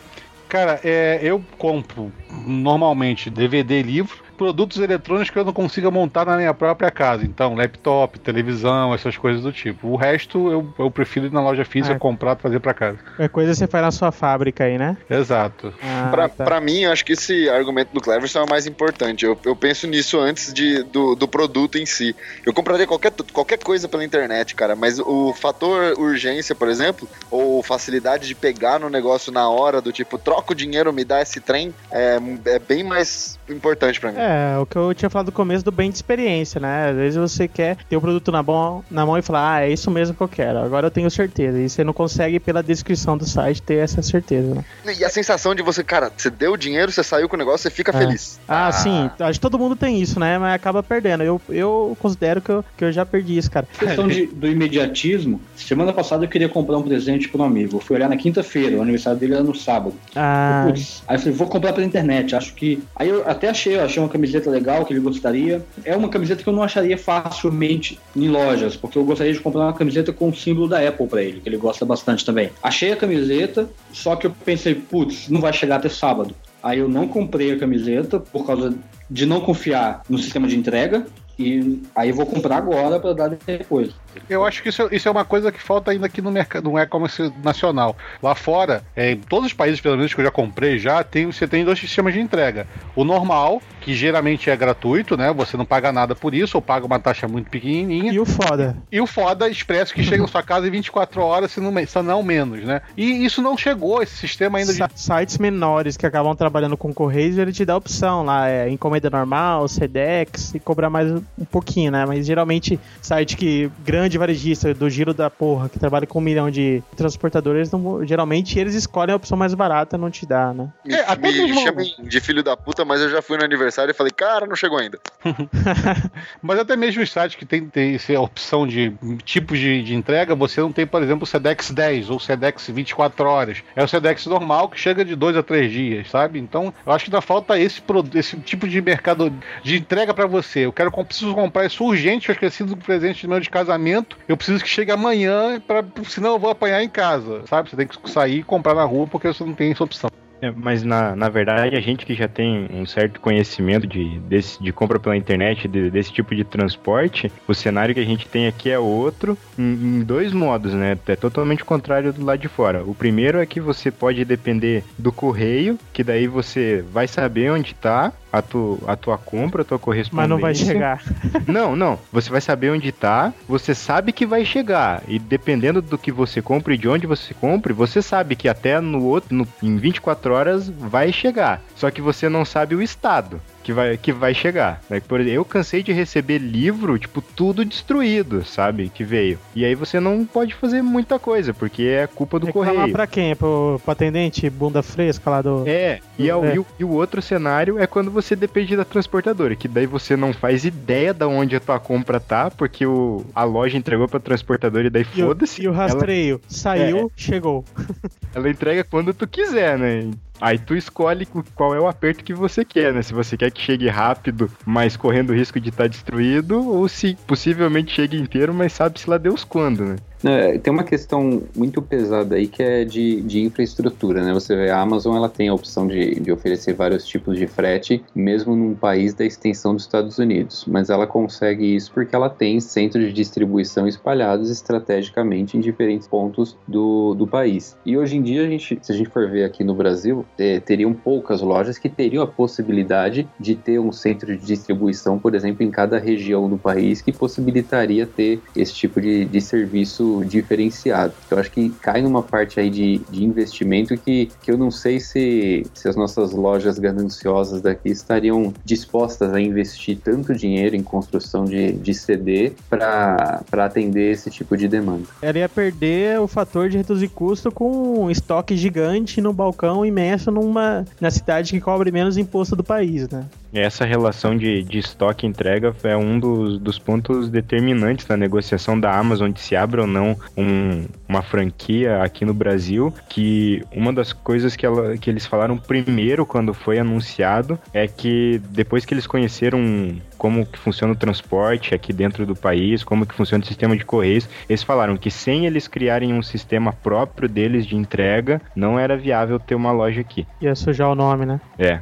Cara, 0.49 0.79
é, 0.85 1.19
eu 1.23 1.43
compro 1.59 2.13
normalmente 2.47 3.29
DVD 3.31 3.81
e 3.81 3.83
livro, 3.83 4.17
produtos 4.37 4.79
eletrônicos 4.79 5.31
que 5.31 5.39
eu 5.39 5.45
não 5.45 5.53
consiga 5.53 5.91
montar 5.91 6.25
na 6.27 6.37
minha 6.37 6.53
própria 6.55 6.91
casa. 6.91 7.25
Então, 7.25 7.55
laptop, 7.55 8.19
televisão, 8.19 8.95
essas 8.95 9.17
coisas 9.17 9.43
do 9.43 9.53
tipo. 9.53 9.89
O 9.89 9.97
resto 9.97 10.51
eu, 10.51 10.75
eu 10.79 10.91
prefiro 10.91 11.27
ir 11.27 11.33
na 11.33 11.41
loja 11.41 11.65
física 11.65 11.95
Ah. 11.95 11.99
comprar, 11.99 12.35
trazer 12.37 12.61
pra 12.61 12.75
casa. 12.75 12.99
Qualquer 12.99 13.29
coisa 13.29 13.55
você 13.55 13.67
faz 13.67 13.85
na 13.85 13.91
sua 13.91 14.11
fábrica 14.13 14.65
aí, 14.65 14.77
né? 14.79 14.97
Exato. 15.09 15.73
Ah, 15.83 16.09
Pra, 16.11 16.29
tá. 16.29 16.45
pra 16.45 16.61
mim, 16.61 16.81
eu 16.81 16.93
acho 16.93 17.05
que 17.05 17.13
esse 17.13 17.49
argumento 17.49 17.91
do 17.93 18.01
Cleverson 18.01 18.41
é 18.41 18.43
o 18.45 18.49
mais 18.49 18.67
importante. 18.67 19.25
Eu, 19.25 19.39
eu 19.45 19.55
penso 19.57 19.87
nisso 19.87 20.19
antes 20.19 20.53
de, 20.53 20.83
do, 20.85 21.15
do 21.15 21.27
produto 21.29 21.79
em 21.79 21.87
si. 21.87 22.15
Eu 22.45 22.53
compraria 22.53 22.87
qualquer, 22.87 23.13
qualquer 23.33 23.59
coisa 23.59 23.89
pela 23.89 24.05
internet, 24.05 24.55
cara, 24.55 24.75
mas 24.77 24.99
o 24.99 25.33
fator 25.33 25.95
urgência, 25.99 26.55
por 26.55 26.69
exemplo, 26.69 27.09
ou 27.31 27.63
facilidade 27.63 28.27
de 28.27 28.35
pegar 28.35 28.79
no 28.81 28.89
negócio 28.91 29.33
na 29.33 29.49
hora, 29.49 29.81
do 29.81 29.93
tipo, 29.93 30.19
troca 30.19 30.53
o 30.53 30.55
dinheiro, 30.57 30.93
me 30.93 31.05
dá 31.05 31.21
esse 31.23 31.41
trem, 31.41 31.75
é, 31.91 32.19
é 32.47 32.59
bem 32.59 32.83
mais 32.85 33.39
importante 33.49 34.01
pra 34.01 34.11
mim. 34.13 34.19
É, 34.19 34.24
o 34.61 34.67
que 34.67 34.77
eu 34.77 34.95
tinha 34.95 35.11
falado 35.11 35.27
no 35.27 35.33
começo 35.33 35.65
do 35.65 35.71
bem 35.73 35.91
de 35.91 35.97
experiência, 35.97 36.61
né? 36.61 36.91
Às 36.91 36.97
vezes 36.97 37.17
você 37.19 37.47
quer 37.49 37.77
ter 37.89 37.97
o 37.97 38.01
produto 38.01 38.31
na 38.33 38.43
mão, 38.43 38.85
na 38.91 39.05
mão 39.07 39.17
e 39.19 39.23
falar, 39.23 39.55
ah, 39.57 39.61
é 39.67 39.71
isso 39.71 39.91
mesmo 39.91 40.15
que 40.15 40.23
eu 40.23 40.29
quero, 40.29 40.59
agora 40.59 40.87
eu 40.87 40.91
tenho 40.91 41.11
certeza. 41.11 41.59
E 41.59 41.69
você 41.69 41.83
não 41.85 41.93
consegue, 41.93 42.39
pela 42.41 42.63
descrição 42.63 43.17
do 43.17 43.27
site, 43.27 43.63
ter 43.63 43.77
essa 43.77 44.03
certeza, 44.03 44.55
né? 44.55 44.65
E 44.99 45.05
a 45.05 45.09
sensação 45.09 45.55
de 45.55 45.63
você, 45.63 45.83
cara, 45.85 46.11
você 46.17 46.31
deu 46.31 46.53
o 46.53 46.57
dinheiro, 46.57 46.91
você 46.93 47.03
saiu 47.03 47.29
com 47.29 47.37
o 47.37 47.39
negócio, 47.39 47.61
você 47.63 47.71
fica 47.71 47.91
É. 47.95 47.99
feliz. 47.99 48.41
Ah, 48.49 48.71
sim, 48.73 49.11
acho 49.19 49.39
que 49.39 49.43
todo 49.43 49.59
mundo 49.59 49.77
tem 49.77 50.01
isso, 50.01 50.19
né? 50.21 50.39
Mas 50.39 50.55
acaba 50.55 50.83
perdendo. 50.83 51.23
Eu, 51.23 51.41
eu 51.49 51.97
considero 52.01 52.41
que 52.41 52.51
eu, 52.51 52.65
que 52.77 52.85
eu 52.85 52.93
já 52.93 53.05
perdi 53.07 53.37
isso, 53.37 53.51
cara. 53.51 53.67
questão 53.79 54.07
de- 54.09 54.27
do 54.27 54.47
imediatismo, 54.49 55.41
semana 55.57 55.93
passada 55.93 56.25
eu 56.25 56.29
queria 56.29 56.49
comprar 56.49 56.77
um 56.79 56.83
presente 56.83 57.29
para 57.29 57.41
um 57.41 57.45
amigo. 57.45 57.77
Eu 57.77 57.81
fui 57.81 57.97
olhar 57.97 58.09
na 58.09 58.17
quinta-feira, 58.17 58.77
o 58.77 58.83
aniversário 58.83 59.19
dele 59.19 59.35
era 59.35 59.43
no 59.43 59.55
sábado. 59.55 59.95
Ah, 60.15 60.65
Putz, 60.67 61.03
aí 61.07 61.17
eu 61.17 61.21
falei, 61.21 61.35
vou 61.35 61.47
comprar 61.49 61.73
pela 61.73 61.87
internet. 61.87 62.35
Acho 62.35 62.55
que. 62.55 62.83
Aí 62.97 63.09
eu 63.09 63.29
até 63.29 63.49
achei, 63.49 63.77
eu 63.77 63.85
achei 63.85 64.03
uma 64.03 64.09
camiseta 64.15 64.49
legal 64.49 64.85
que 64.85 64.93
ele 64.93 65.01
gostaria. 65.01 65.61
É 65.85 65.97
uma 65.97 66.09
camiseta 66.09 66.43
que 66.43 66.49
eu 66.49 66.53
não 66.53 66.63
acharia 66.63 66.97
facilmente 66.97 67.99
em 68.15 68.29
lojas, 68.29 68.77
porque 68.77 68.97
eu 68.97 69.05
gostaria 69.05 69.33
de 69.33 69.41
comprar 69.41 69.63
uma 69.63 69.73
camiseta 69.73 70.13
com 70.13 70.29
o 70.29 70.35
símbolo 70.35 70.69
da 70.69 70.87
Apple 70.87 71.09
para 71.09 71.23
ele, 71.23 71.41
que 71.41 71.49
ele 71.49 71.57
gosta 71.57 71.85
bastante 71.85 72.25
também. 72.25 72.51
Achei 72.63 72.93
a 72.93 72.97
camiseta, 72.97 73.69
só 73.93 74.15
que 74.15 74.29
eu 74.29 74.31
pensei, 74.45 74.77
putz, 74.77 75.29
não 75.29 75.41
vai 75.41 75.53
chegar 75.53 75.77
até 75.77 75.89
sábado. 75.89 76.33
Aí 76.63 76.79
eu 76.79 76.89
não 76.89 77.09
comprei 77.09 77.53
a 77.53 77.59
camiseta 77.59 78.21
por 78.21 78.47
causa 78.47 78.73
de 79.11 79.27
não 79.27 79.41
confiar 79.41 80.03
no 80.09 80.17
sistema 80.17 80.47
de 80.47 80.57
entrega. 80.57 81.05
E 81.37 81.83
aí 81.97 82.13
vou 82.13 82.27
comprar 82.27 82.59
agora 82.59 83.01
para 83.01 83.13
dar 83.13 83.29
depois. 83.31 83.91
Eu 84.31 84.45
acho 84.45 84.63
que 84.63 84.69
isso, 84.69 84.89
isso 84.93 85.09
é 85.09 85.11
uma 85.11 85.25
coisa 85.25 85.51
que 85.51 85.61
falta 85.61 85.91
ainda 85.91 86.07
aqui 86.07 86.23
no 86.23 86.31
mercado, 86.31 86.71
no 86.71 86.79
e-commerce 86.79 87.33
nacional. 87.43 87.97
Lá 88.23 88.35
fora, 88.35 88.85
é, 88.95 89.11
em 89.13 89.17
todos 89.17 89.47
os 89.47 89.53
países, 89.53 89.81
pelo 89.81 89.97
menos 89.97 90.15
que 90.15 90.21
eu 90.21 90.25
já 90.25 90.31
comprei, 90.31 90.79
já 90.79 91.03
tem, 91.03 91.27
você 91.27 91.49
tem 91.49 91.65
dois 91.65 91.79
sistemas 91.79 92.15
de 92.15 92.21
entrega. 92.21 92.67
O 92.95 93.05
normal, 93.05 93.61
que 93.85 93.95
geralmente 93.95 94.49
é 94.51 94.57
gratuito, 94.57 95.17
né? 95.17 95.33
Você 95.33 95.57
não 95.57 95.65
paga 95.65 95.93
nada 95.93 96.15
por 96.15 96.35
isso, 96.35 96.57
ou 96.57 96.63
paga 96.63 96.87
uma 96.87 96.99
taxa 96.99 97.29
muito 97.29 97.51
pequenininha. 97.51 98.13
e 98.13 98.19
o 98.19 98.25
foda. 98.25 98.77
E 98.91 99.01
o 99.01 99.07
foda 99.07 99.49
expresso 99.49 99.93
que 99.93 100.03
chega 100.03 100.23
na 100.23 100.29
sua 100.29 100.43
casa 100.43 100.67
em 100.67 100.71
24 100.71 101.21
horas, 101.23 101.53
se 101.53 101.61
não, 101.61 101.73
se 101.87 102.03
não 102.03 102.23
menos, 102.23 102.65
né? 102.65 102.81
E 102.97 103.25
isso 103.25 103.43
não 103.43 103.57
chegou, 103.59 104.03
esse 104.03 104.17
sistema 104.17 104.59
ainda 104.59 104.73
de. 104.73 104.79
Sa- 104.79 104.91
Sites 104.95 105.37
menores 105.39 105.97
que 105.97 106.07
acabam 106.07 106.35
trabalhando 106.35 106.77
com 106.77 106.93
Correios, 106.95 107.37
ele 107.37 107.53
te 107.53 107.65
dá 107.65 107.75
a 107.75 107.77
opção 107.77 108.25
lá, 108.25 108.49
é 108.49 108.71
encomenda 108.71 109.11
normal, 109.11 109.69
Sedex, 109.69 110.55
e 110.55 110.59
cobrar 110.61 110.89
mais 110.89 111.11
um 111.13 111.45
pouquinho, 111.51 111.91
né? 111.93 112.07
Mas 112.07 112.27
geralmente, 112.27 112.81
site 113.03 113.37
que 113.37 113.71
grande 113.85 114.17
varejista 114.17 114.73
do 114.73 114.89
giro 114.89 115.13
da 115.13 115.29
porra, 115.29 115.69
que 115.69 115.79
trabalha 115.79 116.07
com 116.07 116.19
um 116.19 116.23
milhão 116.23 116.51
de 116.51 116.83
transportadores, 116.97 117.71
não- 117.71 118.05
geralmente 118.07 118.59
eles 118.59 118.75
escolhem 118.75 119.13
a 119.13 119.17
opção 119.17 119.37
mais 119.37 119.53
barata, 119.53 119.99
não 119.99 120.11
te 120.11 120.25
dá, 120.25 120.53
né? 120.55 120.69
Me, 120.85 120.95
É, 120.95 121.01
até 121.07 121.31
me 121.31 121.39
mesmo- 121.47 121.61
chamem 121.61 121.95
de 122.03 122.21
filho 122.21 122.43
da 122.43 122.57
puta, 122.57 122.85
mas 122.85 123.01
eu 123.03 123.11
já 123.11 123.21
fui 123.21 123.37
no 123.37 123.45
aniversário 123.45 123.74
aniversário 123.75 123.91
e 123.91 123.95
falei, 123.95 124.13
cara, 124.13 124.47
não 124.47 124.57
chegou 124.57 124.79
ainda. 124.79 124.99
Mas 126.41 126.59
até 126.59 126.77
mesmo 126.77 127.03
os 127.03 127.11
sites 127.11 127.37
que 127.37 127.45
tem, 127.45 127.67
tem 127.69 127.95
essa 127.95 128.19
opção 128.21 128.67
de 128.67 128.93
tipos 129.25 129.59
de, 129.59 129.83
de 129.83 129.95
entrega, 129.95 130.35
você 130.35 130.61
não 130.61 130.73
tem, 130.73 130.87
por 130.87 131.03
exemplo, 131.03 131.25
o 131.25 131.27
Sedex 131.27 131.71
10 131.71 132.11
ou 132.11 132.17
o 132.17 132.21
Sedex 132.21 132.69
24 132.69 133.29
horas. 133.29 133.63
É 133.75 133.83
o 133.83 133.89
Sedex 133.89 134.27
normal 134.27 134.69
que 134.69 134.79
chega 134.79 135.05
de 135.05 135.17
dois 135.17 135.37
a 135.37 135.43
três 135.43 135.71
dias, 135.73 136.11
sabe? 136.11 136.39
Então, 136.39 136.73
eu 136.87 136.93
acho 136.93 137.05
que 137.05 137.11
ainda 137.11 137.21
falta 137.21 137.59
esse, 137.59 137.83
esse 138.15 138.37
tipo 138.39 138.69
de 138.69 138.81
mercado 138.81 139.33
de 139.63 139.77
entrega 139.77 140.15
pra 140.15 140.27
você. 140.27 140.61
Eu 140.61 140.73
quero 140.73 140.95
preciso 141.05 141.35
comprar 141.35 141.67
isso 141.67 141.85
urgente, 141.85 142.29
eu 142.29 142.33
esqueci 142.33 142.63
do 142.65 142.77
presente 142.77 143.27
meu 143.27 143.41
de 143.41 143.51
casamento. 143.51 144.17
Eu 144.29 144.37
preciso 144.37 144.63
que 144.63 144.69
chegue 144.69 144.93
amanhã, 144.93 145.61
pra, 145.61 145.85
senão 146.09 146.33
eu 146.33 146.39
vou 146.39 146.51
apanhar 146.51 146.83
em 146.83 146.89
casa, 146.89 147.43
sabe? 147.47 147.69
Você 147.69 147.77
tem 147.77 147.87
que 147.87 148.11
sair 148.11 148.39
e 148.39 148.43
comprar 148.43 148.75
na 148.75 148.85
rua 148.85 149.07
porque 149.07 149.27
você 149.27 149.45
não 149.45 149.55
tem 149.55 149.73
essa 149.73 149.85
opção. 149.85 150.11
É, 150.43 150.51
mas 150.55 150.83
na, 150.83 151.17
na 151.17 151.29
verdade, 151.29 151.75
a 151.77 151.81
gente 151.81 152.05
que 152.05 152.15
já 152.15 152.29
tem 152.29 152.69
um 152.73 152.85
certo 152.85 153.19
conhecimento 153.21 153.87
de, 153.87 154.19
desse, 154.21 154.63
de 154.63 154.73
compra 154.73 154.99
pela 154.99 155.17
internet, 155.17 155.67
de- 155.67 155.91
desse 155.91 156.13
tipo 156.13 156.35
de 156.35 156.45
transporte, 156.45 157.33
o 157.49 157.55
cenário 157.55 157.95
que 157.95 158.01
a 158.01 158.05
gente 158.05 158.27
tem 158.29 158.47
aqui 158.47 158.71
é 158.71 158.79
outro, 158.79 159.39
em, 159.59 159.63
em 159.73 160.01
dois 160.03 160.33
modos, 160.33 160.75
né? 160.75 160.99
É 161.07 161.17
totalmente 161.17 161.65
contrário 161.65 162.13
do 162.13 162.25
lado 162.25 162.39
de 162.41 162.49
fora. 162.49 162.83
O 162.85 162.95
primeiro 162.95 163.39
é 163.41 163.47
que 163.47 163.61
você 163.61 163.91
pode 163.91 164.25
depender 164.25 164.85
do 164.99 165.11
correio, 165.13 165.79
que 165.93 166.05
daí 166.05 166.27
você 166.27 166.85
vai 166.93 167.07
saber 167.09 167.51
onde 167.51 167.75
tá 167.75 168.13
a, 168.33 168.43
tu, 168.43 168.83
a 168.87 168.97
tua 168.97 169.17
compra, 169.17 169.63
a 169.63 169.65
tua 169.65 169.79
correspondência. 169.79 170.29
Mas 170.29 170.29
não 170.29 170.39
vai 170.41 170.55
chegar. 170.55 171.03
Não, 171.47 171.77
não. 171.77 171.99
Você 172.13 172.31
vai 172.31 172.41
saber 172.41 172.71
onde 172.71 172.91
tá, 172.91 173.33
você 173.49 173.75
sabe 173.75 174.13
que 174.13 174.27
vai 174.27 174.45
chegar. 174.45 175.03
E 175.07 175.19
dependendo 175.19 175.81
do 175.81 175.97
que 175.97 176.11
você 176.11 176.43
compra 176.43 176.75
e 176.75 176.79
de 176.79 176.89
onde 176.89 177.07
você 177.07 177.33
compre, 177.35 177.73
você 177.73 178.03
sabe 178.03 178.35
que 178.35 178.49
até 178.49 178.81
no 178.81 179.05
outro, 179.05 179.35
no- 179.35 179.47
em 179.63 179.77
24 179.77 180.24
horas 180.33 180.69
vai 180.69 181.13
chegar. 181.13 181.61
Só 181.77 181.91
que 181.91 182.01
você 182.01 182.29
não 182.29 182.45
sabe 182.45 182.75
o 182.75 182.83
estado 182.83 183.41
que 183.65 183.73
vai, 183.73 183.97
que 183.97 184.13
vai 184.13 184.33
chegar. 184.35 184.81
né? 184.89 185.01
Por 185.01 185.19
exemplo, 185.21 185.37
eu 185.37 185.45
cansei 185.45 185.83
de 185.83 185.93
receber 185.93 186.39
livro, 186.39 186.97
tipo, 186.99 187.21
tudo 187.21 187.65
destruído, 187.65 188.45
sabe? 188.45 188.89
Que 188.89 189.03
veio. 189.03 189.39
E 189.57 189.65
aí 189.65 189.75
você 189.75 189.99
não 189.99 190.25
pode 190.25 190.55
fazer 190.55 190.83
muita 190.83 191.19
coisa, 191.19 191.53
porque 191.53 191.83
é 191.83 192.07
culpa 192.07 192.39
do 192.39 192.47
Reclamar 192.47 192.75
correio. 192.75 192.93
pra 192.93 193.07
quem? 193.07 193.35
Pro, 193.35 193.81
pro 193.83 193.93
atendente 193.93 194.49
bunda 194.51 194.83
fresca 194.83 195.31
lá 195.31 195.43
do. 195.43 195.65
É, 195.67 196.01
e, 196.19 196.29
é 196.29 196.37
o- 196.37 196.45
É. 196.45 196.55
e 196.55 196.59
o, 196.59 196.67
e 196.81 196.85
o 196.85 196.91
outro 196.91 197.21
cenário 197.23 197.79
é 197.79 197.87
quando 197.87 198.11
você 198.11 198.37
depende 198.37 198.77
da 198.77 198.85
transportadora, 198.85 199.57
que 199.57 199.67
daí 199.67 199.87
você 199.87 200.15
não 200.17 200.33
faz 200.33 200.65
ideia 200.65 201.15
de 201.15 201.25
onde 201.25 201.57
a 201.57 201.61
tua 201.61 201.81
compra 201.81 202.21
tá, 202.21 202.51
porque 202.51 202.85
o, 202.87 203.25
a 203.35 203.45
loja 203.45 203.79
entregou 203.79 204.07
pra 204.07 204.21
transportadora 204.21 204.87
e 204.87 204.91
daí 204.91 205.05
foda-se. 205.05 205.63
e 205.63 205.67
o 205.67 205.71
ela- 205.71 205.79
rastreio 205.79 206.41
saiu, 206.47 207.11
chegou. 207.17 207.65
Ela, 208.35 208.51
entrega 208.51 208.83
quando 208.85 209.15
tu 209.15 209.29
quiser, 209.29 209.79
né? 209.79 210.11
Aí 210.41 210.59
tu 210.59 210.75
escolhe 210.75 211.27
qual 211.55 211.75
é 211.75 211.81
o 211.81 211.87
aperto 211.87 212.25
que 212.25 212.35
você 212.35 212.65
quer, 212.65 212.93
né? 212.93 213.03
Se 213.03 213.15
você 213.15 213.37
quer 213.37 213.51
que 213.51 213.63
chegue 213.63 213.89
rápido, 213.89 214.51
mas 214.67 214.97
correndo 214.97 215.31
o 215.31 215.35
risco 215.35 215.61
de 215.61 215.69
estar 215.69 215.89
destruído, 215.89 216.69
ou 216.69 216.89
se 216.89 217.17
possivelmente 217.27 217.93
chegue 217.95 218.19
inteiro, 218.19 218.53
mas 218.53 218.73
sabe-se 218.73 219.09
lá 219.09 219.17
Deus 219.17 219.45
quando, 219.45 219.85
né? 219.85 219.97
É, 220.25 220.59
tem 220.59 220.73
uma 220.73 220.85
questão 220.85 221.43
muito 221.55 221.83
pesada 221.83 222.37
aí 222.37 222.47
que 222.47 222.63
é 222.63 222.85
de, 222.85 223.21
de 223.21 223.43
infraestrutura, 223.43 224.25
né? 224.25 224.33
Você 224.33 224.57
vê, 224.57 224.71
a 224.71 224.81
Amazon 224.81 225.17
ela 225.17 225.29
tem 225.29 225.49
a 225.49 225.55
opção 225.55 225.87
de, 225.87 226.19
de 226.19 226.33
oferecer 226.33 226.73
vários 226.73 227.07
tipos 227.07 227.37
de 227.37 227.47
frete, 227.47 228.03
mesmo 228.15 228.57
num 228.57 228.75
país 228.75 229.13
da 229.13 229.25
extensão 229.25 229.75
dos 229.75 229.85
Estados 229.85 230.19
Unidos, 230.19 230.65
mas 230.67 230.89
ela 230.89 231.07
consegue 231.07 231.77
isso 231.77 231.93
porque 231.93 232.17
ela 232.17 232.31
tem 232.31 232.59
centros 232.59 233.05
de 233.05 233.13
distribuição 233.13 233.87
espalhados 233.87 234.51
estrategicamente 234.51 235.59
em 235.59 235.61
diferentes 235.61 236.09
pontos 236.09 236.57
do, 236.67 237.15
do 237.15 237.27
país. 237.27 237.77
E 237.85 237.97
hoje 237.97 238.17
em 238.17 238.23
dia, 238.23 238.45
a 238.45 238.49
gente, 238.49 238.79
se 238.81 238.93
a 238.93 238.95
gente 238.95 239.11
for 239.11 239.29
ver 239.31 239.45
aqui 239.45 239.63
no 239.63 239.75
Brasil, 239.75 240.25
é, 240.39 240.59
teriam 240.59 240.95
poucas 240.95 241.43
lojas 241.43 241.77
que 241.77 241.89
teriam 241.89 242.23
a 242.23 242.27
possibilidade 242.27 243.29
de 243.39 243.55
ter 243.55 243.79
um 243.79 243.93
centro 243.93 244.35
de 244.35 244.45
distribuição, 244.45 245.19
por 245.19 245.35
exemplo, 245.35 245.63
em 245.63 245.71
cada 245.71 245.99
região 245.99 246.49
do 246.49 246.57
país, 246.57 247.03
que 247.03 247.13
possibilitaria 247.13 248.07
ter 248.07 248.41
esse 248.57 248.73
tipo 248.73 249.01
de, 249.01 249.27
de 249.27 249.41
serviço 249.41 250.14
diferenciado. 250.23 251.15
Eu 251.31 251.39
acho 251.39 251.51
que 251.51 251.71
cai 251.81 252.03
numa 252.03 252.23
parte 252.23 252.61
aí 252.61 252.69
de, 252.69 252.99
de 253.11 253.25
investimento 253.25 253.97
que, 253.97 254.29
que 254.43 254.51
eu 254.51 254.59
não 254.59 254.71
sei 254.71 255.01
se, 255.01 255.65
se 255.73 255.89
as 255.89 255.97
nossas 255.97 256.33
lojas 256.33 256.79
gananciosas 256.79 257.63
daqui 257.63 257.89
estariam 257.89 258.53
dispostas 258.65 259.33
a 259.33 259.41
investir 259.41 259.99
tanto 260.03 260.35
dinheiro 260.35 260.77
em 260.77 260.83
construção 260.83 261.45
de, 261.45 261.73
de 261.73 261.95
CD 261.95 262.53
para 262.69 263.43
atender 263.53 264.13
esse 264.13 264.31
tipo 264.31 264.57
de 264.57 264.69
demanda. 264.69 265.07
Ela 265.23 265.39
ia 265.39 265.49
perder 265.49 266.21
o 266.21 266.27
fator 266.27 266.69
de 266.69 266.77
reduzir 266.77 267.09
custo 267.09 267.51
com 267.51 268.05
um 268.05 268.11
estoque 268.11 268.57
gigante 268.57 269.21
no 269.21 269.33
balcão 269.33 269.85
imenso 269.85 270.31
numa 270.31 270.85
na 271.01 271.11
cidade 271.11 271.53
que 271.53 271.61
cobre 271.61 271.91
menos 271.91 272.17
imposto 272.17 272.57
do 272.57 272.65
país, 272.65 273.09
né? 273.09 273.25
Essa 273.55 273.85
relação 273.85 274.37
de, 274.37 274.63
de 274.65 274.79
estoque 274.79 275.25
e 275.25 275.29
entrega 275.29 275.73
é 275.85 275.97
um 275.97 276.19
dos, 276.19 276.59
dos 276.59 276.77
pontos 276.79 277.29
determinantes 277.31 278.07
na 278.09 278.17
negociação 278.17 278.79
da 278.79 278.99
Amazon 278.99 279.31
de 279.31 279.41
se 279.41 279.55
abre 279.55 279.81
ou 279.81 279.87
não 279.87 280.17
um- 280.37 280.87
uma 281.09 281.23
franquia 281.23 282.03
aqui 282.03 282.25
no 282.25 282.35
Brasil. 282.35 282.93
Que 283.09 283.63
uma 283.73 283.93
das 283.93 284.13
coisas 284.13 284.57
que, 284.57 284.67
ela- 284.67 284.97
que 284.97 285.09
eles 285.09 285.25
falaram 285.25 285.57
primeiro 285.57 286.27
quando 286.27 286.53
foi 286.53 286.79
anunciado 286.81 287.57
é 287.73 287.87
que 287.87 288.41
depois 288.51 288.85
que 288.85 288.93
eles 288.93 289.07
conheceram 289.07 289.97
como 290.19 290.45
que 290.47 290.59
funciona 290.59 290.93
o 290.93 290.97
transporte 290.97 291.75
aqui 291.75 291.93
dentro 291.93 292.27
do 292.27 292.35
país, 292.35 292.83
como 292.83 293.07
que 293.07 293.15
funciona 293.15 293.45
o 293.45 293.47
sistema 293.47 293.77
de 293.77 293.85
correios, 293.85 294.29
eles 294.49 294.63
falaram 294.63 294.97
que 294.97 295.11
sem 295.11 295.47
eles 295.47 295.69
criarem 295.69 296.13
um 296.13 296.23
sistema 296.23 296.73
próprio 296.73 297.29
deles 297.29 297.67
de 297.67 297.77
entrega, 297.77 298.41
não 298.57 298.79
era 298.79 298.97
viável 298.97 299.39
ter 299.39 299.55
uma 299.55 299.71
loja 299.71 300.01
aqui. 300.01 300.27
Ia 300.41 300.55
sujar 300.57 300.91
o 300.91 300.95
nome, 300.95 301.25
né? 301.27 301.41
É, 301.59 301.81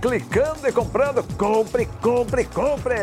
Clicando 0.00 0.66
e 0.66 0.72
comprando, 0.72 1.22
compre, 1.36 1.86
compre, 2.00 2.44
compre! 2.44 2.94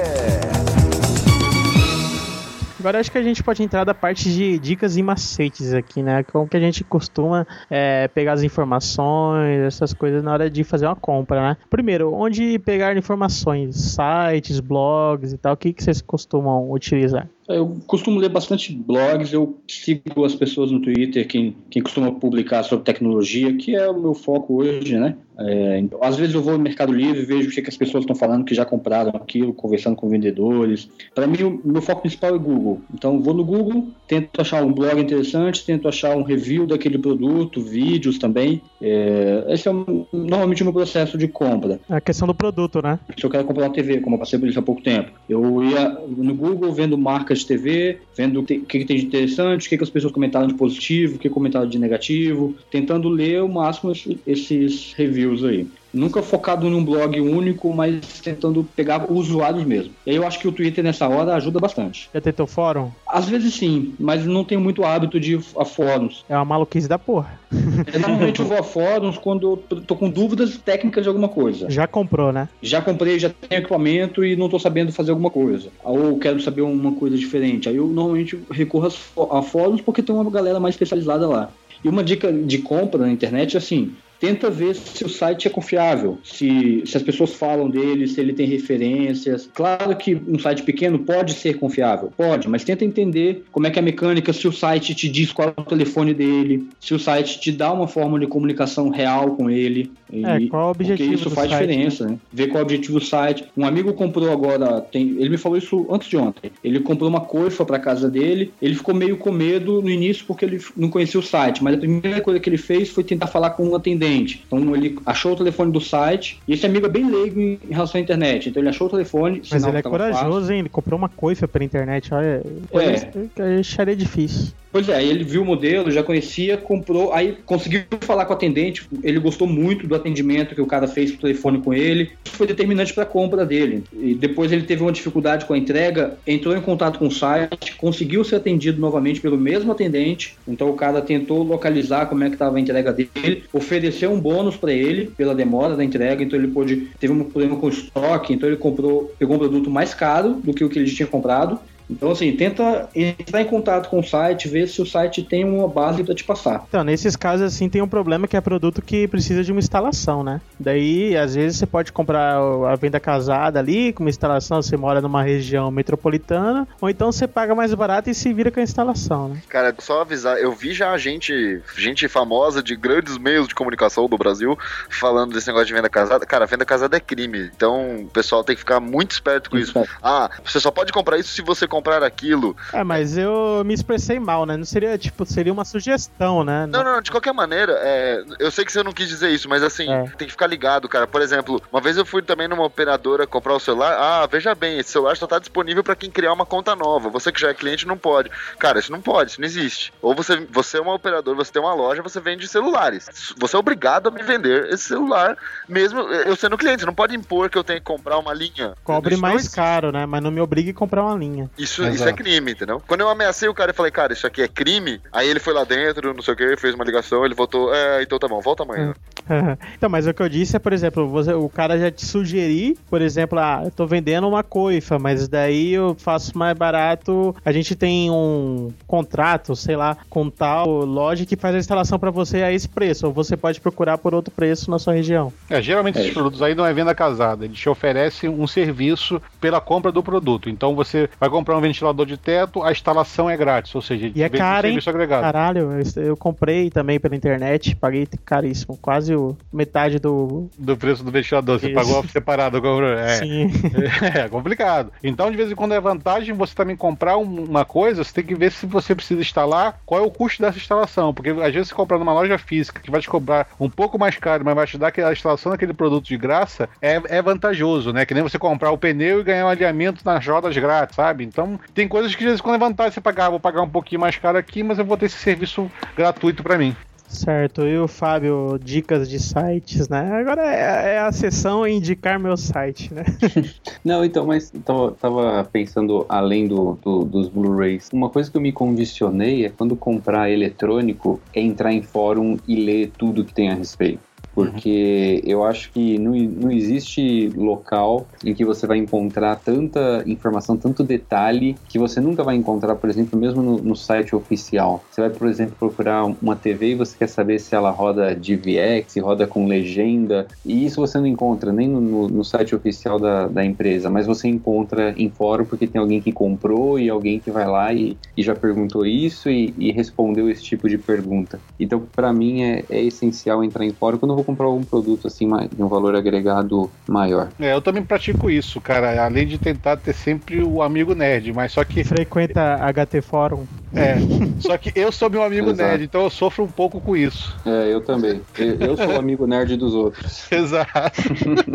Agora 2.79 2.99
acho 2.99 3.11
que 3.11 3.17
a 3.17 3.23
gente 3.23 3.43
pode 3.43 3.63
entrar 3.63 3.83
da 3.83 3.93
parte 3.93 4.31
de 4.31 4.59
dicas 4.59 4.97
e 4.97 5.03
macetes 5.03 5.73
aqui, 5.73 6.03
né? 6.03 6.23
Como 6.23 6.47
que 6.47 6.55
a 6.55 6.59
gente 6.59 6.83
costuma 6.83 7.45
é, 7.69 8.07
pegar 8.07 8.33
as 8.33 8.43
informações, 8.43 9.61
essas 9.61 9.93
coisas 9.93 10.23
na 10.23 10.31
hora 10.31 10.49
de 10.49 10.63
fazer 10.63 10.85
uma 10.85 10.95
compra, 10.95 11.41
né? 11.41 11.57
Primeiro, 11.69 12.13
onde 12.13 12.59
pegar 12.59 12.95
informações? 12.95 13.75
Sites, 13.75 14.59
blogs 14.59 15.33
e 15.33 15.37
tal, 15.37 15.53
o 15.53 15.57
que, 15.57 15.73
que 15.73 15.83
vocês 15.83 16.01
costumam 16.01 16.71
utilizar? 16.71 17.27
Eu 17.47 17.77
costumo 17.87 18.19
ler 18.19 18.29
bastante 18.29 18.73
blogs, 18.73 19.31
eu 19.31 19.57
sigo 19.69 20.25
as 20.25 20.35
pessoas 20.35 20.69
no 20.71 20.81
Twitter, 20.81 21.25
quem, 21.27 21.55
quem 21.69 21.81
costuma 21.81 22.11
publicar 22.11 22.63
sobre 22.63 22.83
tecnologia, 22.83 23.55
que 23.55 23.75
é 23.75 23.89
o 23.89 23.99
meu 23.99 24.13
foco 24.13 24.61
hoje, 24.61 24.97
né? 24.97 25.15
É, 25.39 25.83
às 26.01 26.17
vezes 26.17 26.33
eu 26.33 26.41
vou 26.41 26.53
no 26.53 26.63
Mercado 26.63 26.91
Livre, 26.91 27.23
vejo 27.23 27.49
o 27.49 27.51
que, 27.51 27.61
que 27.61 27.69
as 27.69 27.77
pessoas 27.77 28.01
estão 28.03 28.15
falando, 28.15 28.43
que 28.43 28.55
já 28.55 28.65
compraram 28.65 29.11
aquilo, 29.13 29.53
conversando 29.53 29.95
com 29.95 30.09
vendedores. 30.09 30.89
Para 31.13 31.27
mim, 31.27 31.37
o 31.43 31.61
meu 31.63 31.81
foco 31.81 32.01
principal 32.01 32.35
é 32.35 32.39
Google. 32.39 32.81
Então, 32.93 33.15
eu 33.15 33.21
vou 33.21 33.33
no 33.35 33.45
Google, 33.45 33.87
tento 34.07 34.41
achar 34.41 34.63
um 34.63 34.73
blog 34.73 34.99
interessante, 34.99 35.63
tento 35.63 35.87
achar 35.87 36.17
um 36.17 36.23
review 36.23 36.65
daquele 36.65 36.97
produto, 36.97 37.61
vídeos 37.61 38.17
também. 38.17 38.61
É, 38.81 39.45
esse 39.49 39.67
é 39.67 39.71
um- 39.71 40.05
normalmente 40.11 40.63
o 40.63 40.65
meu 40.65 40.73
processo 40.73 41.17
de 41.17 41.27
compra. 41.27 41.79
A 41.87 42.01
questão 42.01 42.27
do 42.27 42.33
produto, 42.33 42.81
né? 42.81 42.99
Se 43.17 43.23
eu 43.23 43.29
quero 43.29 43.45
comprar 43.45 43.65
uma 43.65 43.73
TV, 43.73 43.99
como 44.01 44.15
eu 44.15 44.19
passei 44.19 44.39
por 44.39 44.49
isso 44.49 44.57
há 44.59 44.63
pouco 44.63 44.81
tempo, 44.81 45.11
eu 45.29 45.63
ia 45.63 45.89
no 46.07 46.33
Google 46.33 46.71
vendo 46.71 46.97
marcas 46.97 47.36
de 47.39 47.45
TV, 47.47 47.97
vendo 48.15 48.39
o 48.41 48.43
que, 48.45 48.59
que 48.59 48.85
tem 48.85 48.97
de 48.97 49.05
interessante, 49.05 49.67
o 49.67 49.69
que, 49.69 49.77
que 49.77 49.83
as 49.83 49.89
pessoas 49.89 50.13
comentaram 50.13 50.47
de 50.47 50.53
positivo, 50.53 51.15
o 51.15 51.19
que 51.19 51.29
comentaram 51.29 51.67
de 51.67 51.79
negativo, 51.79 52.55
tentando 52.71 53.09
ler 53.09 53.41
o 53.43 53.47
máximo 53.49 53.91
esse- 53.91 54.19
esses 54.25 54.93
reviews 54.93 55.43
aí. 55.43 55.67
Nunca 55.93 56.21
focado 56.21 56.69
num 56.69 56.83
blog 56.83 57.19
único, 57.19 57.73
mas 57.73 58.19
tentando 58.21 58.63
pegar 58.75 59.11
usuários 59.11 59.63
mesmo. 59.63 59.93
E 60.05 60.11
aí 60.11 60.15
eu 60.15 60.25
acho 60.25 60.39
que 60.39 60.47
o 60.47 60.51
Twitter 60.51 60.83
nessa 60.83 61.07
hora 61.07 61.35
ajuda 61.35 61.59
bastante. 61.59 62.09
Já 62.13 62.21
tentou 62.21 62.47
fórum? 62.47 62.91
Às 63.07 63.27
vezes 63.27 63.53
sim, 63.53 63.93
mas 63.99 64.25
não 64.25 64.43
tenho 64.43 64.61
muito 64.61 64.83
hábito 64.83 65.19
de 65.19 65.35
ir 65.35 65.41
a 65.57 65.65
fóruns. 65.65 66.25
É 66.29 66.35
uma 66.35 66.45
maluquice 66.45 66.87
da 66.87 66.99
porra. 66.99 67.39
Eu, 67.93 67.99
normalmente 67.99 68.39
eu 68.39 68.45
vou 68.45 68.57
a 68.57 68.63
fóruns 68.63 69.17
quando 69.17 69.63
eu 69.71 69.81
tô 69.81 69.95
com 69.95 70.09
dúvidas 70.09 70.57
técnicas 70.57 71.03
de 71.03 71.07
alguma 71.07 71.29
coisa. 71.29 71.69
Já 71.69 71.87
comprou, 71.87 72.33
né? 72.33 72.49
já 72.61 72.81
comprei, 72.81 73.17
já 73.19 73.29
tenho 73.29 73.59
equipamento 73.59 74.23
e 74.23 74.35
não 74.35 74.45
estou 74.45 74.59
sabendo 74.59 74.91
fazer 74.91 75.11
alguma 75.11 75.29
coisa. 75.29 75.69
Ou 75.83 76.17
quero 76.17 76.39
saber 76.41 76.61
uma 76.61 76.91
coisa 76.93 77.17
diferente. 77.17 77.69
Aí 77.69 77.77
eu 77.77 77.87
normalmente 77.87 78.39
recorro 78.51 78.87
a 79.31 79.41
fóruns 79.41 79.81
porque 79.81 80.03
tem 80.03 80.15
uma 80.15 80.29
galera 80.29 80.59
mais 80.59 80.75
especializada 80.75 81.27
lá. 81.27 81.49
E 81.83 81.89
uma 81.89 82.03
dica 82.03 82.31
de 82.31 82.57
compra 82.59 83.01
na 83.01 83.11
internet 83.11 83.55
é 83.55 83.57
assim. 83.59 83.93
Tenta 84.19 84.49
ver 84.49 84.75
se 84.75 85.03
o 85.03 85.09
site 85.09 85.47
é 85.47 85.49
confiável, 85.51 86.17
se, 86.23 86.83
se 86.85 86.97
as 86.97 87.03
pessoas 87.03 87.33
falam 87.33 87.69
dele, 87.69 88.07
se 88.07 88.19
ele 88.19 88.33
tem 88.33 88.47
referências. 88.47 89.49
Claro 89.53 89.95
que 89.95 90.15
um 90.27 90.39
site 90.39 90.63
pequeno 90.63 90.99
pode 90.99 91.33
ser 91.33 91.59
confiável, 91.59 92.11
pode, 92.17 92.47
mas 92.49 92.63
tenta 92.63 92.83
entender 92.83 93.43
como 93.51 93.67
é 93.67 93.69
que 93.69 93.77
é 93.77 93.81
a 93.81 93.85
mecânica, 93.85 94.33
se 94.33 94.47
o 94.47 94.51
site 94.51 94.95
te 94.95 95.07
diz 95.07 95.31
qual 95.31 95.49
é 95.49 95.61
o 95.61 95.63
telefone 95.63 96.13
dele, 96.13 96.67
se 96.79 96.93
o 96.93 96.99
site 96.99 97.39
te 97.39 97.51
dá 97.51 97.71
uma 97.71 97.87
forma 97.87 98.19
de 98.19 98.27
comunicação 98.27 98.89
real 98.89 99.35
com 99.35 99.49
ele. 99.49 99.91
É, 100.11 100.39
E- 100.39 100.47
qual 100.47 100.67
o 100.67 100.71
objetivo 100.71 100.97
Porque 100.97 101.15
isso 101.15 101.29
do 101.29 101.35
faz 101.35 101.51
site, 101.51 101.67
diferença, 101.67 102.07
né? 102.07 102.17
Ver 102.33 102.47
qual 102.47 102.59
é 102.59 102.61
o 102.61 102.65
objetivo 102.65 102.99
do 102.99 103.05
site. 103.05 103.45
Um 103.55 103.65
amigo 103.65 103.93
comprou 103.93 104.31
agora, 104.31 104.81
tem, 104.81 105.15
ele 105.19 105.29
me 105.29 105.37
falou 105.37 105.57
isso 105.57 105.85
antes 105.91 106.07
de 106.09 106.17
ontem. 106.17 106.51
Ele 106.63 106.79
comprou 106.79 107.09
uma 107.09 107.21
coifa 107.21 107.63
para 107.65 107.77
casa 107.77 108.09
dele. 108.09 108.51
Ele 108.61 108.73
ficou 108.73 108.95
meio 108.95 109.17
com 109.17 109.31
medo 109.31 109.81
no 109.81 109.89
início 109.89 110.25
porque 110.25 110.45
ele 110.45 110.59
não 110.75 110.89
conhecia 110.89 111.19
o 111.19 111.23
site, 111.23 111.63
mas 111.63 111.75
a 111.75 111.77
primeira 111.77 112.21
coisa 112.21 112.39
que 112.39 112.49
ele 112.49 112.57
fez 112.57 112.89
foi 112.89 113.03
tentar 113.03 113.27
falar 113.27 113.51
com 113.51 113.67
um 113.67 113.75
atendente 113.75 114.06
Então 114.45 114.75
ele 114.75 114.97
achou 115.05 115.33
o 115.33 115.35
telefone 115.35 115.71
do 115.71 115.81
site, 115.81 116.39
e 116.47 116.53
esse 116.53 116.65
amigo 116.65 116.85
é 116.85 116.89
bem 116.89 117.09
leigo 117.09 117.39
em 117.39 117.59
relação 117.69 117.99
à 117.99 118.01
internet. 118.01 118.49
Então 118.49 118.61
ele 118.61 118.69
achou 118.69 118.87
o 118.87 118.89
telefone. 118.89 119.41
Mas 119.51 119.63
ele 119.63 119.77
é 119.77 119.81
corajoso, 119.81 120.39
fácil. 120.41 120.53
hein? 120.53 120.59
Ele 120.59 120.69
comprou 120.69 120.97
uma 120.97 121.09
coifa 121.09 121.47
pela 121.47 121.65
internet, 121.65 122.13
olha. 122.13 122.41
É. 122.73 123.55
Eu 123.55 123.59
acharia 123.59 123.95
difícil. 123.95 124.53
Pois 124.71 124.89
é, 124.89 125.03
ele 125.03 125.23
viu 125.23 125.41
o 125.41 125.45
modelo, 125.45 125.89
já 125.89 126.03
conhecia, 126.03 126.57
comprou, 126.57 127.13
aí 127.13 127.37
conseguiu 127.45 127.83
falar 128.01 128.25
com 128.25 128.33
o 128.33 128.35
atendente, 128.35 128.87
ele 129.03 129.19
gostou 129.19 129.47
muito 129.47 129.87
do 129.87 129.95
atendimento 129.95 130.53
que 130.53 130.61
o 130.61 130.65
cara 130.65 130.87
fez 130.87 131.11
por 131.11 131.21
telefone 131.21 131.59
com 131.59 131.73
ele, 131.73 132.11
isso 132.25 132.35
foi 132.35 132.47
determinante 132.47 132.93
para 132.93 133.03
a 133.03 133.07
compra 133.07 133.45
dele. 133.45 133.83
E 133.93 134.13
depois 134.13 134.51
ele 134.51 134.63
teve 134.63 134.81
uma 134.81 134.91
dificuldade 134.91 135.45
com 135.45 135.53
a 135.53 135.57
entrega, 135.57 136.17
entrou 136.27 136.55
em 136.55 136.61
contato 136.61 136.99
com 136.99 137.07
o 137.07 137.11
site, 137.11 137.75
conseguiu 137.75 138.23
ser 138.23 138.35
atendido 138.35 138.79
novamente 138.79 139.21
pelo 139.21 139.37
mesmo 139.37 139.71
atendente, 139.71 140.35
então 140.47 140.69
o 140.69 140.73
cara 140.73 141.01
tentou 141.01 141.43
localizar 141.43 142.07
como 142.07 142.23
é 142.23 142.27
que 142.27 142.35
estava 142.35 142.57
a 142.57 142.59
entrega 142.59 142.91
dele, 142.91 143.43
ofereceu 143.53 144.11
um 144.11 144.19
bônus 144.19 144.57
para 144.57 144.73
ele 144.73 145.11
pela 145.17 145.33
demora 145.33 145.75
da 145.75 145.83
entrega, 145.83 146.23
então 146.23 146.37
ele 146.37 146.49
pôde, 146.49 146.87
teve 146.99 147.13
um 147.13 147.23
problema 147.23 147.55
com 147.55 147.67
o 147.67 147.69
estoque, 147.69 148.33
então 148.33 148.47
ele 148.47 148.57
comprou, 148.57 149.13
pegou 149.17 149.35
um 149.35 149.39
produto 149.39 149.69
mais 149.69 149.93
caro 149.93 150.33
do 150.43 150.53
que 150.53 150.63
o 150.63 150.69
que 150.69 150.77
ele 150.77 150.89
tinha 150.89 151.07
comprado, 151.07 151.59
então, 151.89 152.11
assim, 152.11 152.31
tenta 152.33 152.89
entrar 152.93 153.41
em 153.41 153.45
contato 153.45 153.89
com 153.89 153.99
o 153.99 154.03
site, 154.03 154.47
ver 154.47 154.67
se 154.67 154.81
o 154.81 154.85
site 154.85 155.23
tem 155.23 155.45
uma 155.45 155.67
base 155.67 156.03
para 156.03 156.13
te 156.13 156.23
passar. 156.23 156.65
Então, 156.67 156.83
nesses 156.83 157.15
casos, 157.15 157.45
assim, 157.45 157.69
tem 157.69 157.81
um 157.81 157.87
problema 157.87 158.27
que 158.27 158.35
é 158.35 158.41
produto 158.41 158.81
que 158.81 159.07
precisa 159.07 159.43
de 159.43 159.51
uma 159.51 159.59
instalação, 159.59 160.23
né? 160.23 160.41
Daí, 160.59 161.15
às 161.15 161.35
vezes, 161.35 161.57
você 161.57 161.65
pode 161.65 161.91
comprar 161.91 162.37
a 162.37 162.75
venda 162.75 162.99
casada 162.99 163.59
ali, 163.59 163.93
com 163.93 164.03
uma 164.03 164.09
instalação, 164.09 164.61
você 164.61 164.75
mora 164.75 164.99
numa 165.01 165.23
região 165.23 165.71
metropolitana, 165.71 166.67
ou 166.81 166.89
então 166.89 167.11
você 167.11 167.27
paga 167.27 167.55
mais 167.55 167.73
barato 167.73 168.09
e 168.09 168.13
se 168.13 168.33
vira 168.33 168.51
com 168.51 168.59
a 168.59 168.63
instalação, 168.63 169.29
né? 169.29 169.41
Cara, 169.47 169.73
só 169.79 170.01
avisar, 170.01 170.37
eu 170.37 170.51
vi 170.51 170.73
já 170.73 170.97
gente, 170.97 171.61
gente 171.77 172.07
famosa 172.07 172.61
de 172.61 172.75
grandes 172.75 173.17
meios 173.17 173.47
de 173.47 173.55
comunicação 173.55 174.07
do 174.07 174.17
Brasil 174.17 174.57
falando 174.89 175.33
desse 175.33 175.47
negócio 175.47 175.67
de 175.67 175.73
venda 175.73 175.89
casada. 175.89 176.25
Cara, 176.25 176.45
venda 176.45 176.65
casada 176.65 176.97
é 176.97 176.99
crime. 176.99 177.49
Então 177.55 178.01
o 178.01 178.07
pessoal 178.07 178.43
tem 178.43 178.55
que 178.55 178.61
ficar 178.61 178.79
muito 178.79 179.11
esperto 179.11 179.49
com 179.49 179.57
isso. 179.57 179.73
Ah, 180.01 180.29
você 180.43 180.59
só 180.59 180.71
pode 180.71 180.91
comprar 180.91 181.17
isso 181.17 181.29
se 181.29 181.41
você 181.41 181.67
comprar 181.67 181.76
aquilo. 182.05 182.55
É, 182.73 182.83
mas 182.83 183.17
eu 183.17 183.63
me 183.65 183.73
expressei 183.73 184.19
mal, 184.19 184.45
né? 184.45 184.57
Não 184.57 184.65
seria, 184.65 184.97
tipo, 184.97 185.25
seria 185.25 185.51
uma 185.53 185.65
sugestão, 185.65 186.43
né? 186.43 186.65
Não, 186.67 186.83
não, 186.83 187.01
de 187.01 187.11
qualquer 187.11 187.33
maneira, 187.33 187.73
é, 187.81 188.23
eu 188.39 188.51
sei 188.51 188.65
que 188.65 188.71
você 188.71 188.83
não 188.83 188.91
quis 188.91 189.07
dizer 189.07 189.29
isso, 189.29 189.47
mas 189.49 189.63
assim, 189.63 189.91
É. 189.91 190.03
tem 190.17 190.27
que 190.27 190.31
ficar 190.31 190.47
ligado, 190.47 190.87
cara. 190.89 191.07
Por 191.07 191.21
exemplo, 191.21 191.61
uma 191.71 191.81
vez 191.81 191.97
eu 191.97 192.05
fui 192.05 192.21
também 192.21 192.47
numa 192.47 192.63
operadora 192.65 193.25
comprar 193.27 193.53
o 193.55 193.59
celular. 193.59 193.93
Ah, 193.99 194.27
veja 194.29 194.53
bem, 194.55 194.77
esse 194.79 194.91
celular 194.91 195.15
só 195.17 195.27
tá 195.27 195.39
disponível 195.39 195.83
pra 195.83 195.95
quem 195.95 196.09
criar 196.09 196.33
uma 196.33 196.45
conta 196.45 196.75
nova. 196.75 197.09
Você 197.09 197.31
que 197.31 197.39
já 197.41 197.49
é 197.49 197.53
cliente 197.53 197.87
não 197.87 197.97
pode. 197.97 198.29
Cara, 198.59 198.79
isso 198.79 198.91
não 198.91 199.01
pode, 199.01 199.31
isso 199.31 199.41
não 199.41 199.45
existe. 199.47 199.93
Ou 200.01 200.13
você, 200.15 200.37
você 200.51 200.77
é 200.77 200.81
uma 200.81 200.93
operadora, 200.93 201.37
você 201.37 201.51
tem 201.51 201.61
uma 201.61 201.73
loja, 201.73 202.01
você 202.01 202.19
vende 202.19 202.47
celulares. 202.47 203.33
Você 203.37 203.55
é 203.55 203.59
obrigado 203.59 204.07
a 204.07 204.11
me 204.11 204.23
vender 204.23 204.67
esse 204.73 204.83
celular, 204.85 205.37
mesmo 205.67 205.99
eu 206.01 206.35
sendo 206.35 206.57
cliente. 206.57 206.81
Você 206.81 206.85
não 206.85 206.93
pode 206.93 207.15
impor 207.15 207.49
que 207.49 207.57
eu 207.57 207.63
tenho 207.63 207.79
que 207.79 207.85
comprar 207.85 208.17
uma 208.17 208.33
linha. 208.33 208.73
Cobre 208.83 209.15
não 209.15 209.21
mais 209.21 209.47
caro, 209.47 209.91
né? 209.91 210.05
Mas 210.05 210.21
não 210.21 210.31
me 210.31 210.41
obrigue 210.41 210.71
a 210.71 210.73
comprar 210.73 211.03
uma 211.03 211.15
linha. 211.17 211.49
Isso, 211.57 211.66
isso 211.67 211.83
Exato. 211.83 212.09
é 212.09 212.13
crime, 212.13 212.51
entendeu? 212.51 212.81
Quando 212.87 213.01
eu 213.01 213.09
ameacei 213.09 213.47
o 213.47 213.53
cara 213.53 213.71
e 213.71 213.73
falei, 213.73 213.91
cara, 213.91 214.13
isso 214.13 214.25
aqui 214.25 214.41
é 214.41 214.47
crime, 214.47 215.01
aí 215.11 215.27
ele 215.27 215.39
foi 215.39 215.53
lá 215.53 215.63
dentro, 215.63 216.13
não 216.13 216.21
sei 216.21 216.33
o 216.33 216.37
que, 216.37 216.57
fez 216.57 216.73
uma 216.73 216.83
ligação, 216.83 217.25
ele 217.25 217.35
voltou, 217.35 217.73
é, 217.73 218.01
então 218.01 218.17
tá 218.17 218.27
bom, 218.27 218.41
volta 218.41 218.63
amanhã. 218.63 218.93
então, 219.77 219.89
mas 219.89 220.07
o 220.07 220.13
que 220.13 220.21
eu 220.21 220.29
disse 220.29 220.55
é, 220.55 220.59
por 220.59 220.73
exemplo, 220.73 221.07
você- 221.07 221.33
o 221.33 221.49
cara 221.49 221.77
já 221.77 221.91
te 221.91 222.05
sugerir, 222.05 222.77
por 222.89 223.01
exemplo, 223.01 223.39
ah, 223.39 223.61
eu 223.65 223.71
tô 223.71 223.85
vendendo 223.85 224.27
uma 224.27 224.43
coifa, 224.43 224.97
mas 224.99 225.27
daí 225.27 225.73
eu 225.73 225.95
faço 225.95 226.37
mais 226.37 226.57
barato. 226.57 227.35
A 227.45 227.51
gente 227.51 227.75
tem 227.75 228.09
um 228.11 228.71
contrato, 228.87 229.55
sei 229.55 229.75
lá, 229.75 229.97
com 230.09 230.29
tal 230.29 230.67
loja 230.85 231.25
que 231.25 231.35
faz 231.35 231.55
a 231.55 231.59
instalação 231.59 231.99
pra 231.99 232.11
você 232.11 232.43
a 232.43 232.51
esse 232.51 232.67
preço, 232.67 233.07
ou 233.07 233.13
você 233.13 233.35
pode 233.37 233.59
procurar 233.61 233.97
por 233.97 234.13
outro 234.13 234.31
preço 234.33 234.69
na 234.71 234.79
sua 234.79 234.93
região. 234.93 235.31
É, 235.49 235.61
geralmente 235.61 235.99
esses 235.99 236.13
produtos 236.13 236.41
aí 236.41 236.55
não 236.55 236.65
é 236.65 236.73
venda 236.73 236.93
casada, 236.95 237.45
eles 237.45 237.57
te 237.57 237.69
oferecem 237.69 238.29
um 238.29 238.47
serviço 238.47 239.21
pela 239.41 239.59
compra 239.59 239.91
do 239.91 240.01
produto. 240.03 240.49
Então 240.49 240.75
você 240.75 241.09
vai 241.19 241.29
comprar 241.29 241.57
um 241.57 241.61
ventilador 241.61 242.05
de 242.05 242.17
teto, 242.17 242.63
a 242.63 242.71
instalação 242.71 243.29
é 243.29 243.35
grátis, 243.37 243.73
ou 243.75 243.81
seja, 243.81 244.11
E 244.13 244.23
é 244.23 244.29
caro, 244.29 244.67
hein? 244.67 244.73
serviço 244.73 244.89
agregado. 244.89 245.21
Caralho, 245.21 245.71
eu, 245.95 246.03
eu 246.03 246.17
comprei 246.17 246.69
também 246.69 246.99
pela 246.99 247.15
internet, 247.15 247.75
paguei 247.75 248.07
caríssimo, 248.25 248.77
quase 248.81 249.15
metade 249.51 249.99
do. 249.99 250.49
Do 250.57 250.77
preço 250.77 251.03
do 251.03 251.11
ventilador, 251.11 251.59
você 251.59 251.67
Isso. 251.67 251.75
pagou 251.75 252.03
separado. 252.07 252.57
É. 252.97 253.15
Sim. 253.15 253.47
É 254.17 254.27
complicado. 254.29 254.91
Então, 255.03 255.29
de 255.31 255.37
vez 255.37 255.51
em 255.51 255.55
quando 255.55 255.73
é 255.73 255.79
vantagem 255.79 256.33
você 256.33 256.53
também 256.53 256.75
comprar 256.75 257.17
um- 257.17 257.45
uma 257.45 257.65
coisa, 257.65 258.03
você 258.03 258.13
tem 258.13 258.23
que 258.23 258.35
ver 258.35 258.51
se 258.51 258.65
você 258.65 258.93
precisa 258.95 259.21
instalar, 259.21 259.79
qual 259.85 260.01
é 260.01 260.05
o 260.05 260.11
custo 260.11 260.41
dessa 260.41 260.57
instalação. 260.57 261.13
Porque 261.13 261.29
às 261.29 261.53
vezes 261.53 261.69
você 261.69 261.75
comprar 261.75 261.97
numa 261.97 262.13
loja 262.13 262.37
física 262.37 262.79
que 262.81 262.91
vai 262.91 263.01
te 263.01 263.09
cobrar 263.09 263.47
um 263.59 263.69
pouco 263.69 263.97
mais 263.97 264.17
caro, 264.17 264.43
mas 264.45 264.55
vai 264.55 264.65
te 264.67 264.77
dar 264.77 264.87
aquela 264.87 265.11
instalação 265.13 265.51
daquele 265.51 265.73
produto 265.73 266.05
de 266.05 266.17
graça, 266.17 266.69
é, 266.81 267.01
é 267.07 267.21
vantajoso, 267.21 267.91
né? 267.93 268.05
Que 268.05 268.13
nem 268.13 268.23
você 268.23 268.37
comprar 268.39 268.71
o 268.71 268.77
pneu 268.77 269.19
e 269.19 269.23
ganhar 269.23 269.45
um 269.45 269.49
alinhamento 269.49 270.01
nas 270.05 270.25
rodas 270.25 270.55
grátis, 270.57 270.95
sabe? 270.95 271.23
Então, 271.23 271.59
tem 271.73 271.87
coisas 271.87 272.13
que 272.13 272.19
de 272.19 272.25
vez 272.27 272.39
em 272.39 272.43
quando 272.43 272.55
é 272.55 272.59
vantagem 272.59 272.91
você 272.93 273.01
pagar. 273.01 273.29
Vou 273.29 273.39
pagar 273.39 273.61
um 273.61 273.69
pouquinho 273.69 274.01
mais 274.01 274.17
caro 274.17 274.37
aqui, 274.37 274.63
mas 274.63 274.79
eu 274.79 274.85
vou 274.85 274.97
ter 274.97 275.05
esse 275.07 275.17
serviço 275.17 275.69
gratuito 275.95 276.43
pra 276.43 276.57
mim. 276.57 276.75
Certo, 277.07 277.65
e 277.65 277.77
o 277.77 277.87
Fábio, 277.87 278.59
dicas 278.61 279.09
de 279.09 279.17
sites, 279.19 279.87
né? 279.87 280.11
Agora 280.11 280.41
é, 280.43 280.95
é 280.95 280.99
a 280.99 281.11
sessão 281.11 281.65
indicar 281.65 282.19
meu 282.19 282.35
site, 282.35 282.93
né? 282.93 283.03
Não, 283.83 284.03
então, 284.03 284.25
mas 284.25 284.51
tava, 284.65 284.91
tava 284.91 285.43
pensando 285.45 286.05
além 286.09 286.47
do, 286.47 286.77
do- 286.83 287.05
dos 287.05 287.29
Blu-rays. 287.29 287.89
Uma 287.93 288.09
coisa 288.09 288.29
que 288.29 288.35
eu 288.35 288.41
me 288.41 288.51
condicionei 288.51 289.45
é 289.45 289.49
quando 289.49 289.75
comprar 289.75 290.29
eletrônico 290.29 291.21
é 291.33 291.41
entrar 291.41 291.71
em 291.71 291.81
fórum 291.81 292.37
e 292.47 292.55
ler 292.55 292.91
tudo 292.97 293.23
que 293.23 293.33
tem 293.33 293.49
a 293.49 293.55
respeito. 293.55 293.99
Porque 294.37 295.19
eu 295.25 295.43
acho 295.43 295.71
que 295.73 295.97
não, 295.97 296.11
não 296.13 296.51
existe 296.51 297.27
local 297.35 298.07
em 298.23 298.35
que 298.35 298.45
você 298.45 298.67
vai 298.67 298.77
encontrar 298.77 299.35
tanta 299.37 300.03
informação, 300.05 300.55
tanto 300.55 300.83
detalhe, 300.83 301.55
que 301.67 301.79
você 301.79 301.99
nunca 301.99 302.23
vai 302.23 302.35
encontrar, 302.35 302.75
por 302.75 302.87
exemplo, 302.87 303.19
mesmo 303.19 303.41
no, 303.41 303.57
no 303.57 303.75
site 303.75 304.15
oficial. 304.15 304.83
Você 304.91 305.01
vai, 305.01 305.09
por 305.09 305.27
exemplo, 305.27 305.55
procurar 305.57 306.05
uma 306.21 306.35
TV 306.35 306.67
e 306.73 306.75
você 306.75 306.95
quer 306.95 307.07
saber 307.09 307.39
se 307.39 307.55
ela 307.55 307.71
roda 307.71 308.13
DVX, 308.15 308.93
se 308.93 308.99
roda 308.99 309.25
com 309.25 309.47
legenda, 309.47 310.27
e 310.45 310.65
isso 310.65 310.79
você 310.81 310.99
não 310.99 311.07
encontra 311.07 311.51
nem 311.51 311.67
no, 311.67 311.81
no- 311.81 312.07
no 312.07 312.23
site 312.23 312.55
oficial 312.55 312.99
da, 312.99 313.27
da 313.27 313.43
empresa, 313.43 313.89
mas 313.89 314.05
você 314.05 314.27
encontra 314.27 314.93
em 314.97 315.09
fórum 315.09 315.45
porque 315.45 315.65
tem 315.67 315.81
alguém 315.81 315.99
que 315.99 316.11
comprou 316.11 316.77
e 316.79 316.89
alguém 316.91 317.19
que 317.19 317.31
vai 317.31 317.47
lá 317.47 317.73
e, 317.73 317.97
e 318.15 318.21
já 318.21 318.35
perguntou 318.35 318.85
isso 318.85 319.31
e, 319.31 319.53
e 319.57 319.71
respondeu 319.71 320.29
esse 320.29 320.43
tipo 320.43 320.69
de 320.69 320.77
pergunta. 320.77 321.41
Então, 321.59 321.87
para 321.95 322.13
mim, 322.13 322.43
é, 322.43 322.65
é 322.69 322.83
essencial 322.83 323.43
entrar 323.43 323.65
em 323.65 323.73
fórum 323.73 323.97
quando 323.97 324.11
eu 324.11 324.15
vou 324.15 324.25
comprar 324.27 324.45
algum 324.45 324.63
produto 324.63 325.07
assim 325.07 325.29
de 325.55 325.63
um 325.63 325.69
valor 325.69 325.95
agregado 325.95 326.69
maior. 326.85 327.29
É, 327.39 327.53
eu 327.53 327.61
também 327.61 327.81
pratico 327.81 328.29
isso, 328.29 328.59
cara. 328.59 329.05
Além 329.05 329.25
de 329.25 329.37
tentar 329.37 329.77
ter 329.77 329.93
sempre 329.93 330.43
o 330.43 330.61
amigo 330.61 330.93
nerd, 330.93 331.31
mas 331.31 331.53
só 331.53 331.63
que. 331.63 331.83
Frequenta 331.85 332.57
HT 332.57 333.01
Fórum. 333.01 333.45
É, 333.73 333.95
só 334.39 334.57
que 334.57 334.71
eu 334.75 334.91
sou 334.91 335.09
meu 335.09 335.23
amigo 335.23 335.49
Exato. 335.49 335.69
nerd, 335.69 335.83
então 335.83 336.03
eu 336.03 336.09
sofro 336.09 336.43
um 336.43 336.47
pouco 336.47 336.81
com 336.81 336.95
isso. 336.95 337.35
É, 337.45 337.73
eu 337.73 337.79
também. 337.81 338.21
Eu, 338.37 338.55
eu 338.55 338.77
sou 338.77 338.87
o 338.87 338.99
amigo 338.99 339.25
nerd 339.25 339.55
dos 339.55 339.73
outros. 339.73 340.29
Exato. 340.31 341.01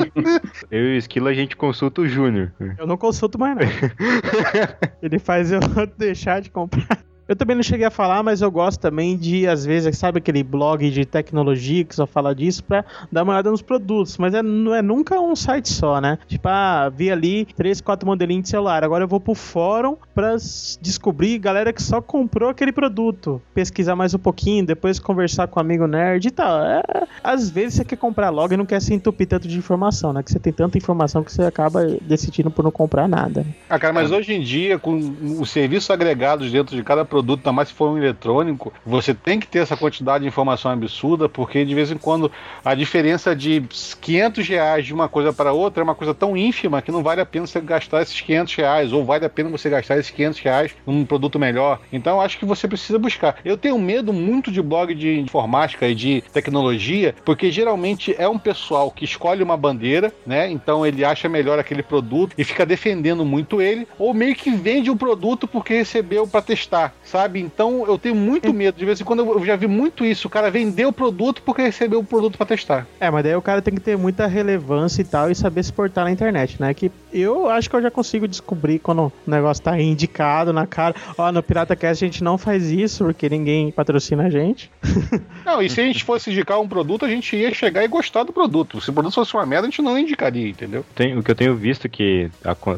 Eu 0.71 0.87
e 0.87 0.95
o 0.95 0.97
Esquilo 0.97 1.29
a 1.29 1.35
gente 1.35 1.57
consulta 1.57 2.01
o 2.01 2.09
Júnior. 2.09 2.53
Eu 2.79 2.87
não 2.87 2.97
consulto 2.97 3.39
mais, 3.39 3.57
não. 3.57 3.63
Ele 5.03 5.19
faz 5.19 5.53
eu 5.53 5.61
deixar 5.99 6.41
de 6.41 6.51
comprar. 6.51 6.99
Eu 7.29 7.37
também 7.37 7.55
não 7.55 7.63
cheguei 7.63 7.87
a 7.87 7.91
falar, 7.91 8.23
mas 8.23 8.43
eu 8.43 8.51
gosto 8.51 8.81
também 8.81 9.17
de, 9.17 9.47
às 9.47 9.65
vezes, 9.65 9.97
sabe 9.97 10.19
aquele 10.19 10.43
blog 10.43 10.91
de 10.91 11.05
tecnologia 11.05 11.85
que 11.85 11.95
só 11.95 12.07
fala 12.07 12.35
disso 12.35 12.65
pra 12.65 12.85
dar 13.11 13.23
uma 13.23 13.33
olhada 13.33 13.51
nos 13.51 13.63
produtos, 13.63 14.19
mas 14.19 14.35
é, 14.35 14.43
não 14.43 14.75
é 14.75 14.83
nunca 14.83 15.21
um 15.21 15.37
site 15.37 15.69
só, 15.69 16.01
né? 16.01 16.19
Tipo, 16.27 16.49
ah, 16.49 16.91
vi 16.95 17.11
ali 17.11 17.45
três, 17.57 17.81
quatro 17.81 18.07
modelinhos 18.07 18.45
de 18.45 18.49
celular, 18.51 18.83
agora 18.85 19.05
eu 19.05 19.09
vou 19.09 19.21
pro 19.21 19.35
fórum 19.35 19.97
pra 20.15 20.37
descobrir 20.81 21.39
galera 21.39 21.73
que 21.73 21.83
só 21.83 22.01
comprou 22.01 22.51
aquele 22.51 22.73
produto, 22.73 23.41
pesquisar 23.55 23.95
mais 23.95 24.15
um 24.15 24.19
pouquinho, 24.19 24.67
depois 24.67 24.99
conversar 24.99 25.47
com 25.47 25.61
um 25.61 25.63
amigo 25.63 25.87
nerd 25.87 26.27
e 26.27 26.31
tal. 26.31 26.63
É, 26.65 26.83
às 27.23 27.49
vezes 27.49 27.75
você 27.75 27.85
quer 27.85 27.97
comprar 27.97 28.31
logo 28.31 28.53
e 28.53 28.57
não 28.57 28.67
quer 28.67 28.81
se 28.81 28.93
entupir 28.93 29.27
tanto 29.27 29.47
de 29.47 29.57
informação, 29.57 30.13
né? 30.13 30.23
Que 30.23 30.33
você 30.33 30.39
tem 30.39 30.53
tanta 30.53 30.77
informação 30.77 31.23
que 31.23 31.33
você 31.33 31.43
acaba 31.43 31.87
decidindo 32.03 32.51
por 32.51 32.65
não 32.65 32.71
comprar 32.71 33.09
nada. 33.09 33.47
Ah, 33.69 33.79
cara, 33.79 33.93
mas 33.93 34.11
hoje 34.11 34.35
em 34.35 34.41
dia, 34.41 34.79
com 34.79 34.97
os 35.41 35.51
serviços 35.51 35.91
agregados 35.91 36.51
dentro 36.51 36.77
de 36.77 36.83
cada 36.83 37.05
produto, 37.13 37.41
ainda 37.41 37.53
mais 37.53 37.69
se 37.69 37.75
for 37.75 37.91
um 37.91 37.99
eletrônico, 37.99 38.73
você 38.87 39.13
tem 39.13 39.39
que 39.39 39.47
ter 39.47 39.59
essa 39.59 39.77
quantidade 39.77 40.23
de 40.23 40.29
informação 40.29 40.71
absurda, 40.71 41.29
porque 41.29 41.63
de 41.63 41.75
vez 41.75 41.91
em 41.91 41.99
quando 41.99 42.33
a 42.65 42.75
diferença 42.75 43.37
de 43.37 43.63
500 44.01 44.49
reais 44.49 44.87
de 44.87 44.95
uma 44.95 45.11
coisa 45.11 45.31
para 45.31 45.53
outra 45.53 45.83
é 45.83 45.85
uma 45.85 45.95
coisa 45.95 46.15
tão 46.15 46.35
ínfima 46.35 46.81
que 46.81 46.91
não 46.91 47.03
vale 47.03 47.21
a 47.21 47.27
pena 47.27 47.47
você 47.47 47.61
gastar 47.61 48.01
esses 48.01 48.19
500 48.19 48.55
reais, 48.55 48.93
ou 48.95 49.05
vale 49.05 49.27
a 49.27 49.29
pena 49.29 49.51
você 49.51 49.69
gastar 49.69 49.99
esses 49.99 50.11
500 50.11 50.41
reais 50.41 50.75
num 50.87 51.05
produto 51.05 51.39
melhor. 51.39 51.81
Então 51.93 52.19
acho 52.19 52.39
que 52.39 52.47
você 52.47 52.67
precisa 52.67 52.99
buscar. 52.99 53.37
Eu 53.45 53.59
tenho 53.59 53.79
medo 53.79 54.11
muito 54.11 54.51
de 54.51 54.63
blog 54.63 54.95
de 54.95 55.21
informática 55.21 55.87
e 55.87 55.95
de 55.95 56.23
tecnologia, 56.33 57.15
porque 57.27 57.51
geralmente 57.51 58.15
é 58.17 58.27
um 58.27 58.39
pessoal 58.39 58.91
que 58.91 59.05
escolhe 59.05 59.43
uma 59.43 59.57
bandeira, 59.57 60.11
né? 60.27 60.51
Então 60.51 60.87
ele 60.87 61.05
acha 61.05 61.29
melhor 61.29 61.59
aquele 61.59 61.83
produto 61.83 62.35
e 62.39 62.45
fica 62.45 62.65
defendendo 62.65 63.23
muito 63.23 63.61
ele, 63.61 63.87
ou 63.99 64.15
meio 64.15 64.35
que 64.35 64.51
vende 64.51 64.91
o 64.91 64.97
produto 64.97 65.47
porque 65.47 65.75
recebeu 65.75 66.27
para 66.27 66.41
testar. 66.41 66.95
Sabe? 67.05 67.41
Então 67.41 67.85
eu 67.87 67.99
tenho 67.99 68.15
muito 68.15 68.53
medo. 68.53 68.79
De 68.79 68.85
vez 68.85 69.01
em 69.01 69.05
quando 69.05 69.25
eu 69.25 69.45
já 69.45 69.57
vi 69.57 69.67
muito 69.67 70.05
isso. 70.05 70.29
O 70.29 70.31
cara 70.31 70.51
vendeu 70.51 70.89
o 70.89 70.93
produto 70.93 71.43
porque 71.43 71.63
recebeu 71.63 72.01
o 72.01 72.05
produto 72.05 72.37
pra 72.37 72.47
testar. 72.47 72.87
É, 73.01 73.11
mas 73.11 73.25
daí 73.25 73.35
o 73.35 73.43
cara 73.43 73.63
tem 73.63 73.75
que 73.75 73.81
ter 73.81 73.97
muita 73.97 74.27
relevância 74.27 75.03
e 75.03 75.05
tal 75.05 75.31
e 75.31 75.35
saber 75.35 75.63
se 75.63 75.73
portar 75.73 76.05
na 76.05 76.11
internet, 76.11 76.61
né? 76.61 76.73
Que 76.75 76.91
eu 77.13 77.49
acho 77.49 77.69
que 77.69 77.77
eu 77.77 77.83
já 77.83 77.91
consigo 77.91 78.27
descobrir 78.27 78.79
quando 78.79 79.05
o 79.27 79.31
negócio 79.31 79.63
tá 79.63 79.81
indicado 79.81 80.53
na 80.53 80.67
cara. 80.67 80.95
Ó, 81.17 81.31
no 81.33 81.43
Pirata 81.43 81.75
Cast 81.77 82.05
a 82.05 82.09
gente 82.09 82.25
não 82.25 82.37
faz 82.39 82.71
isso 82.71 83.05
porque 83.05 83.29
ninguém 83.29 83.71
patrocina 83.71 84.25
a 84.25 84.31
gente. 84.31 84.71
Não, 85.45 85.61
e 85.61 85.69
se 85.69 85.81
a 85.81 85.85
gente 85.85 86.05
fosse 86.05 86.31
indicar 86.31 86.61
um 86.61 86.69
produto, 86.69 87.05
a 87.05 87.09
gente 87.09 87.35
ia 87.37 87.53
chegar 87.53 87.85
e 87.85 87.89
gostar 87.89 88.23
do 88.23 88.33
produto. 88.33 88.81
Se 88.81 88.91
o 88.91 88.93
produto 88.93 89.15
fosse 89.15 89.35
uma 89.35 89.45
merda, 89.45 89.67
a 89.67 89.71
gente 89.71 89.83
não 89.83 89.99
indicaria, 89.99 90.49
entendeu? 90.49 90.85
Tem, 90.95 91.19
o 91.19 91.23
que 91.23 91.31
eu 91.31 91.35
tenho 91.35 91.55
visto 91.57 91.89
que 91.89 92.31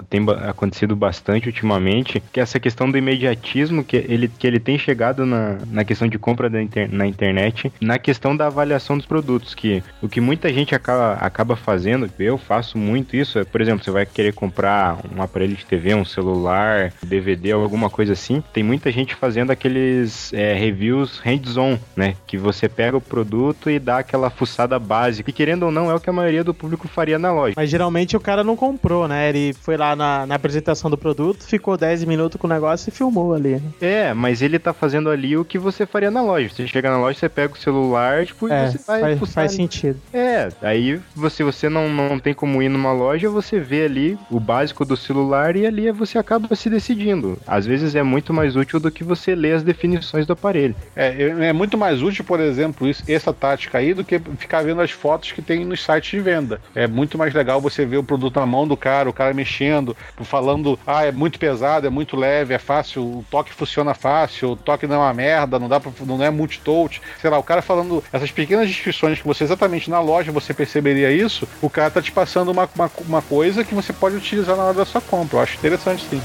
tem 0.08 0.24
acontecido 0.48 0.96
bastante 0.96 1.46
ultimamente, 1.48 2.22
que 2.32 2.40
é 2.40 2.42
essa 2.42 2.58
questão 2.58 2.90
do 2.90 2.96
imediatismo 2.96 3.84
que 3.84 3.96
ele, 3.96 4.28
que 4.28 4.46
ele 4.46 4.58
tem 4.58 4.78
chegado 4.78 5.26
na, 5.26 5.58
na 5.70 5.84
questão 5.84 6.08
de 6.08 6.18
compra 6.18 6.48
da 6.48 6.62
inter- 6.62 6.88
na 6.90 7.06
internet, 7.06 7.70
na 7.80 7.98
questão 7.98 8.34
da 8.36 8.46
avaliação 8.46 8.96
dos 8.96 9.06
produtos, 9.06 9.54
que 9.54 9.82
o 10.00 10.08
que 10.08 10.20
muita 10.20 10.52
gente 10.52 10.74
acaba, 10.74 11.14
acaba 11.14 11.56
fazendo, 11.56 12.10
eu 12.18 12.38
faço 12.38 12.78
muito 12.78 13.14
isso, 13.14 13.38
é, 13.38 13.44
por 13.44 13.60
exemplo, 13.60 13.84
você 13.84 13.90
vai 13.90 14.06
querer 14.06 14.23
comprar 14.32 14.98
um 15.16 15.22
aparelho 15.22 15.54
de 15.56 15.64
TV, 15.64 15.94
um 15.94 16.04
celular, 16.04 16.92
DVD 17.02 17.54
ou 17.54 17.62
alguma 17.62 17.90
coisa 17.90 18.12
assim, 18.12 18.42
tem 18.52 18.62
muita 18.62 18.90
gente 18.90 19.14
fazendo 19.14 19.50
aqueles 19.50 20.32
é, 20.32 20.52
reviews 20.54 21.18
hands-on, 21.18 21.78
né, 21.96 22.14
que 22.26 22.36
você 22.36 22.68
pega 22.68 22.96
o 22.96 23.00
produto 23.00 23.70
e 23.70 23.78
dá 23.78 23.98
aquela 23.98 24.30
fuçada 24.30 24.78
básica, 24.78 25.30
e 25.30 25.32
querendo 25.32 25.64
ou 25.64 25.70
não, 25.72 25.90
é 25.90 25.94
o 25.94 26.00
que 26.00 26.10
a 26.10 26.12
maioria 26.12 26.44
do 26.44 26.54
público 26.54 26.88
faria 26.88 27.18
na 27.18 27.32
loja. 27.32 27.54
Mas 27.56 27.70
geralmente 27.70 28.16
o 28.16 28.20
cara 28.20 28.42
não 28.44 28.56
comprou, 28.56 29.06
né? 29.08 29.28
Ele 29.28 29.52
foi 29.52 29.76
lá 29.76 29.94
na, 29.96 30.26
na 30.26 30.34
apresentação 30.34 30.90
do 30.90 30.98
produto, 30.98 31.44
ficou 31.44 31.76
10 31.76 32.04
minutos 32.04 32.40
com 32.40 32.46
o 32.46 32.50
negócio 32.50 32.88
e 32.88 32.92
filmou 32.92 33.34
ali. 33.34 33.56
né? 33.56 33.62
É, 33.80 34.14
mas 34.14 34.42
ele 34.42 34.58
tá 34.58 34.72
fazendo 34.72 35.10
ali 35.10 35.36
o 35.36 35.44
que 35.44 35.58
você 35.58 35.86
faria 35.86 36.10
na 36.10 36.22
loja. 36.22 36.48
Você 36.48 36.66
chega 36.66 36.90
na 36.90 36.98
loja, 36.98 37.18
você 37.18 37.28
pega 37.28 37.52
o 37.54 37.56
celular, 37.56 38.26
tipo, 38.26 38.48
É, 38.48 38.66
e 38.66 38.70
você 38.72 38.78
vai 38.86 39.00
faz, 39.00 39.18
fuçar 39.18 39.34
faz 39.34 39.50
ali. 39.52 39.56
sentido. 39.56 40.00
É, 40.12 40.48
aí 40.62 41.00
você, 41.14 41.42
você 41.44 41.68
não, 41.68 41.88
não 41.88 42.18
tem 42.18 42.34
como 42.34 42.62
ir 42.62 42.68
numa 42.68 42.92
loja, 42.92 43.28
você 43.28 43.58
vê 43.60 43.84
ali 43.84 44.13
o 44.30 44.40
básico 44.40 44.84
do 44.84 44.96
celular 44.96 45.56
e 45.56 45.66
ali 45.66 45.90
você 45.90 46.18
acaba 46.18 46.54
se 46.54 46.68
decidindo. 46.68 47.38
Às 47.46 47.66
vezes 47.66 47.94
é 47.94 48.02
muito 48.02 48.32
mais 48.32 48.56
útil 48.56 48.80
do 48.80 48.90
que 48.90 49.04
você 49.04 49.34
ler 49.34 49.54
as 49.54 49.62
definições 49.62 50.26
do 50.26 50.32
aparelho. 50.32 50.74
É, 50.94 51.48
é 51.48 51.52
muito 51.52 51.76
mais 51.76 52.02
útil, 52.02 52.24
por 52.24 52.40
exemplo, 52.40 52.88
isso, 52.88 53.02
essa 53.08 53.32
tática 53.32 53.78
aí 53.78 53.94
do 53.94 54.04
que 54.04 54.18
ficar 54.38 54.62
vendo 54.62 54.80
as 54.80 54.90
fotos 54.90 55.32
que 55.32 55.42
tem 55.42 55.64
nos 55.64 55.82
sites 55.82 56.10
de 56.10 56.20
venda. 56.20 56.60
É 56.74 56.86
muito 56.86 57.16
mais 57.18 57.32
legal 57.34 57.60
você 57.60 57.84
ver 57.84 57.98
o 57.98 58.04
produto 58.04 58.38
na 58.38 58.46
mão 58.46 58.66
do 58.66 58.76
cara, 58.76 59.08
o 59.08 59.12
cara 59.12 59.34
mexendo, 59.34 59.96
falando, 60.22 60.78
ah, 60.86 61.04
é 61.04 61.12
muito 61.12 61.38
pesado, 61.38 61.86
é 61.86 61.90
muito 61.90 62.16
leve, 62.16 62.54
é 62.54 62.58
fácil, 62.58 63.02
o 63.02 63.24
toque 63.30 63.52
funciona 63.52 63.94
fácil, 63.94 64.50
o 64.50 64.56
toque 64.56 64.86
não 64.86 64.96
é 64.96 64.98
uma 64.98 65.14
merda, 65.14 65.58
não 65.58 65.68
dá 65.68 65.80
pra, 65.80 65.92
não 66.04 66.22
é 66.22 66.30
multitouch. 66.30 67.00
Sei 67.20 67.30
lá, 67.30 67.38
o 67.38 67.42
cara 67.42 67.62
falando 67.62 68.02
essas 68.12 68.30
pequenas 68.30 68.68
descrições 68.68 69.20
que 69.20 69.26
você 69.26 69.44
exatamente 69.44 69.90
na 69.90 70.00
loja 70.00 70.32
você 70.32 70.52
perceberia 70.52 71.10
isso, 71.10 71.48
o 71.60 71.70
cara 71.70 71.90
tá 71.90 72.02
te 72.02 72.12
passando 72.12 72.50
uma, 72.50 72.68
uma, 72.74 72.90
uma 73.06 73.22
coisa 73.22 73.64
que 73.64 73.74
você 73.74 73.92
pode 74.04 74.16
utilizar 74.16 74.54
na 74.54 74.64
hora 74.64 74.74
da 74.74 74.84
sua 74.84 75.00
compra. 75.00 75.38
Eu 75.38 75.42
acho 75.42 75.56
interessante 75.56 76.04
sim. 76.10 76.20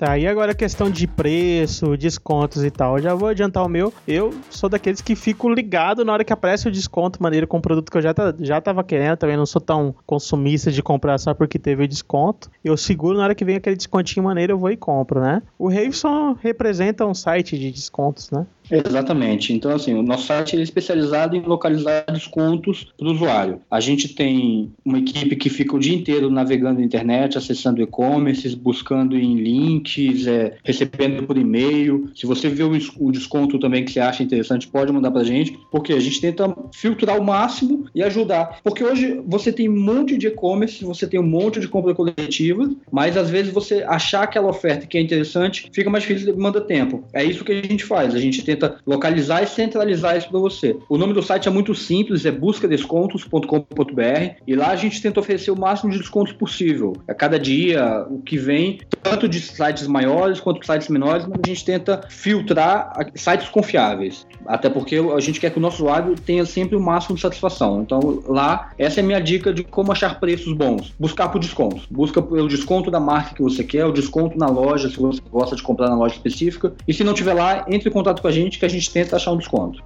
Tá, 0.00 0.16
e 0.16 0.26
agora 0.26 0.52
a 0.52 0.54
questão 0.54 0.90
de 0.90 1.06
preço, 1.06 1.94
descontos 1.94 2.64
e 2.64 2.70
tal. 2.70 2.96
Eu 2.96 3.02
já 3.02 3.14
vou 3.14 3.28
adiantar 3.28 3.62
o 3.62 3.68
meu. 3.68 3.92
Eu 4.08 4.32
sou 4.48 4.66
daqueles 4.66 5.02
que 5.02 5.14
fico 5.14 5.46
ligado 5.50 6.06
na 6.06 6.12
hora 6.14 6.24
que 6.24 6.32
aparece 6.32 6.66
o 6.66 6.70
desconto 6.70 7.22
maneiro 7.22 7.46
com 7.46 7.58
um 7.58 7.60
produto 7.60 7.92
que 7.92 7.98
eu 7.98 8.00
já, 8.00 8.14
tá, 8.14 8.34
já 8.40 8.62
tava 8.62 8.82
querendo. 8.82 9.18
Também 9.18 9.36
não 9.36 9.44
sou 9.44 9.60
tão 9.60 9.94
consumista 10.06 10.72
de 10.72 10.82
comprar 10.82 11.18
só 11.18 11.34
porque 11.34 11.58
teve 11.58 11.84
o 11.84 11.86
desconto. 11.86 12.50
Eu 12.64 12.78
seguro 12.78 13.18
na 13.18 13.24
hora 13.24 13.34
que 13.34 13.44
vem 13.44 13.56
aquele 13.56 13.76
descontinho 13.76 14.24
maneiro, 14.24 14.54
eu 14.54 14.58
vou 14.58 14.70
e 14.70 14.76
compro, 14.78 15.20
né? 15.20 15.42
O 15.58 15.68
Raveson 15.68 16.34
representa 16.40 17.04
um 17.04 17.12
site 17.12 17.58
de 17.58 17.70
descontos, 17.70 18.30
né? 18.30 18.46
Exatamente. 18.70 19.52
Então, 19.52 19.72
assim, 19.72 19.94
o 19.94 20.02
nosso 20.02 20.26
site 20.26 20.56
é 20.56 20.60
especializado 20.62 21.34
em 21.36 21.40
localizar 21.40 22.04
descontos 22.12 22.86
para 22.96 23.08
o 23.08 23.12
usuário. 23.12 23.60
A 23.70 23.80
gente 23.80 24.14
tem 24.14 24.72
uma 24.84 24.98
equipe 24.98 25.34
que 25.36 25.50
fica 25.50 25.74
o 25.74 25.78
dia 25.78 25.94
inteiro 25.94 26.30
navegando 26.30 26.78
na 26.78 26.84
internet, 26.86 27.36
acessando 27.36 27.82
e-commerce, 27.82 28.54
buscando 28.54 29.16
em 29.18 29.34
links, 29.36 30.26
é, 30.26 30.56
recebendo 30.64 31.24
por 31.26 31.36
e-mail. 31.36 32.10
Se 32.14 32.26
você 32.26 32.48
vê 32.48 32.62
o, 32.62 32.76
es- 32.76 32.92
o 32.96 33.10
desconto 33.10 33.58
também 33.58 33.84
que 33.84 33.90
você 33.92 34.00
acha 34.00 34.22
interessante, 34.22 34.68
pode 34.68 34.92
mandar 34.92 35.10
para 35.10 35.22
a 35.22 35.24
gente, 35.24 35.58
porque 35.70 35.92
a 35.92 36.00
gente 36.00 36.20
tenta 36.20 36.54
filtrar 36.72 37.18
o 37.18 37.24
máximo 37.24 37.86
e 37.94 38.02
ajudar. 38.02 38.60
Porque 38.62 38.84
hoje 38.84 39.20
você 39.26 39.52
tem 39.52 39.68
um 39.68 39.80
monte 39.80 40.16
de 40.16 40.28
e-commerce, 40.28 40.84
você 40.84 41.06
tem 41.08 41.18
um 41.18 41.26
monte 41.26 41.58
de 41.58 41.66
compra 41.66 41.94
coletiva, 41.94 42.70
mas 42.90 43.16
às 43.16 43.28
vezes 43.30 43.52
você 43.52 43.82
achar 43.82 44.22
aquela 44.22 44.48
oferta 44.48 44.86
que 44.86 44.96
é 44.96 45.00
interessante 45.00 45.68
fica 45.72 45.90
mais 45.90 46.04
difícil 46.04 46.32
demanda 46.32 46.60
tempo. 46.60 47.04
É 47.12 47.24
isso 47.24 47.44
que 47.44 47.52
a 47.52 47.62
gente 47.62 47.84
faz. 47.84 48.14
A 48.14 48.18
gente 48.20 48.44
tenta 48.44 48.59
localizar 48.86 49.42
e 49.42 49.46
centralizar 49.46 50.16
isso 50.16 50.28
para 50.28 50.38
você. 50.38 50.76
O 50.88 50.98
nome 50.98 51.12
do 51.12 51.22
site 51.22 51.48
é 51.48 51.50
muito 51.50 51.74
simples, 51.74 52.24
é 52.24 52.30
buscadescontos.com.br 52.30 54.34
e 54.46 54.54
lá 54.54 54.68
a 54.68 54.76
gente 54.76 55.00
tenta 55.00 55.20
oferecer 55.20 55.50
o 55.50 55.58
máximo 55.58 55.90
de 55.90 55.98
descontos 55.98 56.32
possível. 56.32 56.96
A 57.06 57.14
cada 57.14 57.38
dia, 57.38 58.06
o 58.08 58.18
que 58.18 58.36
vem, 58.36 58.80
tanto 59.02 59.28
de 59.28 59.40
sites 59.40 59.86
maiores 59.86 60.40
quanto 60.40 60.60
de 60.60 60.66
sites 60.66 60.88
menores, 60.88 61.26
mas 61.26 61.40
a 61.44 61.48
gente 61.48 61.64
tenta 61.64 62.02
filtrar 62.08 62.92
sites 63.14 63.48
confiáveis. 63.48 64.26
Até 64.46 64.68
porque 64.68 64.96
a 64.96 65.20
gente 65.20 65.40
quer 65.40 65.50
que 65.50 65.58
o 65.58 65.60
nosso 65.60 65.82
usuário 65.82 66.14
tenha 66.14 66.44
sempre 66.44 66.76
o 66.76 66.80
máximo 66.80 67.16
de 67.16 67.22
satisfação. 67.22 67.82
Então, 67.82 68.22
lá, 68.26 68.70
essa 68.78 69.00
é 69.00 69.02
a 69.02 69.06
minha 69.06 69.20
dica 69.20 69.52
de 69.52 69.64
como 69.64 69.92
achar 69.92 70.18
preços 70.18 70.52
bons. 70.52 70.92
Buscar 70.98 71.28
por 71.28 71.38
descontos. 71.38 71.86
Busca 71.90 72.20
pelo 72.20 72.48
desconto 72.48 72.90
da 72.90 73.00
marca 73.00 73.34
que 73.34 73.42
você 73.42 73.64
quer, 73.64 73.86
o 73.86 73.92
desconto 73.92 74.38
na 74.38 74.46
loja, 74.46 74.88
se 74.88 74.98
você 74.98 75.20
gosta 75.30 75.56
de 75.56 75.62
comprar 75.62 75.88
na 75.88 75.96
loja 75.96 76.14
específica. 76.14 76.72
E 76.86 76.92
se 76.92 77.04
não 77.04 77.14
tiver 77.14 77.34
lá, 77.34 77.64
entre 77.68 77.88
em 77.88 77.92
contato 77.92 78.22
com 78.22 78.28
a 78.28 78.32
gente 78.32 78.49
que 78.58 78.66
a 78.66 78.68
gente 78.68 78.90
tenta 78.90 79.16
achar 79.16 79.32
um 79.32 79.36
desconto. 79.36 79.82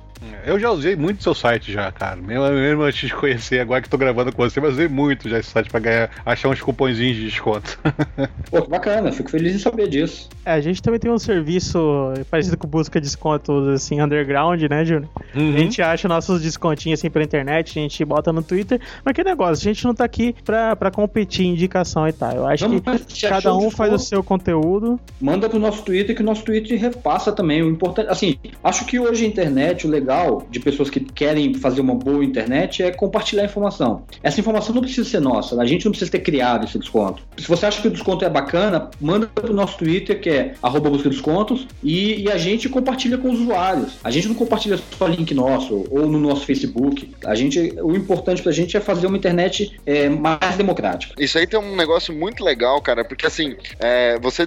Eu 0.46 0.58
já 0.58 0.70
usei 0.70 0.94
muito 0.96 1.22
seu 1.22 1.34
site 1.34 1.72
já, 1.72 1.90
cara. 1.90 2.16
Mesmo, 2.16 2.48
mesmo 2.50 2.82
antes 2.82 3.08
de 3.08 3.14
conhecer, 3.14 3.60
agora 3.60 3.80
que 3.80 3.88
tô 3.88 3.96
gravando 3.96 4.32
com 4.32 4.42
você, 4.42 4.60
mas 4.60 4.74
usei 4.74 4.88
muito 4.88 5.28
já 5.28 5.38
esse 5.38 5.50
site 5.50 5.70
pra 5.70 5.80
ganhar, 5.80 6.10
achar 6.24 6.48
uns 6.48 6.60
cupomzinhos 6.60 7.16
de 7.16 7.24
desconto. 7.24 7.78
Pô, 8.50 8.62
que 8.62 8.68
bacana, 8.68 9.12
fico 9.12 9.30
feliz 9.30 9.54
em 9.54 9.58
saber 9.58 9.88
disso. 9.88 10.28
É, 10.44 10.52
a 10.52 10.60
gente 10.60 10.82
também 10.82 11.00
tem 11.00 11.10
um 11.10 11.18
serviço 11.18 12.12
parecido 12.30 12.56
com 12.56 12.66
busca 12.66 13.00
de 13.00 13.06
descontos 13.06 13.68
assim, 13.68 14.00
underground, 14.00 14.62
né, 14.62 14.84
Júnior? 14.84 15.08
Uhum. 15.34 15.54
A 15.54 15.58
gente 15.58 15.82
acha 15.82 16.08
nossos 16.08 16.42
descontinhos 16.42 17.00
assim 17.00 17.10
pela 17.10 17.24
internet, 17.24 17.78
a 17.78 17.82
gente 17.82 18.04
bota 18.04 18.32
no 18.32 18.42
Twitter, 18.42 18.80
mas 19.04 19.14
que 19.14 19.24
negócio, 19.24 19.68
a 19.68 19.72
gente 19.72 19.84
não 19.84 19.94
tá 19.94 20.04
aqui 20.04 20.34
pra, 20.44 20.76
pra 20.76 20.90
competir 20.90 21.46
em 21.46 21.50
indicação 21.50 22.06
e 22.08 22.12
tal. 22.12 22.32
Eu 22.32 22.46
acho 22.46 22.68
Vamos, 22.68 22.82
que 23.06 23.26
cada 23.28 23.54
um 23.54 23.70
faz 23.70 23.92
o 23.92 23.98
seu 23.98 24.22
conteúdo. 24.22 24.98
manda 25.20 25.48
pro 25.48 25.58
nosso 25.58 25.82
Twitter 25.82 26.14
que 26.14 26.22
o 26.22 26.24
nosso 26.24 26.44
Twitter 26.44 26.78
repassa 26.80 27.32
também. 27.32 27.62
O 27.62 27.70
importante, 27.70 28.10
assim, 28.10 28.38
acho 28.62 28.84
que 28.86 28.98
hoje 28.98 29.24
a 29.24 29.28
internet, 29.28 29.86
o 29.86 29.90
legal 29.90 30.03
de 30.51 30.60
pessoas 30.60 30.90
que 30.90 31.01
querem 31.01 31.55
fazer 31.55 31.81
uma 31.81 31.94
boa 31.94 32.24
internet 32.24 32.82
é 32.82 32.90
compartilhar 32.90 33.44
informação. 33.44 34.05
Essa 34.22 34.40
informação 34.40 34.74
não 34.74 34.82
precisa 34.82 35.09
ser 35.09 35.20
nossa, 35.20 35.60
a 35.60 35.66
gente 35.66 35.85
não 35.85 35.93
precisa 35.93 36.10
ter 36.10 36.20
criado 36.20 36.64
esse 36.64 36.78
desconto. 36.78 37.22
Se 37.36 37.47
você 37.48 37.66
acha 37.66 37.81
que 37.81 37.89
o 37.89 37.90
desconto 37.90 38.24
é 38.24 38.31
bacana, 38.31 38.90
manda 39.01 39.26
pro 39.26 39.52
nosso 39.52 39.78
Twitter, 39.78 40.20
que 40.20 40.31
é 40.31 40.55
arroba 40.62 40.90
busca 40.90 41.09
descontos, 41.09 41.66
e, 41.82 42.22
e 42.22 42.31
a 42.31 42.39
gente 42.39 42.68
compartilha 42.68 43.18
com 43.18 43.31
os 43.31 43.40
usuários. 43.40 43.94
A 44.02 44.10
gente 44.10 44.28
não 44.28 44.35
compartilha 44.35 44.78
só 44.98 45.06
link 45.06 45.32
nosso 45.35 45.85
ou 45.90 46.06
no 46.06 46.18
nosso 46.18 46.44
Facebook. 46.44 47.10
A 47.24 47.35
gente, 47.35 47.74
o 47.82 47.94
importante 47.94 48.43
pra 48.43 48.52
gente 48.52 48.76
é 48.76 48.81
fazer 48.81 49.06
uma 49.06 49.16
internet 49.16 49.78
é, 49.86 50.09
mais 50.09 50.56
democrática. 50.56 51.14
Isso 51.18 51.39
aí 51.39 51.47
tem 51.47 51.59
um 51.59 51.76
negócio 51.76 52.14
muito 52.14 52.44
legal, 52.44 52.81
cara, 52.81 53.05
porque 53.05 53.26
assim, 53.26 53.56
é, 53.78 54.18
você 54.18 54.47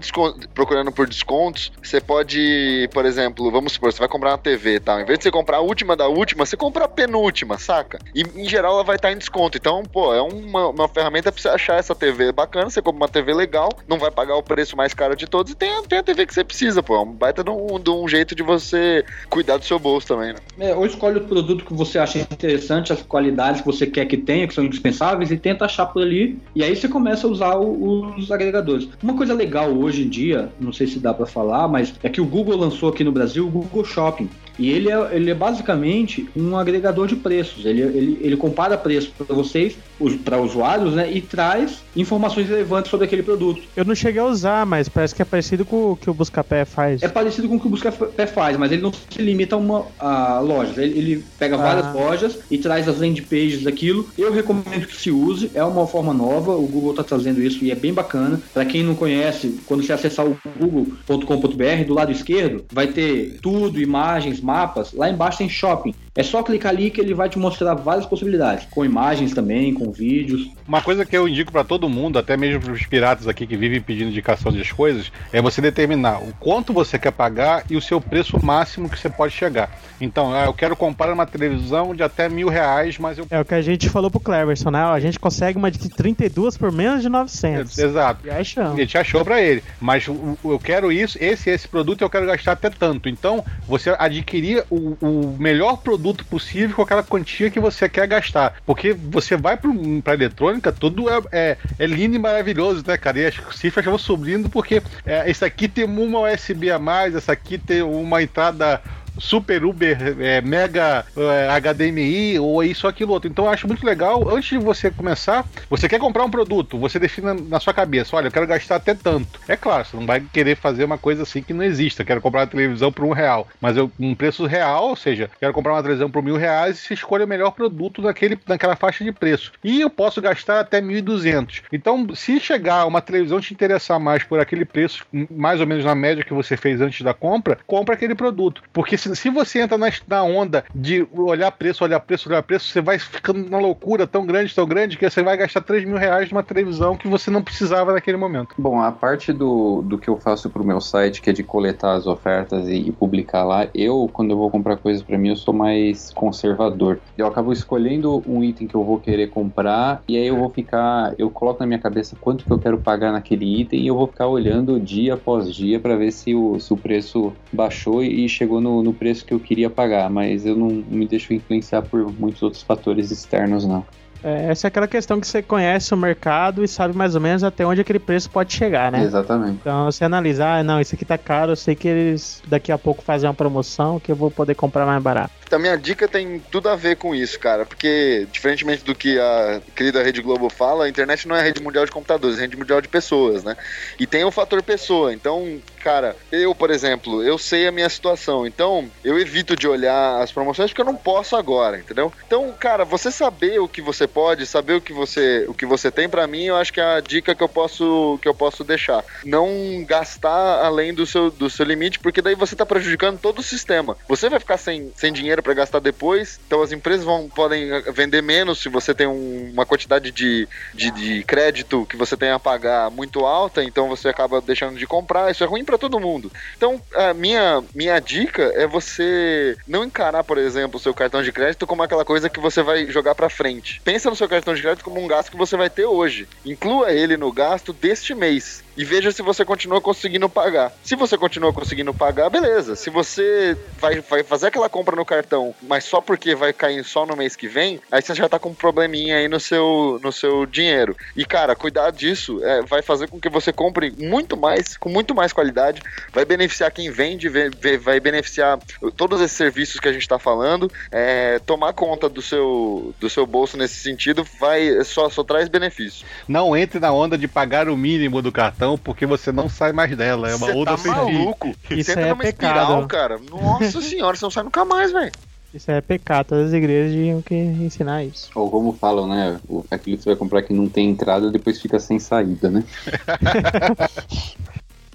procurando 0.53 0.91
por 0.91 1.07
descontos, 1.07 1.71
você 1.81 1.99
pode, 1.99 2.89
por 2.93 3.05
exemplo, 3.05 3.51
vamos 3.51 3.73
supor, 3.73 3.91
você 3.91 3.99
vai 3.99 4.07
comprar 4.07 4.31
uma 4.31 4.37
TV 4.37 4.79
tal, 4.79 4.99
em 4.99 5.05
vez 5.05 5.19
de 5.19 5.23
você 5.23 5.31
comprar 5.31 5.46
a 5.55 5.61
última 5.61 5.95
da 5.95 6.07
última, 6.09 6.45
você 6.45 6.57
compra 6.57 6.83
a 6.83 6.87
penúltima, 6.89 7.57
saca? 7.57 7.97
E 8.13 8.21
em 8.21 8.49
geral 8.49 8.73
ela 8.73 8.83
vai 8.83 8.97
estar 8.97 9.11
em 9.13 9.17
desconto. 9.17 9.57
Então, 9.57 9.81
pô, 9.83 10.13
é 10.13 10.21
uma, 10.21 10.67
uma 10.67 10.87
ferramenta 10.89 11.31
pra 11.31 11.41
você 11.41 11.47
achar 11.47 11.77
essa 11.79 11.95
TV 11.95 12.33
bacana, 12.33 12.69
você 12.69 12.81
compra 12.81 12.97
uma 12.97 13.07
TV 13.07 13.33
legal, 13.33 13.69
não 13.87 13.97
vai 13.97 14.11
pagar 14.11 14.35
o 14.35 14.43
preço 14.43 14.75
mais 14.75 14.93
caro 14.93 15.15
de 15.15 15.25
todos 15.27 15.53
e 15.53 15.55
tem, 15.55 15.71
tem 15.83 15.99
a 15.99 16.03
TV 16.03 16.25
que 16.25 16.33
você 16.33 16.43
precisa, 16.43 16.83
pô. 16.83 16.95
É 16.95 16.99
um 16.99 17.13
baita 17.13 17.43
de 17.43 17.49
um, 17.49 17.79
de 17.79 17.89
um 17.89 18.07
jeito 18.07 18.35
de 18.35 18.43
você 18.43 19.05
cuidar 19.29 19.57
do 19.57 19.63
seu 19.65 19.79
bolso 19.79 20.07
também, 20.07 20.33
né? 20.33 20.39
É, 20.59 20.75
ou 20.75 20.85
escolhe 20.85 21.17
o 21.19 21.23
produto 21.25 21.63
que 21.63 21.73
você 21.73 21.97
acha 21.97 22.19
interessante, 22.19 22.91
as 22.91 23.01
qualidades 23.01 23.61
que 23.61 23.67
você 23.67 23.85
quer 23.87 24.05
que 24.05 24.17
tenha, 24.17 24.47
que 24.47 24.53
são 24.53 24.63
indispensáveis, 24.63 25.31
e 25.31 25.37
tenta 25.37 25.65
achar 25.65 25.85
por 25.85 26.01
ali. 26.01 26.37
E 26.55 26.63
aí 26.63 26.75
você 26.75 26.87
começa 26.87 27.27
a 27.27 27.29
usar 27.29 27.55
o- 27.55 28.15
os 28.17 28.31
agregadores. 28.31 28.89
Uma 29.01 29.15
coisa 29.15 29.33
legal 29.33 29.69
hoje 29.71 30.03
em 30.03 30.09
dia, 30.09 30.49
não 30.59 30.73
sei 30.73 30.87
se 30.87 30.99
dá 30.99 31.13
pra 31.13 31.25
falar, 31.25 31.67
mas 31.67 31.93
é 32.03 32.09
que 32.09 32.19
o 32.21 32.25
Google 32.25 32.57
lançou 32.57 32.89
aqui 32.89 33.03
no 33.03 33.11
Brasil 33.11 33.45
o 33.47 33.49
Google 33.51 33.85
Shopping. 33.85 34.29
E 34.57 34.71
ele 34.71 34.91
é, 34.91 35.15
ele 35.15 35.29
é 35.29 35.35
basicamente 35.35 36.27
um 36.35 36.57
agregador 36.57 37.07
de 37.07 37.15
preços. 37.15 37.65
Ele, 37.65 37.81
ele, 37.81 38.17
ele 38.21 38.37
compara 38.37 38.77
preço 38.77 39.11
para 39.17 39.35
vocês, 39.35 39.77
para 40.23 40.39
usuários, 40.39 40.93
né? 40.93 41.11
E 41.11 41.21
traz 41.21 41.83
informações 41.95 42.47
relevantes 42.47 42.91
sobre 42.91 43.05
aquele 43.05 43.23
produto. 43.23 43.61
Eu 43.75 43.83
não 43.85 43.95
cheguei 43.95 44.21
a 44.21 44.25
usar, 44.25 44.65
mas 44.65 44.87
parece 44.87 45.15
que 45.15 45.21
é 45.21 45.25
parecido 45.25 45.65
com 45.65 45.91
o 45.91 45.95
que 45.95 46.09
o 46.09 46.13
Buscapé 46.13 46.65
faz. 46.65 47.01
É 47.01 47.07
parecido 47.07 47.47
com 47.49 47.55
o 47.55 47.59
que 47.59 47.67
o 47.67 47.69
Buscapé 47.69 48.27
faz, 48.27 48.57
mas 48.57 48.71
ele 48.71 48.81
não 48.81 48.91
se 48.93 49.21
limita 49.21 49.55
a 49.55 49.57
uma 49.57 49.85
a 49.99 50.39
loja. 50.39 50.81
Ele, 50.83 50.97
ele 50.97 51.23
pega 51.39 51.55
Ah. 51.55 51.57
várias 51.57 51.93
lojas 51.93 52.39
e 52.51 52.57
traz 52.57 52.87
as 52.87 52.99
landing 52.99 53.23
pages 53.23 53.63
daquilo. 53.63 54.07
Eu 54.17 54.31
recomendo 54.31 54.85
que 54.87 54.95
se 54.95 55.09
use, 55.11 55.49
é 55.53 55.63
uma 55.63 55.87
forma 55.87 56.13
nova. 56.13 56.55
O 56.55 56.67
Google 56.67 56.91
está 56.91 57.03
trazendo 57.03 57.41
isso 57.41 57.63
e 57.63 57.71
é 57.71 57.75
bem 57.75 57.93
bacana. 57.93 58.39
Para 58.53 58.65
quem 58.65 58.83
não 58.83 58.95
conhece, 58.95 59.59
quando 59.65 59.83
você 59.83 59.93
acessar 59.93 60.25
o 60.25 60.37
google.com.br, 60.59 61.85
do 61.85 61.93
lado 61.93 62.11
esquerdo, 62.11 62.65
vai 62.71 62.87
ter 62.87 63.37
tudo, 63.41 63.81
imagens, 63.81 64.39
mapas. 64.41 64.93
Lá 64.93 65.09
embaixo 65.09 65.39
tem 65.39 65.49
shopping. 65.49 65.93
É 66.15 66.23
só 66.23 66.41
clicar 66.41 66.71
ali 66.71 66.89
que 66.89 66.99
ele 66.99 67.13
vai 67.13 67.29
te 67.29 67.37
mostrar 67.37 67.75
várias 67.75 68.05
possibilidades, 68.05 68.67
com 68.71 68.83
imagens 68.83 69.33
também, 69.33 69.71
com 69.73 69.86
vídeos. 69.91 70.49
Uma 70.67 70.81
coisa 70.81 71.05
que 71.05 71.17
eu 71.17 71.27
indico 71.27 71.51
pra 71.51 71.63
todo 71.63 71.89
mundo, 71.89 72.19
até 72.19 72.37
mesmo 72.37 72.61
pros 72.61 72.85
piratas 72.85 73.27
aqui 73.27 73.45
que 73.45 73.57
vivem 73.57 73.81
pedindo 73.81 74.09
indicação 74.09 74.51
das 74.51 74.71
coisas, 74.71 75.11
é 75.31 75.41
você 75.41 75.61
determinar 75.61 76.21
o 76.21 76.33
quanto 76.39 76.73
você 76.73 76.97
quer 76.97 77.11
pagar 77.11 77.63
e 77.69 77.75
o 77.75 77.81
seu 77.81 77.99
preço 77.99 78.43
máximo 78.43 78.89
que 78.89 78.99
você 78.99 79.09
pode 79.09 79.33
chegar. 79.33 79.69
Então, 79.99 80.33
ah, 80.33 80.45
eu 80.45 80.53
quero 80.53 80.75
comprar 80.75 81.11
uma 81.11 81.25
televisão 81.25 81.95
de 81.95 82.03
até 82.03 82.29
mil 82.29 82.49
reais, 82.49 82.97
mas 82.97 83.17
eu. 83.17 83.27
É 83.29 83.39
o 83.39 83.45
que 83.45 83.53
a 83.53 83.61
gente 83.61 83.89
falou 83.89 84.11
pro 84.11 84.19
Cleverson, 84.19 84.69
né? 84.69 84.83
A 84.83 84.99
gente 84.99 85.19
consegue 85.19 85.57
uma 85.57 85.71
de 85.71 85.89
32 85.89 86.57
por 86.57 86.71
menos 86.71 87.01
de 87.01 87.09
900. 87.09 87.77
Exato. 87.77 88.27
E 88.27 88.29
achamos. 88.29 88.73
A 88.73 88.75
gente 88.77 88.97
achou 88.97 89.25
pra 89.25 89.41
ele. 89.41 89.63
Mas 89.79 90.05
eu 90.07 90.59
quero 90.63 90.91
isso, 90.91 91.17
esse 91.19 91.49
esse 91.49 91.67
produto 91.67 92.01
eu 92.01 92.09
quero 92.09 92.25
gastar 92.25 92.53
até 92.53 92.69
tanto. 92.69 93.09
Então, 93.09 93.43
você 93.67 93.95
adquirir 93.97 94.63
o, 94.69 94.97
o 95.01 95.37
melhor 95.39 95.77
produto 95.77 96.25
possível 96.25 96.75
com 96.75 96.81
aquela 96.81 97.03
quantia 97.03 97.49
que 97.49 97.59
você 97.59 97.89
quer 97.89 98.07
gastar. 98.07 98.55
Porque 98.65 98.93
você 98.93 99.35
vai 99.35 99.57
pro, 99.57 99.73
pra 100.01 100.13
eletrônica, 100.13 100.71
tudo 100.71 101.09
é, 101.09 101.21
é, 101.31 101.57
é 101.79 101.85
lindo 101.85 102.15
e 102.15 102.19
maravilhoso, 102.19 102.83
né, 102.85 102.97
cara? 102.97 103.19
E 103.19 103.25
as 103.25 103.35
cifras 103.55 103.85
vão 103.85 103.97
subindo 103.97 104.49
porque 104.49 104.81
é, 105.05 105.29
esse 105.29 105.43
aqui 105.43 105.67
tem 105.67 105.85
uma 105.85 106.31
USB 106.31 106.71
a 106.71 106.79
mais, 106.79 107.15
essa 107.15 107.31
aqui 107.31 107.57
tem 107.57 107.81
uma 107.81 108.21
entrada 108.21 108.81
super 109.17 109.63
Uber, 109.65 109.97
é, 110.19 110.41
mega 110.41 111.05
é, 111.15 111.59
HDMI 111.59 112.39
ou 112.39 112.63
isso 112.63 112.87
aquilo 112.87 113.13
outro. 113.13 113.29
Então 113.29 113.45
eu 113.45 113.51
acho 113.51 113.67
muito 113.67 113.85
legal, 113.85 114.27
antes 114.29 114.49
de 114.49 114.57
você 114.57 114.91
começar, 114.91 115.45
você 115.69 115.87
quer 115.87 115.99
comprar 115.99 116.23
um 116.23 116.29
produto, 116.29 116.77
você 116.77 116.99
defina 116.99 117.33
na 117.33 117.59
sua 117.59 117.73
cabeça, 117.73 118.15
olha, 118.15 118.27
eu 118.27 118.31
quero 118.31 118.47
gastar 118.47 118.75
até 118.75 118.93
tanto. 118.93 119.39
É 119.47 119.55
claro, 119.55 119.85
você 119.85 119.97
não 119.97 120.05
vai 120.05 120.21
querer 120.21 120.55
fazer 120.55 120.83
uma 120.83 120.97
coisa 120.97 121.23
assim 121.23 121.41
que 121.41 121.53
não 121.53 121.63
exista. 121.63 122.03
Quero 122.03 122.21
comprar 122.21 122.41
uma 122.41 122.47
televisão 122.47 122.91
por 122.91 123.05
um 123.05 123.11
real, 123.11 123.47
mas 123.59 123.77
eu, 123.77 123.91
um 123.99 124.15
preço 124.15 124.45
real, 124.45 124.89
ou 124.89 124.95
seja, 124.95 125.29
quero 125.39 125.53
comprar 125.53 125.73
uma 125.73 125.81
televisão 125.81 126.09
por 126.09 126.23
mil 126.23 126.37
reais 126.37 126.77
e 126.77 126.81
você 126.81 126.93
escolhe 126.93 127.23
o 127.23 127.27
melhor 127.27 127.51
produto 127.51 128.01
naquele, 128.01 128.37
naquela 128.47 128.75
faixa 128.75 129.03
de 129.03 129.11
preço. 129.11 129.51
E 129.63 129.81
eu 129.81 129.89
posso 129.89 130.21
gastar 130.21 130.59
até 130.59 130.81
1.200. 130.81 131.63
Então, 131.71 132.07
se 132.15 132.39
chegar 132.39 132.85
uma 132.85 133.01
televisão 133.01 133.39
te 133.39 133.53
interessar 133.53 133.99
mais 133.99 134.23
por 134.23 134.39
aquele 134.39 134.65
preço, 134.65 135.05
mais 135.29 135.59
ou 135.59 135.67
menos 135.67 135.85
na 135.85 135.95
média 135.95 136.23
que 136.23 136.33
você 136.33 136.57
fez 136.57 136.81
antes 136.81 137.01
da 137.01 137.13
compra, 137.13 137.57
compra 137.65 137.95
aquele 137.95 138.15
produto. 138.15 138.61
Porque 138.73 138.97
se, 138.97 139.06
se 139.15 139.29
você 139.29 139.61
entra 139.61 139.77
na, 139.77 139.91
na 140.07 140.23
onda 140.23 140.63
de 140.73 141.07
olhar 141.13 141.51
preço, 141.51 141.83
olhar 141.83 141.99
preço, 141.99 142.29
olhar 142.29 142.43
preço, 142.43 142.67
você 142.69 142.81
vai 142.81 142.99
ficando 142.99 143.49
na 143.49 143.57
loucura 143.57 144.05
tão 144.07 144.25
grande, 144.25 144.53
tão 144.53 144.67
grande, 144.67 144.97
que 144.97 145.09
você 145.09 145.23
vai 145.23 145.37
gastar 145.37 145.61
3 145.61 145.85
mil 145.85 145.97
reais 145.97 146.31
numa 146.31 146.43
televisão 146.43 146.95
que 146.95 147.07
você 147.07 147.29
não 147.29 147.41
precisava 147.41 147.93
naquele 147.93 148.17
momento. 148.17 148.55
Bom, 148.57 148.81
a 148.81 148.91
parte 148.91 149.31
do, 149.31 149.81
do 149.81 149.97
que 149.97 150.09
eu 150.09 150.17
faço 150.17 150.49
pro 150.49 150.65
meu 150.65 150.81
site, 150.81 151.21
que 151.21 151.29
é 151.29 151.33
de 151.33 151.43
coletar 151.43 151.93
as 151.93 152.07
ofertas 152.07 152.67
e, 152.67 152.75
e 152.75 152.91
publicar 152.91 153.43
lá, 153.43 153.67
eu, 153.73 154.09
quando 154.11 154.31
eu 154.31 154.37
vou 154.37 154.49
comprar 154.49 154.77
coisas 154.77 155.03
pra 155.03 155.17
mim, 155.17 155.29
eu 155.29 155.35
sou 155.35 155.53
mais 155.53 156.11
conservador. 156.13 156.99
Eu 157.17 157.27
acabo 157.27 157.51
escolhendo 157.51 158.23
um 158.27 158.43
item 158.43 158.67
que 158.67 158.75
eu 158.75 158.83
vou 158.83 158.99
querer 158.99 159.27
comprar 159.29 160.03
e 160.07 160.17
aí 160.17 160.27
eu 160.27 160.37
vou 160.37 160.49
ficar, 160.49 161.13
eu 161.17 161.29
coloco 161.29 161.59
na 161.59 161.67
minha 161.67 161.79
cabeça 161.79 162.15
quanto 162.19 162.45
que 162.45 162.51
eu 162.51 162.59
quero 162.59 162.77
pagar 162.77 163.11
naquele 163.11 163.61
item 163.61 163.81
e 163.81 163.87
eu 163.87 163.95
vou 163.95 164.07
ficar 164.07 164.27
olhando 164.27 164.79
dia 164.79 165.13
após 165.13 165.53
dia 165.53 165.79
para 165.79 165.95
ver 165.95 166.11
se 166.11 166.33
o, 166.33 166.59
se 166.59 166.73
o 166.73 166.77
preço 166.77 167.33
baixou 167.51 168.03
e 168.03 168.27
chegou 168.27 168.61
no, 168.61 168.81
no 168.81 168.93
preço 168.97 169.25
que 169.25 169.33
eu 169.33 169.39
queria 169.39 169.69
pagar, 169.69 170.09
mas 170.09 170.45
eu 170.45 170.55
não 170.55 170.67
me 170.67 171.07
deixo 171.07 171.33
influenciar 171.33 171.81
por 171.81 172.11
muitos 172.13 172.41
outros 172.41 172.63
fatores 172.63 173.11
externos, 173.11 173.65
não. 173.65 173.85
É, 174.23 174.49
essa 174.49 174.67
é 174.67 174.69
aquela 174.69 174.87
questão 174.87 175.19
que 175.19 175.27
você 175.27 175.41
conhece 175.41 175.93
o 175.93 175.97
mercado 175.97 176.63
e 176.63 176.67
sabe 176.67 176.95
mais 176.95 177.15
ou 177.15 177.21
menos 177.21 177.43
até 177.43 177.65
onde 177.65 177.81
aquele 177.81 177.99
preço 177.99 178.29
pode 178.29 178.53
chegar, 178.53 178.91
né? 178.91 179.03
Exatamente. 179.03 179.59
Então 179.61 179.85
você 179.85 180.03
analisar, 180.03 180.59
ah, 180.59 180.63
não, 180.63 180.81
isso 180.81 180.95
aqui 180.95 181.05
tá 181.05 181.17
caro, 181.17 181.51
eu 181.51 181.55
sei 181.55 181.75
que 181.75 181.87
eles 181.87 182.41
daqui 182.47 182.71
a 182.71 182.77
pouco 182.77 183.03
fazem 183.03 183.27
uma 183.27 183.33
promoção 183.33 183.99
que 183.99 184.11
eu 184.11 184.15
vou 184.15 184.31
poder 184.31 184.55
comprar 184.55 184.85
mais 184.85 185.01
barato. 185.01 185.31
A 185.49 185.59
minha 185.59 185.77
dica 185.77 186.07
tem 186.07 186.41
tudo 186.51 186.67
a 186.67 186.75
ver 186.75 186.97
com 186.97 187.15
isso, 187.15 187.39
cara, 187.39 187.65
porque, 187.65 188.27
diferentemente 188.31 188.83
do 188.83 188.93
que 188.93 189.17
a 189.17 189.61
querida 189.75 190.03
Rede 190.03 190.21
Globo 190.21 190.49
fala, 190.49 190.85
a 190.85 190.89
internet 190.89 191.27
não 191.27 191.35
é 191.35 191.39
a 191.39 191.43
rede 191.43 191.61
mundial 191.61 191.85
de 191.85 191.91
computadores, 191.91 192.37
é 192.37 192.39
a 192.39 192.41
rede 192.41 192.57
mundial 192.57 192.81
de 192.81 192.89
pessoas, 192.89 193.43
né? 193.43 193.55
E 193.97 194.05
tem 194.05 194.25
o 194.25 194.31
fator 194.31 194.61
pessoa. 194.61 195.13
Então, 195.13 195.59
cara, 195.87 196.17
eu, 196.33 196.53
por 196.53 196.69
exemplo, 196.69 197.23
eu 197.23 197.37
sei 197.37 197.65
a 197.65 197.71
minha 197.71 197.87
situação, 197.87 198.45
então 198.45 198.91
eu 199.05 199.17
evito 199.17 199.55
de 199.55 199.69
olhar 199.69 200.21
as 200.21 200.33
promoções 200.33 200.69
porque 200.69 200.81
eu 200.81 200.85
não 200.85 200.97
posso 200.97 201.33
agora, 201.37 201.79
entendeu? 201.79 202.11
Então, 202.25 202.51
cara, 202.59 202.83
você 202.83 203.09
saber 203.09 203.59
o 203.59 203.69
que 203.69 203.81
você 203.81 204.05
pode, 204.05 204.45
saber 204.45 204.73
o 204.73 204.81
que 204.81 204.91
você, 204.91 205.45
o 205.47 205.53
que 205.53 205.65
você 205.65 205.89
tem, 205.89 206.09
pra 206.09 206.27
mim, 206.27 206.43
eu 206.43 206.57
acho 206.57 206.73
que 206.73 206.81
é 206.81 206.83
a 206.83 206.99
dica 206.99 207.33
que 207.33 207.41
eu 207.41 207.47
posso, 207.47 208.19
que 208.21 208.27
eu 208.27 208.33
posso 208.35 208.65
deixar. 208.65 209.01
Não 209.23 209.47
gastar 209.87 210.65
além 210.65 210.93
do 210.93 211.05
seu, 211.05 211.31
do 211.31 211.49
seu 211.49 211.65
limite, 211.65 211.99
porque 211.99 212.21
daí 212.21 212.35
você 212.35 212.53
tá 212.53 212.65
prejudicando 212.65 213.17
todo 213.17 213.39
o 213.39 213.43
sistema. 213.43 213.95
Você 214.09 214.29
vai 214.29 214.41
ficar 214.41 214.57
sem, 214.57 214.91
sem 214.93 215.13
dinheiro 215.13 215.41
para 215.41 215.53
gastar 215.53 215.79
depois, 215.79 216.37
então 216.45 216.61
as 216.61 216.73
empresas 216.73 217.05
vão, 217.05 217.29
podem 217.29 217.69
vender 217.93 218.21
menos 218.21 218.59
se 218.59 218.67
você 218.67 218.93
tem 218.93 219.07
um- 219.07 219.51
uma 219.53 219.65
quantidade 219.65 220.11
de, 220.11 220.49
de, 220.73 220.91
de 220.91 221.23
crédito 221.23 221.85
que 221.89 221.95
você 221.95 222.17
tem 222.17 222.31
a 222.31 222.39
pagar 222.39 222.91
muito 222.91 223.25
alta, 223.25 223.63
então 223.63 223.87
você 223.87 224.09
acaba 224.09 224.41
deixando 224.41 224.77
de 224.77 224.85
comprar. 224.85 225.31
Isso 225.31 225.45
é 225.45 225.47
ruim 225.47 225.63
para 225.63 225.76
todo 225.77 225.99
mundo. 225.99 226.31
Então, 226.55 226.81
a 226.93 227.13
minha, 227.13 227.63
minha 227.73 227.99
dica 227.99 228.43
é 228.55 228.67
você 228.67 229.57
não 229.67 229.83
encarar, 229.83 230.23
por 230.23 230.37
exemplo, 230.37 230.77
o 230.77 230.81
seu 230.81 230.93
cartão 230.93 231.23
de 231.23 231.31
crédito 231.31 231.67
como 231.67 231.83
aquela 231.83 232.05
coisa 232.05 232.29
que 232.29 232.39
você 232.39 232.61
vai 232.61 232.85
jogar 232.87 233.15
para 233.15 233.29
frente. 233.29 233.81
Pensa 233.83 234.09
no 234.09 234.15
seu 234.15 234.27
cartão 234.27 234.53
de 234.53 234.61
crédito 234.61 234.83
como 234.83 235.01
um 235.01 235.07
gasto 235.07 235.31
que 235.31 235.37
você 235.37 235.55
vai 235.55 235.69
ter 235.69 235.85
hoje. 235.85 236.27
Inclua 236.45 236.91
ele 236.91 237.17
no 237.17 237.31
gasto 237.31 237.73
deste 237.73 238.13
mês 238.13 238.66
e 238.77 238.85
veja 238.85 239.11
se 239.11 239.21
você 239.21 239.43
continua 239.43 239.81
conseguindo 239.81 240.29
pagar. 240.29 240.71
Se 240.83 240.95
você 240.95 241.17
continua 241.17 241.51
conseguindo 241.51 241.93
pagar, 241.93 242.29
beleza. 242.29 242.75
Se 242.75 242.89
você 242.89 243.57
vai, 243.79 243.99
vai 244.01 244.23
fazer 244.23 244.47
aquela 244.47 244.69
compra 244.69 244.95
no 244.95 245.03
cartão, 245.05 245.53
mas 245.63 245.83
só 245.83 245.99
porque 245.99 246.35
vai 246.35 246.53
cair 246.53 246.83
só 246.83 247.05
no 247.05 247.15
mês 247.15 247.35
que 247.35 247.47
vem, 247.47 247.79
aí 247.91 248.01
você 248.01 248.13
já 248.13 248.29
tá 248.29 248.37
com 248.37 248.49
um 248.49 248.53
probleminha 248.53 249.17
aí 249.17 249.27
no 249.27 249.39
seu, 249.39 249.99
no 250.03 250.11
seu 250.11 250.45
dinheiro. 250.45 250.95
E 251.15 251.25
cara, 251.25 251.55
cuidar 251.55 251.91
disso 251.91 252.43
é, 252.43 252.61
vai 252.63 252.81
fazer 252.81 253.09
com 253.09 253.19
que 253.19 253.29
você 253.29 253.51
compre 253.51 253.91
muito 253.97 254.37
mais, 254.37 254.77
com 254.77 254.89
muito 254.89 255.15
mais 255.15 255.33
qualidade, 255.33 255.81
vai 256.13 256.23
beneficiar 256.25 256.71
quem 256.71 256.91
vende, 256.91 257.29
ve- 257.29 257.49
ve- 257.49 257.77
vai 257.77 257.99
beneficiar 257.99 258.59
todos 258.95 259.19
esses 259.21 259.35
serviços 259.37 259.79
que 259.79 259.87
a 259.87 259.93
gente 259.93 260.07
tá 260.07 260.19
falando. 260.19 260.71
É, 260.91 261.39
tomar 261.39 261.73
conta 261.73 262.07
do 262.09 262.21
seu, 262.21 262.93
do 262.99 263.09
seu 263.09 263.25
bolso 263.25 263.57
nesse 263.57 263.75
sentido 263.75 264.23
vai 264.39 264.83
só, 264.83 265.09
só 265.09 265.23
traz 265.23 265.47
benefício. 265.47 266.05
Não 266.27 266.55
entre 266.55 266.79
na 266.79 266.91
onda 266.91 267.17
de 267.17 267.27
pagar 267.27 267.69
o 267.69 267.77
mínimo 267.77 268.21
do 268.21 268.31
cartão, 268.31 268.66
porque 268.75 269.05
você 269.05 269.31
não 269.31 269.47
sai 269.47 269.71
mais 269.71 269.95
dela. 269.95 270.31
É 270.31 270.35
uma 270.35 270.47
Você 270.47 270.53
outra 270.53 270.75
tá 270.75 270.87
maluco? 270.89 271.49
Isso 271.69 271.83
você 271.85 271.91
entra 271.91 272.01
é 272.01 272.09
numa 272.09 272.23
pecado. 272.23 272.57
espiral, 272.57 272.87
cara. 272.87 273.19
Nossa 273.29 273.81
senhora, 273.83 274.17
você 274.17 274.25
não 274.25 274.31
sai 274.31 274.43
nunca 274.43 274.65
mais, 274.65 274.91
velho. 274.91 275.11
Isso 275.53 275.71
é 275.71 275.79
pecado, 275.79 276.25
todas 276.27 276.47
as 276.47 276.53
igrejas 276.53 276.91
tinham 276.91 277.21
que 277.21 277.33
ensinar 277.33 278.03
isso. 278.03 278.29
Ou 278.35 278.49
como 278.51 278.73
falam, 278.73 279.07
né? 279.07 279.39
o- 279.47 279.63
Aquilo 279.71 279.95
que 279.97 280.03
você 280.03 280.09
vai 280.09 280.17
comprar 280.17 280.41
que 280.41 280.53
não 280.53 280.67
tem 280.67 280.89
entrada, 280.89 281.31
depois 281.31 281.61
fica 281.61 281.79
sem 281.79 281.99
saída, 281.99 282.49
né? 282.49 282.63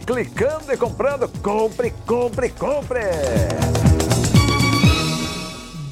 Clicando 0.04 0.72
e 0.72 0.76
comprando, 0.76 1.28
compre, 1.42 1.92
compre, 2.06 2.48
compre! 2.50 3.00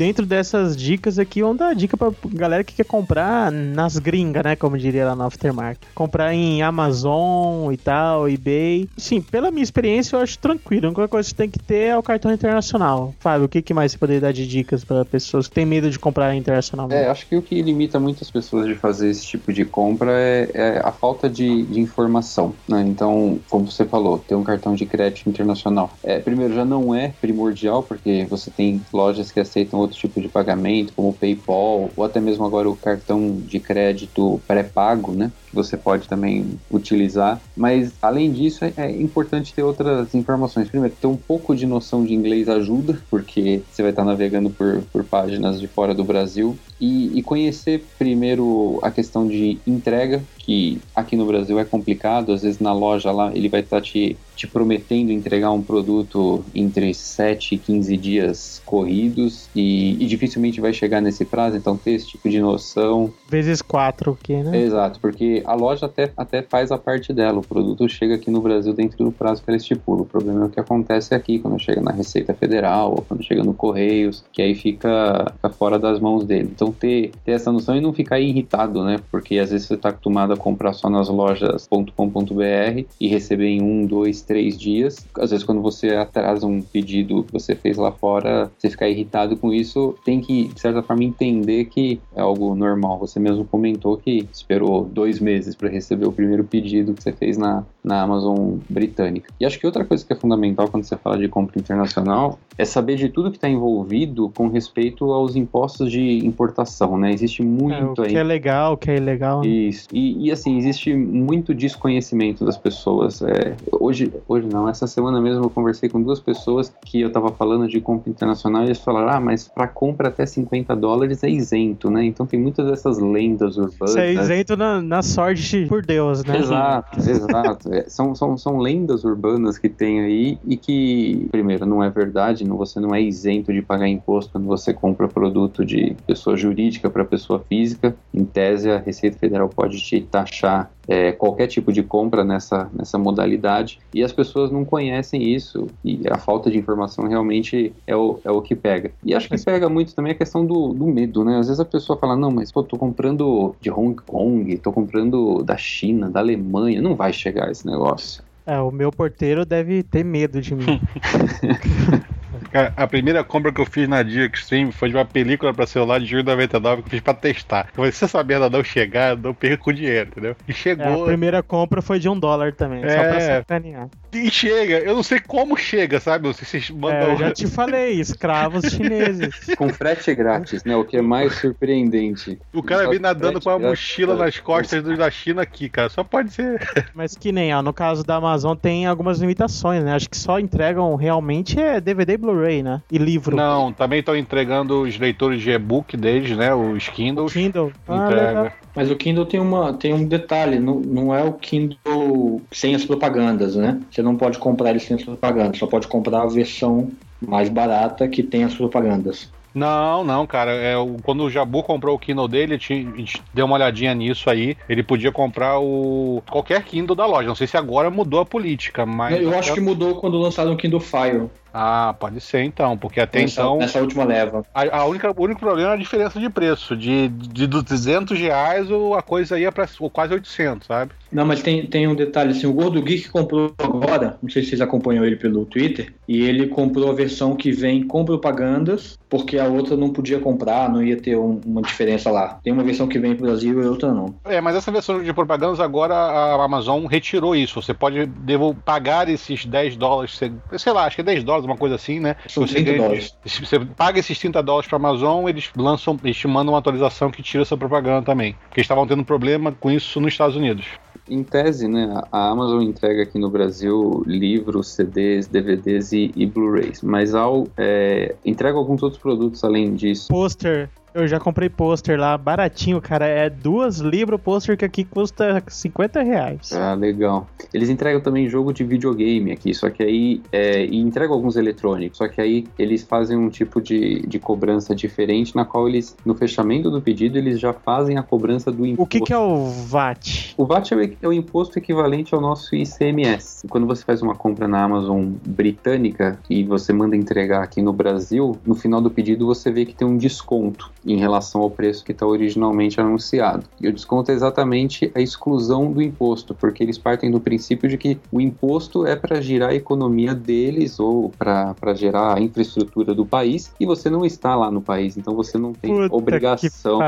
Dentro 0.01 0.25
dessas 0.25 0.75
dicas 0.79 1.19
aqui, 1.19 1.43
vamos 1.43 1.59
dar 1.59 1.75
dica 1.75 1.95
pra 1.95 2.11
galera 2.33 2.65
que 2.65 2.73
quer 2.73 2.87
comprar 2.87 3.53
nas 3.53 3.99
gringas, 3.99 4.43
né? 4.43 4.57
Como 4.57 4.79
diria 4.79 5.05
lá 5.05 5.15
no 5.15 5.25
Aftermarket. 5.25 5.87
Comprar 5.95 6.33
em 6.33 6.63
Amazon 6.63 7.71
e 7.71 7.77
tal, 7.77 8.27
eBay. 8.27 8.89
Sim, 8.97 9.21
pela 9.21 9.51
minha 9.51 9.63
experiência, 9.63 10.17
eu 10.17 10.21
acho 10.21 10.39
tranquilo. 10.39 10.87
A 10.87 10.89
única 10.89 11.07
coisa 11.07 11.29
que 11.29 11.37
você 11.37 11.37
tem 11.37 11.51
que 11.51 11.59
ter 11.59 11.89
é 11.89 11.99
o 11.99 12.03
cartão 12.03 12.33
internacional. 12.33 13.15
Fábio, 13.21 13.45
o 13.45 13.49
que, 13.51 13.61
que 13.61 13.75
mais 13.75 13.93
você 13.93 13.99
poderia 13.99 14.23
dar 14.23 14.33
de 14.33 14.47
dicas 14.47 14.83
para 14.87 15.05
pessoas 15.05 15.49
que 15.49 15.55
têm 15.55 15.67
medo 15.67 15.91
de 15.91 15.99
comprar 15.99 16.35
internacionalmente? 16.35 17.03
É, 17.03 17.11
acho 17.11 17.27
que 17.27 17.37
o 17.37 17.43
que 17.43 17.61
limita 17.61 18.01
muitas 18.01 18.31
pessoas 18.31 18.67
de 18.67 18.77
fazer 18.77 19.11
esse 19.11 19.27
tipo 19.27 19.53
de 19.53 19.67
compra 19.67 20.13
é, 20.13 20.51
é 20.55 20.81
a 20.83 20.93
falta 20.93 21.29
de, 21.29 21.65
de 21.65 21.79
informação, 21.79 22.55
né? 22.67 22.81
Então, 22.89 23.39
como 23.51 23.71
você 23.71 23.85
falou, 23.85 24.19
ter 24.19 24.35
um 24.35 24.45
cartão 24.45 24.75
de 24.75 24.87
crédito 24.87 25.29
internacional. 25.29 25.91
É, 26.03 26.19
primeiro, 26.21 26.55
já 26.55 26.65
não 26.65 26.95
é 26.95 27.13
primordial, 27.21 27.83
porque 27.83 28.27
você 28.31 28.51
tem 28.51 28.81
lojas 28.91 29.31
que 29.31 29.39
aceitam 29.39 29.90
outro 29.91 29.99
tipo 30.01 30.21
de 30.21 30.29
pagamento, 30.29 30.95
como 30.95 31.11
o 31.11 31.15
PayPal, 31.19 31.93
ou 31.97 32.05
até 32.05 32.21
mesmo 32.21 32.45
agora 32.45 32.69
o 32.71 32.77
cartão 32.77 33.41
de 33.41 33.61
crédito 33.61 34.43
pré-pago, 34.47 35.15
né? 35.15 35.33
Que 35.51 35.55
você 35.57 35.77
pode 35.77 36.09
também 36.09 36.59
utilizar. 36.71 37.41
Mas 37.57 37.93
além 38.01 38.33
disso, 38.33 38.65
é, 38.65 38.73
é 38.77 38.91
importante 38.91 39.53
ter 39.53 39.63
outras 39.63 40.15
informações. 40.15 40.69
Primeiro, 40.69 40.95
ter 40.99 41.07
um 41.07 41.17
pouco 41.17 41.55
de 41.55 41.67
noção 41.67 42.05
de 42.05 42.15
inglês 42.15 42.49
ajuda, 42.49 42.99
porque 43.11 43.63
você 43.71 43.83
vai 43.83 43.91
estar 43.91 44.05
navegando 44.05 44.49
por, 44.51 44.83
por 44.93 45.05
páginas 45.05 45.61
de 45.61 45.67
fora 45.67 45.95
do 45.95 46.05
Brasil. 46.05 46.57
E, 46.81 47.19
e 47.19 47.23
conhecer 47.23 47.85
primeiro 47.99 48.79
a 48.83 48.91
questão 48.91 49.27
de 49.29 49.59
entrega, 49.67 50.23
que 50.39 50.81
aqui 50.97 51.15
no 51.15 51.27
Brasil 51.27 51.59
é 51.59 51.65
complicado, 51.65 52.33
às 52.33 52.43
vezes 52.43 52.59
na 52.59 52.73
loja 52.73 53.13
lá 53.13 53.31
ele 53.35 53.49
vai 53.49 53.61
estar 53.61 53.83
te, 53.83 54.17
te 54.35 54.47
prometendo 54.47 55.13
entregar 55.13 55.51
um 55.51 55.63
produto 55.63 56.43
entre 56.55 56.95
7 56.95 57.55
e 57.55 57.59
15 57.59 57.97
dias 57.97 58.63
corridos 58.65 59.49
e, 59.55 60.03
e 60.03 60.07
dificilmente 60.07 60.61
vai 60.61 60.73
chegar 60.73 61.01
nesse 61.01 61.25
prazo, 61.25 61.57
então 61.57 61.77
ter 61.77 61.93
esse 61.93 62.07
tipo 62.07 62.29
de 62.29 62.41
noção. 62.41 63.13
Vezes 63.29 63.61
quatro 63.61 64.17
aqui, 64.21 64.37
né? 64.37 64.63
Exato, 64.63 64.99
porque 65.01 65.40
a 65.45 65.55
loja 65.55 65.87
até, 65.87 66.11
até 66.17 66.43
faz 66.43 66.71
a 66.71 66.79
parte 66.79 67.13
dela, 67.13 67.39
o 67.39 67.47
produto 67.47 67.89
chega 67.89 68.15
aqui 68.15 68.31
no 68.31 68.41
Brasil 68.41 68.73
dentro 68.73 69.05
do 69.05 69.13
prazo 69.13 69.43
que 69.43 69.51
ela 69.51 69.57
estipula. 69.57 70.03
O 70.03 70.07
problema 70.07 70.43
é 70.43 70.47
o 70.47 70.51
que 70.51 70.61
acontece 70.61 71.15
aqui, 71.15 71.39
quando 71.39 71.59
chega 71.59 71.81
na 71.81 71.93
Receita 71.93 72.35
Federal, 72.35 72.91
ou 72.91 73.05
quando 73.07 73.23
chega 73.23 73.43
no 73.43 73.55
Correios, 73.55 74.25
que 74.33 74.43
aí 74.43 74.55
fica, 74.55 75.33
fica 75.37 75.51
fora 75.51 75.79
das 75.79 76.01
mãos 76.01 76.25
dele. 76.25 76.51
Então 76.55 76.73
ter, 76.73 77.13
ter 77.25 77.33
essa 77.33 77.53
noção 77.53 77.77
e 77.77 77.81
não 77.81 77.93
ficar 77.93 78.21
irritado, 78.21 78.85
né? 78.85 78.99
Porque 79.11 79.39
às 79.39 79.51
vezes 79.51 79.67
você 79.67 79.75
está 79.75 79.91
acostumado 79.91 80.33
a 80.33 80.37
comprar 80.37 80.73
só 80.73 80.89
nas 80.89 81.09
lojas.com.br 81.09 82.85
e 83.01 83.09
receber 83.09 83.49
em 83.49 83.63
um, 83.63 83.87
dois, 83.87 84.23
três 84.23 84.59
dias. 84.59 85.07
Às 85.19 85.31
vezes, 85.31 85.45
quando 85.45 85.63
você 85.63 85.91
atrasa 85.91 86.47
um 86.47 86.61
pedido 86.61 87.25
que 87.25 87.33
você 87.33 87.55
fez 87.55 87.77
lá 87.77 87.93
fora, 87.93 88.51
você 88.59 88.71
ficar 88.71 88.89
irritado 88.89 89.37
com 89.37 89.53
isso, 89.53 89.95
tem 90.05 90.21
que, 90.21 90.49
de 90.49 90.61
certa 90.61 90.83
forma, 90.83 91.05
entender 91.05 91.67
que 91.67 92.01
é 92.15 92.21
algo 92.21 92.55
normal. 92.55 92.99
Você 92.99 93.19
mesmo 93.19 93.45
comentou 93.45 93.97
que 93.97 94.29
esperou 94.33 94.85
dois 94.85 95.21
meses 95.21 95.30
para 95.57 95.69
receber 95.69 96.07
o 96.07 96.13
primeiro 96.13 96.45
pedido 96.45 96.95
que 96.95 97.03
você 97.03 97.13
fez 97.13 97.37
na, 97.37 97.65
na 97.83 98.03
Amazon 98.03 98.59
britânica. 98.69 99.33
E 99.39 99.47
acho 99.47 99.59
que 99.59 99.67
outra 99.67 99.85
coisa 99.85 100.05
que 100.05 100.13
é 100.13 100.17
fundamental 100.17 100.69
quando 100.69 100.85
você 100.85 100.97
fala 100.97 101.19
de 101.19 101.29
compra 101.29 101.59
internacional 101.59 102.39
é 102.59 102.65
saber 102.65 102.97
de 102.97 103.09
tudo 103.09 103.31
que 103.31 103.37
está 103.37 103.49
envolvido 103.49 104.31
com 104.35 104.49
respeito 104.49 105.11
aos 105.13 105.37
impostos 105.37 105.91
de 105.91 106.25
importação, 106.27 106.99
né? 106.99 107.13
Existe 107.13 107.43
muito 107.43 107.75
É, 107.75 108.03
o 108.03 108.05
aí. 108.05 108.11
que 108.11 108.17
é 108.17 108.23
legal, 108.23 108.75
o 108.75 108.77
que 108.77 108.91
é 108.91 108.97
ilegal. 108.97 109.45
Isso. 109.45 109.89
E, 109.93 110.27
e, 110.27 110.31
assim, 110.31 110.59
existe 110.59 110.95
muito 110.95 111.55
desconhecimento 111.55 112.45
das 112.45 112.57
pessoas. 112.57 113.23
É, 113.23 113.55
hoje, 113.73 114.13
hoje 114.29 114.47
não, 114.47 114.69
essa 114.69 114.87
semana 114.87 115.21
mesmo 115.21 115.45
eu 115.45 115.51
conversei 115.51 115.89
com 115.89 116.03
duas 116.03 116.21
pessoas 116.21 116.73
que 116.85 117.01
eu 117.01 117.09
estava 117.09 117.31
falando 117.31 117.69
de 117.69 117.81
compra 117.81 118.11
internacional 118.11 118.63
e 118.63 118.67
eles 118.67 118.79
falaram: 118.79 119.11
ah, 119.11 119.21
mas 119.21 119.49
para 119.49 119.67
compra 119.69 120.09
até 120.09 120.27
50 120.27 120.75
dólares 120.77 121.23
é 121.25 121.31
isento, 121.31 121.91
né? 121.91 122.05
Então 122.05 122.27
tem 122.27 122.39
muitas 122.39 122.67
dessas 122.67 122.99
lendas 122.99 123.57
urbanas. 123.57 123.91
Isso 123.91 123.99
é 123.99 124.13
isento 124.13 124.57
na, 124.57 124.83
na 124.83 125.03
sorte 125.03 125.67
por 125.67 125.85
Deus, 125.85 126.25
né? 126.25 126.39
Exato, 126.39 126.99
exato. 127.01 127.75
É, 127.75 127.85
são, 127.89 128.15
são, 128.15 128.37
são 128.37 128.59
lendas 128.59 129.05
urbanas 129.05 129.59
que 129.59 129.69
tem 129.69 130.01
aí 130.01 130.39
e 130.47 130.57
que, 130.57 131.29
primeiro, 131.31 131.65
não 131.67 131.83
é 131.83 131.91
verdade, 131.91 132.45
você 132.57 132.81
não 132.81 132.95
é 132.95 133.01
isento 133.01 133.53
de 133.53 133.63
pagar 133.63 133.89
imposto 133.89 134.33
quando 134.33 134.47
você 134.47 134.73
compra 134.73 135.09
produto 135.09 135.65
de 135.65 135.97
pessoa 136.07 136.37
jurídica 136.37 136.91
para 136.91 137.05
pessoa 137.05 137.45
física. 137.49 137.95
Em 138.13 138.25
tese, 138.25 138.71
a 138.71 138.79
Receita 138.79 139.19
Federal 139.19 139.49
pode 139.49 139.81
te 139.81 140.01
taxar 140.01 140.71
é, 140.89 141.13
qualquer 141.13 141.47
tipo 141.47 141.73
de 141.73 141.83
compra 141.83 142.25
nessa, 142.25 142.69
nessa 142.73 142.99
modalidade 142.99 143.79
e 143.95 144.03
as 144.03 144.13
pessoas 144.13 144.51
não 144.51 144.65
conhecem 144.65 145.23
isso 145.23 145.69
e 145.85 146.03
a 146.11 146.19
falta 146.19 146.51
de 146.51 146.59
informação 146.59 147.07
realmente 147.07 147.73
é 147.87 147.95
o, 147.95 148.19
é 148.25 148.31
o 148.31 148.43
que 148.43 148.57
pega. 148.57 148.91
E 149.05 149.15
acho 149.15 149.29
que 149.29 149.45
pega 149.45 149.69
muito 149.69 149.95
também 149.95 150.13
a 150.13 150.17
questão 150.17 150.45
do, 150.45 150.73
do 150.73 150.87
medo, 150.87 151.25
né? 151.25 151.39
Às 151.39 151.47
vezes 151.47 151.61
a 151.61 151.65
pessoa 151.65 151.99
fala, 151.99 152.17
não, 152.17 152.31
mas 152.31 152.51
pô, 152.51 152.63
tô 152.63 152.77
comprando 152.77 153.55
de 153.61 153.71
Hong 153.71 153.95
Kong, 154.05 154.57
tô 154.59 154.73
comprando 154.73 155.43
da 155.45 155.57
China, 155.57 156.11
da 156.11 156.21
Alemanha, 156.21 156.83
não 156.83 156.95
vai 156.95 157.13
chegar 157.13 157.51
esse 157.51 157.67
negócio. 157.67 158.23
É, 158.47 158.59
o 158.59 158.71
meu 158.71 158.91
porteiro 158.91 159.45
deve 159.45 159.83
ter 159.83 160.05
medo 160.05 160.41
de 160.41 160.55
mim. 160.55 160.67
Cara, 162.51 162.73
a 162.77 162.87
primeira 162.87 163.23
compra 163.25 163.53
que 163.53 163.61
eu 163.61 163.67
fiz 163.67 163.89
na 163.89 164.03
Dia 164.03 164.27
Extreme 164.33 164.73
foi 164.73 164.89
de 164.91 164.97
uma 164.97 165.05
película 165.05 165.53
pra 165.55 165.67
celular 165.67 165.99
de 166.01 166.07
julho 166.07 166.23
de 166.23 166.29
99 166.31 166.83
que 166.83 166.89
eu 166.89 166.91
fiz 166.91 167.01
pra 167.01 167.15
testar. 167.15 167.67
Eu 167.69 167.75
falei, 167.77 167.93
se 167.93 168.05
essa 168.05 168.23
merda 168.25 168.49
não 168.51 168.63
chegar, 168.65 169.11
eu 169.11 169.17
não 169.17 169.35
perco 169.35 169.73
dinheiro, 169.73 170.09
entendeu? 170.11 170.37
E 170.47 170.51
É, 170.51 170.55
a 170.55 170.57
chegou. 170.57 171.05
primeira 171.07 171.43
compra 171.43 171.81
foi 171.83 171.99
de 171.99 172.09
um 172.09 172.19
dólar 172.19 172.53
também, 172.53 172.81
só 172.81 172.87
pra 172.87 173.17
É. 173.17 173.39
sacanear. 173.39 173.89
E 174.13 174.31
chega, 174.31 174.79
eu 174.81 174.95
não 174.95 175.03
sei 175.03 175.21
como 175.21 175.57
chega, 175.57 176.01
sabe? 176.01 176.27
Não 176.27 176.33
sei 176.35 176.45
se 176.45 176.51
vocês 176.51 176.71
É, 176.71 176.73
mandam. 176.81 177.11
eu 177.13 177.17
já 177.17 177.31
te 177.33 177.47
falei, 177.47 177.93
escravos 178.01 178.63
chineses. 178.73 179.55
Com 179.57 179.69
frete 179.69 180.15
grátis, 180.15 180.65
né? 180.65 180.75
O 180.77 180.85
que 180.85 180.97
é 180.97 181.03
mais 181.03 181.35
surpreendente. 181.37 182.39
O 182.53 182.63
cara 182.63 182.89
vem 182.89 182.99
nadando 182.99 183.41
com 183.41 183.49
uma 183.49 183.59
grátis, 183.59 183.81
mochila 183.81 184.17
nas 184.17 184.39
costas 184.39 184.83
dos 184.83 184.99
da 184.99 185.11
China 185.11 185.43
aqui, 185.43 185.69
cara. 185.69 185.89
Só 185.89 186.03
pode 186.03 186.33
ser. 186.33 186.61
Mas 186.95 187.17
que 187.17 187.31
nem, 187.33 187.55
ó, 187.55 187.63
no 187.63 187.73
caso 187.73 188.05
da 188.05 188.17
Amazon 188.17 188.57
tem 188.57 188.87
algumas 188.87 189.19
limitações, 189.21 189.85
né? 189.85 189.95
Acho 189.95 190.09
que 190.11 190.17
só 190.17 190.39
entregam 190.41 190.95
realmente 190.97 191.61
é 191.61 191.81
DVD 191.81 192.15
e 192.15 192.17
Blu-ray, 192.21 192.63
né? 192.63 192.83
E 192.91 192.99
livro. 192.99 193.35
Não, 193.37 193.73
também 193.73 194.01
estão 194.01 194.17
entregando 194.17 194.83
os 194.83 194.99
leitores 194.99 195.41
de 195.41 195.51
e-book 195.51 195.97
deles, 195.97 196.37
né? 196.37 196.55
Os 196.55 196.89
Kindles. 196.89 197.33
Kindle. 197.33 197.73
Ah, 197.89 197.97
Entrega. 197.97 198.27
legal. 198.29 198.53
Mas 198.77 198.91
o 198.91 198.97
Kindle 198.97 199.27
tem, 199.27 199.41
uma, 199.41 199.73
tem 199.73 199.93
um 199.95 200.05
detalhe, 200.07 200.59
não, 200.59 200.75
não 200.81 201.15
é 201.15 201.25
o 201.25 201.33
Kindle 201.33 202.43
sem 202.53 202.75
as 202.75 202.85
propagandas, 202.85 203.57
né? 203.57 203.81
Você 203.91 204.03
não 204.03 204.17
pode 204.17 204.39
comprar 204.39 204.71
ele 204.71 204.79
sem 204.81 204.97
as 204.97 205.03
propagandas, 205.03 205.59
só 205.59 205.67
pode 205.67 205.89
comprar 205.89 206.23
a 206.23 206.27
versão 206.27 206.91
mais 207.21 207.49
barata 207.49 208.07
que 208.09 208.23
tem 208.23 208.45
as 208.45 208.55
propagandas. 208.55 209.31
Não, 209.53 210.05
não, 210.05 210.29
cara. 210.29 210.53
É, 210.53 210.77
o- 210.77 210.97
quando 211.03 211.25
o 211.25 211.31
Jabu 211.31 211.65
comprou 211.65 211.97
o 211.97 211.99
Kindle 211.99 212.29
dele, 212.29 212.55
a 212.55 212.57
gente, 212.57 212.73
a 212.95 212.97
gente 212.97 213.23
deu 213.35 213.47
uma 213.47 213.57
olhadinha 213.57 213.93
nisso 213.93 214.31
aí. 214.31 214.57
Ele 214.69 214.81
podia 214.81 215.11
comprar 215.11 215.59
o 215.59 216.23
qualquer 216.31 216.63
Kindle 216.63 216.95
da 216.95 217.05
loja. 217.05 217.27
Não 217.27 217.35
sei 217.35 217.49
se 217.49 217.57
agora 217.57 217.91
mudou 217.91 218.21
a 218.21 218.25
política, 218.25 218.87
mas. 218.87 219.21
Eu 219.21 219.37
acho 219.37 219.53
que 219.53 219.61
mudou 219.61 219.97
quando 219.97 220.17
lançaram 220.19 220.53
o 220.53 220.57
Kindle 220.57 220.79
Fire. 220.79 221.29
Ah, 221.53 221.95
pode 221.99 222.21
ser 222.21 222.43
então, 222.43 222.77
porque 222.77 223.01
até 223.01 223.21
nessa, 223.21 223.41
então. 223.43 223.59
nessa 223.59 223.81
última 223.81 224.05
leva. 224.05 224.45
A, 224.55 224.79
a 224.81 224.85
única, 224.85 225.11
o 225.11 225.23
único 225.23 225.41
problema 225.41 225.71
é 225.71 225.75
a 225.75 225.79
diferença 225.79 226.19
de 226.21 226.29
preço. 226.31 226.77
De, 226.77 227.09
de 227.09 227.47
200 227.47 228.19
reais, 228.19 228.71
o- 228.71 228.95
a 228.95 229.03
coisa 229.03 229.39
ia 229.39 229.51
pra 229.51 229.67
quase 229.93 230.15
800, 230.15 230.67
sabe? 230.67 230.93
Não, 231.11 231.27
mas 231.27 231.43
tem, 231.43 231.67
tem 231.67 231.89
um 231.89 231.95
detalhe 231.95 232.31
assim, 232.31 232.47
o 232.47 232.53
Gordo 232.53 232.81
Geek 232.81 233.09
comprou 233.09 233.53
agora, 233.59 234.17
não 234.23 234.31
sei 234.31 234.43
se 234.43 234.51
vocês 234.51 234.61
acompanham 234.61 235.05
ele 235.05 235.17
pelo 235.17 235.45
Twitter, 235.45 235.93
e 236.07 236.23
ele 236.23 236.47
comprou 236.47 236.89
a 236.89 236.95
versão 236.95 237.35
que 237.35 237.51
vem 237.51 237.85
com 237.85 238.05
propagandas, 238.05 238.97
porque 239.09 239.37
a 239.39 239.47
outra 239.47 239.77
não 239.77 239.93
podia 239.93 240.21
comprar, 240.21 240.71
não 240.71 240.83
ia 240.83 240.97
ter 240.97 241.17
um- 241.17 241.41
uma 241.45 241.63
diferença 241.63 242.11
lá. 242.13 242.39
Tem 242.45 242.53
uma 242.53 242.63
versão 242.63 242.87
que 242.87 242.99
vem 242.99 243.17
pro 243.17 243.27
Brasil 243.27 243.61
e 243.61 243.67
outra 243.67 243.93
não. 243.93 244.15
É, 244.25 244.41
mas 244.41 244.55
essa 244.55 244.71
versão 244.71 245.03
de 245.03 245.13
propagandas 245.13 245.59
agora 245.59 245.95
a 245.95 246.45
Amazon 246.45 246.87
retirou 246.87 247.35
isso. 247.35 247.61
Você 247.61 247.75
pode 247.75 248.07
devo, 248.07 248.55
pagar 248.55 249.09
esses 249.09 249.45
10 249.45 249.77
dólares, 249.77 250.19
sei 250.59 250.73
lá, 250.73 250.85
acho 250.85 250.97
que 250.97 251.03
é 251.03 251.05
10 251.05 251.25
dólares, 251.25 251.40
uma 251.47 251.57
coisa 251.57 251.75
assim, 251.75 252.01
né? 252.01 252.17
São 252.29 252.47
você 252.47 252.55
30 252.55 252.71
ganha- 252.71 252.83
dólares. 252.83 253.15
se 253.25 253.45
Você 253.45 253.59
paga 253.61 253.99
esses 253.99 254.19
30 254.19 254.43
dólares 254.43 254.69
pra 254.69 254.77
Amazon, 254.77 255.29
eles 255.29 255.51
lançam, 255.57 255.99
eles 256.05 256.17
te 256.17 256.27
mandam 256.29 256.53
uma 256.55 256.59
atualização 256.59 257.11
que 257.11 257.23
tira 257.23 257.43
essa 257.43 257.57
propaganda 257.57 258.03
também. 258.05 258.33
Porque 258.49 258.61
eles 258.61 258.65
estavam 258.67 258.87
tendo 258.87 259.05
problema 259.05 259.53
com 259.53 259.71
isso 259.71 260.01
nos 260.01 260.13
Estados 260.13 260.37
Unidos. 260.37 260.67
Em 261.09 261.25
tese, 261.25 261.67
né, 261.67 262.01
a 262.13 262.29
Amazon 262.29 262.63
entrega 262.63 263.03
aqui 263.03 263.19
no 263.19 263.29
Brasil 263.31 264.03
livros, 264.07 264.69
CDs, 264.69 265.27
DVDs 265.27 265.91
e, 265.93 266.13
e 266.15 266.25
Blu-rays, 266.25 266.83
mas 266.83 267.15
ao, 267.17 267.49
é, 267.57 268.15
entrega 268.25 268.57
alguns 268.57 268.81
outros 268.83 269.03
produtos 269.03 269.43
além 269.43 269.75
disso. 269.75 270.07
Pôster. 270.09 270.71
Eu 270.93 271.07
já 271.07 271.21
comprei 271.21 271.49
pôster 271.49 271.99
lá, 271.99 272.19
baratinho, 272.19 272.81
cara. 272.81 273.07
É 273.07 273.31
duas 273.31 273.79
libras 273.79 274.19
o 274.19 274.23
pôster 274.23 274.57
que 274.57 274.65
aqui 274.65 274.85
custa 274.85 275.43
50 275.47 276.03
reais. 276.03 276.53
Ah, 276.53 276.75
legal. 276.75 277.29
Eles 277.55 277.69
entregam 277.69 278.01
também 278.01 278.29
jogo 278.29 278.53
de 278.53 278.65
videogame 278.65 279.31
aqui, 279.31 279.55
só 279.55 279.71
que 279.71 279.83
aí. 279.83 280.21
É, 280.33 280.65
e 280.65 280.77
entregam 280.79 281.15
alguns 281.15 281.37
eletrônicos, 281.37 281.99
só 281.99 282.09
que 282.09 282.21
aí 282.21 282.47
eles 282.59 282.83
fazem 282.83 283.17
um 283.17 283.29
tipo 283.29 283.61
de, 283.61 284.01
de 284.07 284.19
cobrança 284.19 284.75
diferente, 284.75 285.35
na 285.37 285.45
qual 285.45 285.69
eles, 285.69 285.97
no 286.05 286.15
fechamento 286.15 286.71
do 286.71 286.81
pedido, 286.83 287.19
eles 287.19 287.39
já 287.39 287.53
fazem 287.53 287.97
a 287.97 288.03
cobrança 288.03 288.51
do 288.51 288.67
imposto. 288.67 288.83
O 288.83 288.87
que, 288.87 289.01
que 289.01 289.13
é 289.13 289.19
o 289.19 289.45
VAT? 289.47 290.35
O 290.37 290.45
VAT 290.45 290.73
é 290.73 290.77
o, 290.77 290.97
é 291.03 291.09
o 291.09 291.13
imposto 291.13 291.59
equivalente 291.59 292.15
ao 292.15 292.21
nosso 292.21 292.55
ICMS. 292.55 293.47
Quando 293.49 293.67
você 293.67 293.85
faz 293.85 294.03
uma 294.03 294.15
compra 294.15 294.49
na 294.49 294.63
Amazon 294.63 295.13
britânica 295.27 296.19
e 296.29 296.43
você 296.43 296.73
manda 296.73 296.97
entregar 296.97 297.43
aqui 297.43 297.63
no 297.63 297.73
Brasil, 297.73 298.37
no 298.45 298.55
final 298.55 298.81
do 298.81 298.91
pedido 298.91 299.27
você 299.27 299.51
vê 299.51 299.65
que 299.65 299.75
tem 299.75 299.87
um 299.87 299.97
desconto 299.97 300.71
em 300.85 300.97
relação 300.97 301.41
ao 301.41 301.51
preço 301.51 301.85
que 301.85 301.93
está 301.93 302.07
originalmente 302.07 302.81
anunciado. 302.81 303.45
E 303.61 303.69
o 303.69 303.73
desconto 303.73 304.11
é 304.11 304.15
exatamente 304.15 304.91
a 304.95 305.01
exclusão 305.01 305.71
do 305.73 305.83
imposto, 305.83 306.35
porque 306.35 306.63
eles 306.63 306.79
partem 306.79 307.11
do 307.11 307.21
princípio 307.21 307.69
de 307.69 307.77
que 307.77 307.99
o 308.11 308.21
imposto 308.21 308.87
é 308.87 308.97
para 308.97 309.21
girar 309.21 309.51
a 309.51 309.55
economia 309.55 310.15
deles 310.15 310.81
ou 310.81 311.11
para 311.11 311.75
gerar 311.75 312.17
a 312.17 312.21
infraestrutura 312.21 312.95
do 312.95 313.05
país 313.05 313.53
e 313.61 313.67
você 313.67 313.91
não 313.91 314.05
está 314.05 314.35
lá 314.35 314.51
no 314.51 314.61
país, 314.61 314.97
então 314.97 315.15
você 315.15 315.39
não 315.39 315.53
tem 315.53 315.75
Puta 315.75 315.95
obrigação 315.95 316.81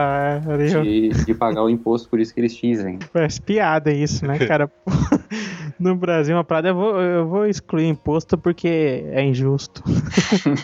de, 0.83 1.09
de 1.11 1.35
pagar 1.35 1.63
o 1.63 1.71
imposto, 1.71 2.09
por 2.09 2.21
isso 2.21 2.33
que 2.35 2.41
eles 2.41 2.55
dizem. 2.55 2.99
Parece 3.13 3.41
piada 3.41 3.93
isso, 3.93 4.27
né, 4.27 4.39
cara? 4.39 4.71
no 5.79 5.95
Brasil, 5.97 6.37
uma 6.37 6.45
parada, 6.45 6.69
eu 6.69 6.75
vou, 6.75 7.01
eu 7.01 7.27
vou 7.27 7.47
excluir 7.47 7.87
imposto 7.89 8.37
porque 8.39 9.05
é 9.13 9.23
injusto. 9.23 9.83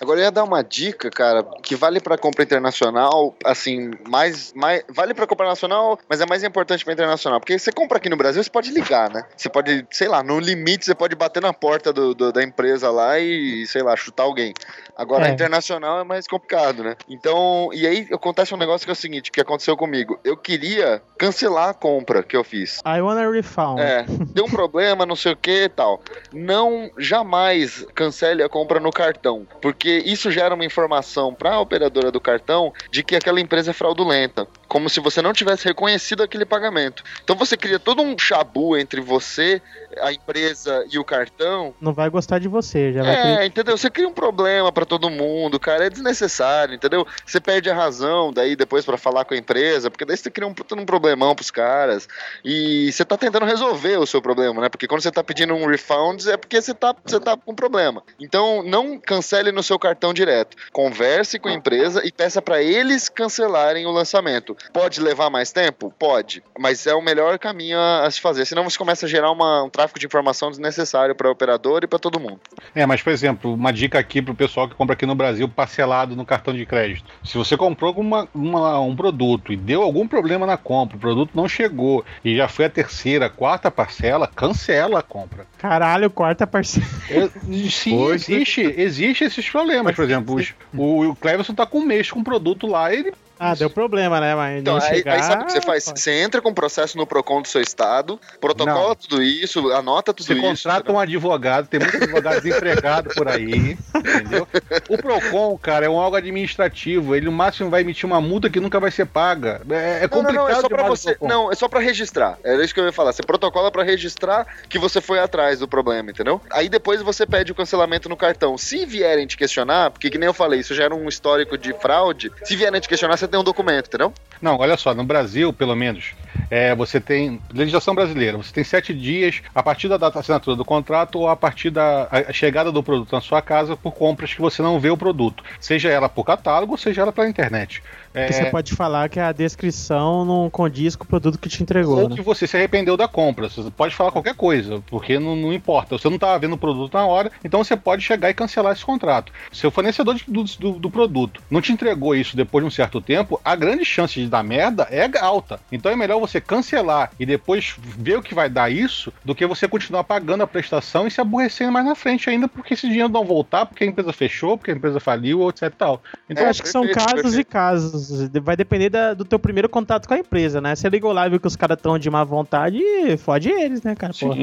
Agora 0.00 0.20
eu 0.20 0.24
ia 0.24 0.30
dar 0.30 0.44
uma 0.44 0.62
dica, 0.62 1.10
cara, 1.10 1.42
que 1.62 1.74
vale 1.74 2.00
pra 2.00 2.16
compra 2.16 2.42
internacional, 2.44 3.34
assim, 3.44 3.90
mais, 4.08 4.52
mais 4.54 4.82
vale 4.88 5.14
pra 5.14 5.26
compra 5.26 5.46
nacional, 5.46 5.98
mas 6.08 6.20
é 6.20 6.26
mais 6.26 6.42
importante 6.44 6.84
pra 6.84 6.92
internacional, 6.94 7.40
porque 7.40 7.58
você 7.58 7.72
compra 7.72 7.98
aqui 7.98 8.08
no 8.08 8.16
Brasil, 8.16 8.42
você 8.42 8.50
pode 8.50 8.70
ligar, 8.70 9.10
né? 9.10 9.24
Você 9.36 9.48
pode, 9.48 9.86
sei 9.90 10.08
lá, 10.08 10.22
no 10.22 10.38
limite 10.38 10.84
você 10.84 10.94
pode 10.94 11.14
bater 11.16 11.42
na 11.42 11.52
porta 11.52 11.92
do, 11.92 12.14
do- 12.14 12.32
da 12.32 12.42
empresa 12.42 12.90
lá 12.90 13.18
e, 13.18 13.66
sei 13.66 13.82
lá, 13.82 13.96
chutar 13.96 14.24
alguém. 14.24 14.52
Agora 14.96 15.28
É. 15.28 15.32
internacional 15.32 16.00
é 16.00 16.04
mais 16.04 16.26
complicado, 16.26 16.82
né? 16.82 16.94
Então, 17.08 17.70
e 17.72 17.86
aí 17.86 18.06
acontece 18.12 18.54
um 18.54 18.58
negócio 18.58 18.86
que 18.86 18.90
é 18.90 18.92
o 18.92 18.96
seguinte, 18.96 19.30
que 19.30 19.40
aconteceu 19.40 19.76
comigo. 19.76 20.18
Eu 20.24 20.36
queria 20.36 21.02
cancelar 21.18 21.70
a 21.70 21.74
compra 21.74 22.22
que 22.22 22.36
eu 22.36 22.44
fiz. 22.44 22.80
I 22.86 23.00
wanna 23.00 23.28
refund. 23.30 23.77
É, 23.78 24.04
deu 24.32 24.44
um 24.44 24.50
problema, 24.50 25.06
não 25.06 25.16
sei 25.16 25.32
o 25.32 25.36
que 25.36 25.64
e 25.64 25.68
tal. 25.68 26.02
Não, 26.32 26.90
jamais 26.98 27.86
cancele 27.94 28.42
a 28.42 28.48
compra 28.48 28.80
no 28.80 28.90
cartão, 28.90 29.46
porque 29.62 30.02
isso 30.04 30.30
gera 30.30 30.54
uma 30.54 30.64
informação 30.64 31.32
para 31.34 31.54
a 31.54 31.60
operadora 31.60 32.10
do 32.10 32.20
cartão 32.20 32.72
de 32.90 33.02
que 33.02 33.16
aquela 33.16 33.40
empresa 33.40 33.70
é 33.70 33.74
fraudulenta, 33.74 34.46
como 34.66 34.88
se 34.90 35.00
você 35.00 35.22
não 35.22 35.32
tivesse 35.32 35.64
reconhecido 35.66 36.22
aquele 36.22 36.44
pagamento. 36.44 37.02
Então 37.22 37.36
você 37.36 37.56
cria 37.56 37.78
todo 37.78 38.02
um 38.02 38.18
chabu 38.18 38.76
entre 38.76 39.00
você, 39.00 39.62
a 40.00 40.12
empresa 40.12 40.84
e 40.90 40.98
o 40.98 41.04
cartão. 41.04 41.74
Não 41.80 41.92
vai 41.92 42.10
gostar 42.10 42.38
de 42.38 42.48
você, 42.48 42.92
já 42.92 43.02
vai 43.02 43.14
É, 43.14 43.22
querer- 43.22 43.46
entendeu? 43.46 43.76
Você 43.78 43.88
cria 43.90 44.08
um 44.08 44.12
problema 44.12 44.70
pra 44.72 44.84
todo 44.84 45.08
mundo, 45.10 45.58
cara, 45.58 45.86
é 45.86 45.90
desnecessário, 45.90 46.74
entendeu? 46.74 47.06
Você 47.24 47.40
perde 47.40 47.70
a 47.70 47.74
razão 47.74 48.32
daí 48.32 48.54
depois 48.56 48.84
pra 48.84 48.96
falar 48.98 49.24
com 49.24 49.34
a 49.34 49.36
empresa, 49.36 49.90
porque 49.90 50.04
daí 50.04 50.16
você 50.16 50.30
cria 50.30 50.46
um, 50.46 50.54
um 50.76 50.84
problemão 50.86 51.34
pros 51.34 51.50
caras. 51.50 52.08
E 52.44 52.90
você 52.92 53.04
tá 53.04 53.16
tentando 53.16 53.44
resolver 53.46 53.67
o 53.72 54.06
seu 54.06 54.20
problema, 54.22 54.60
né? 54.62 54.68
Porque 54.68 54.86
quando 54.86 55.02
você 55.02 55.10
tá 55.10 55.22
pedindo 55.22 55.54
um 55.54 55.66
refund 55.66 56.26
é 56.28 56.36
porque 56.36 56.60
você 56.60 56.72
tá, 56.74 56.94
você 57.04 57.20
tá 57.20 57.36
com 57.36 57.54
problema. 57.54 58.02
Então 58.20 58.62
não 58.62 58.98
cancele 58.98 59.52
no 59.52 59.62
seu 59.62 59.78
cartão 59.78 60.12
direto. 60.14 60.56
Converse 60.72 61.38
com 61.38 61.48
a 61.48 61.52
empresa 61.52 62.02
e 62.06 62.12
peça 62.12 62.40
pra 62.40 62.62
eles 62.62 63.08
cancelarem 63.08 63.86
o 63.86 63.90
lançamento. 63.90 64.56
Pode 64.72 65.00
levar 65.00 65.30
mais 65.30 65.52
tempo? 65.52 65.92
Pode. 65.98 66.42
Mas 66.58 66.86
é 66.86 66.94
o 66.94 67.02
melhor 67.02 67.38
caminho 67.38 67.78
a, 67.78 68.10
se 68.10 68.20
fazer. 68.20 68.44
Senão 68.44 68.64
você 68.64 68.78
começa 68.78 69.06
a 69.06 69.08
gerar 69.08 69.30
uma- 69.30 69.62
um 69.64 69.68
tráfego 69.70 69.98
de 69.98 70.06
informação 70.06 70.50
desnecessário 70.50 71.14
pra 71.14 71.30
operador 71.30 71.80
e 71.82 71.86
pra 71.86 71.98
todo 71.98 72.20
mundo. 72.20 72.40
É, 72.74 72.86
mas 72.86 73.02
por 73.02 73.12
exemplo, 73.12 73.52
uma 73.54 73.72
dica 73.72 73.98
aqui 73.98 74.22
pro 74.22 74.34
pessoal 74.34 74.68
que 74.68 74.74
compra 74.74 74.94
aqui 74.94 75.06
no 75.06 75.14
Brasil 75.14 75.48
parcelado 75.48 76.14
no 76.16 76.24
cartão 76.24 76.54
de 76.54 76.64
crédito. 76.64 77.04
Se 77.24 77.36
você 77.36 77.56
comprou 77.56 77.92
uma, 77.96 78.28
uma- 78.34 78.78
um 78.80 78.94
produto 78.94 79.52
e 79.52 79.56
deu 79.56 79.82
algum 79.82 80.06
problema 80.06 80.46
na 80.46 80.56
compra, 80.56 80.96
o 80.96 81.00
produto 81.00 81.30
não 81.34 81.48
chegou 81.48 82.04
e 82.24 82.36
já 82.36 82.46
foi 82.48 82.66
a 82.66 82.70
terceira, 82.70 83.28
quarta 83.28 83.57
parcela, 83.70 84.26
cancela 84.28 85.00
a 85.00 85.02
compra. 85.02 85.44
Caralho, 85.58 86.08
quarta 86.08 86.46
parcela. 86.46 86.86
É, 87.10 87.28
Sim, 87.68 88.06
existe, 88.12 88.60
existe 88.62 89.24
esses 89.24 89.48
problemas. 89.50 89.94
Por 89.96 90.04
exemplo, 90.04 90.36
os- 90.36 90.54
o, 90.72 91.08
o 91.10 91.16
Cleverson 91.16 91.54
tá 91.54 91.66
com 91.66 91.78
um 91.80 91.84
mês 91.84 92.10
com 92.10 92.20
um 92.20 92.24
produto 92.24 92.66
lá, 92.66 92.94
ele 92.94 93.12
Ah, 93.38 93.54
deu 93.54 93.70
problema, 93.70 94.20
né? 94.20 94.34
Mas 94.34 94.60
Então, 94.60 94.76
aí, 94.76 94.82
chegar... 94.82 95.14
aí 95.14 95.22
sabe 95.22 95.42
o 95.42 95.46
que 95.46 95.52
você 95.52 95.60
faz? 95.60 95.84
Você 95.84 96.12
entra 96.12 96.40
com 96.40 96.50
o 96.50 96.54
processo 96.54 96.96
no 96.96 97.06
PROCON 97.06 97.42
do 97.42 97.48
seu 97.48 97.60
estado, 97.60 98.20
protocola 98.40 98.88
Não. 98.88 98.94
tudo 98.94 99.22
isso, 99.22 99.70
anota 99.72 100.12
tudo 100.12 100.26
Você 100.26 100.34
isso. 100.34 100.42
contrata 100.42 100.92
um 100.92 100.98
advogado, 100.98 101.68
tem 101.68 101.80
muitos 101.80 102.00
advogados 102.02 102.42
desempregados 102.42 103.14
por 103.14 103.28
aí, 103.28 103.76
entendeu? 103.94 104.46
O 104.88 104.98
PROCON, 104.98 105.56
cara, 105.58 105.86
é 105.86 105.88
um 105.88 105.94
órgão 105.94 106.18
administrativo, 106.18 107.14
ele 107.14 107.26
no 107.26 107.32
máximo 107.32 107.70
vai 107.70 107.82
emitir 107.82 108.06
uma 108.06 108.20
multa 108.20 108.50
que 108.50 108.60
nunca 108.60 108.80
vai 108.80 108.90
ser 108.90 109.06
paga. 109.06 109.60
É, 109.70 110.04
é 110.04 110.08
Não, 110.08 110.22
não, 110.22 110.24
complicado 110.24 110.34
não, 110.34 110.48
é 110.48 110.60
só 110.60 110.68
pra 110.68 110.82
você. 110.88 111.16
Não, 111.20 111.52
é 111.52 111.54
só 111.54 111.68
pra 111.68 111.80
registrar. 111.80 112.38
Era 112.42 112.64
isso 112.64 112.74
que 112.74 112.80
eu 112.80 112.84
ia 112.86 112.92
falar. 112.92 113.12
Você 113.12 113.22
protocola 113.22 113.70
pra 113.70 113.82
registrar 113.82 114.46
que 114.68 114.78
você 114.78 115.00
foi 115.00 115.18
atrás 115.18 115.58
do 115.58 115.68
problema, 115.68 116.10
entendeu? 116.10 116.40
Aí 116.50 116.68
depois 116.68 117.02
você 117.02 117.26
pede 117.26 117.52
o 117.52 117.54
cancelamento 117.54 118.08
no 118.08 118.16
cartão. 118.16 118.56
Se 118.58 118.84
vierem 118.84 119.26
te 119.26 119.36
questionar, 119.36 119.90
porque 119.90 120.10
que 120.10 120.18
nem 120.18 120.26
eu 120.26 120.34
falei, 120.34 120.60
isso 120.60 120.74
gera 120.74 120.94
um 120.94 121.08
histórico 121.08 121.56
de 121.56 121.72
fraude. 121.74 122.32
Se 122.44 122.56
vierem 122.56 122.80
te 122.80 122.88
questionar, 122.88 123.16
você 123.16 123.27
tem 123.28 123.40
um 123.40 123.44
documento, 123.44 123.86
entendeu? 123.86 124.12
Não, 124.40 124.56
olha 124.58 124.76
só, 124.76 124.94
no 124.94 125.04
Brasil, 125.04 125.52
pelo 125.52 125.74
menos, 125.74 126.12
é, 126.50 126.74
você 126.74 127.00
tem 127.00 127.40
legislação 127.52 127.94
brasileira, 127.94 128.36
você 128.36 128.52
tem 128.52 128.64
sete 128.64 128.94
dias 128.94 129.42
a 129.54 129.62
partir 129.62 129.88
da 129.88 129.96
data 129.96 130.14
de 130.14 130.18
assinatura 130.20 130.56
do 130.56 130.64
contrato 130.64 131.18
ou 131.18 131.28
a 131.28 131.36
partir 131.36 131.70
da 131.70 132.08
a 132.10 132.32
chegada 132.32 132.70
do 132.72 132.82
produto 132.82 133.12
na 133.12 133.20
sua 133.20 133.42
casa 133.42 133.76
por 133.76 133.92
compras 133.92 134.32
que 134.34 134.40
você 134.40 134.62
não 134.62 134.78
vê 134.78 134.90
o 134.90 134.96
produto, 134.96 135.42
seja 135.60 135.88
ela 135.88 136.08
por 136.08 136.24
catálogo, 136.24 136.76
seja 136.78 137.02
ela 137.02 137.12
pela 137.12 137.28
internet. 137.28 137.82
É, 138.14 138.32
você 138.32 138.44
pode 138.46 138.74
falar 138.74 139.08
que 139.08 139.20
a 139.20 139.32
descrição 139.32 140.24
não 140.24 140.48
condiz 140.50 140.96
com 140.96 141.04
o 141.04 141.06
produto 141.06 141.38
que 141.38 141.48
te 141.48 141.62
entregou, 141.62 141.98
ou 142.02 142.08
né? 142.08 142.16
que 142.16 142.22
você 142.22 142.46
se 142.46 142.56
arrependeu 142.56 142.96
da 142.96 143.06
compra. 143.06 143.48
Você 143.48 143.70
pode 143.70 143.94
falar 143.94 144.10
qualquer 144.10 144.34
coisa, 144.34 144.82
porque 144.86 145.18
não, 145.18 145.36
não 145.36 145.52
importa. 145.52 145.96
Você 145.98 146.08
não 146.08 146.14
estava 146.16 146.38
vendo 146.38 146.54
o 146.54 146.58
produto 146.58 146.94
na 146.94 147.04
hora, 147.06 147.30
então 147.44 147.62
você 147.62 147.76
pode 147.76 148.02
chegar 148.02 148.30
e 148.30 148.34
cancelar 148.34 148.72
esse 148.72 148.84
contrato. 148.84 149.32
Se 149.52 149.66
o 149.66 149.70
fornecedor 149.70 150.14
de- 150.14 150.24
do, 150.26 150.42
do- 150.44 150.78
do 150.78 150.90
produto 150.90 151.42
não 151.50 151.60
te 151.60 151.72
entregou 151.72 152.14
isso 152.14 152.36
depois 152.36 152.62
de 152.64 152.68
um 152.68 152.70
certo 152.70 153.00
tempo, 153.00 153.40
a 153.44 153.54
grande 153.54 153.84
chance 153.84 154.14
de 154.14 154.27
dar 154.28 154.42
merda 154.42 154.86
é 154.90 155.08
alta. 155.20 155.58
Então 155.72 155.90
é 155.90 155.96
melhor 155.96 156.18
você 156.20 156.40
cancelar 156.40 157.10
e 157.18 157.24
depois 157.26 157.74
ver 157.78 158.18
o 158.18 158.22
que 158.22 158.34
vai 158.34 158.48
dar 158.48 158.70
isso, 158.70 159.12
do 159.24 159.34
que 159.34 159.46
você 159.46 159.66
continuar 159.66 160.04
pagando 160.04 160.42
a 160.42 160.46
prestação 160.46 161.06
e 161.06 161.10
se 161.10 161.20
aborrecendo 161.20 161.72
mais 161.72 161.84
na 161.86 161.94
frente 161.94 162.28
ainda, 162.30 162.46
porque 162.48 162.74
esse 162.74 162.86
dinheiro 162.88 163.08
não 163.08 163.24
voltar, 163.24 163.66
porque 163.66 163.84
a 163.84 163.86
empresa 163.86 164.12
fechou, 164.12 164.56
porque 164.56 164.70
a 164.70 164.74
empresa 164.74 165.00
faliu, 165.00 165.48
etc 165.48 165.62
e 165.62 165.70
tal. 165.70 166.02
Então 166.28 166.44
Eu 166.44 166.50
acho 166.50 166.62
que 166.62 166.68
são 166.68 166.82
casos 166.94 167.32
e 167.38 167.44
casos. 167.44 168.28
Vai 168.42 168.56
depender 168.56 168.90
da- 168.90 169.14
do 169.14 169.24
teu 169.24 169.38
primeiro 169.38 169.68
contato 169.68 170.06
com 170.06 170.14
a 170.14 170.18
empresa, 170.18 170.60
né? 170.60 170.74
Você 170.74 170.88
ligou 170.88 171.12
lá 171.12 171.26
e 171.26 171.30
viu 171.30 171.40
que 171.40 171.46
os 171.46 171.56
caras 171.56 171.76
estão 171.76 171.98
de 171.98 172.10
má 172.10 172.22
vontade, 172.24 172.80
fode 173.18 173.50
eles, 173.50 173.82
né, 173.82 173.94
cara? 173.94 174.12
Porra. 174.18 174.34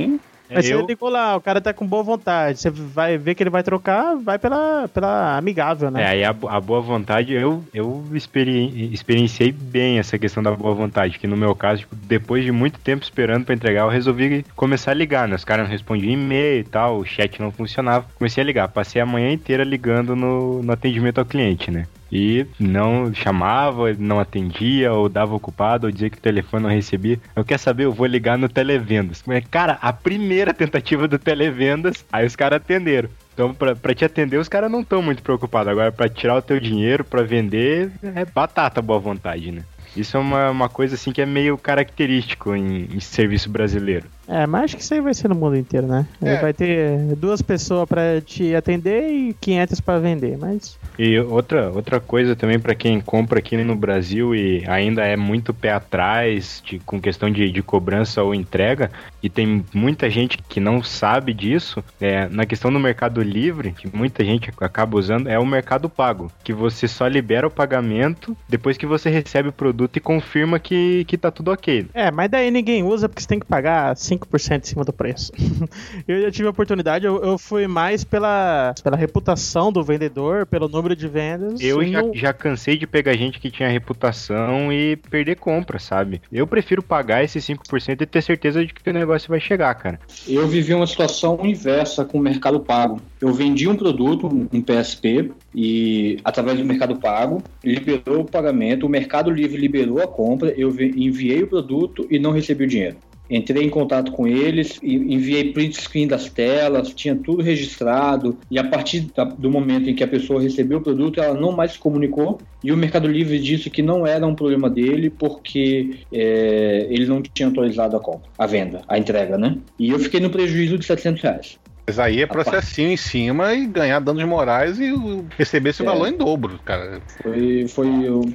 Mas 0.50 0.70
Eu- 0.70 0.82
você 0.82 0.86
ligou 0.88 1.10
lá, 1.10 1.36
o 1.36 1.42
cara 1.42 1.60
tá 1.60 1.74
com 1.74 1.86
boa 1.88 2.04
vontade. 2.04 2.60
Você 2.60 2.70
vai 2.70 3.18
ver 3.18 3.34
que 3.36 3.42
ele 3.44 3.50
vai 3.50 3.64
trocar, 3.64 4.16
vai 4.16 4.38
pela, 4.38 4.88
pela 4.94 5.38
amigável, 5.38 5.88
É, 5.88 5.92
né? 5.92 6.06
aí 6.08 6.24
a, 6.24 6.30
a 6.30 6.62
boa 6.62 6.82
vontade, 6.82 7.34
eu, 7.34 7.64
eu 7.74 8.04
experi- 8.14 8.90
experienciei 8.94 9.52
bem 9.52 9.98
essa 10.00 10.18
questão 10.20 10.44
da 10.44 10.52
boa 10.52 10.74
vontade, 10.76 11.18
que 11.20 11.28
no 11.28 11.36
meu 11.38 11.56
caso, 11.56 11.82
tipo, 11.82 11.96
depois 11.96 12.44
de 12.44 12.52
muito 12.52 12.80
tempo 12.80 13.04
esperando 13.04 13.46
pra 13.46 13.56
entregar, 13.56 13.82
eu 13.82 13.90
resolvi 13.90 14.46
começar 14.56 14.92
a 14.92 14.94
ligar, 14.96 15.28
né? 15.28 15.36
Os 15.36 15.46
caras 15.46 15.66
não 15.66 15.72
respondiam 15.72 16.12
e-mail 16.12 16.60
e 16.60 16.64
tal, 16.64 17.00
o 17.00 17.06
chat 17.06 17.42
não 17.42 17.52
funcionava. 17.52 18.06
Comecei 18.16 18.44
a 18.44 18.46
ligar, 18.46 18.68
passei 18.68 19.02
a 19.02 19.06
manhã 19.06 19.32
inteira 19.32 19.64
ligando 19.64 20.16
no, 20.16 20.62
no 20.62 20.72
atendimento 20.72 21.20
ao 21.20 21.26
cliente, 21.26 21.72
né? 21.72 21.86
E 22.12 22.46
não 22.60 23.14
chamava, 23.14 23.94
não 23.94 24.20
atendia, 24.20 24.94
ou 24.94 25.10
dava 25.10 25.36
ocupado, 25.36 25.88
ou 25.88 25.92
dizia 25.92 26.10
que 26.10 26.18
o 26.18 26.22
telefone 26.22 26.64
não 26.64 26.70
recebia. 26.70 27.20
Eu 27.36 27.44
quero 27.44 27.62
saber, 27.62 27.86
eu 27.86 27.92
vou 27.92 28.06
ligar 28.06 28.38
no 28.38 28.48
Televendas. 28.48 29.24
Cara, 29.50 29.78
a 29.82 29.92
primeira 29.92 30.54
tentativa 30.54 31.08
do 31.08 31.18
Televendas, 31.20 32.06
aí 32.12 32.26
os 32.26 32.36
caras 32.36 32.58
atenderam. 32.58 33.10
Então, 33.34 33.54
pra, 33.54 33.76
pra 33.76 33.94
te 33.94 34.06
atender, 34.06 34.38
os 34.38 34.48
caras 34.48 34.72
não 34.72 34.82
estão 34.82 35.02
muito 35.02 35.22
preocupados. 35.22 35.70
Agora, 35.70 35.92
pra 35.92 36.08
tirar 36.08 36.38
o 36.38 36.42
teu 36.42 36.60
dinheiro, 36.60 37.04
pra 37.04 37.22
vender, 37.22 37.92
é 38.02 38.24
batata 38.24 38.82
boa 38.82 39.00
vontade, 39.00 39.52
né? 39.52 39.64
Isso 39.96 40.16
é 40.16 40.20
uma, 40.20 40.52
uma 40.52 40.70
coisa, 40.70 40.96
assim, 40.96 41.12
que 41.12 41.22
é 41.22 41.26
meio 41.26 41.58
característico 41.58 42.56
em, 42.56 42.88
em 42.94 43.00
serviço 43.00 43.50
brasileiro. 43.50 44.08
É, 44.28 44.46
mas 44.48 44.66
acho 44.66 44.78
que 44.78 44.82
isso 44.82 44.94
aí 44.94 45.02
vai 45.02 45.14
ser 45.14 45.28
no 45.28 45.36
mundo 45.36 45.56
inteiro, 45.56 45.88
né? 45.88 46.08
É. 46.22 46.38
Vai 46.38 46.54
ter 46.54 46.98
duas 47.16 47.42
pessoas 47.42 47.88
pra 47.88 48.22
te 48.22 48.56
atender 48.56 49.10
e 49.12 49.34
500 49.34 49.80
pra 49.82 50.00
vender, 50.00 50.38
mas... 50.38 50.78
E 50.98 51.20
outra, 51.20 51.70
outra 51.72 52.00
coisa 52.00 52.36
também 52.36 52.60
para 52.60 52.74
quem 52.74 53.00
compra 53.02 53.40
aqui 53.40 53.58
no 53.58 53.76
Brasil 53.76 54.34
e 54.34 54.64
ainda 54.68 55.04
é 55.04 55.16
muito 55.16 55.54
pé 55.54 55.74
atrás 55.74 56.62
de, 56.66 56.80
com 56.80 57.00
questão 57.00 57.30
de, 57.30 57.52
de 57.52 57.62
cobrança 57.62 58.24
ou 58.24 58.34
entrega, 58.34 58.92
e 59.22 59.30
tem 59.30 59.66
muita 59.74 60.10
gente 60.10 60.38
que 60.50 60.60
não 60.60 60.82
sabe 60.82 61.34
disso, 61.34 61.84
é, 62.00 62.28
na 62.30 62.46
questão 62.46 62.72
do 62.72 62.80
Mercado 62.80 63.22
Livre, 63.22 63.72
que 63.72 63.96
muita 63.96 64.24
gente 64.24 64.52
acaba 64.60 64.98
usando, 64.98 65.28
é 65.28 65.38
o 65.38 65.46
Mercado 65.46 65.90
Pago, 65.90 66.32
que 66.44 66.54
você 66.54 66.88
só 66.88 67.08
libera 67.08 67.48
o 67.48 67.52
pagamento 67.52 68.36
depois 68.48 68.78
que 68.78 68.86
você 68.86 69.10
recebe 69.10 69.50
o 69.50 69.54
produto 69.54 69.98
e 69.98 70.00
confirma 70.00 70.60
que, 70.60 71.04
que 71.06 71.18
tá 71.18 71.30
tudo 71.30 71.52
ok. 71.52 71.88
É, 71.94 72.12
mas 72.12 72.30
daí 72.30 72.50
ninguém 72.50 72.84
usa 72.84 73.10
porque 73.10 73.22
você 73.22 73.28
tem 73.28 73.40
que 73.40 73.46
pagar 73.46 73.96
5% 73.96 74.15
em 74.18 74.64
cima 74.64 74.84
do 74.84 74.94
preço. 74.94 75.32
eu 76.08 76.22
já 76.22 76.32
tive 76.32 76.48
a 76.48 76.52
oportunidade, 76.52 77.06
eu, 77.06 77.22
eu 77.24 77.38
fui 77.38 77.68
mais 77.68 78.04
pela, 78.04 78.74
pela 78.84 78.96
reputação 78.98 79.72
do 79.72 79.84
vendedor, 79.84 80.46
pelo 80.46 80.68
número 80.68 80.96
de 80.96 81.08
vendas. 81.08 81.60
Eu 81.62 81.84
já, 81.86 82.02
não- 82.02 82.14
já 82.14 82.34
cansei 82.34 82.78
de 82.78 82.88
pegar 82.88 83.14
gente 83.14 83.40
que 83.40 83.52
tinha 83.52 83.70
reputação 83.70 84.72
e 84.72 84.96
perder 84.96 85.36
compra, 85.38 85.80
sabe? 85.80 86.22
Eu 86.32 86.48
prefiro 86.48 86.82
pagar 86.82 87.24
esses 87.24 87.46
5% 87.46 88.02
e 88.02 88.06
ter 88.06 88.22
certeza 88.22 88.66
de 88.66 88.74
que 88.74 88.90
o 88.90 88.94
negócio 88.94 89.30
vai 89.30 89.40
chegar, 89.40 89.74
cara. 89.76 90.00
Eu 90.28 90.48
vivi 90.48 90.74
uma 90.74 90.88
situação 90.88 91.40
inversa 91.44 92.06
com 92.06 92.18
o 92.18 92.22
Mercado 92.22 92.60
Pago. 92.60 93.02
Eu 93.22 93.34
vendi 93.34 93.68
um 93.68 93.76
produto, 93.76 94.28
um 94.28 94.62
PSP, 94.62 95.32
e 95.54 96.20
através 96.24 96.58
do 96.60 96.66
Mercado 96.66 96.98
Pago, 96.98 97.42
liberou 97.64 98.22
o 98.22 98.26
pagamento, 98.26 98.86
o 98.86 98.90
Mercado 98.90 99.32
Livre 99.32 99.58
liberou 99.58 100.02
a 100.02 100.08
compra, 100.08 100.54
eu 100.58 100.70
enviei 100.80 101.44
o 101.44 101.48
produto 101.48 102.06
e 102.10 102.20
não 102.20 102.32
recebi 102.32 102.66
o 102.66 102.68
dinheiro. 102.68 102.98
Entrei 103.30 103.64
em 103.64 103.70
contato 103.70 104.12
com 104.12 104.28
eles, 104.28 104.80
e 104.82 104.96
enviei 104.96 105.52
print 105.52 105.82
screen 105.82 106.08
das 106.08 106.30
telas, 106.30 106.94
tinha 106.94 107.16
tudo 107.16 107.42
registrado, 107.42 108.38
e 108.50 108.60
a 108.60 108.64
partir 108.64 109.08
do 109.38 109.50
momento 109.50 109.90
em 109.90 109.96
que 109.96 110.04
a 110.04 110.08
pessoa 110.08 110.42
recebeu 110.42 110.80
o 110.80 110.82
produto, 110.82 111.20
ela 111.20 111.40
não 111.40 111.52
mais 111.52 111.74
se 111.74 111.80
comunicou, 111.80 112.40
e 112.64 112.72
o 112.72 112.78
Mercado 112.78 113.08
Livre 113.08 113.40
disse 113.40 113.70
que 113.70 113.82
não 113.82 114.06
era 114.06 114.26
um 114.26 114.36
problema 114.36 114.70
dele, 114.70 115.10
porque 115.10 116.00
é, 116.12 116.88
ele 116.90 117.06
não 117.06 117.22
tinha 117.22 117.48
autorizado 117.48 117.96
a 117.96 118.00
compra, 118.00 118.30
a 118.38 118.46
venda, 118.46 118.82
a 118.88 118.98
entrega, 118.98 119.38
né? 119.38 119.58
E 119.80 119.90
eu 119.90 120.00
fiquei 120.00 120.20
no 120.20 120.30
prejuízo 120.30 120.78
de 120.78 120.86
700 120.86 121.22
reais. 121.22 121.60
Mas 121.88 122.00
aí 122.00 122.22
é 122.22 122.26
processinho 122.26 122.90
em 122.90 122.98
cima 122.98 123.54
e 123.54 123.68
ganhar 123.68 124.00
danos 124.00 124.24
morais 124.24 124.80
e 124.80 124.92
receber 125.38 125.70
esse 125.70 125.84
É. 125.84 125.86
valor 125.86 126.08
em 126.08 126.18
dobro, 126.18 126.60
cara. 126.66 127.00
Foi, 127.22 127.68
foi 127.68 127.88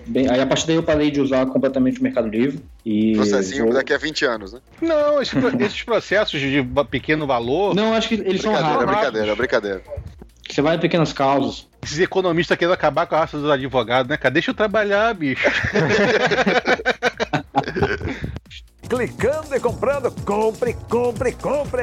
bem. 0.07 0.31
Aí 0.31 0.41
a 0.41 0.47
partir 0.47 0.69
daí 0.69 0.77
eu 0.77 0.83
parei 0.85 1.11
de 1.11 1.21
usar 1.21 1.45
completamente 1.47 1.99
o 1.99 2.03
Mercado 2.03 2.29
Livre. 2.29 2.61
E 2.87 3.15
Processinho 3.17 3.65
vou- 3.65 3.75
daqui 3.75 3.93
a 3.93 3.99
20 3.99 4.25
anos, 4.25 4.53
né? 4.53 4.61
Não, 4.81 5.21
esses, 5.21 5.35
pro- 5.35 5.51
esses 5.65 5.83
processos 5.83 6.41
de 6.41 6.65
pequeno 6.91 7.27
valor, 7.27 7.75
Não, 7.75 7.93
acho 7.93 8.09
que 8.09 8.15
eles 8.15 8.41
são 8.41 8.53
Brincadeira, 8.53 8.79
rápidos. 8.87 8.95
brincadeira, 9.01 9.35
brincadeira. 9.37 9.83
Você 10.49 10.63
vai 10.63 10.77
em 10.77 10.81
pequenas 10.81 11.13
causas. 11.13 11.67
esses 11.83 11.99
economistas 11.99 12.57
querendo 12.57 12.75
acabar 12.75 13.07
com 13.07 13.15
a 13.17 13.19
raça 13.21 13.37
dos 13.39 13.51
advogados, 13.51 14.09
né, 14.11 14.17
cara? 14.17 14.33
Deixa 14.33 14.51
eu 14.51 14.55
trabalhar, 14.55 15.13
bicho. 15.15 15.45
Clicando 18.89 19.55
e 19.55 19.61
comprando, 19.61 20.11
compre, 20.25 20.75
compre, 20.89 21.33
compre. 21.33 21.83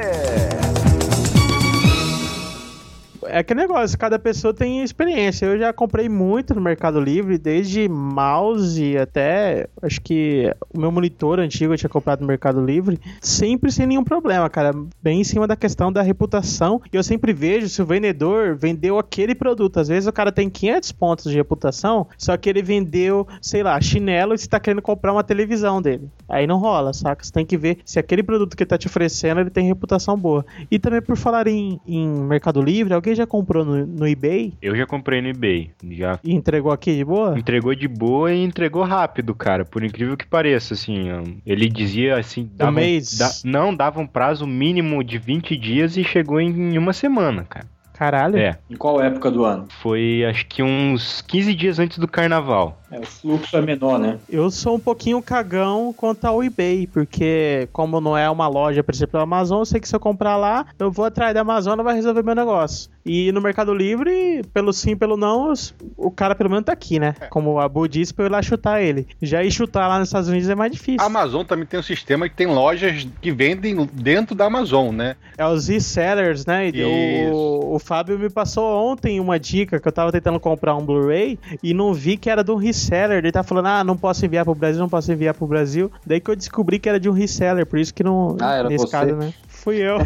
É 3.30 3.38
aquele 3.40 3.60
negócio, 3.60 3.98
cada 3.98 4.18
pessoa 4.18 4.54
tem 4.54 4.82
experiência. 4.82 5.44
Eu 5.44 5.58
já 5.58 5.72
comprei 5.72 6.08
muito 6.08 6.54
no 6.54 6.60
Mercado 6.60 6.98
Livre, 6.98 7.36
desde 7.36 7.86
mouse 7.88 8.96
até. 8.96 9.68
Acho 9.82 10.00
que 10.00 10.50
o 10.74 10.80
meu 10.80 10.90
monitor 10.90 11.38
antigo 11.38 11.74
eu 11.74 11.76
tinha 11.76 11.90
comprado 11.90 12.20
no 12.20 12.26
Mercado 12.26 12.64
Livre, 12.64 12.98
sempre 13.20 13.70
sem 13.70 13.86
nenhum 13.86 14.02
problema, 14.02 14.48
cara. 14.48 14.72
Bem 15.02 15.20
em 15.20 15.24
cima 15.24 15.46
da 15.46 15.56
questão 15.56 15.92
da 15.92 16.00
reputação. 16.00 16.80
E 16.90 16.96
eu 16.96 17.02
sempre 17.02 17.34
vejo 17.34 17.68
se 17.68 17.82
o 17.82 17.86
vendedor 17.86 18.56
vendeu 18.56 18.98
aquele 18.98 19.34
produto. 19.34 19.78
Às 19.78 19.88
vezes 19.88 20.06
o 20.06 20.12
cara 20.12 20.32
tem 20.32 20.48
500 20.48 20.92
pontos 20.92 21.30
de 21.30 21.36
reputação, 21.36 22.06
só 22.16 22.36
que 22.36 22.48
ele 22.48 22.62
vendeu, 22.62 23.28
sei 23.42 23.62
lá, 23.62 23.78
chinelo 23.78 24.34
e 24.34 24.38
você 24.38 24.48
tá 24.48 24.58
querendo 24.58 24.80
comprar 24.80 25.12
uma 25.12 25.22
televisão 25.22 25.82
dele. 25.82 26.08
Aí 26.26 26.46
não 26.46 26.58
rola, 26.58 26.94
saca? 26.94 27.22
Você 27.22 27.32
tem 27.32 27.44
que 27.44 27.58
ver 27.58 27.78
se 27.84 27.98
aquele 27.98 28.22
produto 28.22 28.56
que 28.56 28.62
ele 28.62 28.68
tá 28.68 28.78
te 28.78 28.86
oferecendo 28.86 29.40
ele 29.40 29.50
tem 29.50 29.66
reputação 29.66 30.16
boa. 30.16 30.46
E 30.70 30.78
também 30.78 31.02
por 31.02 31.16
falar 31.16 31.46
em, 31.46 31.78
em 31.86 32.08
Mercado 32.08 32.62
Livre, 32.62 32.94
alguém 32.94 33.17
já 33.18 33.26
comprou 33.26 33.64
no, 33.64 33.86
no 33.86 34.06
eBay 34.08 34.54
Eu 34.62 34.74
já 34.74 34.86
comprei 34.86 35.20
no 35.20 35.28
eBay. 35.28 35.70
Já 35.90 36.18
e 36.24 36.34
entregou 36.34 36.72
aqui 36.72 36.94
de 36.96 37.04
boa? 37.04 37.38
entregou 37.38 37.74
de 37.74 37.86
boa 37.86 38.32
e 38.32 38.42
entregou 38.42 38.82
rápido, 38.84 39.34
cara. 39.34 39.64
Por 39.64 39.84
incrível 39.84 40.16
que 40.16 40.26
pareça, 40.26 40.74
assim. 40.74 41.08
Ele 41.44 41.68
dizia 41.68 42.16
assim. 42.18 42.48
Dava 42.54 42.70
um- 42.70 42.74
mês? 42.74 43.18
da- 43.18 43.30
não, 43.44 43.74
dava 43.74 44.00
um 44.00 44.06
prazo 44.06 44.46
mínimo 44.46 45.02
de 45.04 45.18
20 45.18 45.56
dias 45.56 45.96
e 45.96 46.04
chegou 46.04 46.40
em 46.40 46.78
uma 46.78 46.92
semana, 46.92 47.44
cara. 47.44 47.66
Caralho. 47.94 48.36
É. 48.38 48.56
Em 48.70 48.76
qual 48.76 49.02
época 49.02 49.28
do 49.28 49.44
ano? 49.44 49.66
Foi 49.82 50.24
acho 50.24 50.46
que 50.46 50.62
uns 50.62 51.20
15 51.22 51.52
dias 51.52 51.80
antes 51.80 51.98
do 51.98 52.06
carnaval. 52.06 52.80
É, 52.90 52.98
o 52.98 53.06
fluxo 53.06 53.56
é 53.56 53.60
menor, 53.60 53.98
né? 53.98 54.18
Eu 54.28 54.50
sou 54.50 54.76
um 54.76 54.80
pouquinho 54.80 55.20
cagão 55.20 55.92
quanto 55.96 56.24
ao 56.24 56.42
eBay, 56.42 56.86
porque 56.86 57.68
como 57.72 58.00
não 58.00 58.16
é 58.16 58.28
uma 58.30 58.48
loja, 58.48 58.82
por 58.82 58.94
exemplo, 58.94 59.18
da 59.18 59.22
Amazon, 59.22 59.60
eu 59.60 59.66
sei 59.66 59.80
que 59.80 59.88
se 59.88 59.94
eu 59.94 60.00
comprar 60.00 60.36
lá, 60.36 60.66
eu 60.78 60.90
vou 60.90 61.04
atrás 61.04 61.34
da 61.34 61.40
Amazon, 61.40 61.74
ela 61.74 61.82
vai 61.82 61.94
resolver 61.94 62.22
meu 62.22 62.34
negócio. 62.34 62.90
E 63.04 63.32
no 63.32 63.40
Mercado 63.40 63.74
Livre, 63.74 64.42
pelo 64.52 64.72
sim, 64.72 64.94
pelo 64.94 65.16
não, 65.16 65.52
o 65.96 66.10
cara 66.10 66.34
pelo 66.34 66.50
menos 66.50 66.66
tá 66.66 66.72
aqui, 66.72 66.98
né? 66.98 67.14
Como 67.30 67.52
o 67.52 67.60
Abu 67.60 67.88
disse, 67.88 68.12
pra 68.12 68.24
eu 68.24 68.28
ir 68.28 68.32
lá 68.32 68.42
chutar 68.42 68.82
ele. 68.82 69.06
Já 69.22 69.42
ir 69.42 69.50
chutar 69.50 69.88
lá 69.88 69.98
nos 69.98 70.08
Estados 70.08 70.28
Unidos 70.28 70.48
é 70.48 70.54
mais 70.54 70.70
difícil. 70.70 71.00
A 71.00 71.06
Amazon 71.06 71.44
também 71.44 71.64
tem 71.64 71.80
um 71.80 71.82
sistema 71.82 72.28
que 72.28 72.34
tem 72.34 72.46
lojas 72.46 73.06
que 73.20 73.32
vendem 73.32 73.88
dentro 73.92 74.34
da 74.34 74.46
Amazon, 74.46 74.94
né? 74.94 75.16
É 75.38 75.46
os 75.46 75.68
resellers, 75.68 76.44
né? 76.44 76.68
E 76.68 77.24
Isso. 77.24 77.32
O, 77.32 77.76
o 77.76 77.78
Fábio 77.78 78.18
me 78.18 78.28
passou 78.28 78.90
ontem 78.90 79.20
uma 79.20 79.38
dica 79.38 79.80
que 79.80 79.88
eu 79.88 79.92
tava 79.92 80.12
tentando 80.12 80.38
comprar 80.38 80.74
um 80.74 80.84
Blu-ray 80.84 81.38
e 81.62 81.72
não 81.72 81.94
vi 81.94 82.16
que 82.16 82.28
era 82.28 82.44
de 82.44 82.50
um 82.50 82.56
reseller. 82.78 83.18
Ele 83.18 83.32
tá 83.32 83.42
falando, 83.42 83.66
ah, 83.66 83.84
não 83.84 83.96
posso 83.96 84.24
enviar 84.24 84.44
pro 84.44 84.54
Brasil, 84.54 84.80
não 84.80 84.88
posso 84.88 85.10
enviar 85.12 85.34
pro 85.34 85.46
Brasil. 85.46 85.90
Daí 86.06 86.20
que 86.20 86.30
eu 86.30 86.36
descobri 86.36 86.78
que 86.78 86.88
era 86.88 87.00
de 87.00 87.08
um 87.08 87.12
reseller, 87.12 87.66
por 87.66 87.78
isso 87.78 87.92
que 87.92 88.04
não. 88.04 88.36
Ah, 88.40 88.54
era 88.54 88.68
nesse 88.68 88.86
você? 88.86 88.92
caso, 88.92 89.16
né? 89.16 89.32
Fui 89.48 89.76
eu, 89.76 89.98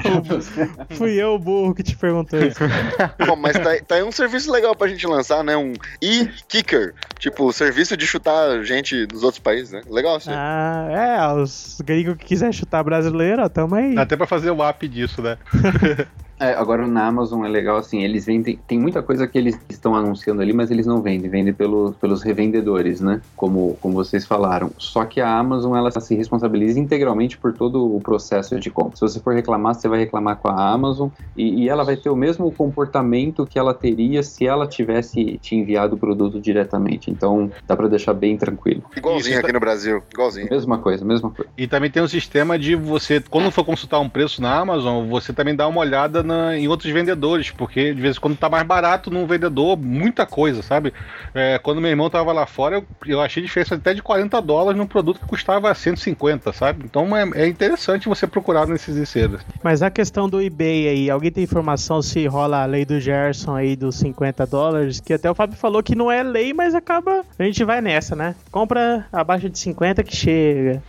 fui 0.96 1.12
eu 1.12 1.34
o 1.34 1.38
burro 1.38 1.74
que 1.74 1.82
te 1.82 1.94
perguntou 1.96 2.40
isso. 2.40 2.58
Bom, 3.26 3.36
mas 3.36 3.52
tá, 3.52 3.70
tá 3.86 3.94
aí 3.96 4.02
um 4.02 4.10
serviço 4.10 4.50
legal 4.50 4.74
pra 4.74 4.88
gente 4.88 5.06
lançar, 5.06 5.44
né? 5.44 5.56
Um 5.56 5.74
e-kicker. 6.00 6.94
Tipo, 7.18 7.52
serviço 7.52 7.96
de 7.96 8.06
chutar 8.06 8.64
gente 8.64 9.06
dos 9.06 9.22
outros 9.22 9.40
países, 9.40 9.70
né? 9.70 9.82
Legal, 9.88 10.18
sim. 10.18 10.30
Ah, 10.32 10.88
é, 10.90 11.34
os 11.34 11.78
gringos 11.84 12.16
que 12.16 12.24
quiser 12.24 12.52
chutar 12.52 12.82
brasileiro, 12.82 13.42
ó, 13.42 13.48
tamo 13.48 13.74
aí. 13.74 13.94
Dá 13.94 14.02
até 14.02 14.16
pra 14.16 14.26
fazer 14.26 14.50
o 14.50 14.62
app 14.64 14.88
disso, 14.88 15.20
né? 15.22 15.36
É, 16.42 16.54
agora 16.54 16.88
na 16.88 17.06
Amazon 17.06 17.44
é 17.44 17.48
legal 17.48 17.76
assim, 17.76 18.02
eles 18.02 18.26
vendem. 18.26 18.58
Tem 18.66 18.76
muita 18.76 19.00
coisa 19.00 19.28
que 19.28 19.38
eles 19.38 19.56
estão 19.68 19.94
anunciando 19.94 20.42
ali, 20.42 20.52
mas 20.52 20.72
eles 20.72 20.86
não 20.86 21.00
vendem, 21.00 21.30
vendem 21.30 21.54
pelo, 21.54 21.92
pelos 22.00 22.20
revendedores, 22.20 23.00
né? 23.00 23.20
Como, 23.36 23.78
como 23.80 23.94
vocês 23.94 24.26
falaram. 24.26 24.72
Só 24.76 25.04
que 25.04 25.20
a 25.20 25.38
Amazon 25.38 25.76
ela 25.76 25.88
se 25.92 26.16
responsabiliza 26.16 26.80
integralmente 26.80 27.38
por 27.38 27.52
todo 27.52 27.94
o 27.94 28.00
processo 28.00 28.58
de 28.58 28.70
compra. 28.70 28.96
Se 28.96 29.02
você 29.02 29.20
for 29.20 29.34
reclamar, 29.34 29.76
você 29.76 29.86
vai 29.86 30.00
reclamar 30.00 30.36
com 30.36 30.48
a 30.48 30.68
Amazon 30.68 31.10
e, 31.36 31.62
e 31.62 31.68
ela 31.68 31.84
vai 31.84 31.96
ter 31.96 32.10
o 32.10 32.16
mesmo 32.16 32.50
comportamento 32.50 33.46
que 33.46 33.56
ela 33.56 33.72
teria 33.72 34.20
se 34.24 34.44
ela 34.44 34.66
tivesse 34.66 35.38
te 35.38 35.54
enviado 35.54 35.94
o 35.94 35.98
produto 35.98 36.40
diretamente. 36.40 37.08
Então 37.08 37.52
dá 37.68 37.76
pra 37.76 37.86
deixar 37.86 38.14
bem 38.14 38.36
tranquilo. 38.36 38.82
Igualzinho 38.96 39.34
Isso, 39.34 39.44
aqui 39.44 39.52
no 39.52 39.60
Brasil. 39.60 40.02
Igualzinho. 40.12 40.48
Mesma 40.50 40.78
coisa, 40.78 41.04
mesma 41.04 41.30
coisa. 41.30 41.48
E 41.56 41.68
também 41.68 41.88
tem 41.88 42.02
um 42.02 42.08
sistema 42.08 42.58
de 42.58 42.74
você, 42.74 43.20
quando 43.30 43.48
for 43.52 43.64
consultar 43.64 44.00
um 44.00 44.08
preço 44.08 44.42
na 44.42 44.58
Amazon, 44.58 45.06
você 45.08 45.32
também 45.32 45.54
dá 45.54 45.68
uma 45.68 45.80
olhada 45.80 46.20
na- 46.32 46.56
em 46.56 46.68
outros 46.68 46.90
vendedores, 46.92 47.50
porque 47.50 47.92
de 47.94 48.00
vez 48.00 48.16
em 48.16 48.20
quando 48.20 48.36
tá 48.36 48.48
mais 48.48 48.66
barato 48.66 49.10
num 49.10 49.26
vendedor, 49.26 49.76
muita 49.76 50.24
coisa, 50.26 50.62
sabe? 50.62 50.92
É, 51.34 51.58
quando 51.58 51.80
meu 51.80 51.90
irmão 51.90 52.08
tava 52.10 52.32
lá 52.32 52.46
fora, 52.46 52.76
eu, 52.76 52.84
eu 53.06 53.20
achei 53.20 53.42
diferença 53.42 53.74
até 53.74 53.92
de 53.94 54.02
40 54.02 54.40
dólares 54.40 54.78
num 54.78 54.86
produto 54.86 55.20
que 55.20 55.26
custava 55.26 55.72
150, 55.74 56.52
sabe? 56.52 56.84
Então 56.84 57.16
é, 57.16 57.28
é 57.34 57.46
interessante 57.46 58.08
você 58.08 58.26
procurar 58.26 58.66
nesses 58.66 58.96
resellers. 58.96 59.42
Mas 59.62 59.82
a 59.82 59.90
questão 59.90 60.28
do 60.28 60.40
eBay 60.40 60.88
aí, 60.88 61.10
alguém 61.10 61.30
tem 61.30 61.44
informação 61.44 62.00
se 62.02 62.26
rola 62.26 62.62
a 62.62 62.66
lei 62.66 62.84
do 62.84 62.98
Gerson 63.00 63.54
aí 63.54 63.76
dos 63.76 63.96
50 63.96 64.46
dólares? 64.46 65.00
Que 65.00 65.12
até 65.14 65.30
o 65.30 65.34
Fábio 65.34 65.56
falou 65.56 65.82
que 65.82 65.94
não 65.94 66.10
é 66.10 66.22
lei, 66.22 66.52
mas 66.52 66.74
acaba. 66.74 67.22
A 67.38 67.42
gente 67.44 67.62
vai 67.64 67.80
nessa, 67.80 68.14
né? 68.16 68.34
Compra 68.50 69.06
abaixo 69.12 69.48
de 69.50 69.58
50 69.58 70.02
que 70.02 70.14
chega. 70.14 70.82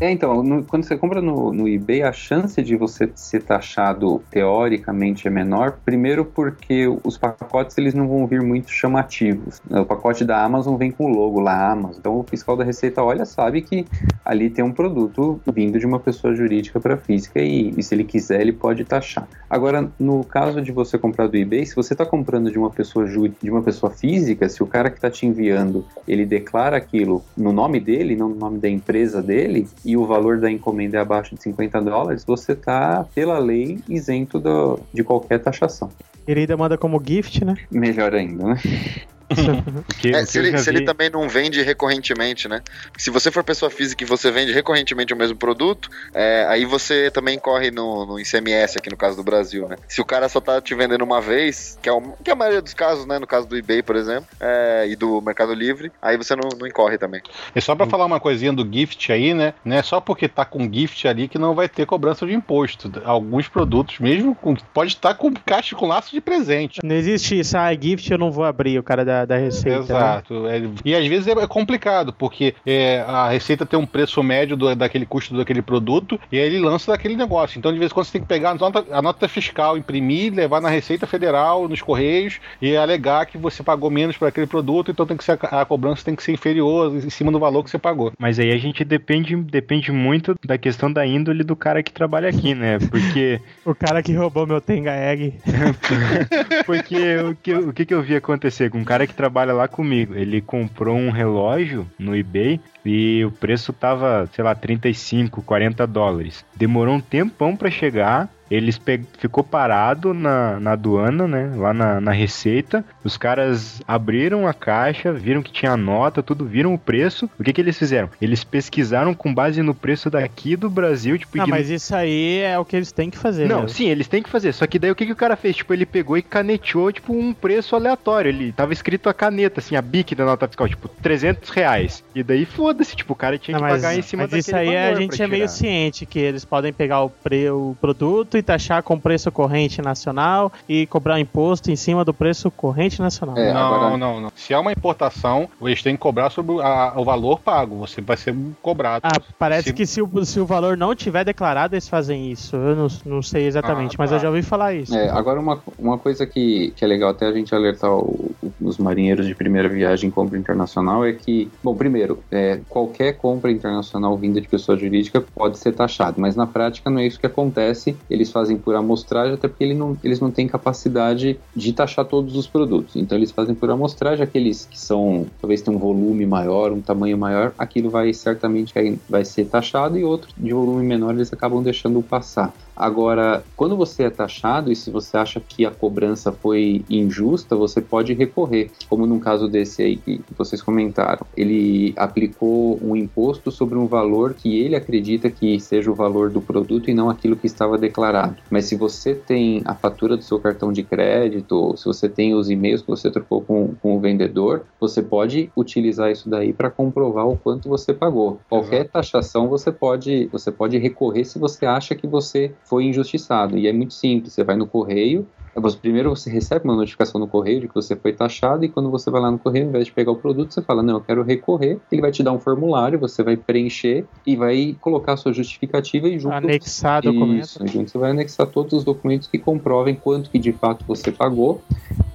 É, 0.00 0.10
então, 0.10 0.42
no- 0.42 0.64
quando 0.64 0.82
você 0.84 0.96
compra 0.96 1.22
no, 1.22 1.52
no 1.52 1.68
eBay, 1.68 2.02
a 2.02 2.12
chance 2.12 2.60
de 2.60 2.74
você 2.76 3.10
ser 3.14 3.44
taxado 3.44 4.24
teoricamente 4.28 5.28
é 5.28 5.30
menor. 5.30 5.78
Primeiro 5.84 6.24
porque 6.24 6.88
os 7.04 7.16
pacotes 7.16 7.78
eles 7.78 7.94
não 7.94 8.08
vão 8.08 8.26
vir 8.26 8.42
muito 8.42 8.68
chamativos. 8.70 9.60
né? 9.70 9.80
O 9.80 9.86
pacote 9.86 10.24
da 10.24 10.42
Amazon 10.44 10.76
vem 10.76 10.90
com 10.90 11.04
o 11.06 11.08
logo 11.14 11.38
lá, 11.40 11.70
Amazon. 11.70 11.98
Então 12.00 12.18
o 12.18 12.24
fiscal 12.24 12.56
da 12.56 12.64
Receita 12.64 13.02
olha, 13.02 13.24
sabe 13.24 13.62
que 13.62 13.86
ali 14.24 14.50
tem 14.50 14.64
um 14.64 14.72
produto 14.72 15.40
vindo 15.54 15.78
de 15.78 15.86
uma 15.86 16.00
pessoa 16.00 16.34
jurídica 16.34 16.80
para 16.80 16.96
física 16.96 17.40
e, 17.40 17.72
e 17.76 17.82
se 17.82 17.94
ele 17.94 18.04
quiser 18.04 18.40
ele 18.40 18.52
pode 18.52 18.84
taxar. 18.84 19.28
Agora, 19.48 19.90
no 19.98 20.24
caso 20.24 20.60
de 20.60 20.72
você 20.72 20.98
comprar 20.98 21.28
do 21.28 21.36
eBay, 21.36 21.64
se 21.64 21.76
você 21.76 21.94
está 21.94 22.04
comprando 22.04 22.50
de 22.50 22.58
uma 22.58 22.70
pessoa 22.70 23.06
de 23.08 23.50
uma 23.50 23.62
pessoa 23.62 23.90
física, 23.92 24.48
se 24.48 24.62
o 24.62 24.66
cara 24.66 24.90
que 24.90 24.96
está 24.98 25.10
te 25.10 25.26
enviando 25.26 25.86
ele 26.06 26.26
declara 26.26 26.76
aquilo 26.76 27.24
no 27.36 27.52
nome 27.52 27.80
dele, 27.80 28.16
não 28.16 28.28
no 28.28 28.34
nome 28.36 28.58
da 28.58 28.68
empresa 28.68 29.22
dele, 29.22 29.69
e 29.84 29.96
o 29.96 30.06
valor 30.06 30.38
da 30.40 30.50
encomenda 30.50 30.98
é 30.98 31.00
abaixo 31.00 31.34
de 31.34 31.42
50 31.42 31.80
dólares, 31.80 32.24
você 32.24 32.52
está, 32.52 33.04
pela 33.14 33.38
lei, 33.38 33.78
isento 33.88 34.38
do- 34.38 34.78
de 34.92 35.02
qualquer 35.04 35.38
taxação. 35.40 35.90
Ele 36.26 36.40
ainda 36.40 36.56
manda 36.56 36.76
como 36.78 37.02
gift, 37.04 37.44
né? 37.44 37.54
Melhor 37.70 38.14
ainda, 38.14 38.44
né? 38.48 38.56
Porque, 39.86 40.08
É, 40.08 40.24
se 40.26 40.38
ele, 40.38 40.58
se 40.58 40.68
ele 40.70 40.84
também 40.84 41.08
não 41.10 41.28
vende 41.28 41.62
recorrentemente, 41.62 42.48
né? 42.48 42.60
Se 42.96 43.10
você 43.10 43.30
for 43.30 43.42
pessoa 43.44 43.70
física 43.70 44.02
e 44.04 44.06
você 44.06 44.30
vende 44.30 44.52
recorrentemente 44.52 45.12
o 45.14 45.16
mesmo 45.16 45.36
produto, 45.36 45.88
é, 46.14 46.46
aí 46.48 46.64
você 46.64 47.10
também 47.10 47.38
corre 47.38 47.70
no, 47.70 48.06
no 48.06 48.18
ICMS 48.18 48.78
aqui 48.78 48.90
no 48.90 48.96
caso 48.96 49.16
do 49.16 49.22
Brasil, 49.22 49.68
né? 49.68 49.76
Se 49.88 50.00
o 50.00 50.04
cara 50.04 50.28
só 50.28 50.40
tá 50.40 50.60
te 50.60 50.74
vendendo 50.74 51.02
uma 51.02 51.20
vez, 51.20 51.78
que 51.82 51.88
é, 51.88 51.92
o- 51.92 52.14
que 52.22 52.30
é 52.30 52.32
a 52.32 52.36
maioria 52.36 52.60
dos 52.62 52.74
casos, 52.74 53.06
né? 53.06 53.18
No 53.18 53.26
caso 53.26 53.46
do 53.46 53.56
eBay, 53.56 53.82
por 53.82 53.96
exemplo, 53.96 54.26
é, 54.40 54.86
e 54.88 54.96
do 54.96 55.20
Mercado 55.20 55.54
Livre, 55.54 55.90
aí 56.02 56.16
você 56.16 56.34
não, 56.34 56.48
não 56.58 56.66
incorre 56.66 56.98
também. 56.98 57.20
E 57.54 57.60
só 57.60 57.74
pra 57.74 57.86
falar 57.86 58.04
uma 58.06 58.20
coisinha 58.20 58.52
do 58.52 58.66
gift 58.70 59.10
aí, 59.12 59.32
né? 59.34 59.54
Não 59.64 59.76
é 59.76 59.82
só 59.82 60.00
porque 60.00 60.28
tá 60.28 60.44
com 60.44 60.70
gift 60.72 61.06
ali 61.06 61.28
que 61.28 61.38
não 61.38 61.54
vai 61.54 61.68
ter 61.68 61.86
cobrança 61.86 62.26
de 62.26 62.32
imposto. 62.34 62.90
Alguns 63.04 63.48
produtos, 63.48 63.98
mesmo 63.98 64.34
com, 64.34 64.54
pode 64.74 64.92
estar 64.94 65.14
com 65.14 65.32
caixa 65.34 65.74
com 65.76 65.86
laço 65.86 66.10
de 66.10 66.20
presente. 66.20 66.80
Não 66.82 66.94
existe 66.94 67.38
isso, 67.38 67.56
ah, 67.56 67.72
gift 67.74 68.10
eu 68.10 68.18
não 68.18 68.30
vou 68.30 68.44
abrir, 68.44 68.78
o 68.78 68.82
cara 68.82 69.04
da, 69.04 69.19
da 69.26 69.36
receita. 69.36 69.78
né? 69.78 69.84
Exato. 69.84 70.46
É, 70.46 70.62
e 70.84 70.94
às 70.94 71.06
vezes 71.06 71.26
é 71.28 71.46
complicado, 71.46 72.12
porque 72.12 72.54
é, 72.66 73.00
a 73.06 73.28
receita 73.28 73.64
tem 73.66 73.78
um 73.78 73.86
preço 73.86 74.22
médio 74.22 74.56
do- 74.56 74.74
daquele 74.74 75.06
custo 75.06 75.36
daquele 75.36 75.62
produto 75.62 76.18
e 76.30 76.38
aí 76.38 76.44
ele 76.46 76.58
lança 76.58 76.90
daquele 76.92 77.16
negócio. 77.16 77.58
Então, 77.58 77.72
de 77.72 77.78
vez 77.78 77.90
em 77.90 77.94
quando, 77.94 78.06
você 78.06 78.12
tem 78.12 78.20
que 78.22 78.26
pegar 78.28 78.50
a 78.50 78.54
nota, 78.54 78.84
a 78.90 79.02
nota 79.02 79.28
fiscal, 79.28 79.76
imprimir, 79.78 80.32
levar 80.34 80.60
na 80.60 80.68
Receita 80.68 81.06
Federal, 81.06 81.68
nos 81.68 81.80
Correios, 81.82 82.40
e 82.60 82.76
alegar 82.76 83.26
que 83.26 83.38
você 83.38 83.62
pagou 83.62 83.90
menos 83.90 84.16
por 84.16 84.28
aquele 84.28 84.46
produto, 84.46 84.90
então 84.90 85.06
tem 85.06 85.16
que 85.16 85.24
ser, 85.24 85.38
a, 85.42 85.64
cobrança 85.64 86.04
tem 86.04 86.14
que 86.16 86.22
ser 86.22 86.32
inferior 86.32 86.94
em 86.94 87.10
cima 87.10 87.30
do 87.32 87.38
valor 87.38 87.62
que 87.64 87.70
você 87.70 87.78
pagou. 87.78 88.12
Mas 88.18 88.38
aí 88.38 88.50
a 88.52 88.58
gente 88.58 88.84
depende, 88.84 89.36
depende 89.36 89.90
muito 89.92 90.34
da 90.44 90.58
questão 90.58 90.92
da 90.92 91.06
índole 91.06 91.44
do 91.44 91.56
cara 91.56 91.82
que 91.82 91.92
trabalha 91.92 92.28
aqui, 92.28 92.54
né? 92.54 92.78
Porque, 92.90 93.40
O 93.64 93.74
cara 93.74 94.02
que 94.02 94.12
roubou 94.12 94.46
meu 94.46 94.60
Tenga 94.60 94.92
Egg. 94.94 95.34
porque 96.66 97.16
o, 97.18 97.34
que, 97.36 97.54
o 97.54 97.72
que 97.72 97.92
eu 97.94 98.02
vi 98.02 98.16
acontecer 98.16 98.70
com 98.70 98.78
um 98.78 98.84
cara 98.84 99.06
que 99.06 99.09
trabalha 99.12 99.52
lá 99.52 99.68
comigo? 99.68 100.14
Ele 100.14 100.40
comprou 100.40 100.96
um 100.96 101.10
relógio 101.10 101.86
no 101.98 102.16
eBay 102.16 102.60
e 102.84 103.24
o 103.24 103.30
preço 103.30 103.72
tava, 103.72 104.28
sei 104.32 104.44
lá, 104.44 104.54
35, 104.54 105.42
40 105.42 105.86
dólares. 105.86 106.44
Demorou 106.56 106.94
um 106.94 107.00
tempão 107.00 107.56
pra 107.56 107.70
chegar. 107.70 108.28
Eles 108.50 108.78
pe... 108.78 109.00
ficou 109.18 109.44
parado 109.44 110.12
na, 110.12 110.58
na 110.58 110.72
aduana, 110.72 111.28
né? 111.28 111.52
Lá 111.56 111.72
na, 111.72 112.00
na 112.00 112.10
Receita. 112.12 112.84
Os 113.04 113.16
caras 113.16 113.80
abriram 113.86 114.46
a 114.46 114.52
caixa, 114.54 115.12
viram 115.12 115.42
que 115.42 115.52
tinha 115.52 115.76
nota, 115.76 116.22
tudo, 116.22 116.44
viram 116.44 116.74
o 116.74 116.78
preço. 116.78 117.30
O 117.38 117.44
que 117.44 117.52
que 117.52 117.60
eles 117.60 117.78
fizeram? 117.78 118.10
Eles 118.20 118.42
pesquisaram 118.42 119.14
com 119.14 119.32
base 119.32 119.62
no 119.62 119.74
preço 119.74 120.10
daqui 120.10 120.56
do 120.56 120.68
Brasil, 120.68 121.18
tipo... 121.18 121.36
Não, 121.36 121.44
igno- 121.44 121.56
mas 121.56 121.70
isso 121.70 121.94
aí 121.94 122.40
é 122.40 122.58
o 122.58 122.64
que 122.64 122.76
eles 122.76 122.90
têm 122.92 123.08
que 123.10 123.18
fazer. 123.18 123.46
Não, 123.48 123.62
mesmo. 123.62 123.68
sim, 123.70 123.88
eles 123.88 124.08
têm 124.08 124.22
que 124.22 124.28
fazer. 124.28 124.52
Só 124.52 124.66
que 124.66 124.78
daí 124.78 124.90
o 124.90 124.94
que, 124.96 125.06
que 125.06 125.12
o 125.12 125.16
cara 125.16 125.36
fez? 125.36 125.56
Tipo, 125.56 125.72
ele 125.72 125.86
pegou 125.86 126.16
e 126.18 126.22
caneteou, 126.22 126.90
tipo, 126.92 127.12
um 127.12 127.32
preço 127.32 127.76
aleatório. 127.76 128.28
Ele 128.30 128.52
tava 128.52 128.72
escrito 128.72 129.08
a 129.08 129.14
caneta, 129.14 129.60
assim, 129.60 129.76
a 129.76 129.82
bic 129.82 130.14
da 130.14 130.24
nota 130.24 130.48
fiscal, 130.48 130.68
tipo, 130.68 130.88
300 130.88 131.50
reais. 131.50 132.02
E 132.14 132.22
daí 132.22 132.44
foda-se, 132.44 132.96
tipo, 132.96 133.12
o 133.12 133.16
cara 133.16 133.38
tinha 133.38 133.56
Não, 133.56 133.64
que 133.64 133.70
mas, 133.72 133.82
pagar 133.82 133.96
em 133.96 134.02
cima 134.02 134.24
mas 134.24 134.32
isso 134.32 134.50
daquele 134.50 134.76
aí 134.76 134.92
a 134.92 134.94
gente 134.94 135.22
é 135.22 135.26
meio 135.26 135.48
ciente 135.48 136.04
que 136.04 136.18
eles 136.18 136.44
podem 136.44 136.72
pegar 136.72 137.02
o, 137.02 137.10
pre, 137.10 137.48
o 137.50 137.76
produto 137.80 138.39
e 138.40 138.42
taxar 138.42 138.82
com 138.82 138.98
preço 138.98 139.30
corrente 139.30 139.80
nacional 139.80 140.52
e 140.68 140.86
cobrar 140.86 141.20
imposto 141.20 141.70
em 141.70 141.76
cima 141.76 142.04
do 142.04 142.12
preço 142.12 142.50
corrente 142.50 143.00
nacional. 143.00 143.36
É, 143.38 143.52
não, 143.52 143.74
agora- 143.74 143.96
não, 143.96 144.20
não. 144.20 144.32
Se 144.34 144.52
é 144.52 144.58
uma 144.58 144.72
importação, 144.72 145.48
eles 145.62 145.82
têm 145.82 145.94
que 145.94 146.00
cobrar 146.00 146.30
sobre 146.30 146.60
a- 146.60 146.94
o 146.96 147.04
valor 147.04 147.40
pago. 147.40 147.76
Você 147.78 148.00
vai 148.00 148.16
ser 148.16 148.34
cobrado. 148.62 149.00
Ah, 149.04 149.20
parece 149.38 149.68
Se- 149.68 149.72
que 149.74 149.86
se 149.86 150.02
o, 150.02 150.24
se 150.24 150.40
o 150.40 150.46
valor 150.46 150.76
não 150.76 150.94
tiver 150.94 151.24
declarado, 151.24 151.74
eles 151.74 151.88
fazem 151.88 152.30
isso. 152.30 152.56
Eu 152.56 152.74
não, 152.76 152.88
não 153.04 153.22
sei 153.22 153.46
exatamente, 153.46 153.92
Ah, 153.94 153.96
mas 153.98 154.10
tá. 154.10 154.16
eu 154.16 154.20
já 154.20 154.28
ouvi 154.28 154.42
falar 154.42 154.74
isso. 154.74 154.94
É, 154.96 155.08
agora 155.10 155.38
uma, 155.38 155.62
uma 155.78 155.98
coisa 155.98 156.26
que, 156.26 156.72
que 156.76 156.84
é 156.84 156.88
legal 156.88 157.10
até 157.10 157.26
a 157.26 157.32
gente 157.32 157.54
alertar 157.54 157.92
o- 157.92 158.34
os 158.60 158.78
marinheiros 158.78 159.26
de 159.26 159.34
primeira 159.34 159.68
viagem 159.68 160.08
em 160.08 160.10
compra 160.10 160.38
internacional 160.38 161.04
é 161.04 161.12
que, 161.12 161.50
bom, 161.62 161.74
primeiro, 161.74 162.22
é, 162.30 162.60
qualquer 162.68 163.12
compra 163.14 163.50
internacional 163.50 164.16
vinda 164.16 164.40
de 164.40 164.48
pessoa 164.48 164.76
jurídica 164.76 165.22
pode 165.34 165.58
ser 165.58 165.72
taxado, 165.72 166.20
mas 166.20 166.36
na 166.36 166.46
prática 166.46 166.90
não 166.90 166.98
é 166.98 167.06
isso 167.06 167.18
que 167.20 167.26
acontece. 167.26 167.96
Eles 168.08 168.29
fazem 168.30 168.56
por 168.56 168.74
amostragem, 168.74 169.34
até 169.34 169.48
porque 169.48 169.64
ele 169.64 169.74
não- 169.74 169.96
eles 170.02 170.20
não 170.20 170.30
têm 170.30 170.46
capacidade 170.46 171.38
de 171.54 171.72
taxar 171.72 172.04
todos 172.04 172.36
os 172.36 172.46
produtos. 172.46 172.96
Então 172.96 173.16
eles 173.16 173.30
fazem 173.30 173.54
por 173.54 173.70
amostragem, 173.70 174.22
aqueles 174.22 174.66
que 174.66 174.78
são, 174.78 175.26
talvez 175.40 175.62
tenham 175.62 175.76
um 175.76 175.80
volume 175.80 176.26
maior, 176.26 176.72
um 176.72 176.80
tamanho 176.80 177.16
maior, 177.18 177.52
aquilo 177.58 177.90
vai 177.90 178.12
certamente 178.12 178.72
vai 179.08 179.24
ser 179.24 179.46
taxado 179.46 179.98
e 179.98 180.04
outro 180.04 180.30
de 180.36 180.52
volume 180.52 180.84
menor 180.84 181.14
eles 181.14 181.32
acabam 181.32 181.62
deixando 181.62 182.02
passar. 182.02 182.52
Agora, 182.80 183.44
quando 183.54 183.76
você 183.76 184.04
é 184.04 184.10
taxado 184.10 184.72
e 184.72 184.76
se 184.76 184.90
você 184.90 185.18
acha 185.18 185.38
que 185.38 185.66
a 185.66 185.70
cobrança 185.70 186.32
foi 186.32 186.82
injusta, 186.88 187.54
você 187.54 187.78
pode 187.78 188.14
recorrer. 188.14 188.70
Como 188.88 189.06
no 189.06 189.20
caso 189.20 189.46
desse 189.46 189.82
aí 189.82 189.96
que 189.98 190.22
vocês 190.36 190.62
comentaram, 190.62 191.26
ele 191.36 191.92
aplicou 191.94 192.78
um 192.82 192.96
imposto 192.96 193.50
sobre 193.50 193.76
um 193.76 193.86
valor 193.86 194.32
que 194.32 194.58
ele 194.58 194.74
acredita 194.74 195.30
que 195.30 195.60
seja 195.60 195.90
o 195.90 195.94
valor 195.94 196.30
do 196.30 196.40
produto 196.40 196.90
e 196.90 196.94
não 196.94 197.10
aquilo 197.10 197.36
que 197.36 197.46
estava 197.46 197.76
declarado. 197.76 198.36
Mas 198.48 198.64
se 198.64 198.76
você 198.76 199.14
tem 199.14 199.60
a 199.66 199.74
fatura 199.74 200.16
do 200.16 200.24
seu 200.24 200.38
cartão 200.38 200.72
de 200.72 200.82
crédito, 200.82 201.52
ou 201.52 201.76
se 201.76 201.84
você 201.84 202.08
tem 202.08 202.34
os 202.34 202.48
e-mails 202.48 202.80
que 202.80 202.88
você 202.88 203.10
trocou 203.10 203.42
com, 203.42 203.74
com 203.82 203.94
o 203.94 204.00
vendedor, 204.00 204.62
você 204.80 205.02
pode 205.02 205.50
utilizar 205.54 206.10
isso 206.10 206.30
daí 206.30 206.54
para 206.54 206.70
comprovar 206.70 207.28
o 207.28 207.36
quanto 207.36 207.68
você 207.68 207.92
pagou. 207.92 208.40
Qualquer 208.48 208.88
taxação 208.88 209.48
você 209.48 209.70
pode, 209.70 210.30
você 210.32 210.50
pode 210.50 210.78
recorrer 210.78 211.26
se 211.26 211.38
você 211.38 211.66
acha 211.66 211.94
que 211.94 212.06
você 212.06 212.52
foi 212.70 212.84
injustiçado. 212.84 213.58
E 213.58 213.66
é 213.66 213.72
muito 213.72 213.92
simples, 213.92 214.32
você 214.32 214.44
vai 214.44 214.56
no 214.56 214.66
correio, 214.66 215.28
você- 215.54 215.76
primeiro 215.78 216.10
você 216.10 216.30
recebe 216.30 216.64
uma 216.64 216.76
notificação 216.76 217.20
no 217.20 217.26
correio 217.26 217.60
de 217.60 217.68
que 217.68 217.74
você 217.74 217.96
foi 217.96 218.12
taxado 218.12 218.64
e 218.64 218.68
quando 218.68 218.90
você 218.90 219.10
vai 219.10 219.20
lá 219.20 219.30
no 219.30 219.38
correio, 219.38 219.64
ao 219.64 219.68
invés 219.70 219.86
de 219.86 219.92
pegar 219.92 220.12
o 220.12 220.16
produto, 220.16 220.52
você 220.54 220.62
fala, 220.62 220.82
não, 220.82 220.94
eu 220.94 221.00
quero 221.00 221.22
recorrer. 221.22 221.78
Ele 221.90 222.00
vai 222.00 222.10
te 222.10 222.22
dar 222.22 222.32
um 222.32 222.38
formulário, 222.38 222.98
você 222.98 223.22
vai 223.22 223.36
preencher 223.36 224.04
e 224.26 224.36
vai 224.36 224.76
colocar 224.80 225.14
a 225.14 225.16
sua 225.16 225.32
justificativa 225.32 226.08
e 226.08 226.18
junto 226.18 226.34
Anexar 226.34 227.02
documento. 227.02 227.44
isso, 227.44 227.66
junto 227.66 227.90
você 227.90 227.98
vai 227.98 228.10
anexar 228.10 228.46
todos 228.46 228.72
os 228.72 228.84
documentos 228.84 229.28
que 229.28 229.38
comprovem 229.38 229.94
quanto 229.94 230.30
que 230.30 230.38
de 230.38 230.52
fato 230.52 230.84
você 230.86 231.10
pagou 231.10 231.62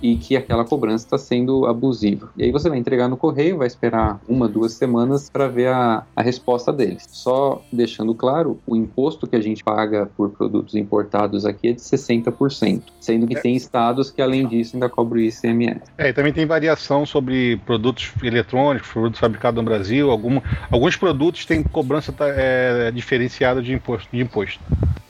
e 0.02 0.16
que 0.18 0.36
aquela 0.38 0.64
cobrança 0.64 1.06
está 1.06 1.18
sendo 1.18 1.66
abusiva. 1.66 2.30
E 2.38 2.44
aí 2.44 2.52
você 2.52 2.70
vai 2.70 2.78
entregar 2.78 3.08
no 3.08 3.18
correio, 3.18 3.58
vai 3.58 3.68
esperar 3.68 4.22
uma, 4.28 4.48
duas 4.48 4.74
semanas 4.74 5.30
para 5.30 5.48
ver 5.48 5.68
a, 5.68 6.06
a 6.16 6.22
resposta 6.22 6.72
deles. 6.72 7.06
Só 7.10 7.62
deixando 7.72 8.14
claro, 8.14 8.60
o 8.68 8.76
imposto 8.76 9.26
que 9.28 9.36
a 9.36 9.42
gente 9.42 9.64
paga 9.64 10.10
por 10.16 10.30
produtos 10.30 10.76
importados 10.76 11.46
aqui 11.46 11.70
é 11.70 11.74
de 11.74 11.82
60%, 11.82 12.84
sendo 13.00 13.25
que 13.28 13.36
tem 13.36 13.56
estados 13.56 14.12
que 14.12 14.22
além 14.22 14.48
disso 14.48 14.76
ainda 14.76 14.90
cobram 14.90 15.20
o 15.20 15.24
ICMS. 15.24 15.82
É, 15.98 16.10
e 16.10 16.14
também 16.14 16.34
tem 16.34 16.46
variação 16.46 17.06
sobre 17.06 17.58
produtos 17.66 18.12
eletrônicos, 18.24 18.90
produtos 18.90 19.20
fabricados 19.20 19.58
no 19.58 19.64
Brasil. 19.64 20.10
Algum, 20.12 20.42
alguns 20.72 20.96
produtos 20.96 21.46
têm 21.46 21.64
cobrança 21.64 22.12
tá, 22.12 22.26
é, 22.28 22.92
diferenciada 22.92 23.62
de 23.62 23.74
imposto. 23.74 24.10
De 24.12 24.22
imposto. 24.22 24.60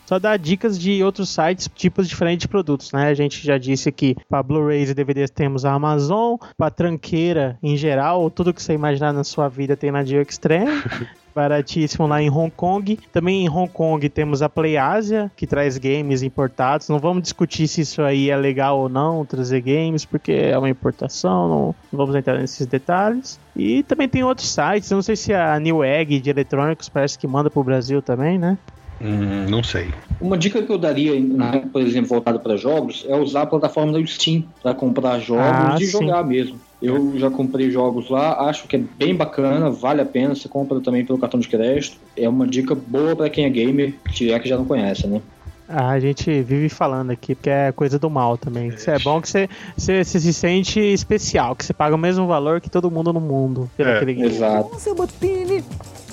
Só 0.05 0.19
dar 0.19 0.37
dicas 0.37 0.77
de 0.77 1.03
outros 1.03 1.29
sites, 1.29 1.67
tipos 1.73 2.07
diferentes 2.07 2.43
de 2.43 2.47
produtos, 2.47 2.91
né? 2.91 3.07
A 3.07 3.13
gente 3.15 3.43
já 3.43 3.57
disse 3.57 3.91
que 3.91 4.15
para 4.29 4.43
Blu-rays 4.43 4.91
e 4.91 4.93
DVDs 4.93 5.31
temos 5.31 5.65
a 5.65 5.73
Amazon, 5.73 6.35
para 6.55 6.69
tranqueira 6.69 7.57
em 7.61 7.75
geral, 7.75 8.29
tudo 8.29 8.53
que 8.53 8.61
você 8.61 8.73
imaginar 8.73 9.11
na 9.13 9.23
sua 9.23 9.49
vida 9.49 9.75
tem 9.75 9.91
na 9.91 10.03
Dio 10.03 10.21
Extreme. 10.21 10.71
Baratíssimo 11.35 12.07
lá 12.07 12.21
em 12.21 12.29
Hong 12.29 12.49
Kong. 12.55 12.97
Também 13.11 13.43
em 13.45 13.49
Hong 13.49 13.69
Kong 13.71 14.07
temos 14.09 14.41
a 14.41 14.47
PlayAsia, 14.47 15.29
que 15.35 15.45
traz 15.45 15.77
games 15.77 16.23
importados. 16.23 16.87
Não 16.87 16.97
vamos 16.97 17.23
discutir 17.23 17.67
se 17.67 17.81
isso 17.81 18.01
aí 18.01 18.29
é 18.29 18.37
legal 18.37 18.79
ou 18.79 18.87
não, 18.89 19.25
trazer 19.25 19.59
games, 19.61 20.05
porque 20.05 20.31
é 20.31 20.57
uma 20.57 20.69
importação, 20.69 21.49
não, 21.49 21.75
não 21.91 21.97
vamos 21.97 22.15
entrar 22.15 22.39
nesses 22.39 22.65
detalhes. 22.65 23.39
E 23.53 23.83
também 23.83 24.07
tem 24.07 24.23
outros 24.23 24.47
sites, 24.49 24.89
não 24.91 25.01
sei 25.01 25.17
se 25.17 25.33
a 25.33 25.59
New 25.59 25.83
Egg 25.83 26.19
de 26.21 26.29
eletrônicos 26.29 26.87
parece 26.87 27.17
que 27.19 27.27
manda 27.27 27.49
pro 27.49 27.63
Brasil 27.63 28.01
também, 28.01 28.39
né? 28.39 28.57
Hum, 29.01 29.45
não 29.49 29.61
sei. 29.61 29.93
Uma 30.21 30.37
dica 30.37 30.61
que 30.63 30.71
eu 30.71 30.77
daria, 30.77 31.19
na- 31.19 31.59
por 31.59 31.81
exemplo, 31.81 32.07
voltado 32.07 32.39
para 32.39 32.55
jogos, 32.55 33.03
é 33.07 33.15
usar 33.15 33.41
a 33.41 33.45
plataforma 33.45 33.91
do 33.91 34.07
Steam 34.07 34.45
para 34.63 34.73
comprar 34.73 35.19
jogos 35.19 35.43
Ah, 35.43 35.77
e 35.77 35.85
sim. 35.85 35.91
jogar 35.91 36.23
mesmo. 36.23 36.59
Eu 36.85 37.17
já 37.17 37.29
comprei 37.29 37.71
jogos 37.71 38.09
lá, 38.09 38.47
acho 38.49 38.67
que 38.67 38.75
é 38.75 38.79
bem 38.79 39.15
bacana, 39.15 39.69
vale 39.69 40.01
a 40.01 40.05
pena. 40.05 40.35
Você 40.35 40.47
compra 40.47 40.79
também 40.79 41.05
pelo 41.05 41.17
cartão 41.17 41.39
de 41.39 41.47
crédito. 41.47 41.97
É 42.15 42.29
uma 42.29 42.45
dica 42.45 42.75
boa 42.75 43.15
para 43.15 43.29
quem 43.29 43.45
é 43.45 43.49
gamer, 43.49 43.93
se 44.13 44.31
é 44.31 44.39
que 44.39 44.47
já 44.47 44.57
não 44.57 44.65
conhece, 44.65 45.07
né? 45.07 45.21
Ah, 45.67 45.89
a 45.89 45.99
gente 45.99 46.43
vive 46.43 46.69
falando 46.69 47.09
aqui, 47.09 47.33
porque 47.33 47.49
é 47.49 47.71
coisa 47.71 47.97
do 47.97 48.09
mal 48.09 48.37
também. 48.37 48.67
Isso 48.67 48.89
é 48.89 48.99
bom 48.99 49.19
que 49.19 49.27
você, 49.27 49.49
você, 49.75 50.03
você 50.03 50.19
se 50.19 50.31
sente 50.31 50.79
especial, 50.79 51.55
que 51.55 51.65
você 51.65 51.73
paga 51.73 51.95
o 51.95 51.97
mesmo 51.97 52.27
valor 52.27 52.61
que 52.61 52.69
todo 52.69 52.91
mundo 52.91 53.11
no 53.11 53.19
mundo. 53.19 53.69
Pelo 53.75 53.89
É, 53.89 53.95
aquele. 53.97 54.23
Exato. 54.23 54.79
Seu 54.79 54.93
Botini. 54.93 55.63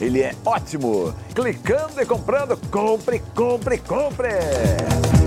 Ele 0.01 0.23
é 0.23 0.35
ótimo. 0.45 1.15
Clicando 1.35 2.01
e 2.01 2.07
comprando. 2.07 2.57
Compre, 2.71 3.21
compre, 3.35 3.79
compre. 3.79 5.22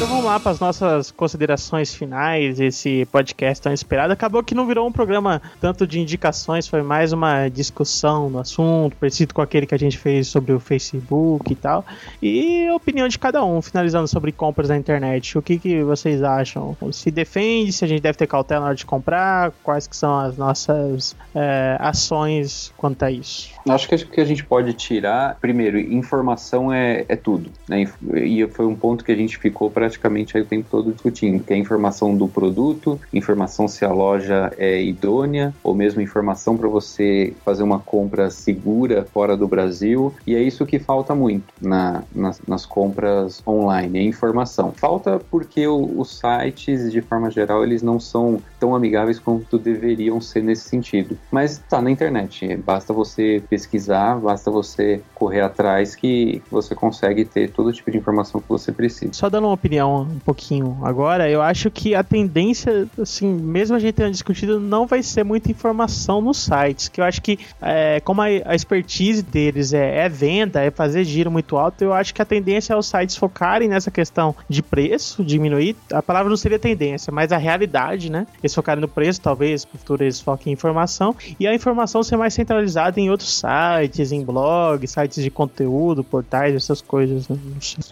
Então 0.00 0.08
vamos 0.08 0.24
lá 0.24 0.40
para 0.40 0.52
as 0.52 0.58
nossas 0.58 1.10
considerações 1.10 1.94
finais. 1.94 2.58
Esse 2.58 3.06
podcast 3.12 3.62
tão 3.62 3.70
esperado. 3.70 4.10
Acabou 4.14 4.42
que 4.42 4.54
não 4.54 4.66
virou 4.66 4.88
um 4.88 4.90
programa 4.90 5.42
tanto 5.60 5.86
de 5.86 6.00
indicações, 6.00 6.66
foi 6.66 6.80
mais 6.80 7.12
uma 7.12 7.50
discussão 7.50 8.30
no 8.30 8.38
assunto, 8.38 8.96
parecido 8.96 9.34
com 9.34 9.42
aquele 9.42 9.66
que 9.66 9.74
a 9.74 9.78
gente 9.78 9.98
fez 9.98 10.26
sobre 10.26 10.54
o 10.54 10.58
Facebook 10.58 11.52
e 11.52 11.54
tal. 11.54 11.84
E 12.22 12.66
a 12.66 12.74
opinião 12.74 13.06
de 13.08 13.18
cada 13.18 13.44
um, 13.44 13.60
finalizando 13.60 14.08
sobre 14.08 14.32
compras 14.32 14.70
na 14.70 14.78
internet. 14.78 15.36
O 15.36 15.42
que, 15.42 15.58
que 15.58 15.82
vocês 15.82 16.22
acham? 16.22 16.74
Se 16.92 17.10
defende, 17.10 17.70
se 17.70 17.84
a 17.84 17.88
gente 17.88 18.00
deve 18.00 18.16
ter 18.16 18.26
cautela 18.26 18.60
na 18.60 18.66
hora 18.68 18.76
de 18.76 18.86
comprar, 18.86 19.52
quais 19.62 19.86
que 19.86 19.94
são 19.94 20.18
as 20.18 20.34
nossas 20.34 21.14
é, 21.34 21.76
ações 21.78 22.72
quanto 22.74 23.02
a 23.02 23.10
isso? 23.10 23.50
Acho 23.68 23.86
que 23.86 23.96
o 23.96 24.08
que 24.08 24.20
a 24.22 24.24
gente 24.24 24.44
pode 24.44 24.72
tirar, 24.72 25.36
primeiro, 25.42 25.78
informação 25.78 26.72
é, 26.72 27.04
é 27.06 27.16
tudo. 27.16 27.50
Né? 27.68 27.86
E 28.14 28.48
foi 28.48 28.64
um 28.64 28.74
ponto 28.74 29.04
que 29.04 29.12
a 29.12 29.16
gente 29.16 29.36
ficou 29.36 29.70
praticamente 29.90 30.36
aí 30.36 30.42
o 30.44 30.46
tempo 30.46 30.68
todo 30.70 30.92
discutindo, 30.92 31.42
que 31.42 31.52
é 31.52 31.56
informação 31.56 32.16
do 32.16 32.28
produto, 32.28 33.00
informação 33.12 33.66
se 33.66 33.84
a 33.84 33.92
loja 33.92 34.52
é 34.56 34.80
idônea, 34.80 35.52
ou 35.64 35.74
mesmo 35.74 36.00
informação 36.00 36.56
para 36.56 36.68
você 36.68 37.34
fazer 37.44 37.64
uma 37.64 37.80
compra 37.80 38.30
segura 38.30 39.04
fora 39.12 39.36
do 39.36 39.48
Brasil. 39.48 40.14
E 40.24 40.36
é 40.36 40.42
isso 40.42 40.64
que 40.64 40.78
falta 40.78 41.12
muito 41.12 41.52
na, 41.60 42.04
nas, 42.14 42.40
nas 42.46 42.64
compras 42.64 43.42
online, 43.44 43.98
é 43.98 44.02
informação. 44.02 44.72
Falta 44.72 45.20
porque 45.30 45.66
o, 45.66 45.98
os 45.98 46.20
sites, 46.20 46.92
de 46.92 47.00
forma 47.00 47.30
geral, 47.30 47.64
eles 47.64 47.82
não 47.82 47.98
são 47.98 48.40
tão 48.60 48.74
amigáveis 48.74 49.18
quanto 49.18 49.58
deveriam 49.58 50.20
ser 50.20 50.42
nesse 50.42 50.68
sentido. 50.68 51.18
Mas 51.32 51.58
tá 51.58 51.82
na 51.82 51.90
internet, 51.90 52.56
basta 52.58 52.92
você 52.92 53.42
pesquisar, 53.50 54.20
basta 54.20 54.50
você 54.50 55.02
correr 55.14 55.40
atrás 55.40 55.96
que 55.96 56.40
você 56.50 56.74
consegue 56.74 57.24
ter 57.24 57.50
todo 57.50 57.72
tipo 57.72 57.90
de 57.90 57.98
informação 57.98 58.40
que 58.40 58.48
você 58.48 58.70
precisa. 58.70 59.12
Só 59.14 59.28
dando 59.28 59.46
uma 59.46 59.54
opinião 59.54 59.79
opinião 59.80 60.02
um 60.02 60.18
pouquinho 60.18 60.78
agora. 60.82 61.28
Eu 61.28 61.42
acho 61.42 61.70
que 61.70 61.94
a 61.94 62.02
tendência, 62.02 62.86
assim, 63.00 63.26
mesmo 63.26 63.76
a 63.76 63.78
gente 63.78 63.94
tendo 63.94 64.10
discutido, 64.10 64.60
não 64.60 64.86
vai 64.86 65.02
ser 65.02 65.24
muita 65.24 65.50
informação 65.50 66.20
nos 66.20 66.38
sites. 66.38 66.88
Que 66.88 67.00
eu 67.00 67.04
acho 67.04 67.22
que, 67.22 67.38
é, 67.60 68.00
como 68.00 68.20
a, 68.20 68.26
a 68.26 68.54
expertise 68.54 69.22
deles 69.22 69.72
é, 69.72 70.04
é 70.04 70.08
venda, 70.08 70.60
é 70.62 70.70
fazer 70.70 71.04
giro 71.04 71.30
muito 71.30 71.56
alto, 71.56 71.82
eu 71.82 71.92
acho 71.92 72.14
que 72.14 72.22
a 72.22 72.24
tendência 72.24 72.74
é 72.74 72.76
os 72.76 72.86
sites 72.86 73.16
focarem 73.16 73.68
nessa 73.68 73.90
questão 73.90 74.34
de 74.48 74.62
preço, 74.62 75.24
diminuir. 75.24 75.76
A 75.92 76.02
palavra 76.02 76.28
não 76.28 76.36
seria 76.36 76.58
tendência, 76.58 77.12
mas 77.12 77.32
a 77.32 77.36
realidade, 77.36 78.10
né? 78.10 78.26
Eles 78.42 78.54
focarem 78.54 78.80
no 78.80 78.88
preço, 78.88 79.20
talvez, 79.20 79.66
no 79.72 79.78
futuro 79.78 80.04
eles 80.04 80.20
foquem 80.20 80.52
em 80.52 80.54
informação. 80.54 81.16
E 81.38 81.46
a 81.46 81.54
informação 81.54 82.02
ser 82.02 82.16
mais 82.16 82.34
centralizada 82.34 83.00
em 83.00 83.10
outros 83.10 83.40
sites, 83.40 84.12
em 84.12 84.24
blogs, 84.24 84.90
sites 84.90 85.22
de 85.22 85.30
conteúdo, 85.30 86.04
portais, 86.04 86.54
essas 86.54 86.80
coisas. 86.80 87.28
Né? 87.28 87.36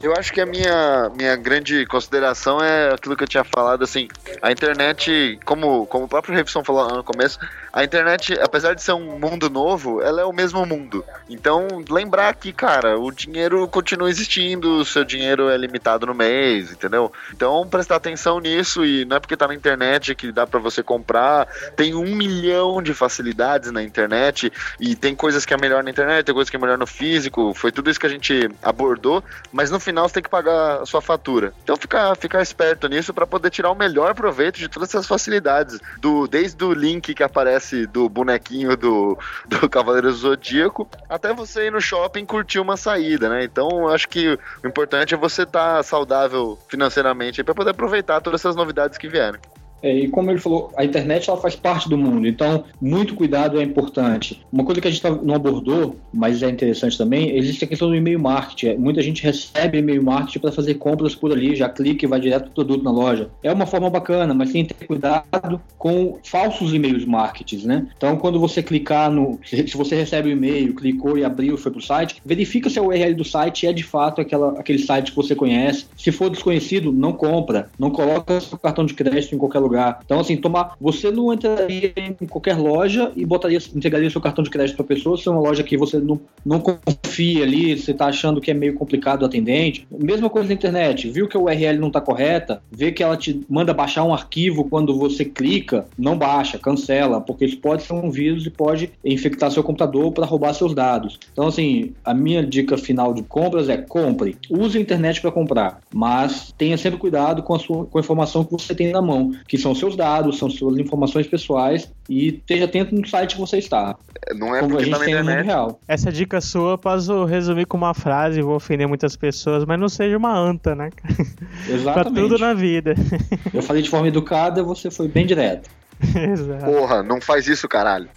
Eu 0.02 0.12
acho 0.14 0.32
que 0.32 0.40
a 0.40 0.46
minha, 0.46 1.10
minha 1.16 1.36
grande 1.36 1.77
consideração 1.86 2.62
é 2.62 2.92
aquilo 2.92 3.16
que 3.16 3.24
eu 3.24 3.28
tinha 3.28 3.44
falado, 3.44 3.84
assim, 3.84 4.08
a 4.42 4.50
internet, 4.50 5.38
como, 5.44 5.86
como 5.86 6.04
o 6.04 6.08
próprio 6.08 6.34
Revson 6.34 6.64
falou 6.64 6.88
no 6.88 7.04
começo, 7.04 7.38
a 7.78 7.84
internet, 7.84 8.36
apesar 8.42 8.74
de 8.74 8.82
ser 8.82 8.92
um 8.92 9.20
mundo 9.20 9.48
novo, 9.48 10.02
ela 10.02 10.20
é 10.20 10.24
o 10.24 10.32
mesmo 10.32 10.66
mundo. 10.66 11.04
Então, 11.30 11.68
lembrar 11.88 12.34
que, 12.34 12.52
cara, 12.52 12.98
o 12.98 13.12
dinheiro 13.12 13.68
continua 13.68 14.10
existindo, 14.10 14.78
o 14.78 14.84
seu 14.84 15.04
dinheiro 15.04 15.48
é 15.48 15.56
limitado 15.56 16.04
no 16.04 16.12
mês, 16.12 16.72
entendeu? 16.72 17.12
Então, 17.32 17.64
prestar 17.68 17.94
atenção 17.94 18.40
nisso 18.40 18.84
e 18.84 19.04
não 19.04 19.16
é 19.16 19.20
porque 19.20 19.36
tá 19.36 19.46
na 19.46 19.54
internet 19.54 20.12
que 20.16 20.32
dá 20.32 20.44
para 20.44 20.58
você 20.58 20.82
comprar. 20.82 21.46
Tem 21.76 21.94
um 21.94 22.16
milhão 22.16 22.82
de 22.82 22.92
facilidades 22.92 23.70
na 23.70 23.80
internet 23.80 24.52
e 24.80 24.96
tem 24.96 25.14
coisas 25.14 25.46
que 25.46 25.54
é 25.54 25.56
melhor 25.56 25.84
na 25.84 25.90
internet, 25.90 26.26
tem 26.26 26.34
coisas 26.34 26.50
que 26.50 26.56
é 26.56 26.58
melhor 26.58 26.78
no 26.78 26.86
físico. 26.86 27.54
Foi 27.54 27.70
tudo 27.70 27.88
isso 27.88 28.00
que 28.00 28.06
a 28.06 28.10
gente 28.10 28.50
abordou, 28.60 29.22
mas 29.52 29.70
no 29.70 29.78
final 29.78 30.08
você 30.08 30.14
tem 30.14 30.22
que 30.24 30.28
pagar 30.28 30.82
a 30.82 30.86
sua 30.86 31.00
fatura. 31.00 31.52
Então, 31.62 31.76
ficar, 31.76 32.16
ficar 32.16 32.42
esperto 32.42 32.88
nisso 32.88 33.14
para 33.14 33.24
poder 33.24 33.50
tirar 33.50 33.70
o 33.70 33.76
melhor 33.76 34.16
proveito 34.16 34.58
de 34.58 34.68
todas 34.68 34.88
essas 34.88 35.06
facilidades, 35.06 35.78
do 36.00 36.26
desde 36.26 36.64
o 36.64 36.72
link 36.72 37.14
que 37.14 37.22
aparece 37.22 37.67
do 37.86 38.08
bonequinho 38.08 38.76
do, 38.76 39.18
do 39.46 39.68
Cavaleiro 39.68 40.10
Zodíaco 40.12 40.88
até 41.08 41.32
você 41.32 41.66
ir 41.66 41.72
no 41.72 41.80
shopping 41.80 42.24
curtir 42.24 42.58
uma 42.58 42.76
saída, 42.76 43.28
né? 43.28 43.44
Então, 43.44 43.88
acho 43.88 44.08
que 44.08 44.38
o 44.62 44.66
importante 44.66 45.14
é 45.14 45.16
você 45.16 45.42
estar 45.42 45.76
tá 45.76 45.82
saudável 45.82 46.58
financeiramente 46.68 47.42
para 47.42 47.54
poder 47.54 47.70
aproveitar 47.70 48.20
todas 48.20 48.40
essas 48.40 48.56
novidades 48.56 48.98
que 48.98 49.08
vieram. 49.08 49.38
É, 49.82 49.94
e 49.94 50.08
como 50.08 50.30
ele 50.30 50.38
falou, 50.38 50.70
a 50.76 50.84
internet 50.84 51.28
ela 51.28 51.38
faz 51.38 51.54
parte 51.54 51.88
do 51.88 51.96
mundo, 51.96 52.26
então 52.26 52.64
muito 52.80 53.14
cuidado 53.14 53.60
é 53.60 53.62
importante. 53.62 54.44
Uma 54.52 54.64
coisa 54.64 54.80
que 54.80 54.88
a 54.88 54.90
gente 54.90 55.02
tá, 55.02 55.10
não 55.10 55.34
abordou, 55.34 55.96
mas 56.12 56.42
é 56.42 56.50
interessante 56.50 56.98
também, 56.98 57.36
existe 57.36 57.64
a 57.64 57.68
questão 57.68 57.88
do 57.88 57.94
e-mail 57.94 58.20
marketing. 58.20 58.76
Muita 58.78 59.02
gente 59.02 59.22
recebe 59.22 59.78
e-mail 59.78 60.02
marketing 60.02 60.40
para 60.40 60.52
fazer 60.52 60.74
compras 60.74 61.14
por 61.14 61.32
ali, 61.32 61.54
já 61.54 61.68
clica 61.68 62.04
e 62.04 62.08
vai 62.08 62.20
direto 62.20 62.44
para 62.44 62.50
o 62.50 62.54
produto 62.54 62.82
na 62.82 62.90
loja. 62.90 63.30
É 63.42 63.52
uma 63.52 63.66
forma 63.66 63.88
bacana, 63.90 64.34
mas 64.34 64.52
tem 64.52 64.64
que 64.64 64.74
ter 64.74 64.86
cuidado 64.86 65.60
com 65.76 66.18
falsos 66.24 66.74
e-mails 66.74 67.04
marketing, 67.04 67.66
né? 67.66 67.86
Então, 67.96 68.16
quando 68.16 68.40
você 68.40 68.62
clicar 68.62 69.10
no. 69.10 69.38
Se 69.44 69.76
você 69.76 69.94
recebe 69.94 70.28
o 70.28 70.32
e-mail, 70.32 70.74
clicou 70.74 71.16
e 71.16 71.24
abriu, 71.24 71.56
foi 71.56 71.70
para 71.70 71.78
o 71.78 71.82
site, 71.82 72.20
verifica 72.24 72.68
se 72.68 72.78
a 72.78 72.82
URL 72.82 73.14
do 73.14 73.24
site 73.24 73.66
é 73.66 73.72
de 73.72 73.82
fato 73.82 74.20
aquela, 74.20 74.58
aquele 74.58 74.78
site 74.78 75.10
que 75.10 75.16
você 75.16 75.34
conhece. 75.34 75.86
Se 75.96 76.10
for 76.10 76.30
desconhecido, 76.30 76.92
não 76.92 77.12
compra. 77.12 77.70
Não 77.78 77.90
coloca 77.90 78.40
seu 78.40 78.58
cartão 78.58 78.84
de 78.84 78.94
crédito 78.94 79.34
em 79.34 79.38
qualquer 79.38 79.58
lugar 79.58 79.67
lugar. 79.68 80.00
Então, 80.04 80.20
assim, 80.20 80.36
tomar. 80.36 80.76
Você 80.80 81.10
não 81.10 81.32
entraria 81.32 81.92
em 81.96 82.26
qualquer 82.26 82.56
loja 82.56 83.12
e 83.14 83.24
botaria, 83.24 83.58
entregaria 83.74 84.10
seu 84.10 84.20
cartão 84.20 84.42
de 84.42 84.50
crédito 84.50 84.76
para 84.76 84.84
pessoa, 84.84 85.16
se 85.16 85.28
é 85.28 85.30
uma 85.30 85.40
loja 85.40 85.62
que 85.62 85.76
você 85.76 85.98
não, 85.98 86.20
não 86.44 86.60
confia 86.60 87.44
ali, 87.44 87.78
você 87.78 87.92
está 87.92 88.06
achando 88.06 88.40
que 88.40 88.50
é 88.50 88.54
meio 88.54 88.74
complicado 88.74 89.22
o 89.22 89.26
atendente. 89.26 89.86
Mesma 89.90 90.30
coisa 90.30 90.48
na 90.48 90.54
internet, 90.54 91.08
viu 91.10 91.28
que 91.28 91.36
a 91.36 91.40
URL 91.40 91.78
não 91.78 91.88
está 91.88 92.00
correta, 92.00 92.62
vê 92.70 92.92
que 92.92 93.02
ela 93.02 93.16
te 93.16 93.40
manda 93.48 93.74
baixar 93.74 94.04
um 94.04 94.12
arquivo 94.12 94.64
quando 94.64 94.96
você 94.96 95.24
clica, 95.24 95.86
não 95.98 96.16
baixa, 96.16 96.58
cancela, 96.58 97.20
porque 97.20 97.44
isso 97.44 97.58
pode 97.58 97.82
ser 97.82 97.92
um 97.92 98.10
vírus 98.10 98.46
e 98.46 98.50
pode 98.50 98.90
infectar 99.04 99.50
seu 99.50 99.62
computador 99.62 100.12
para 100.12 100.26
roubar 100.26 100.54
seus 100.54 100.74
dados. 100.74 101.18
Então, 101.32 101.48
assim, 101.48 101.92
a 102.04 102.14
minha 102.14 102.44
dica 102.44 102.76
final 102.76 103.12
de 103.12 103.22
compras 103.22 103.68
é 103.68 103.76
compre. 103.76 104.36
Use 104.50 104.78
a 104.78 104.80
internet 104.80 105.20
para 105.20 105.30
comprar, 105.30 105.80
mas 105.92 106.52
tenha 106.56 106.78
sempre 106.78 106.98
cuidado 106.98 107.42
com 107.42 107.54
a, 107.54 107.58
sua, 107.58 107.84
com 107.86 107.98
a 107.98 108.00
informação 108.00 108.44
que 108.44 108.52
você 108.52 108.74
tem 108.74 108.92
na 108.92 109.02
mão, 109.02 109.32
que 109.46 109.57
são 109.58 109.74
seus 109.74 109.96
dados, 109.96 110.38
são 110.38 110.48
suas 110.48 110.78
informações 110.78 111.26
pessoais 111.26 111.92
e 112.08 112.28
esteja 112.28 112.64
atento 112.64 112.94
no 112.94 113.06
site 113.06 113.34
que 113.34 113.40
você 113.40 113.58
está. 113.58 113.96
Não 114.36 114.54
é 114.54 114.60
como 114.60 114.78
a 114.78 114.82
gente 114.82 114.96
tá 114.96 115.04
tem 115.04 115.14
no 115.14 115.24
mundo 115.24 115.42
real. 115.42 115.80
Essa 115.86 116.10
dica 116.12 116.40
sua 116.40 116.78
posso 116.78 117.24
resumir 117.24 117.66
com 117.66 117.76
uma 117.76 117.94
frase, 117.94 118.42
vou 118.42 118.56
ofender 118.56 118.86
muitas 118.86 119.16
pessoas, 119.16 119.64
mas 119.64 119.78
não 119.78 119.88
seja 119.88 120.16
uma 120.16 120.36
anta, 120.36 120.74
né? 120.74 120.90
Exatamente. 121.68 121.92
pra 121.92 122.04
tudo 122.04 122.38
na 122.38 122.54
vida. 122.54 122.94
Eu 123.52 123.62
falei 123.62 123.82
de 123.82 123.90
forma 123.90 124.08
educada, 124.08 124.62
você 124.62 124.90
foi 124.90 125.08
bem 125.08 125.26
direto. 125.26 125.68
Exato. 126.14 126.64
Porra, 126.64 127.02
não 127.02 127.20
faz 127.20 127.46
isso, 127.48 127.68
caralho. 127.68 128.08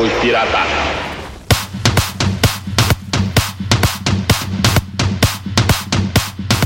Oi, 0.00 0.20
pirata. 0.20 1.07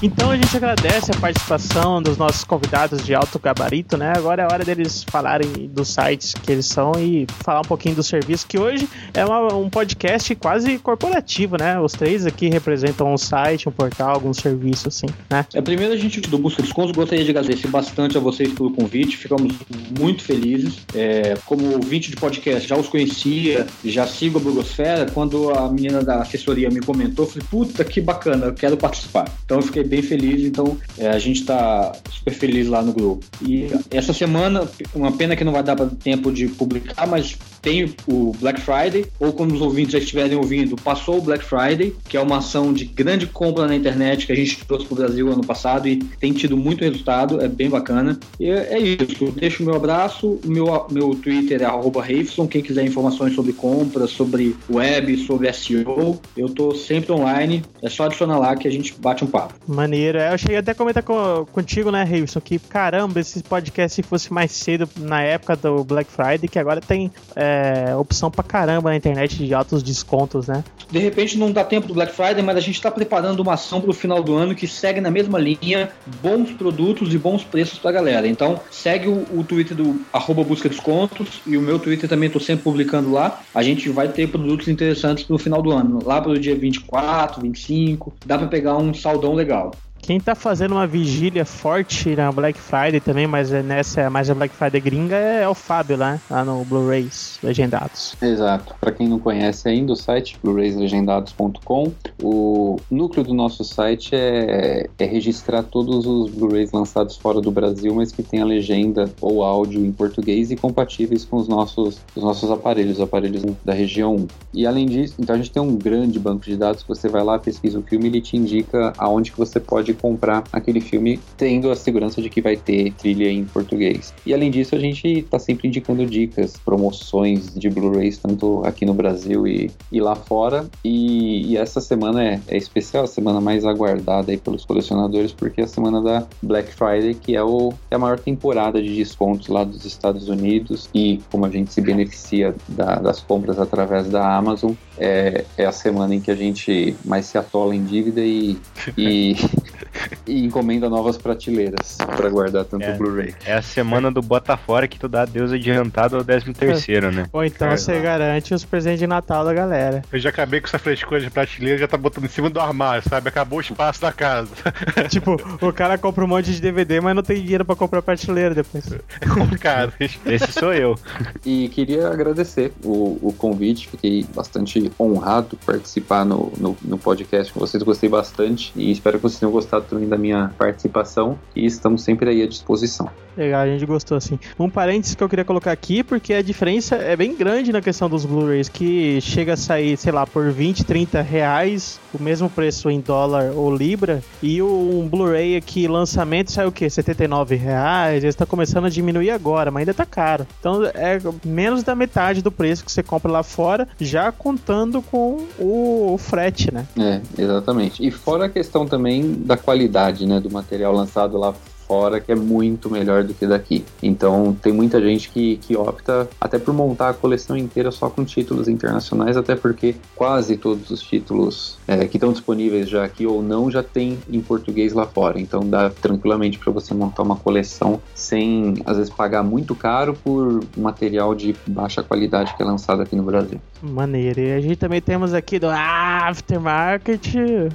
Então 0.02 0.32
a 0.32 0.34
gente 0.34 0.56
agradece 0.56 1.12
a 1.12 1.20
participação 1.20 2.02
dos 2.02 2.16
nossos 2.16 2.42
convidados 2.42 3.04
de 3.06 3.14
alto 3.14 3.38
gabarito, 3.38 3.96
né? 3.96 4.12
Agora 4.16 4.42
é 4.42 4.52
hora 4.52 4.64
deles 4.64 5.04
falarem 5.08 5.48
dos 5.68 5.90
sites 5.90 6.34
que 6.34 6.50
eles 6.50 6.66
são 6.66 6.90
e 6.98 7.24
falar 7.44 7.60
um 7.60 7.64
pouquinho 7.64 7.94
do 7.94 8.02
serviço, 8.02 8.44
que 8.48 8.58
hoje 8.58 8.88
é 9.14 9.24
uma, 9.24 9.54
um 9.54 9.70
podcast 9.70 10.34
quase 10.34 10.76
corporativo, 10.78 11.56
né? 11.56 11.78
Os 11.78 11.92
três 11.92 12.26
aqui 12.26 12.48
representam 12.48 13.14
um 13.14 13.16
site, 13.16 13.68
um 13.68 13.72
portal, 13.72 14.14
algum 14.14 14.34
serviço, 14.34 14.88
assim, 14.88 15.06
né? 15.30 15.46
É, 15.54 15.60
primeiro 15.60 15.92
a 15.92 15.96
gente 15.96 16.20
do 16.20 16.36
Busca 16.36 16.62
Descontos 16.62 16.90
gostaria 16.90 17.24
de 17.24 17.30
agradecer 17.30 17.68
bastante 17.68 18.16
a 18.16 18.20
vocês 18.20 18.52
pelo 18.52 18.72
convite, 18.72 19.16
ficamos 19.16 19.54
muito 19.96 20.24
felizes. 20.24 20.80
É, 20.92 21.34
como 21.46 21.74
ouvinte 21.74 22.10
de 22.10 22.16
podcast, 22.16 22.68
já 22.68 22.76
os 22.76 22.88
conhecia, 22.88 23.68
já 23.84 24.04
sigo 24.04 24.40
a 24.40 24.42
Blogosfera, 24.42 25.06
quando 25.14 25.50
a 25.56 25.70
menina 25.70 26.02
da 26.02 26.22
assessoria 26.22 26.68
me 26.70 26.80
comentou, 26.80 27.24
falei, 27.24 27.46
puta, 27.48 27.84
que 27.84 28.00
bacana, 28.00 28.46
eu 28.46 28.52
quero 28.52 28.76
participar. 28.76 29.30
Então 29.44 29.58
eu 29.58 29.62
fiquei 29.62 29.91
bem 29.92 30.00
feliz, 30.00 30.40
então 30.40 30.78
é, 30.96 31.08
a 31.08 31.18
gente 31.18 31.40
está 31.40 31.92
super 32.10 32.32
feliz 32.32 32.66
lá 32.66 32.80
no 32.80 32.94
grupo. 32.94 33.26
E 33.46 33.66
essa 33.90 34.14
semana, 34.14 34.66
uma 34.94 35.12
pena 35.12 35.36
que 35.36 35.44
não 35.44 35.52
vai 35.52 35.62
dar 35.62 35.76
tempo 36.02 36.32
de 36.32 36.48
publicar, 36.48 37.06
mas 37.06 37.36
tem 37.62 37.94
o 38.08 38.32
Black 38.38 38.60
Friday, 38.60 39.06
ou 39.18 39.32
quando 39.32 39.54
os 39.54 39.60
ouvintes 39.60 39.92
já 39.92 39.98
estiverem 39.98 40.36
ouvindo, 40.36 40.76
passou 40.76 41.18
o 41.18 41.22
Black 41.22 41.44
Friday, 41.44 41.94
que 42.08 42.16
é 42.16 42.20
uma 42.20 42.38
ação 42.38 42.72
de 42.72 42.84
grande 42.84 43.26
compra 43.26 43.66
na 43.66 43.76
internet 43.76 44.26
que 44.26 44.32
a 44.32 44.36
gente 44.36 44.64
trouxe 44.66 44.84
para 44.84 44.94
o 44.94 44.96
Brasil 44.96 45.32
ano 45.32 45.46
passado 45.46 45.88
e 45.88 45.96
tem 45.96 46.32
tido 46.32 46.56
muito 46.56 46.82
resultado, 46.82 47.40
é 47.40 47.48
bem 47.48 47.70
bacana. 47.70 48.18
E 48.38 48.50
é, 48.50 48.74
é 48.74 48.78
isso, 48.78 49.30
deixo 49.30 49.62
o 49.62 49.66
meu 49.66 49.76
abraço, 49.76 50.40
meu, 50.44 50.86
meu 50.90 51.14
Twitter 51.14 51.62
é 51.62 51.64
arroba 51.64 52.02
quem 52.50 52.60
quiser 52.60 52.84
informações 52.84 53.34
sobre 53.34 53.52
compras, 53.52 54.10
sobre 54.10 54.56
web, 54.68 55.16
sobre 55.18 55.52
SEO, 55.52 56.20
eu 56.36 56.48
tô 56.48 56.74
sempre 56.74 57.12
online, 57.12 57.62
é 57.80 57.88
só 57.88 58.04
adicionar 58.04 58.38
lá 58.38 58.56
que 58.56 58.66
a 58.66 58.70
gente 58.70 58.94
bate 58.98 59.24
um 59.24 59.28
papo. 59.28 59.54
Maneiro. 59.66 60.18
É, 60.18 60.34
eu 60.34 60.38
cheguei 60.38 60.56
até 60.56 60.72
a 60.72 60.74
comentar 60.74 61.02
com, 61.02 61.46
contigo, 61.52 61.90
né, 61.90 62.02
Reilson, 62.02 62.40
que 62.40 62.58
caramba, 62.58 63.20
esse 63.20 63.42
podcast 63.42 63.94
se 63.94 64.02
fosse 64.02 64.32
mais 64.32 64.50
cedo 64.50 64.88
na 64.98 65.22
época 65.22 65.54
do 65.54 65.84
Black 65.84 66.10
Friday, 66.10 66.48
que 66.48 66.58
agora 66.58 66.80
tem 66.80 67.10
é, 67.36 67.51
opção 67.98 68.30
pra 68.30 68.42
caramba 68.42 68.90
na 68.90 68.96
internet 68.96 69.44
de 69.44 69.54
altos 69.54 69.82
descontos, 69.82 70.48
né? 70.48 70.64
De 70.90 70.98
repente 70.98 71.38
não 71.38 71.50
dá 71.50 71.64
tempo 71.64 71.86
do 71.86 71.94
Black 71.94 72.12
Friday, 72.12 72.42
mas 72.42 72.56
a 72.56 72.60
gente 72.60 72.80
tá 72.80 72.90
preparando 72.90 73.40
uma 73.40 73.54
ação 73.54 73.80
pro 73.80 73.92
final 73.92 74.22
do 74.22 74.34
ano 74.34 74.54
que 74.54 74.66
segue 74.66 75.00
na 75.00 75.10
mesma 75.10 75.38
linha, 75.38 75.90
bons 76.22 76.52
produtos 76.52 77.14
e 77.14 77.18
bons 77.18 77.44
preços 77.44 77.78
pra 77.78 77.92
galera. 77.92 78.26
Então 78.26 78.60
segue 78.70 79.08
o, 79.08 79.26
o 79.32 79.44
Twitter 79.44 79.76
do 79.76 80.00
arroba 80.12 80.44
busca 80.44 80.68
descontos 80.68 81.40
e 81.46 81.56
o 81.56 81.62
meu 81.62 81.78
Twitter 81.78 82.08
também 82.08 82.30
tô 82.30 82.40
sempre 82.40 82.64
publicando 82.64 83.10
lá. 83.10 83.40
A 83.54 83.62
gente 83.62 83.88
vai 83.88 84.08
ter 84.08 84.28
produtos 84.28 84.68
interessantes 84.68 85.28
no 85.28 85.38
final 85.38 85.62
do 85.62 85.72
ano, 85.72 86.00
lá 86.04 86.20
pro 86.20 86.38
dia 86.38 86.54
24, 86.54 87.40
25, 87.40 88.12
dá 88.24 88.38
pra 88.38 88.46
pegar 88.46 88.76
um 88.76 88.92
saldão 88.92 89.34
legal. 89.34 89.72
Quem 90.02 90.18
tá 90.18 90.34
fazendo 90.34 90.72
uma 90.72 90.86
vigília 90.86 91.44
forte 91.44 92.16
na 92.16 92.32
Black 92.32 92.58
Friday 92.58 92.98
também, 92.98 93.24
mas 93.24 93.52
é 93.52 93.62
nessa 93.62 94.00
é 94.00 94.08
mais 94.08 94.28
a 94.28 94.34
Black 94.34 94.52
Friday 94.52 94.80
gringa, 94.80 95.14
é 95.14 95.48
o 95.48 95.54
Fábio 95.54 95.96
lá, 95.96 96.18
lá 96.28 96.44
no 96.44 96.64
Blu-rays 96.64 97.38
legendados. 97.40 98.16
Exato. 98.20 98.74
Para 98.80 98.90
quem 98.90 99.06
não 99.06 99.20
conhece 99.20 99.68
ainda 99.68 99.92
o 99.92 99.96
site 99.96 100.40
blu-rayslegendados.com, 100.42 101.92
o 102.20 102.80
núcleo 102.90 103.22
do 103.22 103.32
nosso 103.32 103.62
site 103.62 104.10
é, 104.12 104.88
é 104.98 105.04
registrar 105.04 105.62
todos 105.62 106.04
os 106.04 106.32
Blu-rays 106.32 106.72
lançados 106.72 107.16
fora 107.16 107.40
do 107.40 107.52
Brasil, 107.52 107.94
mas 107.94 108.10
que 108.10 108.24
tem 108.24 108.40
a 108.40 108.44
legenda 108.44 109.08
ou 109.20 109.44
áudio 109.44 109.86
em 109.86 109.92
português 109.92 110.50
e 110.50 110.56
compatíveis 110.56 111.24
com 111.24 111.36
os 111.36 111.46
nossos, 111.46 112.00
os 112.16 112.24
nossos 112.24 112.50
aparelhos, 112.50 113.00
aparelhos 113.00 113.44
da 113.64 113.72
região 113.72 114.16
1. 114.16 114.26
E 114.54 114.66
além 114.66 114.86
disso, 114.86 115.14
então 115.20 115.36
a 115.36 115.38
gente 115.38 115.52
tem 115.52 115.62
um 115.62 115.76
grande 115.76 116.18
banco 116.18 116.44
de 116.44 116.56
dados 116.56 116.82
que 116.82 116.88
você 116.88 117.08
vai 117.08 117.22
lá, 117.22 117.38
pesquisa 117.38 117.78
o 117.78 117.82
filme 117.82 118.06
e 118.06 118.08
ele 118.08 118.20
te 118.20 118.36
indica 118.36 118.92
aonde 118.98 119.30
que 119.30 119.38
você 119.38 119.60
pode 119.60 119.91
pode 119.92 119.94
comprar 119.94 120.44
aquele 120.52 120.80
filme 120.80 121.20
tendo 121.36 121.70
a 121.70 121.76
segurança 121.76 122.20
de 122.20 122.28
que 122.28 122.40
vai 122.40 122.56
ter 122.56 122.92
trilha 122.94 123.30
em 123.30 123.44
português. 123.44 124.14
E 124.26 124.32
além 124.32 124.50
disso, 124.50 124.74
a 124.74 124.78
gente 124.78 125.06
está 125.06 125.38
sempre 125.38 125.68
indicando 125.68 126.04
dicas, 126.06 126.56
promoções 126.64 127.54
de 127.54 127.68
Blu-rays, 127.68 128.18
tanto 128.18 128.62
aqui 128.64 128.84
no 128.84 128.94
Brasil 128.94 129.46
e, 129.46 129.70
e 129.90 130.00
lá 130.00 130.14
fora. 130.14 130.66
E, 130.84 131.52
e 131.52 131.56
essa 131.56 131.80
semana 131.80 132.24
é, 132.24 132.40
é 132.48 132.56
especial, 132.56 133.04
a 133.04 133.06
semana 133.06 133.40
mais 133.40 133.64
aguardada 133.64 134.30
aí 134.30 134.38
pelos 134.38 134.64
colecionadores, 134.64 135.32
porque 135.32 135.60
é 135.60 135.64
a 135.64 135.68
semana 135.68 136.00
da 136.00 136.26
Black 136.42 136.72
Friday, 136.72 137.14
que 137.14 137.36
é, 137.36 137.42
o, 137.42 137.72
é 137.90 137.96
a 137.96 137.98
maior 137.98 138.18
temporada 138.18 138.82
de 138.82 138.94
descontos 138.94 139.48
lá 139.48 139.64
dos 139.64 139.84
Estados 139.84 140.28
Unidos. 140.28 140.88
E 140.94 141.20
como 141.30 141.46
a 141.46 141.50
gente 141.50 141.72
se 141.72 141.80
beneficia 141.80 142.54
da, 142.68 142.96
das 142.96 143.20
compras 143.20 143.58
através 143.58 144.08
da 144.08 144.36
Amazon, 144.36 144.72
é, 144.98 145.44
é 145.56 145.64
a 145.66 145.72
semana 145.72 146.14
em 146.14 146.20
que 146.20 146.30
a 146.30 146.34
gente 146.34 146.96
mais 147.04 147.26
se 147.26 147.38
atola 147.38 147.74
em 147.74 147.84
dívida 147.84 148.20
e, 148.20 148.58
e, 148.96 149.36
e 150.26 150.44
encomenda 150.44 150.88
novas 150.88 151.16
prateleiras 151.16 151.96
para 151.98 152.28
guardar 152.28 152.64
tanto 152.64 152.84
É. 152.84 152.96
Blu-ray. 152.96 153.34
É 153.44 153.54
a 153.54 153.62
semana 153.62 154.10
do 154.10 154.20
bota 154.22 154.56
fora 154.56 154.86
que 154.86 154.98
tu 154.98 155.08
dá 155.08 155.22
adeus 155.22 155.52
adiantado 155.52 156.16
ao 156.16 156.24
13 156.24 156.52
terceiro, 156.52 157.10
né? 157.10 157.26
Ou 157.32 157.44
então 157.44 157.68
É. 157.68 157.76
você 157.76 157.98
garante 158.00 158.54
os 158.54 158.64
presentes 158.64 159.00
de 159.00 159.06
Natal 159.06 159.44
da 159.44 159.52
galera. 159.54 160.02
Eu 160.12 160.18
já 160.18 160.28
acabei 160.28 160.60
com 160.60 160.66
essa 160.66 160.78
frescura 160.78 161.20
de 161.20 161.30
prateleira, 161.30 161.78
já 161.78 161.88
tá 161.88 161.96
botando 161.96 162.24
em 162.24 162.28
cima 162.28 162.50
do 162.50 162.60
armário, 162.60 163.02
sabe? 163.08 163.28
Acabou 163.28 163.58
o 163.58 163.62
espaço 163.62 164.00
da 164.00 164.12
casa. 164.12 164.50
tipo, 165.08 165.36
o 165.60 165.72
cara 165.72 165.96
compra 165.98 166.24
um 166.24 166.28
monte 166.28 166.52
de 166.52 166.60
DVD, 166.60 167.00
mas 167.00 167.14
não 167.14 167.22
tem 167.22 167.40
dinheiro 167.42 167.64
pra 167.64 167.74
comprar 167.74 168.02
prateleira 168.02 168.54
depois. 168.54 168.84
É 169.20 169.26
complicado. 169.26 169.92
Esse 170.26 170.52
sou 170.52 170.72
eu. 170.72 170.98
E 171.44 171.68
queria 171.68 172.08
agradecer 172.08 172.72
o, 172.84 173.18
o 173.22 173.34
convite, 173.36 173.88
fiquei 173.88 174.24
bastante 174.34 174.81
honrado 174.98 175.58
participar 175.64 176.24
no, 176.24 176.52
no, 176.58 176.76
no 176.82 176.98
podcast 176.98 177.52
com 177.52 177.60
vocês, 177.60 177.82
gostei 177.82 178.08
bastante 178.08 178.72
e 178.76 178.90
espero 178.90 179.18
que 179.18 179.22
vocês 179.22 179.40
tenham 179.40 179.52
gostado 179.52 179.84
também 179.88 180.08
da 180.08 180.16
minha 180.16 180.52
participação 180.58 181.38
e 181.54 181.64
estamos 181.66 182.02
sempre 182.02 182.30
aí 182.30 182.42
à 182.42 182.46
disposição. 182.46 183.10
Legal, 183.36 183.62
a 183.62 183.66
gente 183.66 183.86
gostou 183.86 184.16
assim. 184.16 184.38
Um 184.58 184.68
parênteses 184.68 185.14
que 185.14 185.22
eu 185.22 185.28
queria 185.28 185.44
colocar 185.44 185.72
aqui, 185.72 186.02
porque 186.02 186.34
a 186.34 186.42
diferença 186.42 186.96
é 186.96 187.16
bem 187.16 187.34
grande 187.34 187.72
na 187.72 187.80
questão 187.80 188.08
dos 188.08 188.24
Blu-rays, 188.26 188.68
que 188.68 189.20
chega 189.20 189.54
a 189.54 189.56
sair, 189.56 189.96
sei 189.96 190.12
lá, 190.12 190.26
por 190.26 190.50
20, 190.50 190.84
30 190.84 191.22
reais, 191.22 191.98
o 192.12 192.22
mesmo 192.22 192.50
preço 192.50 192.90
em 192.90 193.00
dólar 193.00 193.52
ou 193.54 193.74
libra, 193.74 194.22
e 194.42 194.60
um 194.60 195.08
Blu-ray 195.08 195.56
aqui, 195.56 195.88
lançamento, 195.88 196.52
sai 196.52 196.66
o 196.66 196.72
quê? 196.72 196.90
79 196.90 197.56
reais, 197.56 198.22
está 198.22 198.44
começando 198.44 198.84
a 198.84 198.90
diminuir 198.90 199.30
agora, 199.30 199.70
mas 199.70 199.82
ainda 199.82 199.94
tá 199.94 200.04
caro. 200.04 200.46
Então 200.60 200.84
é 200.84 201.18
menos 201.44 201.82
da 201.82 201.94
metade 201.94 202.42
do 202.42 202.52
preço 202.52 202.84
que 202.84 202.92
você 202.92 203.02
compra 203.02 203.32
lá 203.32 203.42
fora, 203.42 203.88
já 203.98 204.30
contando 204.30 204.71
com 205.02 205.46
o, 205.58 206.14
o 206.14 206.18
frete, 206.18 206.72
né? 206.72 206.86
É, 206.98 207.20
exatamente. 207.38 208.06
E 208.06 208.10
fora 208.10 208.46
a 208.46 208.48
questão 208.48 208.86
também 208.86 209.34
da 209.44 209.56
qualidade, 209.56 210.26
né, 210.26 210.40
do 210.40 210.50
material 210.50 210.92
lançado 210.92 211.36
lá 211.38 211.54
fora, 211.92 212.20
que 212.20 212.32
é 212.32 212.34
muito 212.34 212.88
melhor 212.88 213.22
do 213.22 213.34
que 213.34 213.46
daqui. 213.46 213.84
Então, 214.02 214.56
tem 214.62 214.72
muita 214.72 214.98
gente 214.98 215.28
que, 215.28 215.58
que 215.58 215.76
opta 215.76 216.26
até 216.40 216.58
por 216.58 216.72
montar 216.72 217.10
a 217.10 217.12
coleção 217.12 217.54
inteira 217.54 217.90
só 217.90 218.08
com 218.08 218.24
títulos 218.24 218.66
internacionais, 218.66 219.36
até 219.36 219.54
porque 219.54 219.94
quase 220.16 220.56
todos 220.56 220.90
os 220.90 221.02
títulos 221.02 221.76
é, 221.86 222.06
que 222.06 222.16
estão 222.16 222.32
disponíveis 222.32 222.88
já 222.88 223.04
aqui 223.04 223.26
ou 223.26 223.42
não 223.42 223.70
já 223.70 223.82
tem 223.82 224.18
em 224.30 224.40
português 224.40 224.94
lá 224.94 225.06
fora. 225.06 225.38
Então, 225.38 225.68
dá 225.68 225.90
tranquilamente 225.90 226.58
para 226.58 226.72
você 226.72 226.94
montar 226.94 227.24
uma 227.24 227.36
coleção 227.36 228.00
sem, 228.14 228.72
às 228.86 228.96
vezes, 228.96 229.12
pagar 229.12 229.42
muito 229.42 229.74
caro 229.74 230.14
por 230.24 230.64
material 230.74 231.34
de 231.34 231.54
baixa 231.66 232.02
qualidade 232.02 232.56
que 232.56 232.62
é 232.62 232.64
lançado 232.64 233.02
aqui 233.02 233.14
no 233.14 233.22
Brasil. 233.22 233.60
Maneiro. 233.82 234.40
E 234.40 234.52
a 234.52 234.60
gente 234.60 234.76
também 234.76 235.02
temos 235.02 235.34
aqui 235.34 235.58
do 235.58 235.68
Aftermarket, 235.68 237.34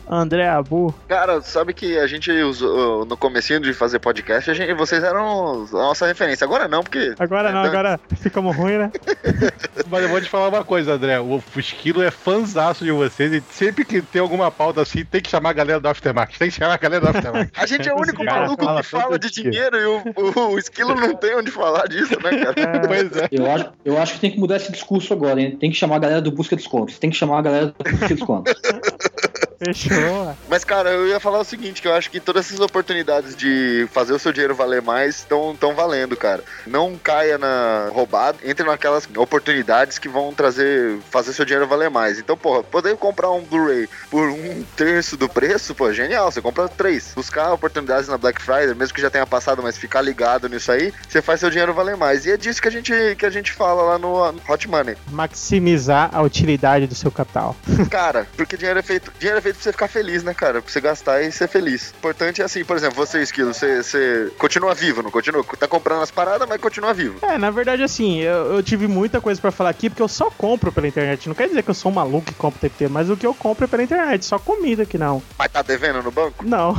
André 0.10 0.48
Abu. 0.48 0.92
Cara, 1.08 1.40
sabe 1.42 1.72
que 1.74 2.00
a 2.00 2.08
gente 2.08 2.32
usou 2.32 3.06
no 3.06 3.16
comecinho 3.16 3.60
de 3.60 3.74
fazer 3.74 4.00
podcast, 4.08 4.50
a 4.50 4.54
gente, 4.54 4.74
vocês 4.74 5.04
eram 5.04 5.66
a 5.66 5.72
nossa 5.74 6.08
referência. 6.08 6.46
Agora 6.46 6.66
não, 6.66 6.82
porque. 6.82 7.14
Agora 7.20 7.52
não, 7.52 7.60
agora 7.60 8.00
ficamos 8.22 8.56
ruim, 8.56 8.78
né? 8.78 8.92
Mas 9.90 10.04
eu 10.04 10.08
vou 10.08 10.22
te 10.22 10.30
falar 10.30 10.48
uma 10.48 10.64
coisa, 10.64 10.94
André. 10.94 11.20
O 11.20 11.44
Esquilo 11.58 12.02
é 12.02 12.10
fanzaço 12.10 12.86
de 12.86 12.92
vocês 12.92 13.34
e 13.34 13.44
sempre 13.52 13.84
que 13.84 14.02
tem 14.02 14.22
alguma 14.22 14.50
pauta 14.50 14.82
assim, 14.82 15.04
tem 15.04 15.20
que 15.20 15.30
chamar 15.30 15.50
a 15.50 15.54
galera 15.54 15.80
do 15.82 15.90
Aftermarket. 15.90 16.40
Tem 16.40 16.50
que 16.50 16.56
chamar 16.56 16.76
a 16.76 16.78
galera 16.78 17.02
do 17.02 17.10
Aftermarket. 17.10 17.54
A 17.58 17.66
gente 17.66 17.90
é 17.90 17.94
o 17.94 17.98
único 17.98 18.24
Cara, 18.24 18.42
maluco 18.42 18.64
fala 18.64 18.82
que 18.82 18.88
fala 18.88 19.20
de 19.20 19.30
dinheiro 19.30 19.78
e 19.78 19.86
o, 19.86 20.04
o, 20.16 20.54
o 20.54 20.60
esquilo 20.60 20.96
não 20.96 21.14
tem 21.14 21.36
onde 21.36 21.52
falar 21.52 21.86
disso, 21.88 22.16
né, 22.24 22.30
cara? 22.46 22.88
Pois 22.88 23.18
é. 23.18 23.28
Eu 23.30 23.52
acho, 23.52 23.72
eu 23.84 23.98
acho 23.98 24.14
que 24.14 24.20
tem 24.22 24.32
que 24.32 24.40
mudar 24.40 24.56
esse 24.56 24.72
discurso 24.72 25.12
agora, 25.12 25.42
hein? 25.42 25.58
Tem 25.60 25.70
que 25.70 25.76
chamar 25.76 25.98
a 25.98 26.00
galera 26.00 26.22
do 26.22 26.32
Busca 26.32 26.56
Descontos. 26.56 26.98
Tem 26.98 27.10
que 27.10 27.18
chamar 27.18 27.40
a 27.40 27.42
galera 27.42 27.66
do 27.68 27.74
Busca 27.84 28.16
Descontos. 28.16 28.54
Fechou. 29.60 30.36
Mas, 30.48 30.64
cara, 30.64 30.90
eu 30.90 31.08
ia 31.08 31.20
falar 31.20 31.40
o 31.40 31.44
seguinte, 31.44 31.82
que 31.82 31.88
eu 31.88 31.94
acho 31.94 32.10
que 32.10 32.20
todas 32.20 32.46
essas 32.46 32.60
oportunidades 32.60 33.36
de 33.36 33.88
fazer 33.92 34.14
o 34.14 34.20
seu 34.20 34.32
dinheiro 34.32 34.56
valer 34.56 34.82
mais 34.82 35.18
estão 35.18 35.56
tão 35.60 35.74
valendo, 35.74 36.16
cara. 36.16 36.44
Não 36.66 36.98
caia 36.98 37.38
na 37.38 37.90
roubada, 37.92 38.38
entre 38.44 38.66
naquelas 38.66 39.08
oportunidades 39.16 39.98
que 39.98 40.08
vão 40.08 40.34
trazer, 40.34 40.98
fazer 41.10 41.34
seu 41.34 41.46
dinheiro 41.46 41.68
valer 41.68 41.90
mais. 41.90 42.20
Então, 42.20 42.38
porra, 42.38 42.64
poder 42.64 42.96
comprar 42.98 43.32
um 43.32 43.42
Blu-ray 43.42 43.88
por 44.10 44.30
um 44.30 44.64
terço 44.76 45.18
do 45.18 45.28
preço, 45.28 45.74
pô, 45.74 45.92
genial, 45.92 46.32
você 46.32 46.42
compra 46.42 46.68
três. 46.68 47.14
Buscar 47.16 47.54
oportunidades 47.54 48.08
na 48.08 48.18
Black 48.18 48.42
Friday, 48.42 48.76
mesmo 48.76 48.94
que 48.94 49.02
já 49.02 49.10
tenha 49.10 49.26
passado, 49.26 49.64
mas 49.64 49.78
ficar 49.78 50.02
ligado 50.02 50.48
nisso 50.48 50.72
aí, 50.72 50.94
você 51.08 51.22
faz 51.22 51.40
seu 51.40 51.50
dinheiro 51.50 51.74
valer 51.74 51.98
mais. 51.98 52.26
E 52.26 52.32
é 52.32 52.38
disso 52.38 52.62
que 52.62 52.68
a 52.68 52.72
gente, 52.72 52.94
que 53.18 53.26
a 53.26 53.30
gente 53.30 53.52
fala 53.52 53.84
lá 53.84 53.98
no 53.98 54.36
Hot 54.48 54.68
Money. 54.68 54.96
Maximizar 55.12 56.10
a 56.14 56.22
utilidade 56.22 56.88
do 56.88 56.96
seu 56.96 57.12
capital. 57.12 57.56
Cara, 57.90 58.28
porque 58.36 58.58
dinheiro 58.58 58.80
é 58.80 58.84
feito. 58.84 59.12
Dinheiro 59.18 59.40
é 59.40 59.42
feito 59.42 59.47
pra 59.54 59.62
você 59.64 59.72
ficar 59.72 59.88
feliz, 59.88 60.24
né, 60.24 60.34
cara? 60.34 60.62
Pra 60.62 60.72
você 60.72 60.82
gastar 60.82 61.22
e 61.22 61.32
ser 61.32 61.48
feliz. 61.48 61.94
O 61.94 61.98
importante 61.98 62.42
é 62.42 62.46
assim, 62.46 62.64
por 62.64 62.78
exemplo, 62.78 62.96
você, 62.96 63.22
Esquilo, 63.22 63.54
você, 63.54 63.84
você 63.84 64.32
continua 64.38 64.74
vivo, 64.74 65.02
não 65.02 65.12
continua? 65.12 65.44
Tá 65.58 65.68
comprando 65.68 66.02
as 66.02 66.12
paradas, 66.12 66.48
mas 66.48 66.60
continua 66.60 66.94
vivo. 66.94 67.20
É, 67.22 67.38
na 67.38 67.50
verdade, 67.52 67.84
assim, 67.84 68.20
eu, 68.20 68.56
eu 68.56 68.64
tive 68.64 68.88
muita 68.88 69.22
coisa 69.22 69.40
pra 69.40 69.52
falar 69.52 69.70
aqui, 69.70 69.90
porque 69.90 70.02
eu 70.02 70.08
só 70.08 70.30
compro 70.30 70.72
pela 70.72 70.88
internet. 70.88 71.28
Não 71.28 71.36
quer 71.36 71.48
dizer 71.48 71.64
que 71.64 71.70
eu 71.70 71.74
sou 71.74 71.92
um 71.92 71.96
maluco 71.96 72.28
que 72.28 72.34
compra 72.34 72.58
o 72.58 72.62
tempo 72.62 72.76
inteiro, 72.76 72.94
mas 72.94 73.10
o 73.10 73.18
que 73.18 73.26
eu 73.26 73.34
compro 73.34 73.66
é 73.66 73.68
pela 73.68 73.84
internet, 73.84 74.26
só 74.26 74.40
comida 74.40 74.86
que 74.86 74.98
não. 74.98 75.22
Mas 75.38 75.52
tá 75.52 75.62
devendo 75.62 76.02
no 76.02 76.12
banco? 76.12 76.46
Não. 76.46 76.76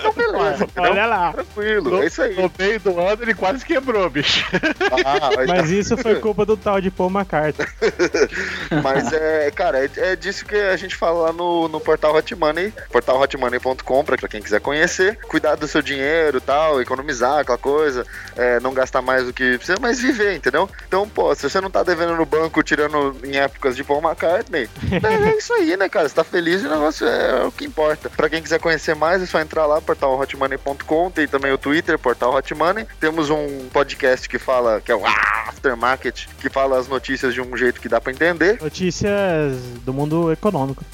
Então 0.00 0.12
beleza, 0.12 0.64
entendeu? 0.76 0.92
Olha 0.92 1.06
lá. 1.06 1.32
Tranquilo, 1.32 2.02
é 2.02 2.06
isso 2.06 2.22
aí. 2.22 2.36
No 2.36 2.50
meio 2.58 2.80
do 2.80 3.00
ano 3.00 3.22
ele 3.22 3.34
quase 3.34 3.64
quebrou, 3.64 4.08
bicho. 4.10 4.44
Ah, 5.04 5.30
mas, 5.36 5.46
Mas 5.46 5.70
isso 5.70 5.96
foi 5.96 6.16
culpa 6.16 6.44
do 6.44 6.56
tal 6.56 6.80
de 6.80 6.90
Paul 6.90 7.10
McCartney. 7.10 7.66
mas 8.82 9.12
é, 9.12 9.50
cara, 9.50 9.84
é, 9.84 9.90
é 9.96 10.16
disso 10.16 10.44
que 10.44 10.56
a 10.56 10.76
gente 10.76 10.94
fala 10.94 11.26
lá 11.26 11.32
no, 11.32 11.68
no 11.68 11.80
portal 11.96 12.14
Hot 12.14 12.34
Money, 12.34 12.72
portalhotmoney.com, 12.92 14.04
pra 14.04 14.16
quem 14.28 14.42
quiser 14.42 14.60
conhecer. 14.60 15.18
Cuidar 15.26 15.54
do 15.54 15.66
seu 15.66 15.80
dinheiro 15.80 16.38
e 16.38 16.40
tal, 16.40 16.80
economizar 16.80 17.38
aquela 17.38 17.58
coisa, 17.58 18.06
é, 18.36 18.60
não 18.60 18.74
gastar 18.74 19.00
mais 19.00 19.24
do 19.24 19.32
que 19.32 19.56
precisa, 19.56 19.78
mas 19.80 20.00
viver, 20.00 20.36
entendeu? 20.36 20.68
Então, 20.86 21.08
pô, 21.08 21.34
se 21.34 21.48
você 21.48 21.60
não 21.60 21.70
tá 21.70 21.82
devendo 21.82 22.14
no 22.14 22.26
banco, 22.26 22.62
tirando 22.62 23.16
em 23.24 23.36
épocas 23.36 23.74
de 23.74 23.82
Paul 23.82 24.02
McCartney, 24.02 24.68
é, 25.02 25.28
é 25.28 25.36
isso 25.36 25.52
aí, 25.54 25.76
né, 25.76 25.88
cara? 25.88 26.08
Você 26.08 26.14
tá 26.14 26.24
feliz 26.24 26.62
e 26.62 26.66
o 26.66 26.70
negócio 26.70 27.06
é, 27.06 27.44
o 27.44 27.52
que 27.52 27.64
importa. 27.64 28.10
Pra 28.10 28.28
quem 28.28 28.42
quiser 28.42 28.60
conhecer 28.60 28.94
mais, 28.94 29.22
é 29.22 29.26
só 29.26 29.40
entrar 29.40 29.66
lá, 29.66 29.80
portalhotmoney.com, 29.80 31.10
tem 31.10 31.26
também 31.26 31.52
o 31.52 31.58
Twitter, 31.58 31.98
Portal 31.98 32.34
Hot 32.34 32.54
Money. 32.54 32.86
Temos 33.00 33.30
um 33.30 33.68
podcast 33.72 34.28
que 34.28 34.38
fala, 34.38 34.80
que 34.80 34.92
é 34.92 34.94
o 34.94 35.02
Aftermarket, 35.06 36.26
que 36.40 36.50
fala 36.50 36.78
as 36.78 36.88
notícias 36.88 37.32
de 37.32 37.40
um 37.40 37.56
jeito 37.56 37.80
que 37.80 37.88
dá 37.88 38.00
pra 38.00 38.12
entender. 38.12 38.58
Notícias 38.60 39.56
do 39.84 39.94
mundo 39.94 40.30
econômico. 40.30 40.84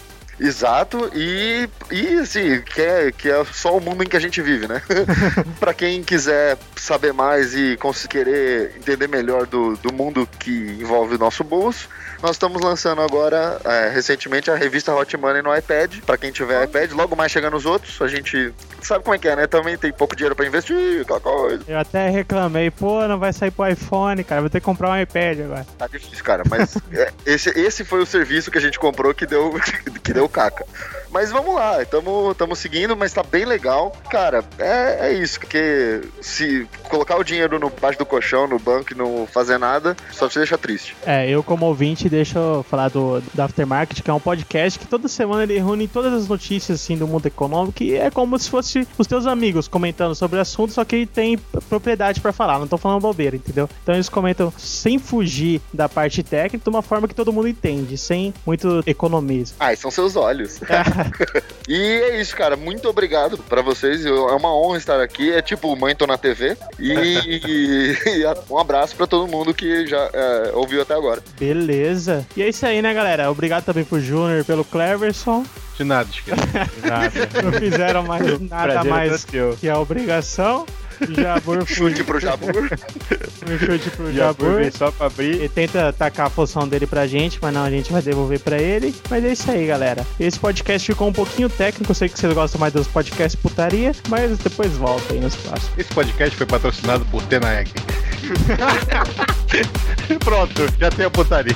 Exato, 0.42 1.08
e, 1.14 1.68
e 1.90 2.18
assim, 2.18 2.60
que 2.62 2.80
é, 2.80 3.12
que 3.12 3.30
é 3.30 3.44
só 3.44 3.76
o 3.76 3.80
mundo 3.80 4.02
em 4.02 4.08
que 4.08 4.16
a 4.16 4.20
gente 4.20 4.42
vive, 4.42 4.66
né? 4.66 4.82
pra 5.60 5.72
quem 5.72 6.02
quiser 6.02 6.58
saber 6.74 7.12
mais 7.12 7.54
e 7.54 7.78
querer 8.08 8.74
entender 8.76 9.08
melhor 9.08 9.46
do, 9.46 9.76
do 9.76 9.92
mundo 9.92 10.28
que 10.40 10.76
envolve 10.80 11.14
o 11.14 11.18
nosso 11.18 11.44
bolso, 11.44 11.88
nós 12.22 12.32
estamos 12.32 12.62
lançando 12.62 13.02
agora, 13.02 13.60
é, 13.64 13.88
recentemente, 13.88 14.48
a 14.48 14.54
revista 14.54 14.94
Hot 14.94 15.16
Money 15.16 15.42
no 15.42 15.56
iPad. 15.56 15.98
Pra 16.06 16.16
quem 16.16 16.30
tiver 16.30 16.64
iPad, 16.64 16.92
logo 16.92 17.16
mais 17.16 17.32
chegando 17.32 17.56
os 17.56 17.66
outros, 17.66 18.00
a 18.00 18.06
gente 18.06 18.52
sabe 18.80 19.02
como 19.02 19.14
é 19.16 19.18
que 19.18 19.26
é, 19.26 19.34
né? 19.34 19.46
Também 19.48 19.76
tem 19.76 19.92
pouco 19.92 20.14
dinheiro 20.14 20.36
pra 20.36 20.46
investir, 20.46 21.02
aquela 21.02 21.20
coisa. 21.20 21.64
Eu 21.66 21.78
até 21.78 22.08
reclamei, 22.10 22.70
pô, 22.70 23.06
não 23.08 23.18
vai 23.18 23.32
sair 23.32 23.50
pro 23.50 23.68
iPhone, 23.68 24.22
cara, 24.22 24.40
vou 24.40 24.48
ter 24.48 24.60
que 24.60 24.64
comprar 24.64 24.90
um 24.90 25.00
iPad 25.00 25.40
agora. 25.40 25.66
Tá 25.76 25.88
difícil, 25.88 26.24
cara, 26.24 26.44
mas 26.48 26.76
é, 26.92 27.12
esse, 27.26 27.50
esse 27.58 27.84
foi 27.84 28.00
o 28.00 28.06
serviço 28.06 28.52
que 28.52 28.58
a 28.58 28.60
gente 28.60 28.78
comprou 28.78 29.12
que 29.12 29.26
deu, 29.26 29.54
que 30.02 30.12
deu 30.12 30.28
caca. 30.32 30.64
Mas 31.12 31.30
vamos 31.30 31.54
lá, 31.54 31.82
estamos 31.82 32.58
seguindo, 32.58 32.96
mas 32.96 33.12
tá 33.12 33.22
bem 33.22 33.44
legal. 33.44 33.92
Cara, 34.10 34.42
é, 34.58 35.08
é 35.10 35.12
isso, 35.12 35.38
porque 35.38 36.00
se 36.20 36.66
colocar 36.88 37.16
o 37.18 37.24
dinheiro 37.24 37.58
no 37.58 37.68
baixo 37.70 37.98
do 37.98 38.06
colchão, 38.06 38.46
no 38.48 38.58
banco 38.58 38.92
e 38.92 38.96
não 38.96 39.26
fazer 39.26 39.58
nada, 39.58 39.96
só 40.10 40.28
te 40.28 40.38
deixa 40.38 40.56
triste. 40.56 40.96
É, 41.06 41.28
eu 41.28 41.42
como 41.42 41.66
ouvinte, 41.66 42.08
deixa 42.08 42.38
eu 42.38 42.64
falar 42.68 42.88
do, 42.88 43.20
do 43.20 43.42
Aftermarket, 43.42 44.00
que 44.02 44.10
é 44.10 44.14
um 44.14 44.20
podcast 44.20 44.78
que 44.78 44.86
toda 44.86 45.06
semana 45.08 45.42
ele 45.42 45.58
reúne 45.58 45.86
todas 45.86 46.12
as 46.14 46.26
notícias 46.28 46.80
assim 46.80 46.96
do 46.96 47.06
mundo 47.06 47.26
econômico 47.26 47.82
e 47.82 47.94
é 47.94 48.10
como 48.10 48.38
se 48.38 48.48
fosse 48.48 48.86
os 48.96 49.06
teus 49.06 49.26
amigos 49.26 49.68
comentando 49.68 50.14
sobre 50.14 50.38
o 50.38 50.40
assunto, 50.40 50.72
só 50.72 50.84
que 50.84 51.04
tem 51.06 51.36
p- 51.36 51.60
propriedade 51.68 52.20
pra 52.20 52.32
falar, 52.32 52.58
não 52.58 52.66
tô 52.66 52.78
falando 52.78 53.00
bobeira, 53.02 53.36
entendeu? 53.36 53.68
Então 53.82 53.94
eles 53.94 54.08
comentam 54.08 54.52
sem 54.56 54.98
fugir 54.98 55.60
da 55.72 55.88
parte 55.88 56.22
técnica, 56.22 56.62
de 56.64 56.70
uma 56.70 56.82
forma 56.82 57.06
que 57.06 57.14
todo 57.14 57.32
mundo 57.32 57.48
entende, 57.48 57.98
sem 57.98 58.32
muito 58.46 58.82
economismo. 58.86 59.56
Ai, 59.60 59.76
são 59.76 59.90
seus 59.90 60.16
olhos. 60.16 60.58
E 61.68 61.76
é 61.76 62.20
isso, 62.20 62.34
cara. 62.36 62.56
Muito 62.56 62.88
obrigado 62.88 63.38
pra 63.38 63.62
vocês. 63.62 64.04
Eu- 64.04 64.28
É 64.28 64.34
uma 64.34 64.52
honra 64.54 64.78
estar 64.78 65.00
aqui. 65.00 65.32
É 65.32 65.40
tipo, 65.40 65.74
mãe 65.76 65.94
tô 65.94 66.06
na 66.06 66.18
TV. 66.18 66.56
E, 66.78 67.94
e 68.04 68.24
um 68.50 68.58
abraço 68.58 68.96
pra 68.96 69.06
todo 69.06 69.30
mundo 69.30 69.54
que 69.54 69.86
já 69.86 70.10
é, 70.12 70.50
ouviu 70.54 70.82
até 70.82 70.94
agora. 70.94 71.22
Beleza. 71.38 72.26
E 72.36 72.42
é 72.42 72.48
isso 72.48 72.66
aí, 72.66 72.82
né, 72.82 72.92
galera? 72.92 73.30
Obrigado 73.30 73.64
também 73.64 73.84
pro 73.84 74.00
Júnior 74.00 74.40
e 74.40 74.44
pelo 74.44 74.64
Cleverson. 74.64 75.44
De 75.76 75.84
nada, 75.84 76.08
esquece. 76.10 76.40
Nada. 76.84 77.12
Não 77.42 77.52
fizeram 77.52 78.02
mais 78.02 78.26
nada 78.40 78.72
Prazer 78.72 78.86
é 78.86 78.94
mais 78.94 79.20
seu. 79.22 79.56
que 79.56 79.68
a 79.68 79.78
obrigação. 79.78 80.66
O 81.08 81.14
Jabur 81.14 81.66
Chute 81.66 82.04
pro 82.04 82.20
Jabur. 82.20 82.50
um 82.52 83.58
chute 83.58 83.90
pro 83.90 84.12
Jabur. 84.12 84.56
ver 84.56 84.72
só 84.72 84.90
pra 84.90 85.06
abrir. 85.06 85.36
Ele 85.36 85.48
tenta 85.48 85.92
tacar 85.92 86.26
a 86.26 86.30
função 86.30 86.66
dele 86.68 86.86
pra 86.86 87.06
gente, 87.06 87.38
mas 87.40 87.52
não, 87.52 87.64
a 87.64 87.70
gente 87.70 87.92
vai 87.92 88.02
devolver 88.02 88.40
pra 88.40 88.60
ele. 88.60 88.94
Mas 89.10 89.24
é 89.24 89.32
isso 89.32 89.50
aí, 89.50 89.66
galera. 89.66 90.06
Esse 90.18 90.38
podcast 90.38 90.86
ficou 90.86 91.08
um 91.08 91.12
pouquinho 91.12 91.48
técnico. 91.48 91.90
Eu 91.90 91.94
sei 91.94 92.08
que 92.08 92.18
vocês 92.18 92.32
gostam 92.32 92.60
mais 92.60 92.72
dos 92.72 92.86
podcasts 92.86 93.40
putaria, 93.40 93.92
mas 94.08 94.38
depois 94.38 94.72
volta 94.72 95.12
aí 95.12 95.20
nos 95.20 95.34
próximos. 95.36 95.78
Esse 95.78 95.92
podcast 95.92 96.36
foi 96.36 96.46
patrocinado 96.46 97.04
por 97.06 97.22
Tenaeg. 97.24 97.70
Pronto, 100.24 100.62
já 100.78 100.90
tem 100.90 101.06
a 101.06 101.10
putaria. 101.10 101.54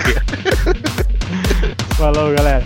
Falou, 1.97 2.35
galera. 2.35 2.65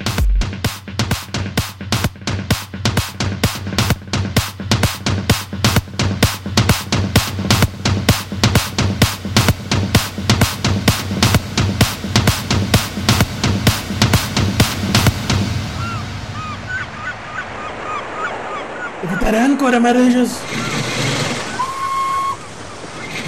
per 19.20 19.34
ancora, 19.34 19.78
marujos. 19.78 20.30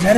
Já. 0.02 0.14